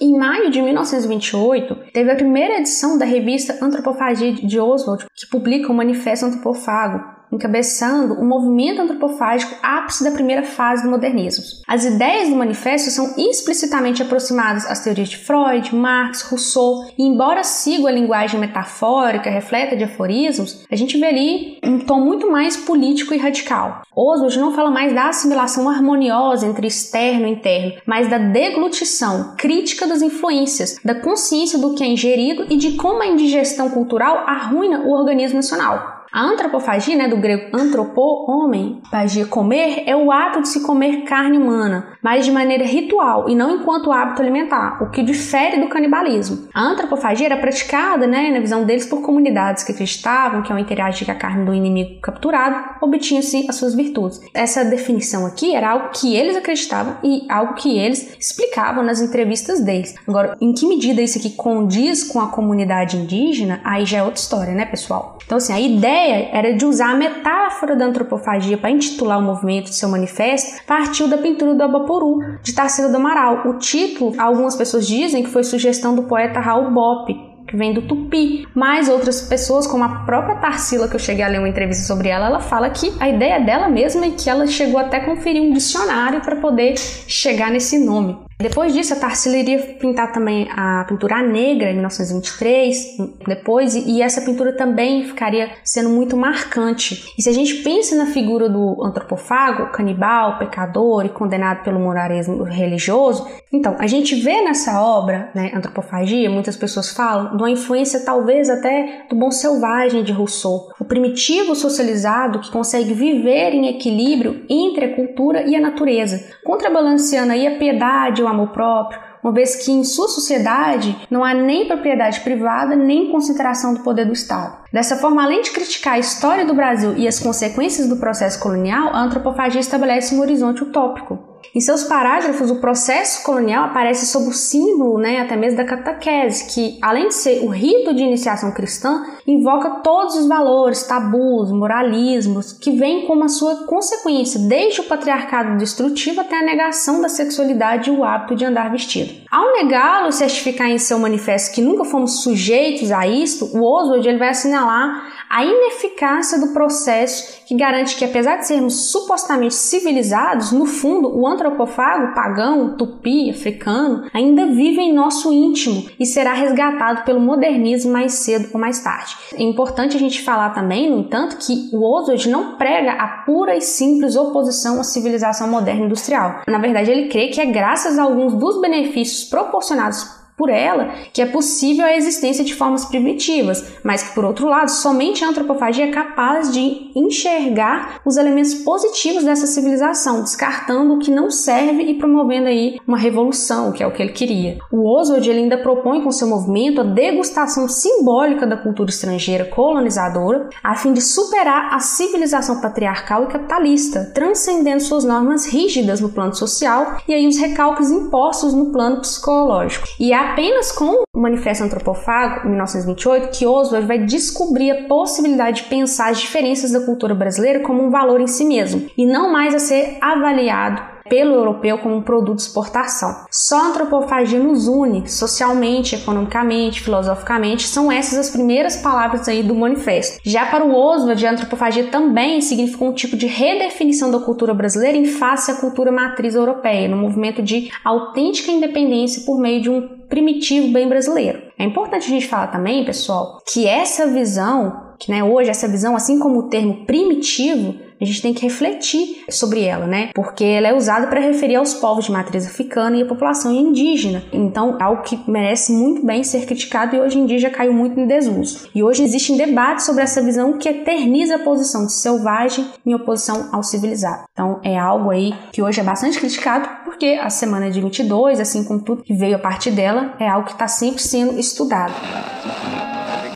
Em 0.00 0.18
maio 0.18 0.50
de 0.50 0.60
1928, 0.60 1.92
teve 1.92 2.10
a 2.10 2.16
primeira 2.16 2.58
edição 2.58 2.98
da 2.98 3.04
revista 3.04 3.64
Antropofagia 3.64 4.32
de 4.32 4.58
Oswald, 4.58 5.06
que 5.14 5.26
publica 5.30 5.70
o 5.70 5.74
Manifesto 5.74 6.26
Antropofago, 6.26 7.13
encabeçando 7.30 8.14
o 8.14 8.24
movimento 8.24 8.80
antropofágico 8.80 9.54
ápice 9.62 10.04
da 10.04 10.10
primeira 10.10 10.42
fase 10.42 10.82
do 10.82 10.90
modernismo. 10.90 11.44
As 11.66 11.84
ideias 11.84 12.28
do 12.28 12.36
manifesto 12.36 12.90
são 12.90 13.14
explicitamente 13.16 14.02
aproximadas 14.02 14.66
às 14.66 14.82
teorias 14.82 15.08
de 15.08 15.16
Freud, 15.16 15.74
Marx, 15.74 16.22
Rousseau, 16.22 16.86
e 16.96 17.02
embora 17.02 17.42
sigam 17.42 17.86
a 17.86 17.92
linguagem 17.92 18.38
metafórica, 18.38 19.30
refleta 19.30 19.76
de 19.76 19.84
aforismos, 19.84 20.64
a 20.70 20.76
gente 20.76 20.98
vê 20.98 21.06
ali 21.06 21.58
um 21.62 21.78
tom 21.78 22.00
muito 22.00 22.30
mais 22.30 22.56
político 22.56 23.14
e 23.14 23.18
radical. 23.18 23.82
Oswald 23.94 24.38
não 24.38 24.52
fala 24.52 24.70
mais 24.70 24.92
da 24.92 25.08
assimilação 25.08 25.68
harmoniosa 25.68 26.46
entre 26.46 26.66
externo 26.66 27.26
e 27.26 27.32
interno, 27.32 27.80
mas 27.86 28.08
da 28.08 28.18
deglutição, 28.18 29.34
crítica 29.36 29.86
das 29.86 30.02
influências, 30.02 30.76
da 30.84 30.94
consciência 30.94 31.58
do 31.58 31.74
que 31.74 31.82
é 31.82 31.86
ingerido 31.86 32.46
e 32.50 32.56
de 32.56 32.72
como 32.72 33.02
a 33.02 33.06
indigestão 33.06 33.70
cultural 33.70 34.24
arruina 34.26 34.80
o 34.80 34.92
organismo 34.92 35.36
nacional. 35.36 35.93
A 36.14 36.22
antropofagia, 36.22 36.94
né, 36.94 37.08
do 37.08 37.16
grego 37.16 37.48
antropo, 37.52 38.24
homem, 38.30 38.80
fagia, 38.88 39.26
comer, 39.26 39.82
é 39.84 39.96
o 39.96 40.12
ato 40.12 40.42
de 40.42 40.48
se 40.48 40.62
comer 40.62 41.02
carne 41.02 41.36
humana, 41.36 41.88
mas 42.00 42.24
de 42.24 42.30
maneira 42.30 42.64
ritual 42.64 43.28
e 43.28 43.34
não 43.34 43.56
enquanto 43.56 43.90
hábito 43.90 44.22
alimentar, 44.22 44.80
o 44.80 44.90
que 44.90 45.02
difere 45.02 45.60
do 45.60 45.68
canibalismo. 45.68 46.46
A 46.54 46.62
antropofagia 46.62 47.26
era 47.26 47.36
praticada, 47.36 48.06
né, 48.06 48.30
na 48.30 48.38
visão 48.38 48.64
deles, 48.64 48.86
por 48.86 49.02
comunidades 49.02 49.64
que 49.64 49.72
acreditavam 49.72 50.42
que 50.42 50.52
ao 50.52 50.58
interagir 50.60 51.04
com 51.04 51.10
a 51.10 51.16
carne 51.16 51.44
do 51.44 51.52
inimigo 51.52 52.00
capturado, 52.00 52.64
obtinha-se 52.80 53.46
as 53.48 53.56
suas 53.56 53.74
virtudes. 53.74 54.20
Essa 54.32 54.64
definição 54.64 55.26
aqui 55.26 55.52
era 55.52 55.70
algo 55.70 55.88
que 55.88 56.14
eles 56.14 56.36
acreditavam 56.36 56.96
e 57.02 57.26
algo 57.28 57.54
que 57.54 57.76
eles 57.76 58.16
explicavam 58.20 58.84
nas 58.84 59.00
entrevistas 59.00 59.60
deles. 59.60 59.96
Agora, 60.06 60.36
em 60.40 60.52
que 60.52 60.64
medida 60.64 61.02
isso 61.02 61.18
aqui 61.18 61.30
condiz 61.30 62.04
com 62.04 62.20
a 62.20 62.28
comunidade 62.28 62.96
indígena, 62.96 63.60
aí 63.64 63.84
já 63.84 63.98
é 63.98 64.02
outra 64.04 64.20
história, 64.20 64.54
né, 64.54 64.64
pessoal? 64.64 65.18
Então, 65.26 65.38
assim, 65.38 65.52
a 65.52 65.58
ideia 65.58 66.03
ideia 66.04 66.28
era 66.32 66.52
de 66.52 66.64
usar 66.64 66.90
a 66.90 66.96
metáfora 66.96 67.74
da 67.74 67.86
antropofagia 67.86 68.58
para 68.58 68.70
intitular 68.70 69.18
o 69.18 69.22
movimento 69.22 69.70
de 69.70 69.76
seu 69.76 69.88
manifesto, 69.88 70.62
partiu 70.66 71.08
da 71.08 71.18
pintura 71.18 71.54
do 71.54 71.62
Abaporu, 71.62 72.18
de 72.42 72.54
Tarsila 72.54 72.88
do 72.88 72.96
Amaral. 72.96 73.48
O 73.48 73.58
título, 73.58 74.14
algumas 74.18 74.54
pessoas 74.54 74.86
dizem 74.86 75.22
que 75.22 75.30
foi 75.30 75.42
sugestão 75.42 75.94
do 75.94 76.04
poeta 76.04 76.40
Raul 76.40 76.70
Bopp, 76.70 77.14
que 77.46 77.56
vem 77.56 77.72
do 77.72 77.82
tupi. 77.82 78.46
Mas 78.54 78.88
outras 78.88 79.22
pessoas, 79.22 79.66
como 79.66 79.84
a 79.84 80.04
própria 80.04 80.36
Tarsila, 80.36 80.88
que 80.88 80.96
eu 80.96 81.00
cheguei 81.00 81.24
a 81.24 81.28
ler 81.28 81.38
uma 81.38 81.48
entrevista 81.48 81.84
sobre 81.84 82.08
ela, 82.08 82.26
ela 82.26 82.40
fala 82.40 82.70
que 82.70 82.92
a 83.00 83.08
ideia 83.08 83.40
dela 83.40 83.68
mesma 83.68 84.06
é 84.06 84.10
que 84.10 84.28
ela 84.28 84.46
chegou 84.46 84.78
até 84.78 84.98
a 84.98 85.04
conferir 85.04 85.42
um 85.42 85.52
dicionário 85.52 86.20
para 86.20 86.36
poder 86.36 86.76
chegar 86.76 87.50
nesse 87.50 87.78
nome. 87.78 88.23
Depois 88.38 88.72
disso, 88.72 88.92
a 88.92 88.96
Tarsila 88.96 89.36
iria 89.36 89.58
pintar 89.80 90.12
também 90.12 90.48
a 90.50 90.84
pintura 90.88 91.22
negra 91.22 91.70
em 91.70 91.74
1923, 91.74 92.96
depois, 93.26 93.74
e 93.74 94.02
essa 94.02 94.20
pintura 94.22 94.52
também 94.56 95.04
ficaria 95.04 95.50
sendo 95.62 95.88
muito 95.88 96.16
marcante. 96.16 97.12
E 97.16 97.22
se 97.22 97.28
a 97.28 97.32
gente 97.32 97.62
pensa 97.62 97.94
na 97.94 98.06
figura 98.06 98.48
do 98.48 98.84
antropofago, 98.84 99.70
canibal, 99.70 100.38
pecador 100.38 101.06
e 101.06 101.10
condenado 101.10 101.62
pelo 101.62 101.78
moralismo 101.78 102.42
religioso, 102.42 103.26
então 103.52 103.76
a 103.78 103.86
gente 103.86 104.16
vê 104.16 104.42
nessa 104.42 104.82
obra, 104.82 105.30
né, 105.34 105.52
Antropofagia, 105.54 106.28
muitas 106.28 106.56
pessoas 106.56 106.90
falam, 106.90 107.36
de 107.36 107.42
uma 107.42 107.50
influência 107.50 108.04
talvez 108.04 108.50
até 108.50 109.06
do 109.08 109.14
bom 109.14 109.30
selvagem 109.30 110.02
de 110.02 110.12
Rousseau, 110.12 110.72
o 110.80 110.84
primitivo 110.84 111.54
socializado 111.54 112.40
que 112.40 112.50
consegue 112.50 112.92
viver 112.92 113.54
em 113.54 113.68
equilíbrio 113.68 114.44
entre 114.50 114.86
a 114.86 114.96
cultura 114.96 115.42
e 115.42 115.54
a 115.54 115.60
natureza, 115.60 116.20
contrabalanceando 116.44 117.32
aí 117.32 117.46
a 117.46 117.58
piedade 117.58 118.23
o 118.24 118.28
amor 118.28 118.48
próprio, 118.48 119.00
uma 119.22 119.32
vez 119.32 119.56
que 119.56 119.72
em 119.72 119.84
sua 119.84 120.08
sociedade 120.08 120.96
não 121.10 121.24
há 121.24 121.32
nem 121.32 121.66
propriedade 121.66 122.20
privada 122.20 122.76
nem 122.76 123.10
concentração 123.10 123.74
do 123.74 123.80
poder 123.80 124.04
do 124.04 124.12
Estado. 124.12 124.58
Dessa 124.72 124.96
forma, 124.96 125.22
além 125.22 125.42
de 125.42 125.50
criticar 125.50 125.94
a 125.94 125.98
história 125.98 126.44
do 126.44 126.54
Brasil 126.54 126.94
e 126.96 127.08
as 127.08 127.18
consequências 127.18 127.88
do 127.88 127.96
processo 127.96 128.40
colonial, 128.40 128.88
a 128.88 129.00
antropofagia 129.00 129.60
estabelece 129.60 130.14
um 130.14 130.20
horizonte 130.20 130.62
utópico 130.62 131.33
em 131.54 131.60
seus 131.60 131.84
parágrafos, 131.84 132.50
o 132.50 132.60
processo 132.60 133.22
colonial 133.24 133.64
aparece 133.64 134.06
sob 134.06 134.28
o 134.28 134.32
símbolo, 134.32 134.98
né, 134.98 135.20
até 135.20 135.36
mesmo 135.36 135.56
da 135.56 135.64
catequese, 135.64 136.52
que, 136.52 136.78
além 136.80 137.08
de 137.08 137.14
ser 137.14 137.44
o 137.44 137.48
rito 137.48 137.94
de 137.94 138.02
iniciação 138.02 138.52
cristã, 138.52 139.04
invoca 139.26 139.80
todos 139.82 140.16
os 140.16 140.28
valores, 140.28 140.86
tabus, 140.86 141.50
moralismos, 141.50 142.52
que 142.52 142.76
vêm 142.76 143.06
como 143.06 143.24
a 143.24 143.28
sua 143.28 143.66
consequência, 143.66 144.40
desde 144.40 144.80
o 144.80 144.84
patriarcado 144.84 145.56
destrutivo 145.56 146.20
até 146.20 146.38
a 146.38 146.44
negação 146.44 147.00
da 147.00 147.08
sexualidade 147.08 147.90
e 147.90 147.92
o 147.92 148.04
hábito 148.04 148.36
de 148.36 148.44
andar 148.44 148.70
vestido. 148.70 149.24
Ao 149.30 149.52
negá-lo 149.52 150.08
e 150.08 150.12
certificar 150.12 150.68
em 150.68 150.78
seu 150.78 150.98
manifesto 150.98 151.54
que 151.54 151.62
nunca 151.62 151.84
fomos 151.84 152.22
sujeitos 152.22 152.92
a 152.92 153.06
isto, 153.06 153.46
o 153.56 153.64
Oswald 153.64 154.06
ele 154.06 154.18
vai 154.18 154.28
assinalar 154.28 155.13
a 155.28 155.44
ineficácia 155.44 156.38
do 156.38 156.52
processo 156.52 157.44
que 157.46 157.56
garante 157.56 157.96
que, 157.96 158.04
apesar 158.04 158.36
de 158.36 158.46
sermos 158.46 158.90
supostamente 158.90 159.54
civilizados, 159.54 160.52
no 160.52 160.66
fundo, 160.66 161.14
o 161.16 161.26
antropofago 161.26 162.14
pagão, 162.14 162.76
tupi, 162.76 163.30
africano, 163.30 164.04
ainda 164.12 164.46
vive 164.46 164.80
em 164.80 164.92
nosso 164.92 165.32
íntimo 165.32 165.88
e 165.98 166.06
será 166.06 166.32
resgatado 166.32 167.04
pelo 167.04 167.20
modernismo 167.20 167.92
mais 167.92 168.14
cedo 168.14 168.48
ou 168.52 168.60
mais 168.60 168.82
tarde. 168.82 169.16
É 169.34 169.42
importante 169.42 169.96
a 169.96 170.00
gente 170.00 170.22
falar 170.22 170.50
também, 170.50 170.90
no 170.90 171.00
entanto, 171.00 171.36
que 171.36 171.70
o 171.72 171.82
Oswald 171.82 172.28
não 172.28 172.56
prega 172.56 172.92
a 172.92 173.06
pura 173.24 173.56
e 173.56 173.60
simples 173.60 174.16
oposição 174.16 174.80
à 174.80 174.84
civilização 174.84 175.48
moderna 175.48 175.84
industrial. 175.84 176.42
Na 176.46 176.58
verdade, 176.58 176.90
ele 176.90 177.08
crê 177.08 177.28
que 177.28 177.40
é 177.40 177.46
graças 177.46 177.98
a 177.98 178.02
alguns 178.02 178.34
dos 178.34 178.60
benefícios 178.60 179.24
proporcionados 179.24 180.23
por 180.36 180.50
ela 180.50 180.92
que 181.12 181.22
é 181.22 181.26
possível 181.26 181.84
a 181.84 181.96
existência 181.96 182.44
de 182.44 182.54
formas 182.54 182.84
primitivas, 182.84 183.74
mas 183.82 184.02
que, 184.02 184.14
por 184.14 184.24
outro 184.24 184.48
lado, 184.48 184.70
somente 184.70 185.24
a 185.24 185.28
antropofagia 185.28 185.86
é 185.86 185.90
capaz 185.90 186.52
de 186.52 186.90
enxergar 186.94 188.00
os 188.04 188.16
elementos 188.16 188.54
positivos 188.54 189.24
dessa 189.24 189.46
civilização, 189.46 190.22
descartando 190.22 190.94
o 190.94 190.98
que 190.98 191.10
não 191.10 191.30
serve 191.30 191.82
e 191.82 191.94
promovendo 191.94 192.48
aí 192.48 192.78
uma 192.86 192.98
revolução, 192.98 193.72
que 193.72 193.82
é 193.82 193.86
o 193.86 193.92
que 193.92 194.02
ele 194.02 194.12
queria. 194.12 194.58
O 194.72 194.88
Oswald 194.88 195.28
ele 195.28 195.40
ainda 195.40 195.58
propõe 195.58 196.02
com 196.02 196.10
seu 196.10 196.28
movimento 196.28 196.80
a 196.80 196.84
degustação 196.84 197.68
simbólica 197.68 198.46
da 198.46 198.56
cultura 198.56 198.90
estrangeira 198.90 199.44
colonizadora, 199.44 200.48
a 200.62 200.74
fim 200.74 200.92
de 200.92 201.00
superar 201.00 201.74
a 201.74 201.80
civilização 201.80 202.60
patriarcal 202.60 203.24
e 203.24 203.28
capitalista, 203.28 204.10
transcendendo 204.14 204.82
suas 204.82 205.04
normas 205.04 205.46
rígidas 205.46 206.00
no 206.00 206.08
plano 206.08 206.34
social 206.34 206.98
e 207.06 207.14
aí 207.14 207.26
os 207.26 207.38
recalques 207.38 207.90
impostos 207.90 208.54
no 208.54 208.70
plano 208.70 209.00
psicológico. 209.00 209.86
E 209.98 210.12
é 210.12 210.23
apenas 210.32 210.72
com 210.72 211.04
o 211.14 211.20
Manifesto 211.20 211.64
Antropofago, 211.64 212.48
1928, 212.48 213.36
que 213.36 213.46
Oswald 213.46 213.86
vai 213.86 213.98
descobrir 213.98 214.70
a 214.70 214.84
possibilidade 214.88 215.62
de 215.62 215.68
pensar 215.68 216.10
as 216.10 216.20
diferenças 216.20 216.72
da 216.72 216.80
cultura 216.80 217.14
brasileira 217.14 217.60
como 217.60 217.82
um 217.82 217.90
valor 217.90 218.20
em 218.20 218.26
si 218.26 218.44
mesmo, 218.44 218.88
e 218.96 219.06
não 219.06 219.30
mais 219.30 219.54
a 219.54 219.58
ser 219.58 219.98
avaliado 220.00 220.93
pelo 221.08 221.34
europeu 221.34 221.78
como 221.78 221.96
um 221.96 222.02
produto 222.02 222.36
de 222.36 222.42
exportação. 222.42 223.24
Só 223.30 223.58
a 223.58 223.68
antropofagia 223.68 224.38
nos 224.38 224.68
une 224.68 225.08
socialmente, 225.08 225.94
economicamente, 225.94 226.80
filosoficamente, 226.80 227.66
são 227.66 227.90
essas 227.90 228.18
as 228.18 228.30
primeiras 228.30 228.76
palavras 228.76 229.28
aí 229.28 229.42
do 229.42 229.54
manifesto. 229.54 230.20
Já 230.24 230.46
para 230.46 230.64
o 230.64 230.74
Oswald, 230.74 231.26
a 231.26 231.30
antropofagia 231.30 231.84
também 231.84 232.40
significa 232.40 232.84
um 232.84 232.92
tipo 232.92 233.16
de 233.16 233.26
redefinição 233.26 234.10
da 234.10 234.18
cultura 234.18 234.54
brasileira 234.54 234.96
em 234.96 235.06
face 235.06 235.50
à 235.50 235.56
cultura 235.56 235.92
matriz 235.92 236.34
europeia, 236.34 236.88
no 236.88 236.96
movimento 236.96 237.42
de 237.42 237.70
autêntica 237.84 238.50
independência 238.50 239.22
por 239.24 239.38
meio 239.38 239.60
de 239.60 239.70
um 239.70 239.94
primitivo 240.08 240.68
bem 240.68 240.88
brasileiro. 240.88 241.42
É 241.58 241.64
importante 241.64 242.06
a 242.06 242.08
gente 242.08 242.28
falar 242.28 242.48
também, 242.48 242.84
pessoal, 242.84 243.38
que 243.52 243.66
essa 243.66 244.06
visão, 244.06 244.94
que 244.98 245.10
né, 245.10 245.24
hoje 245.24 245.50
essa 245.50 245.68
visão, 245.68 245.96
assim 245.96 246.18
como 246.18 246.40
o 246.40 246.48
termo 246.48 246.84
primitivo, 246.86 247.74
a 248.00 248.04
gente 248.04 248.22
tem 248.22 248.34
que 248.34 248.42
refletir 248.42 249.24
sobre 249.28 249.62
ela, 249.64 249.86
né? 249.86 250.10
Porque 250.14 250.44
ela 250.44 250.68
é 250.68 250.74
usada 250.74 251.06
para 251.06 251.20
referir 251.20 251.56
aos 251.56 251.74
povos 251.74 252.06
de 252.06 252.12
matriz 252.12 252.46
africana 252.46 252.96
e 252.96 253.02
a 253.02 253.06
população 253.06 253.52
indígena. 253.52 254.22
Então, 254.32 254.76
é 254.80 254.82
algo 254.82 255.02
que 255.02 255.18
merece 255.28 255.72
muito 255.72 256.04
bem 256.04 256.22
ser 256.22 256.46
criticado 256.46 256.96
e 256.96 257.00
hoje 257.00 257.18
em 257.18 257.26
dia 257.26 257.38
já 257.38 257.50
caiu 257.50 257.72
muito 257.72 257.98
em 257.98 258.06
desuso. 258.06 258.68
E 258.74 258.82
hoje 258.82 259.02
existe 259.02 259.32
um 259.32 259.36
debate 259.36 259.82
sobre 259.82 260.02
essa 260.02 260.22
visão 260.22 260.58
que 260.58 260.68
eterniza 260.68 261.36
a 261.36 261.38
posição 261.40 261.86
de 261.86 261.92
selvagem 261.92 262.66
em 262.84 262.94
oposição 262.94 263.48
ao 263.52 263.62
civilizado. 263.62 264.24
Então, 264.32 264.60
é 264.62 264.78
algo 264.78 265.10
aí 265.10 265.32
que 265.52 265.62
hoje 265.62 265.80
é 265.80 265.84
bastante 265.84 266.18
criticado 266.18 266.68
porque 266.84 267.18
a 267.20 267.30
semana 267.30 267.70
de 267.70 267.80
22, 267.80 268.40
assim 268.40 268.64
como 268.64 268.80
tudo 268.80 269.02
que 269.02 269.14
veio 269.14 269.36
a 269.36 269.38
partir 269.38 269.70
dela, 269.70 270.14
é 270.18 270.28
algo 270.28 270.46
que 270.46 270.52
está 270.52 270.68
sempre 270.68 271.02
sendo 271.02 271.38
estudado. 271.38 271.94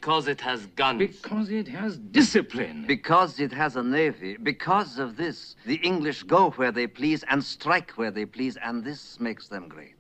Because 0.09 0.27
it 0.27 0.41
has 0.41 0.65
guns. 0.69 0.99
Because 0.99 1.51
it 1.51 1.69
has 1.69 1.99
discipline. 1.99 2.87
Because 2.87 3.39
it 3.41 3.53
has 3.53 3.77
a 3.77 3.83
navy. 3.83 4.39
Because 4.39 4.99
of 4.99 5.19
this, 5.19 5.55
the 5.67 5.75
English 5.75 6.23
go 6.23 6.49
where 6.53 6.73
they 6.73 6.87
please 6.87 7.27
and 7.29 7.45
strike 7.45 7.91
where 7.91 8.11
they 8.11 8.25
please, 8.25 8.57
and 8.65 8.83
this 8.83 9.21
makes 9.21 9.49
them 9.49 9.69
great. 9.69 9.98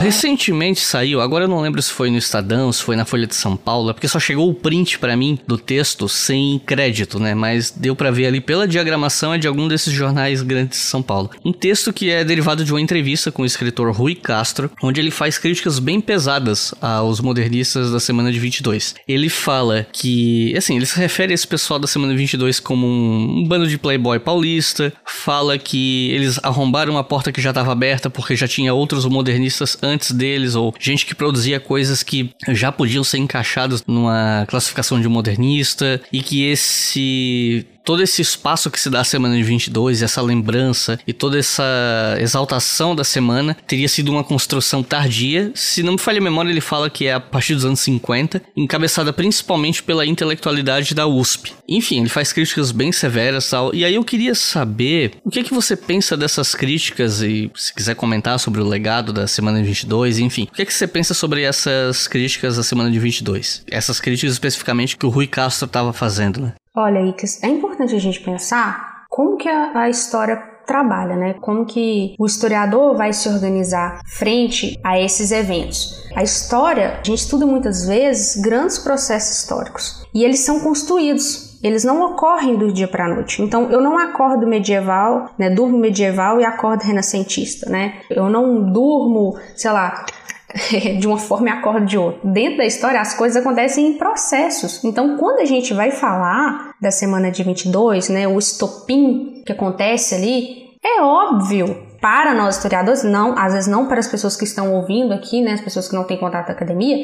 Recentemente 0.00 0.80
saiu, 0.80 1.20
agora 1.20 1.44
eu 1.44 1.48
não 1.48 1.60
lembro 1.60 1.80
se 1.80 1.92
foi 1.92 2.10
no 2.10 2.16
Estadão, 2.16 2.72
se 2.72 2.82
foi 2.82 2.96
na 2.96 3.04
Folha 3.04 3.26
de 3.26 3.34
São 3.34 3.56
Paulo, 3.56 3.90
é 3.90 3.92
porque 3.92 4.08
só 4.08 4.18
chegou 4.18 4.48
o 4.48 4.54
print 4.54 4.98
para 4.98 5.16
mim 5.16 5.38
do 5.46 5.58
texto 5.58 6.08
sem 6.08 6.58
crédito, 6.58 7.20
né? 7.20 7.34
Mas 7.34 7.70
deu 7.70 7.94
para 7.94 8.10
ver 8.10 8.26
ali 8.26 8.40
pela 8.40 8.66
diagramação 8.66 9.34
é 9.34 9.38
de 9.38 9.46
algum 9.46 9.68
desses 9.68 9.92
jornais 9.92 10.42
grandes 10.42 10.78
de 10.78 10.84
São 10.84 11.02
Paulo. 11.02 11.30
Um 11.44 11.52
texto 11.52 11.92
que 11.92 12.10
é 12.10 12.24
derivado 12.24 12.64
de 12.64 12.72
uma 12.72 12.80
entrevista 12.80 13.30
com 13.30 13.42
o 13.42 13.46
escritor 13.46 13.92
Rui 13.92 14.14
Castro, 14.14 14.70
onde 14.82 15.00
ele 15.00 15.10
faz 15.10 15.38
críticas 15.38 15.78
bem 15.78 16.00
pesadas 16.00 16.74
aos 16.80 17.20
modernistas 17.20 17.92
da 17.92 18.00
semana 18.00 18.32
de 18.32 18.40
22. 18.40 18.94
Ele 19.06 19.28
fala 19.28 19.86
que, 19.92 20.56
assim, 20.56 20.76
ele 20.76 20.86
se 20.86 20.98
refere 20.98 21.32
a 21.32 21.34
esse 21.34 21.46
pessoal 21.46 21.78
da 21.78 21.86
semana 21.86 22.16
22 22.16 22.58
como 22.58 22.86
um, 22.86 23.40
um 23.40 23.46
bando 23.46 23.66
de 23.66 23.78
playboy 23.78 24.18
paulista, 24.18 24.92
fala 25.04 25.58
que 25.58 26.10
eles 26.10 26.40
arrombaram 26.42 26.94
uma 26.94 27.04
porta 27.04 27.30
que 27.30 27.40
já 27.40 27.52
estava 27.60 27.72
aberta 27.72 28.10
porque 28.10 28.34
já 28.34 28.48
tinha 28.48 28.72
outros 28.74 29.04
modernistas 29.04 29.76
antes 29.82 30.12
deles, 30.12 30.54
ou 30.54 30.74
gente 30.78 31.04
que 31.06 31.14
produzia 31.14 31.60
coisas 31.60 32.02
que 32.02 32.30
já 32.48 32.72
podiam 32.72 33.04
ser 33.04 33.18
encaixadas 33.18 33.84
numa 33.86 34.46
classificação 34.48 35.00
de 35.00 35.08
modernista, 35.08 36.00
e 36.12 36.22
que 36.22 36.44
esse 36.44 37.66
todo 37.84 38.02
esse 38.02 38.22
espaço 38.22 38.70
que 38.70 38.78
se 38.78 38.90
dá 38.90 39.00
a 39.00 39.04
semana 39.04 39.36
de 39.36 39.42
22, 39.42 40.02
essa 40.02 40.22
lembrança 40.22 40.98
e 41.06 41.12
toda 41.12 41.38
essa 41.38 42.16
exaltação 42.20 42.94
da 42.94 43.04
semana 43.04 43.56
teria 43.66 43.88
sido 43.88 44.10
uma 44.10 44.24
construção 44.24 44.82
tardia. 44.82 45.50
Se 45.54 45.82
não 45.82 45.92
me 45.92 45.98
falha 45.98 46.18
a 46.18 46.22
memória, 46.22 46.50
ele 46.50 46.60
fala 46.60 46.90
que 46.90 47.06
é 47.06 47.14
a 47.14 47.20
partir 47.20 47.54
dos 47.54 47.64
anos 47.64 47.80
50, 47.80 48.42
encabeçada 48.56 49.12
principalmente 49.12 49.82
pela 49.82 50.06
intelectualidade 50.06 50.94
da 50.94 51.06
USP. 51.06 51.52
Enfim, 51.68 52.00
ele 52.00 52.08
faz 52.08 52.32
críticas 52.32 52.72
bem 52.72 52.92
severas 52.92 53.48
tal. 53.48 53.74
E 53.74 53.84
aí 53.84 53.94
eu 53.94 54.04
queria 54.04 54.34
saber 54.34 55.12
o 55.24 55.30
que, 55.30 55.40
é 55.40 55.44
que 55.44 55.54
você 55.54 55.76
pensa 55.76 56.16
dessas 56.16 56.54
críticas 56.54 57.22
e 57.22 57.50
se 57.54 57.74
quiser 57.74 57.94
comentar 57.94 58.38
sobre 58.38 58.60
o 58.60 58.66
legado 58.66 59.12
da 59.12 59.26
semana 59.26 59.60
de 59.60 59.66
22, 59.66 60.18
enfim. 60.18 60.48
O 60.50 60.54
que, 60.54 60.62
é 60.62 60.64
que 60.64 60.74
você 60.74 60.86
pensa 60.86 61.14
sobre 61.14 61.42
essas 61.42 62.06
críticas 62.06 62.56
da 62.56 62.62
semana 62.62 62.90
de 62.90 62.98
22? 62.98 63.64
Essas 63.70 64.00
críticas 64.00 64.32
especificamente 64.32 64.96
que 64.96 65.06
o 65.06 65.10
Rui 65.10 65.26
Castro 65.26 65.66
estava 65.66 65.92
fazendo, 65.92 66.40
né? 66.40 66.54
Olha, 66.74 67.00
Icas, 67.00 67.42
é 67.42 67.48
importante 67.48 67.96
a 67.96 67.98
gente 67.98 68.20
pensar 68.20 69.04
como 69.08 69.36
que 69.36 69.48
a, 69.48 69.72
a 69.74 69.90
história 69.90 70.36
trabalha, 70.64 71.16
né? 71.16 71.34
Como 71.40 71.66
que 71.66 72.14
o 72.16 72.26
historiador 72.26 72.96
vai 72.96 73.12
se 73.12 73.28
organizar 73.28 74.00
frente 74.06 74.78
a 74.84 75.00
esses 75.00 75.32
eventos. 75.32 76.08
A 76.14 76.22
história, 76.22 77.00
a 77.00 77.04
gente 77.04 77.18
estuda 77.18 77.44
muitas 77.44 77.84
vezes 77.86 78.40
grandes 78.40 78.78
processos 78.78 79.38
históricos 79.38 80.06
e 80.14 80.22
eles 80.22 80.40
são 80.40 80.60
construídos. 80.60 81.58
Eles 81.60 81.84
não 81.84 82.00
ocorrem 82.02 82.56
do 82.56 82.72
dia 82.72 82.88
para 82.88 83.04
a 83.04 83.08
noite. 83.08 83.42
Então, 83.42 83.70
eu 83.70 83.80
não 83.82 83.98
acordo 83.98 84.46
medieval, 84.46 85.28
né? 85.36 85.50
Durmo 85.50 85.76
medieval 85.76 86.40
e 86.40 86.44
acordo 86.44 86.82
renascentista, 86.82 87.68
né? 87.68 88.00
Eu 88.08 88.30
não 88.30 88.72
durmo, 88.72 89.36
sei 89.56 89.72
lá, 89.72 90.06
de 90.98 91.06
uma 91.06 91.18
forma 91.18 91.48
e 91.48 91.52
acorda 91.52 91.86
de 91.86 91.98
outra. 91.98 92.20
Dentro 92.24 92.58
da 92.58 92.66
história, 92.66 93.00
as 93.00 93.14
coisas 93.14 93.40
acontecem 93.40 93.88
em 93.88 93.98
processos. 93.98 94.82
Então, 94.84 95.16
quando 95.16 95.40
a 95.40 95.44
gente 95.44 95.72
vai 95.72 95.90
falar 95.90 96.74
da 96.80 96.90
semana 96.90 97.30
de 97.30 97.42
22, 97.42 98.08
né, 98.08 98.26
o 98.26 98.38
estopim 98.38 99.42
que 99.44 99.52
acontece 99.52 100.14
ali, 100.14 100.70
é 100.82 101.02
óbvio 101.02 101.88
para 102.00 102.34
nós 102.34 102.56
historiadores, 102.56 103.04
não, 103.04 103.38
às 103.38 103.52
vezes 103.52 103.68
não 103.68 103.86
para 103.86 104.00
as 104.00 104.08
pessoas 104.08 104.36
que 104.36 104.44
estão 104.44 104.74
ouvindo 104.74 105.12
aqui, 105.12 105.42
né, 105.42 105.52
as 105.52 105.60
pessoas 105.60 105.88
que 105.88 105.94
não 105.94 106.04
têm 106.04 106.18
contato 106.18 106.46
com 106.46 106.52
a 106.52 106.54
academia, 106.54 106.96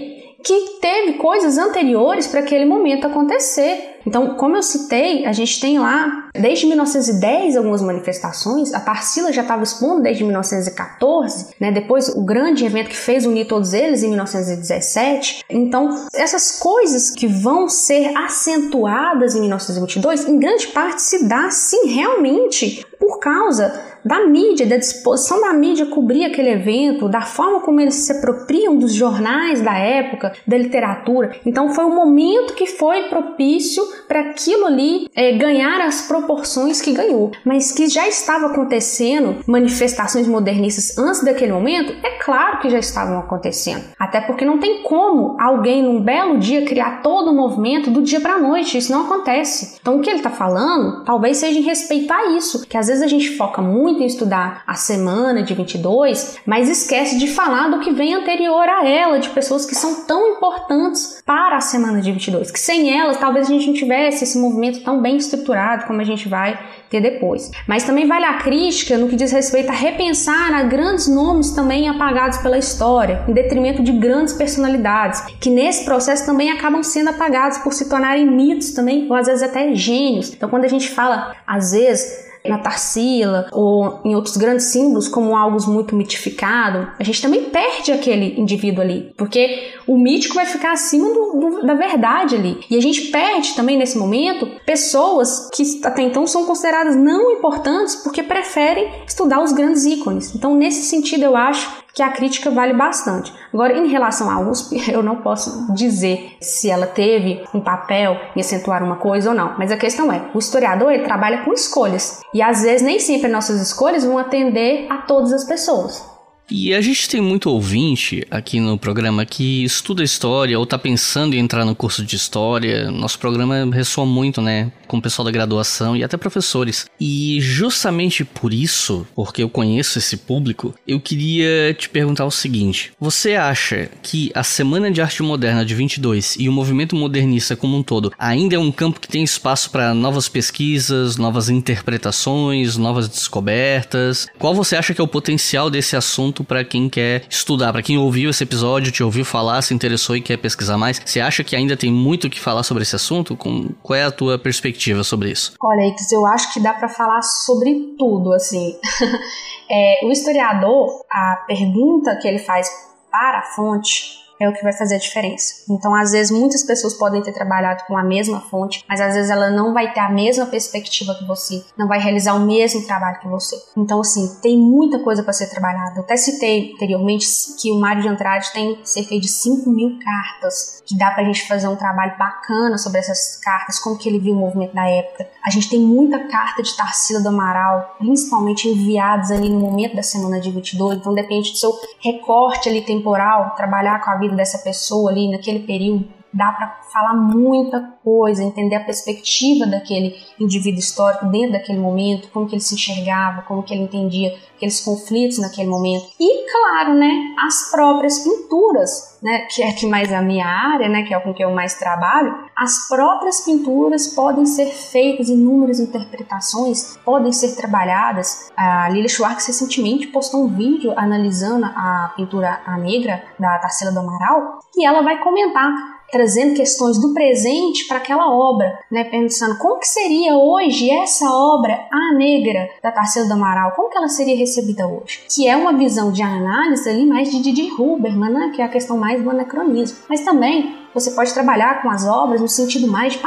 que 0.42 0.78
teve 0.80 1.14
coisas 1.14 1.58
anteriores 1.58 2.26
para 2.26 2.40
aquele 2.40 2.64
momento 2.64 3.06
acontecer. 3.06 3.96
Então, 4.06 4.36
como 4.36 4.56
eu 4.56 4.62
citei, 4.62 5.26
a 5.26 5.32
gente 5.32 5.60
tem 5.60 5.80
lá, 5.80 6.28
desde 6.32 6.66
1910, 6.66 7.56
algumas 7.56 7.82
manifestações, 7.82 8.72
a 8.72 8.78
Tarsila 8.78 9.32
já 9.32 9.42
estava 9.42 9.64
expondo 9.64 10.02
desde 10.02 10.22
1914, 10.22 11.48
né? 11.60 11.72
depois 11.72 12.08
o 12.10 12.24
grande 12.24 12.64
evento 12.64 12.88
que 12.88 12.96
fez 12.96 13.26
unir 13.26 13.48
todos 13.48 13.72
eles 13.72 14.04
em 14.04 14.08
1917. 14.08 15.44
Então, 15.50 16.06
essas 16.14 16.60
coisas 16.60 17.10
que 17.10 17.26
vão 17.26 17.68
ser 17.68 18.16
acentuadas 18.16 19.34
em 19.34 19.40
1922, 19.40 20.28
em 20.28 20.38
grande 20.38 20.68
parte 20.68 21.02
se 21.02 21.24
dá, 21.24 21.50
sim, 21.50 21.88
realmente 21.88 22.86
por 22.98 23.18
causa 23.18 23.85
da 24.06 24.24
mídia, 24.26 24.64
da 24.66 24.76
disposição 24.76 25.40
da 25.40 25.52
mídia 25.52 25.86
cobrir 25.86 26.24
aquele 26.24 26.50
evento, 26.50 27.08
da 27.08 27.22
forma 27.22 27.60
como 27.60 27.80
eles 27.80 27.94
se 27.94 28.12
apropriam 28.12 28.76
dos 28.76 28.94
jornais 28.94 29.60
da 29.60 29.76
época, 29.76 30.32
da 30.46 30.56
literatura. 30.56 31.32
Então 31.44 31.70
foi 31.70 31.84
um 31.84 31.94
momento 31.94 32.54
que 32.54 32.66
foi 32.66 33.08
propício 33.08 33.82
para 34.06 34.20
aquilo 34.20 34.66
ali 34.66 35.08
é, 35.14 35.32
ganhar 35.32 35.80
as 35.80 36.02
proporções 36.02 36.80
que 36.80 36.92
ganhou, 36.92 37.32
mas 37.44 37.72
que 37.72 37.88
já 37.88 38.06
estava 38.06 38.46
acontecendo 38.46 39.36
manifestações 39.46 40.28
modernistas 40.28 40.96
antes 40.96 41.24
daquele 41.24 41.52
momento, 41.52 41.92
é 42.04 42.10
claro 42.22 42.60
que 42.60 42.70
já 42.70 42.78
estavam 42.78 43.18
acontecendo. 43.18 43.84
Até 43.98 44.20
porque 44.20 44.44
não 44.44 44.58
tem 44.58 44.82
como 44.82 45.36
alguém 45.40 45.82
num 45.82 46.00
belo 46.00 46.38
dia 46.38 46.64
criar 46.64 47.02
todo 47.02 47.32
o 47.32 47.34
movimento 47.34 47.90
do 47.90 48.02
dia 48.02 48.20
para 48.20 48.34
a 48.34 48.38
noite, 48.38 48.78
isso 48.78 48.92
não 48.92 49.06
acontece. 49.06 49.78
Então 49.80 49.96
o 49.96 50.00
que 50.00 50.08
ele 50.08 50.18
está 50.18 50.30
falando 50.30 51.04
talvez 51.04 51.38
seja 51.38 51.58
em 51.58 51.62
respeitar 51.62 52.36
isso, 52.36 52.66
que 52.66 52.76
às 52.76 52.86
vezes 52.86 53.02
a 53.02 53.08
gente 53.08 53.36
foca 53.36 53.60
muito 53.60 53.95
em 54.02 54.06
estudar 54.06 54.62
a 54.66 54.74
semana 54.74 55.42
de 55.42 55.54
22, 55.54 56.38
mas 56.46 56.68
esquece 56.68 57.18
de 57.18 57.28
falar 57.28 57.68
do 57.68 57.80
que 57.80 57.92
vem 57.92 58.14
anterior 58.14 58.68
a 58.68 58.86
ela, 58.86 59.18
de 59.18 59.28
pessoas 59.30 59.66
que 59.66 59.74
são 59.74 60.04
tão 60.04 60.34
importantes 60.34 61.22
para 61.24 61.56
a 61.56 61.60
semana 61.60 62.00
de 62.00 62.12
22, 62.12 62.50
que 62.50 62.60
sem 62.60 62.98
elas 62.98 63.18
talvez 63.18 63.46
a 63.46 63.50
gente 63.50 63.66
não 63.66 63.74
tivesse 63.74 64.24
esse 64.24 64.38
movimento 64.38 64.82
tão 64.82 65.00
bem 65.00 65.16
estruturado 65.16 65.86
como 65.86 66.00
a 66.00 66.04
gente 66.04 66.28
vai 66.28 66.58
ter 66.90 67.00
depois. 67.00 67.50
Mas 67.66 67.84
também 67.84 68.06
vale 68.06 68.24
a 68.24 68.34
crítica 68.34 68.96
no 68.96 69.08
que 69.08 69.16
diz 69.16 69.32
respeito 69.32 69.70
a 69.70 69.74
repensar 69.74 70.54
a 70.54 70.62
grandes 70.62 71.08
nomes 71.08 71.50
também 71.50 71.88
apagados 71.88 72.38
pela 72.38 72.58
história, 72.58 73.24
em 73.28 73.32
detrimento 73.32 73.82
de 73.82 73.92
grandes 73.92 74.34
personalidades, 74.34 75.20
que 75.40 75.50
nesse 75.50 75.84
processo 75.84 76.26
também 76.26 76.50
acabam 76.50 76.82
sendo 76.82 77.10
apagados 77.10 77.58
por 77.58 77.72
se 77.72 77.88
tornarem 77.88 78.26
mitos 78.30 78.72
também, 78.72 79.06
ou 79.08 79.16
às 79.16 79.26
vezes 79.26 79.42
até 79.42 79.74
gênios. 79.74 80.32
Então 80.32 80.48
quando 80.48 80.64
a 80.64 80.68
gente 80.68 80.88
fala, 80.88 81.34
às 81.46 81.72
vezes, 81.72 82.25
na 82.48 82.58
Tarsila 82.58 83.48
ou 83.52 84.00
em 84.04 84.14
outros 84.14 84.36
grandes 84.36 84.66
símbolos 84.66 85.08
como 85.08 85.36
algo 85.36 85.56
muito 85.70 85.96
mitificado, 85.96 86.88
a 86.98 87.04
gente 87.04 87.22
também 87.22 87.44
perde 87.44 87.92
aquele 87.92 88.38
indivíduo 88.38 88.82
ali, 88.82 89.12
porque 89.16 89.72
o 89.86 89.96
mítico 89.96 90.34
vai 90.34 90.46
ficar 90.46 90.72
acima 90.72 91.08
do, 91.12 91.32
do, 91.32 91.66
da 91.66 91.74
verdade 91.74 92.34
ali. 92.34 92.58
E 92.70 92.76
a 92.76 92.82
gente 92.82 93.02
perde 93.10 93.54
também 93.54 93.76
nesse 93.76 93.96
momento 93.96 94.46
pessoas 94.64 95.48
que 95.54 95.80
até 95.84 96.02
então 96.02 96.26
são 96.26 96.44
consideradas 96.44 96.96
não 96.96 97.30
importantes 97.30 97.96
porque 97.96 98.22
preferem 98.22 98.90
estudar 99.06 99.42
os 99.42 99.52
grandes 99.52 99.84
ícones. 99.84 100.34
Então, 100.34 100.54
nesse 100.54 100.82
sentido, 100.82 101.24
eu 101.24 101.36
acho 101.36 101.85
que 101.96 102.02
a 102.02 102.10
crítica 102.10 102.50
vale 102.50 102.74
bastante. 102.74 103.32
Agora, 103.52 103.72
em 103.72 103.88
relação 103.88 104.30
à 104.30 104.38
USP, 104.38 104.76
eu 104.92 105.02
não 105.02 105.16
posso 105.16 105.72
dizer 105.72 106.36
se 106.42 106.70
ela 106.70 106.86
teve 106.86 107.42
um 107.54 107.60
papel 107.60 108.20
em 108.36 108.40
acentuar 108.40 108.84
uma 108.84 108.96
coisa 108.96 109.30
ou 109.30 109.34
não, 109.34 109.54
mas 109.58 109.72
a 109.72 109.78
questão 109.78 110.12
é, 110.12 110.20
o 110.34 110.38
historiador 110.38 110.92
ele 110.92 111.04
trabalha 111.04 111.42
com 111.42 111.54
escolhas 111.54 112.20
e 112.34 112.42
às 112.42 112.60
vezes 112.62 112.82
nem 112.82 113.00
sempre 113.00 113.28
nossas 113.28 113.62
escolhas 113.62 114.04
vão 114.04 114.18
atender 114.18 114.86
a 114.90 114.98
todas 114.98 115.32
as 115.32 115.44
pessoas. 115.44 116.15
E 116.48 116.72
a 116.72 116.80
gente 116.80 117.08
tem 117.08 117.20
muito 117.20 117.50
ouvinte 117.50 118.24
aqui 118.30 118.60
no 118.60 118.78
programa 118.78 119.26
que 119.26 119.64
estuda 119.64 120.04
história 120.04 120.56
ou 120.56 120.62
está 120.62 120.78
pensando 120.78 121.34
em 121.34 121.40
entrar 121.40 121.64
no 121.64 121.74
curso 121.74 122.04
de 122.04 122.14
história. 122.14 122.88
Nosso 122.90 123.18
programa 123.18 123.68
ressoa 123.72 124.06
muito, 124.06 124.40
né, 124.40 124.70
com 124.86 124.98
o 124.98 125.02
pessoal 125.02 125.24
da 125.24 125.32
graduação 125.32 125.96
e 125.96 126.04
até 126.04 126.16
professores. 126.16 126.86
E 127.00 127.38
justamente 127.40 128.24
por 128.24 128.54
isso, 128.54 129.04
porque 129.14 129.42
eu 129.42 129.48
conheço 129.48 129.98
esse 129.98 130.16
público, 130.16 130.72
eu 130.86 131.00
queria 131.00 131.74
te 131.74 131.88
perguntar 131.88 132.24
o 132.24 132.30
seguinte: 132.30 132.92
você 133.00 133.34
acha 133.34 133.90
que 134.00 134.30
a 134.32 134.44
Semana 134.44 134.90
de 134.90 135.00
Arte 135.00 135.24
Moderna 135.24 135.64
de 135.64 135.74
22 135.74 136.36
e 136.38 136.48
o 136.48 136.52
movimento 136.52 136.94
modernista 136.94 137.56
como 137.56 137.76
um 137.76 137.82
todo 137.82 138.12
ainda 138.16 138.54
é 138.54 138.58
um 138.58 138.70
campo 138.70 139.00
que 139.00 139.08
tem 139.08 139.24
espaço 139.24 139.70
para 139.70 139.92
novas 139.92 140.28
pesquisas, 140.28 141.16
novas 141.16 141.48
interpretações, 141.48 142.76
novas 142.76 143.08
descobertas? 143.08 144.28
Qual 144.38 144.54
você 144.54 144.76
acha 144.76 144.94
que 144.94 145.00
é 145.00 145.04
o 145.04 145.08
potencial 145.08 145.68
desse 145.68 145.96
assunto 145.96 146.35
para 146.44 146.64
quem 146.64 146.88
quer 146.88 147.24
estudar, 147.28 147.72
para 147.72 147.82
quem 147.82 147.98
ouviu 147.98 148.30
esse 148.30 148.42
episódio, 148.42 148.92
te 148.92 149.02
ouviu 149.02 149.24
falar, 149.24 149.62
se 149.62 149.74
interessou 149.74 150.16
e 150.16 150.20
quer 150.20 150.36
pesquisar 150.36 150.76
mais. 150.76 151.00
Você 151.04 151.20
acha 151.20 151.44
que 151.44 151.56
ainda 151.56 151.76
tem 151.76 151.92
muito 151.92 152.26
o 152.26 152.30
que 152.30 152.40
falar 152.40 152.62
sobre 152.62 152.82
esse 152.82 152.96
assunto? 152.96 153.36
Com, 153.36 153.70
qual 153.82 153.96
é 153.96 154.04
a 154.04 154.10
tua 154.10 154.38
perspectiva 154.38 155.02
sobre 155.04 155.30
isso? 155.30 155.54
Olha, 155.62 155.86
Ix, 155.88 156.12
eu 156.12 156.26
acho 156.26 156.52
que 156.52 156.60
dá 156.60 156.72
para 156.72 156.88
falar 156.88 157.22
sobre 157.22 157.94
tudo, 157.98 158.32
assim. 158.32 158.76
é, 159.70 160.00
o 160.04 160.10
historiador, 160.10 161.04
a 161.10 161.44
pergunta 161.46 162.16
que 162.16 162.26
ele 162.28 162.38
faz 162.38 162.68
para 163.10 163.38
a 163.38 163.42
fonte 163.42 164.25
é 164.40 164.48
o 164.48 164.52
que 164.52 164.62
vai 164.62 164.72
fazer 164.72 164.96
a 164.96 164.98
diferença. 164.98 165.64
Então, 165.68 165.94
às 165.94 166.12
vezes, 166.12 166.30
muitas 166.30 166.62
pessoas 166.62 166.94
podem 166.94 167.22
ter 167.22 167.32
trabalhado 167.32 167.84
com 167.86 167.96
a 167.96 168.02
mesma 168.02 168.40
fonte, 168.40 168.84
mas 168.88 169.00
às 169.00 169.14
vezes 169.14 169.30
ela 169.30 169.50
não 169.50 169.72
vai 169.72 169.92
ter 169.92 170.00
a 170.00 170.10
mesma 170.10 170.46
perspectiva 170.46 171.14
que 171.14 171.26
você, 171.26 171.64
não 171.76 171.88
vai 171.88 171.98
realizar 171.98 172.34
o 172.34 172.40
mesmo 172.40 172.86
trabalho 172.86 173.18
que 173.20 173.28
você. 173.28 173.56
Então, 173.76 174.00
assim, 174.00 174.36
tem 174.42 174.58
muita 174.58 174.98
coisa 175.00 175.22
para 175.22 175.32
ser 175.32 175.48
trabalhada. 175.48 176.00
Até 176.00 176.16
citei 176.16 176.72
anteriormente 176.74 177.26
que 177.60 177.72
o 177.72 177.80
Mário 177.80 178.02
de 178.02 178.08
Andrade 178.08 178.52
tem 178.52 178.78
cerca 178.84 179.18
de 179.18 179.28
5 179.28 179.70
mil 179.70 179.98
cartas, 179.98 180.82
que 180.86 180.96
dá 180.96 181.10
pra 181.10 181.24
gente 181.24 181.46
fazer 181.48 181.68
um 181.68 181.76
trabalho 181.76 182.16
bacana 182.18 182.78
sobre 182.78 183.00
essas 183.00 183.36
cartas, 183.42 183.78
como 183.78 183.98
que 183.98 184.08
ele 184.08 184.18
viu 184.18 184.34
o 184.34 184.38
movimento 184.38 184.74
da 184.74 184.88
época. 184.88 185.28
A 185.44 185.50
gente 185.50 185.68
tem 185.68 185.80
muita 185.80 186.28
carta 186.28 186.62
de 186.62 186.76
Tarsila 186.76 187.20
do 187.20 187.28
Amaral, 187.28 187.96
principalmente 187.98 188.68
enviadas 188.68 189.30
ali 189.30 189.48
no 189.48 189.58
momento 189.58 189.96
da 189.96 190.02
semana 190.02 190.40
de 190.40 190.50
22, 190.50 190.98
então 190.98 191.14
depende 191.14 191.52
do 191.52 191.56
seu 191.56 191.72
recorte 192.00 192.68
ali 192.68 192.82
temporal, 192.82 193.54
trabalhar 193.56 194.02
com 194.02 194.10
a 194.10 194.16
vida 194.16 194.25
vida 194.26 194.36
dessa 194.36 194.58
pessoa 194.58 195.10
ali 195.10 195.30
naquele 195.30 195.60
período, 195.60 196.06
dá 196.36 196.52
para 196.52 196.80
falar 196.92 197.14
muita 197.14 197.80
coisa, 198.04 198.42
entender 198.42 198.76
a 198.76 198.84
perspectiva 198.84 199.66
daquele 199.66 200.14
indivíduo 200.38 200.78
histórico 200.78 201.26
dentro 201.26 201.52
daquele 201.52 201.78
momento, 201.78 202.28
como 202.32 202.46
que 202.46 202.54
ele 202.54 202.62
se 202.62 202.74
enxergava, 202.74 203.42
como 203.42 203.62
que 203.62 203.74
ele 203.74 203.84
entendia 203.84 204.36
aqueles 204.56 204.80
conflitos 204.80 205.38
naquele 205.38 205.68
momento. 205.68 206.06
E, 206.18 206.50
claro, 206.50 206.94
né, 206.94 207.34
as 207.38 207.70
próprias 207.70 208.18
pinturas, 208.20 209.18
né, 209.22 209.46
que 209.50 209.62
é 209.62 209.72
que 209.72 209.86
mais 209.86 210.12
a 210.12 210.22
minha 210.22 210.46
área, 210.46 210.88
né, 210.88 211.02
que 211.02 211.12
é 211.12 211.20
com 211.20 211.34
que 211.34 211.44
eu 211.44 211.50
mais 211.50 211.74
trabalho, 211.74 212.34
as 212.56 212.88
próprias 212.88 213.42
pinturas 213.42 214.08
podem 214.08 214.46
ser 214.46 214.66
feitas, 214.66 215.28
inúmeras 215.28 215.80
interpretações 215.80 216.96
podem 217.04 217.32
ser 217.32 217.54
trabalhadas. 217.56 218.50
A 218.56 218.88
Lila 218.88 219.08
Schwartz 219.08 219.46
recentemente 219.46 220.06
postou 220.08 220.44
um 220.44 220.48
vídeo 220.48 220.92
analisando 220.96 221.66
a 221.66 222.12
pintura 222.16 222.60
A 222.66 222.76
Negra, 222.78 223.22
da 223.38 223.58
Tarsila 223.58 223.92
do 223.92 224.00
Amaral, 224.00 224.60
e 224.74 224.86
ela 224.86 225.02
vai 225.02 225.22
comentar 225.22 225.95
trazendo 226.10 226.54
questões 226.54 227.00
do 227.00 227.12
presente 227.12 227.86
para 227.86 227.98
aquela 227.98 228.32
obra, 228.32 228.78
né? 228.90 229.04
Pensando 229.04 229.58
como 229.58 229.78
que 229.78 229.88
seria 229.88 230.36
hoje 230.36 230.90
essa 230.90 231.30
obra 231.30 231.86
A 231.90 232.14
Negra 232.16 232.68
da 232.82 232.92
Tarsila 232.92 233.26
do 233.26 233.32
Amaral, 233.32 233.72
como 233.72 233.90
que 233.90 233.98
ela 233.98 234.08
seria 234.08 234.36
recebida 234.36 234.86
hoje? 234.86 235.24
Que 235.28 235.48
é 235.48 235.56
uma 235.56 235.72
visão 235.72 236.12
de 236.12 236.22
análise 236.22 236.88
ali 236.88 237.06
mais 237.06 237.30
de 237.30 237.40
Didi 237.42 237.70
Huberman, 237.72 238.32
né? 238.32 238.52
Que 238.54 238.62
é 238.62 238.64
a 238.64 238.68
questão 238.68 238.96
mais 238.96 239.22
do 239.22 239.30
anacronismo. 239.30 239.98
Mas 240.08 240.22
também 240.22 240.85
você 240.98 241.10
pode 241.10 241.34
trabalhar 241.34 241.82
com 241.82 241.90
as 241.90 242.06
obras 242.06 242.40
no 242.40 242.48
sentido 242.48 242.88
mais 242.88 243.12
de 243.12 243.18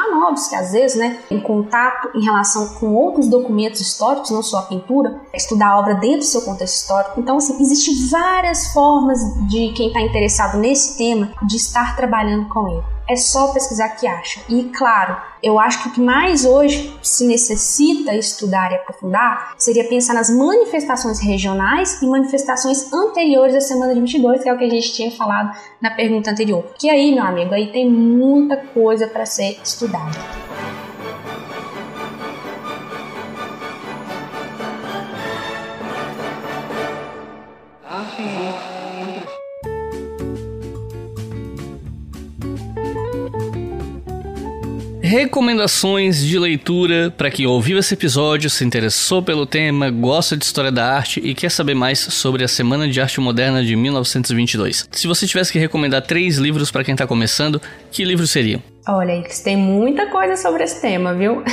que 0.50 0.56
às 0.56 0.72
vezes, 0.72 0.98
né, 0.98 1.20
em 1.30 1.40
contato 1.40 2.10
em 2.16 2.24
relação 2.24 2.68
com 2.80 2.94
outros 2.96 3.28
documentos 3.28 3.80
históricos, 3.80 4.32
não 4.32 4.41
só 4.41 4.60
a 4.60 4.62
pintura, 4.64 5.22
estudar 5.34 5.70
a 5.70 5.80
obra 5.80 5.94
dentro 5.96 6.20
do 6.20 6.26
seu 6.26 6.41
contexto 6.41 6.82
histórico. 6.82 7.20
Então, 7.20 7.38
assim, 7.38 7.62
existem 7.62 8.08
várias 8.10 8.74
formas 8.74 9.20
de 9.48 9.72
quem 9.74 9.88
está 9.88 10.02
interessado 10.02 10.58
nesse 10.58 10.98
tema 10.98 11.32
de 11.44 11.58
estar 11.58 11.96
trabalhando 11.96 12.50
com 12.50 12.68
ele 12.68 12.99
é 13.10 13.15
só 13.15 13.52
pesquisar 13.53 13.90
que 13.90 14.07
acha. 14.07 14.41
E 14.48 14.65
claro, 14.65 15.18
eu 15.41 15.60
acho 15.60 15.81
que 15.84 15.90
o 15.90 15.91
que 15.94 16.02
mais 16.02 16.45
hoje 16.45 16.95
se 17.02 17.26
necessita 17.26 18.14
estudar 18.14 18.72
e 18.72 18.76
aprofundar 18.76 19.56
seria 19.57 19.88
pensar 19.88 20.14
nas 20.14 20.30
manifestações 20.30 21.19
regionais 21.19 22.02
e 22.02 22.06
manifestações 22.06 22.91
anteriores 22.94 23.56
à 23.56 23.61
semana 23.61 23.94
de 23.94 23.99
22, 24.02 24.44
que 24.44 24.49
é 24.49 24.53
o 24.53 24.57
que 24.57 24.65
a 24.65 24.69
gente 24.69 24.94
tinha 24.94 25.11
falado 25.11 25.57
na 25.81 25.91
pergunta 25.91 26.30
anterior. 26.30 26.64
Que 26.77 26.90
aí, 26.90 27.14
meu 27.14 27.23
amigo, 27.23 27.53
aí 27.53 27.72
tem 27.72 27.90
muita 27.90 28.57
coisa 28.57 29.07
para 29.07 29.26
ser 29.26 29.60
estudada. 29.64 30.49
Recomendações 45.10 46.23
de 46.23 46.38
leitura 46.38 47.10
para 47.10 47.31
quem 47.31 47.48
ouviu 47.48 47.80
esse 47.80 47.95
episódio, 47.95 48.48
se 48.48 48.64
interessou 48.64 49.23
pelo 49.23 49.44
tema, 49.44 49.90
gosta 49.90 50.38
de 50.38 50.45
história 50.45 50.72
da 50.72 50.86
arte 50.86 51.19
e 51.19 51.34
quer 51.34 51.49
saber 51.49 51.73
mais 51.73 51.98
sobre 51.98 52.44
a 52.44 52.48
Semana 52.48 52.88
de 52.88 53.02
Arte 53.02 53.19
Moderna 53.19 53.64
de 53.64 53.76
1922. 53.76 54.88
Se 54.91 55.07
você 55.07 55.26
tivesse 55.26 55.52
que 55.52 55.57
recomendar 55.57 56.03
três 56.03 56.38
livros 56.38 56.69
para 56.69 56.84
quem 56.84 56.94
está 56.94 57.07
começando, 57.07 57.60
que 57.91 58.06
livros 58.06 58.30
seriam? 58.30 58.61
Olha, 58.88 59.23
tem 59.44 59.57
muita 59.57 60.06
coisa 60.11 60.38
sobre 60.38 60.64
esse 60.64 60.80
tema, 60.80 61.15
viu? 61.15 61.41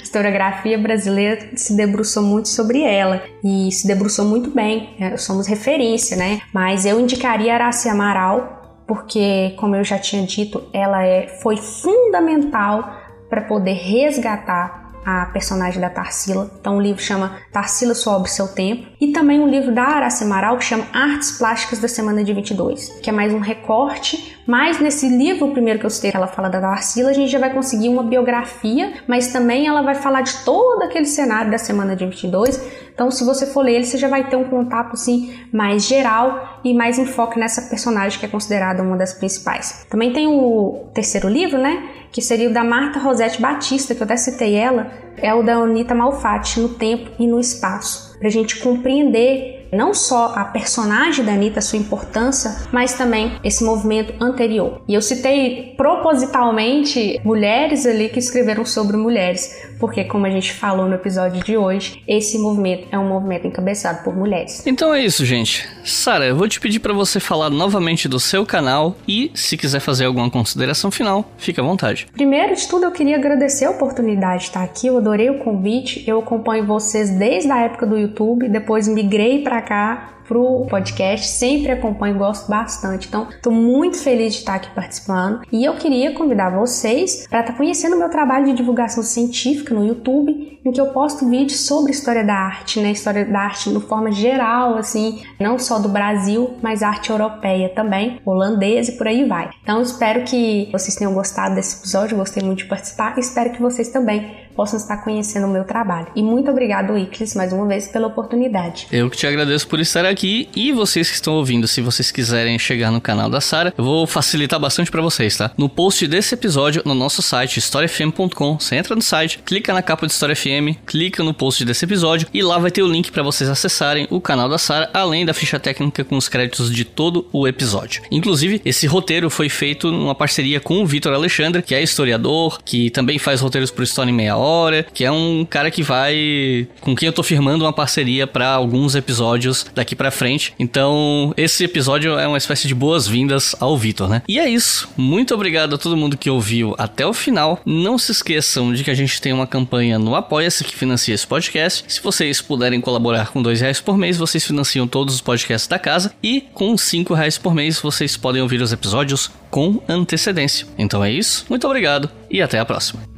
A 0.00 0.02
historiografia 0.02 0.76
brasileira 0.76 1.50
se 1.54 1.76
debruçou 1.76 2.24
muito 2.24 2.48
sobre 2.48 2.82
ela 2.82 3.22
e 3.44 3.70
se 3.70 3.86
debruçou 3.86 4.24
muito 4.24 4.50
bem. 4.50 4.96
É, 4.98 5.16
somos 5.16 5.46
referência, 5.46 6.16
né? 6.16 6.40
Mas 6.52 6.84
eu 6.84 6.98
indicaria 6.98 7.54
Araci 7.54 7.88
Amaral 7.88 8.57
porque, 8.88 9.54
como 9.58 9.76
eu 9.76 9.84
já 9.84 9.98
tinha 9.98 10.26
dito, 10.26 10.64
ela 10.72 11.04
é, 11.04 11.28
foi 11.42 11.58
fundamental 11.58 12.90
para 13.28 13.42
poder 13.42 13.74
resgatar 13.74 14.88
a 15.04 15.26
personagem 15.26 15.80
da 15.80 15.90
Tarsila. 15.90 16.50
Então 16.58 16.78
o 16.78 16.80
livro 16.80 17.00
chama 17.00 17.36
Tarsila 17.52 17.94
Sobre 17.94 18.30
Seu 18.30 18.48
Tempo. 18.48 18.88
E 18.98 19.12
também 19.12 19.40
um 19.40 19.48
livro 19.48 19.74
da 19.74 19.84
Araci 19.84 20.24
Amaral 20.24 20.56
que 20.56 20.64
chama 20.64 20.86
Artes 20.92 21.32
Plásticas 21.38 21.78
da 21.78 21.88
Semana 21.88 22.24
de 22.24 22.32
22, 22.32 22.98
que 23.02 23.10
é 23.10 23.12
mais 23.12 23.32
um 23.32 23.38
recorte. 23.38 24.37
Mas 24.48 24.80
nesse 24.80 25.06
livro, 25.06 25.52
primeiro 25.52 25.78
que 25.78 25.84
eu 25.84 25.90
citei, 25.90 26.10
ela 26.14 26.26
fala 26.26 26.48
da 26.48 26.58
Tarsila, 26.58 27.10
a 27.10 27.12
gente 27.12 27.30
já 27.30 27.38
vai 27.38 27.52
conseguir 27.52 27.90
uma 27.90 28.02
biografia, 28.02 28.94
mas 29.06 29.30
também 29.30 29.66
ela 29.66 29.82
vai 29.82 29.94
falar 29.94 30.22
de 30.22 30.42
todo 30.42 30.84
aquele 30.84 31.04
cenário 31.04 31.50
da 31.50 31.58
Semana 31.58 31.94
de 31.94 32.06
22. 32.06 32.88
Então, 32.94 33.10
se 33.10 33.24
você 33.24 33.44
for 33.44 33.60
ler 33.60 33.74
ele, 33.74 33.84
você 33.84 33.98
já 33.98 34.08
vai 34.08 34.26
ter 34.26 34.36
um 34.36 34.44
contato 34.44 34.94
assim 34.94 35.38
mais 35.52 35.84
geral 35.84 36.60
e 36.64 36.72
mais 36.72 36.98
enfoque 36.98 37.38
nessa 37.38 37.68
personagem 37.68 38.18
que 38.18 38.24
é 38.24 38.28
considerada 38.28 38.82
uma 38.82 38.96
das 38.96 39.12
principais. 39.12 39.84
Também 39.90 40.14
tem 40.14 40.26
o 40.26 40.88
terceiro 40.94 41.28
livro, 41.28 41.58
né? 41.58 41.86
que 42.10 42.22
seria 42.22 42.48
o 42.48 42.52
da 42.52 42.64
Marta 42.64 42.98
Rosete 42.98 43.40
Batista, 43.40 43.94
que 43.94 44.00
eu 44.00 44.04
até 44.04 44.16
citei 44.16 44.54
ela, 44.54 44.90
é 45.16 45.34
o 45.34 45.42
da 45.42 45.56
Anita 45.56 45.94
Malfatti, 45.94 46.60
No 46.60 46.70
Tempo 46.70 47.10
e 47.18 47.26
no 47.26 47.38
Espaço, 47.38 48.16
para 48.18 48.28
a 48.28 48.30
gente 48.30 48.60
compreender 48.60 49.57
não 49.72 49.92
só 49.94 50.32
a 50.34 50.44
personagem 50.44 51.24
da 51.24 51.32
Anitta, 51.32 51.60
sua 51.60 51.78
importância, 51.78 52.68
mas 52.72 52.94
também 52.94 53.32
esse 53.42 53.64
movimento 53.64 54.14
anterior. 54.22 54.80
E 54.88 54.94
eu 54.94 55.02
citei 55.02 55.74
propositalmente 55.76 57.20
mulheres 57.24 57.86
ali 57.86 58.08
que 58.08 58.18
escreveram 58.18 58.64
sobre 58.64 58.96
mulheres, 58.96 59.68
porque 59.78 60.04
como 60.04 60.26
a 60.26 60.30
gente 60.30 60.52
falou 60.52 60.86
no 60.86 60.94
episódio 60.94 61.42
de 61.42 61.56
hoje, 61.56 62.02
esse 62.06 62.38
movimento 62.38 62.88
é 62.90 62.98
um 62.98 63.08
movimento 63.08 63.46
encabeçado 63.46 64.02
por 64.02 64.14
mulheres. 64.14 64.66
Então 64.66 64.92
é 64.94 65.04
isso, 65.04 65.24
gente. 65.24 65.68
Sara, 65.84 66.26
eu 66.26 66.36
vou 66.36 66.48
te 66.48 66.60
pedir 66.60 66.80
para 66.80 66.92
você 66.92 67.20
falar 67.20 67.50
novamente 67.50 68.08
do 68.08 68.18
seu 68.18 68.44
canal 68.44 68.96
e, 69.06 69.30
se 69.34 69.56
quiser 69.56 69.80
fazer 69.80 70.04
alguma 70.04 70.30
consideração 70.30 70.90
final, 70.90 71.24
fique 71.36 71.60
à 71.60 71.62
vontade. 71.62 72.06
Primeiro 72.12 72.54
de 72.54 72.66
tudo, 72.66 72.84
eu 72.84 72.92
queria 72.92 73.16
agradecer 73.16 73.64
a 73.64 73.70
oportunidade 73.70 74.42
de 74.42 74.48
estar 74.48 74.62
aqui. 74.62 74.86
Eu 74.86 74.98
adorei 74.98 75.30
o 75.30 75.38
convite. 75.38 76.04
Eu 76.06 76.18
acompanho 76.18 76.66
vocês 76.66 77.10
desde 77.10 77.50
a 77.50 77.60
época 77.62 77.86
do 77.86 77.96
YouTube, 77.96 78.48
depois 78.48 78.88
migrei 78.88 79.42
para 79.42 79.57
acá. 79.58 80.17
Pro 80.28 80.66
podcast, 80.68 81.26
sempre 81.26 81.72
acompanho 81.72 82.18
gosto 82.18 82.48
bastante. 82.48 83.08
Então, 83.08 83.28
estou 83.30 83.52
muito 83.52 83.98
feliz 83.98 84.34
de 84.34 84.40
estar 84.40 84.56
aqui 84.56 84.70
participando 84.74 85.40
e 85.50 85.64
eu 85.64 85.74
queria 85.74 86.12
convidar 86.12 86.50
vocês 86.50 87.26
para 87.28 87.40
estar 87.40 87.52
tá 87.52 87.58
conhecendo 87.58 87.96
o 87.96 87.98
meu 87.98 88.10
trabalho 88.10 88.46
de 88.46 88.52
divulgação 88.52 89.02
científica 89.02 89.74
no 89.74 89.86
YouTube, 89.86 90.60
em 90.64 90.70
que 90.70 90.80
eu 90.80 90.88
posto 90.88 91.28
vídeos 91.28 91.60
sobre 91.60 91.92
história 91.92 92.22
da 92.22 92.34
arte, 92.34 92.80
né? 92.80 92.90
História 92.90 93.24
da 93.24 93.40
arte 93.40 93.70
de 93.70 93.80
forma 93.80 94.12
geral, 94.12 94.76
assim, 94.76 95.22
não 95.40 95.58
só 95.58 95.78
do 95.78 95.88
Brasil, 95.88 96.56
mas 96.62 96.82
arte 96.82 97.10
europeia 97.10 97.70
também, 97.70 98.20
holandesa 98.24 98.92
e 98.92 98.96
por 98.96 99.08
aí 99.08 99.24
vai. 99.24 99.50
Então, 99.62 99.80
espero 99.80 100.24
que 100.24 100.68
vocês 100.70 100.94
tenham 100.94 101.14
gostado 101.14 101.54
desse 101.54 101.78
episódio, 101.78 102.16
gostei 102.16 102.42
muito 102.42 102.58
de 102.58 102.64
participar 102.66 103.08
espero 103.16 103.50
que 103.50 103.60
vocês 103.60 103.88
também 103.88 104.48
possam 104.58 104.76
estar 104.76 104.96
conhecendo 105.04 105.46
o 105.46 105.50
meu 105.50 105.62
trabalho. 105.62 106.08
E 106.16 106.22
muito 106.22 106.50
obrigado, 106.50 106.98
Iclis, 106.98 107.36
mais 107.36 107.52
uma 107.52 107.64
vez 107.64 107.86
pela 107.86 108.08
oportunidade. 108.08 108.88
Eu 108.90 109.08
que 109.08 109.16
te 109.16 109.24
agradeço 109.24 109.68
por 109.68 109.78
estar 109.78 110.04
aqui 110.04 110.17
e 110.26 110.72
vocês 110.72 111.08
que 111.08 111.14
estão 111.14 111.34
ouvindo, 111.34 111.68
se 111.68 111.80
vocês 111.80 112.10
quiserem 112.10 112.58
chegar 112.58 112.90
no 112.90 113.00
canal 113.00 113.28
da 113.28 113.40
Sara, 113.40 113.72
eu 113.76 113.84
vou 113.84 114.06
facilitar 114.06 114.58
bastante 114.58 114.90
para 114.90 115.02
vocês, 115.02 115.36
tá? 115.36 115.50
No 115.56 115.68
post 115.68 116.06
desse 116.06 116.34
episódio, 116.34 116.82
no 116.84 116.94
nosso 116.94 117.22
site 117.22 117.58
historiafm.com, 117.58 118.58
você 118.58 118.76
entra 118.76 118.94
no 118.94 119.02
site, 119.02 119.40
clica 119.44 119.72
na 119.72 119.82
capa 119.82 120.06
de 120.06 120.12
História 120.12 120.34
FM, 120.34 120.76
clica 120.86 121.22
no 121.22 121.34
post 121.34 121.64
desse 121.64 121.84
episódio 121.84 122.28
e 122.32 122.42
lá 122.42 122.58
vai 122.58 122.70
ter 122.70 122.82
o 122.82 122.88
link 122.88 123.12
para 123.12 123.22
vocês 123.22 123.48
acessarem 123.48 124.06
o 124.10 124.20
canal 124.20 124.48
da 124.48 124.58
Sara, 124.58 124.90
além 124.92 125.24
da 125.24 125.34
ficha 125.34 125.58
técnica 125.58 126.04
com 126.04 126.16
os 126.16 126.28
créditos 126.28 126.72
de 126.72 126.84
todo 126.84 127.26
o 127.32 127.46
episódio. 127.46 128.02
Inclusive, 128.10 128.60
esse 128.64 128.86
roteiro 128.86 129.30
foi 129.30 129.48
feito 129.48 129.90
numa 129.92 130.14
parceria 130.14 130.60
com 130.60 130.82
o 130.82 130.86
Vitor 130.86 131.12
Alexandre, 131.12 131.62
que 131.62 131.74
é 131.74 131.82
historiador, 131.82 132.60
que 132.64 132.90
também 132.90 133.18
faz 133.18 133.40
roteiros 133.40 133.70
pro 133.70 133.84
História 133.84 134.10
em 134.10 134.14
Meia 134.14 134.36
Hora 134.36 134.88
que 134.92 135.04
é 135.04 135.10
um 135.10 135.46
cara 135.48 135.70
que 135.70 135.82
vai 135.82 136.66
com 136.80 136.94
quem 136.94 137.06
eu 137.06 137.12
tô 137.12 137.22
firmando 137.22 137.64
uma 137.64 137.72
parceria 137.72 138.26
para 138.26 138.48
alguns 138.48 138.94
episódios 138.94 139.66
daqui 139.74 139.94
para 140.08 140.10
frente. 140.10 140.54
Então, 140.58 141.34
esse 141.36 141.64
episódio 141.64 142.18
é 142.18 142.26
uma 142.26 142.38
espécie 142.38 142.66
de 142.66 142.74
boas-vindas 142.74 143.54
ao 143.60 143.76
Vitor, 143.76 144.08
né? 144.08 144.22
E 144.26 144.38
é 144.38 144.48
isso. 144.48 144.88
Muito 144.96 145.34
obrigado 145.34 145.74
a 145.74 145.78
todo 145.78 145.96
mundo 145.96 146.16
que 146.16 146.30
ouviu 146.30 146.74
até 146.78 147.06
o 147.06 147.12
final. 147.12 147.60
Não 147.64 147.98
se 147.98 148.10
esqueçam 148.12 148.72
de 148.72 148.82
que 148.82 148.90
a 148.90 148.94
gente 148.94 149.20
tem 149.20 149.32
uma 149.32 149.46
campanha 149.46 149.98
no 149.98 150.14
Apoia-se 150.14 150.64
que 150.64 150.74
financia 150.74 151.14
esse 151.14 151.26
podcast. 151.26 151.84
Se 151.86 152.02
vocês 152.02 152.40
puderem 152.40 152.80
colaborar 152.80 153.30
com 153.30 153.42
dois 153.42 153.60
reais 153.60 153.80
por 153.80 153.98
mês, 153.98 154.16
vocês 154.16 154.44
financiam 154.44 154.88
todos 154.88 155.14
os 155.14 155.20
podcasts 155.20 155.68
da 155.68 155.78
casa 155.78 156.14
e 156.22 156.40
com 156.54 156.76
cinco 156.78 157.12
reais 157.12 157.36
por 157.36 157.54
mês 157.54 157.78
vocês 157.78 158.16
podem 158.16 158.40
ouvir 158.40 158.62
os 158.62 158.72
episódios 158.72 159.30
com 159.50 159.82
antecedência. 159.88 160.66
Então 160.78 161.04
é 161.04 161.12
isso. 161.12 161.44
Muito 161.50 161.66
obrigado 161.66 162.10
e 162.30 162.40
até 162.40 162.58
a 162.58 162.64
próxima. 162.64 163.17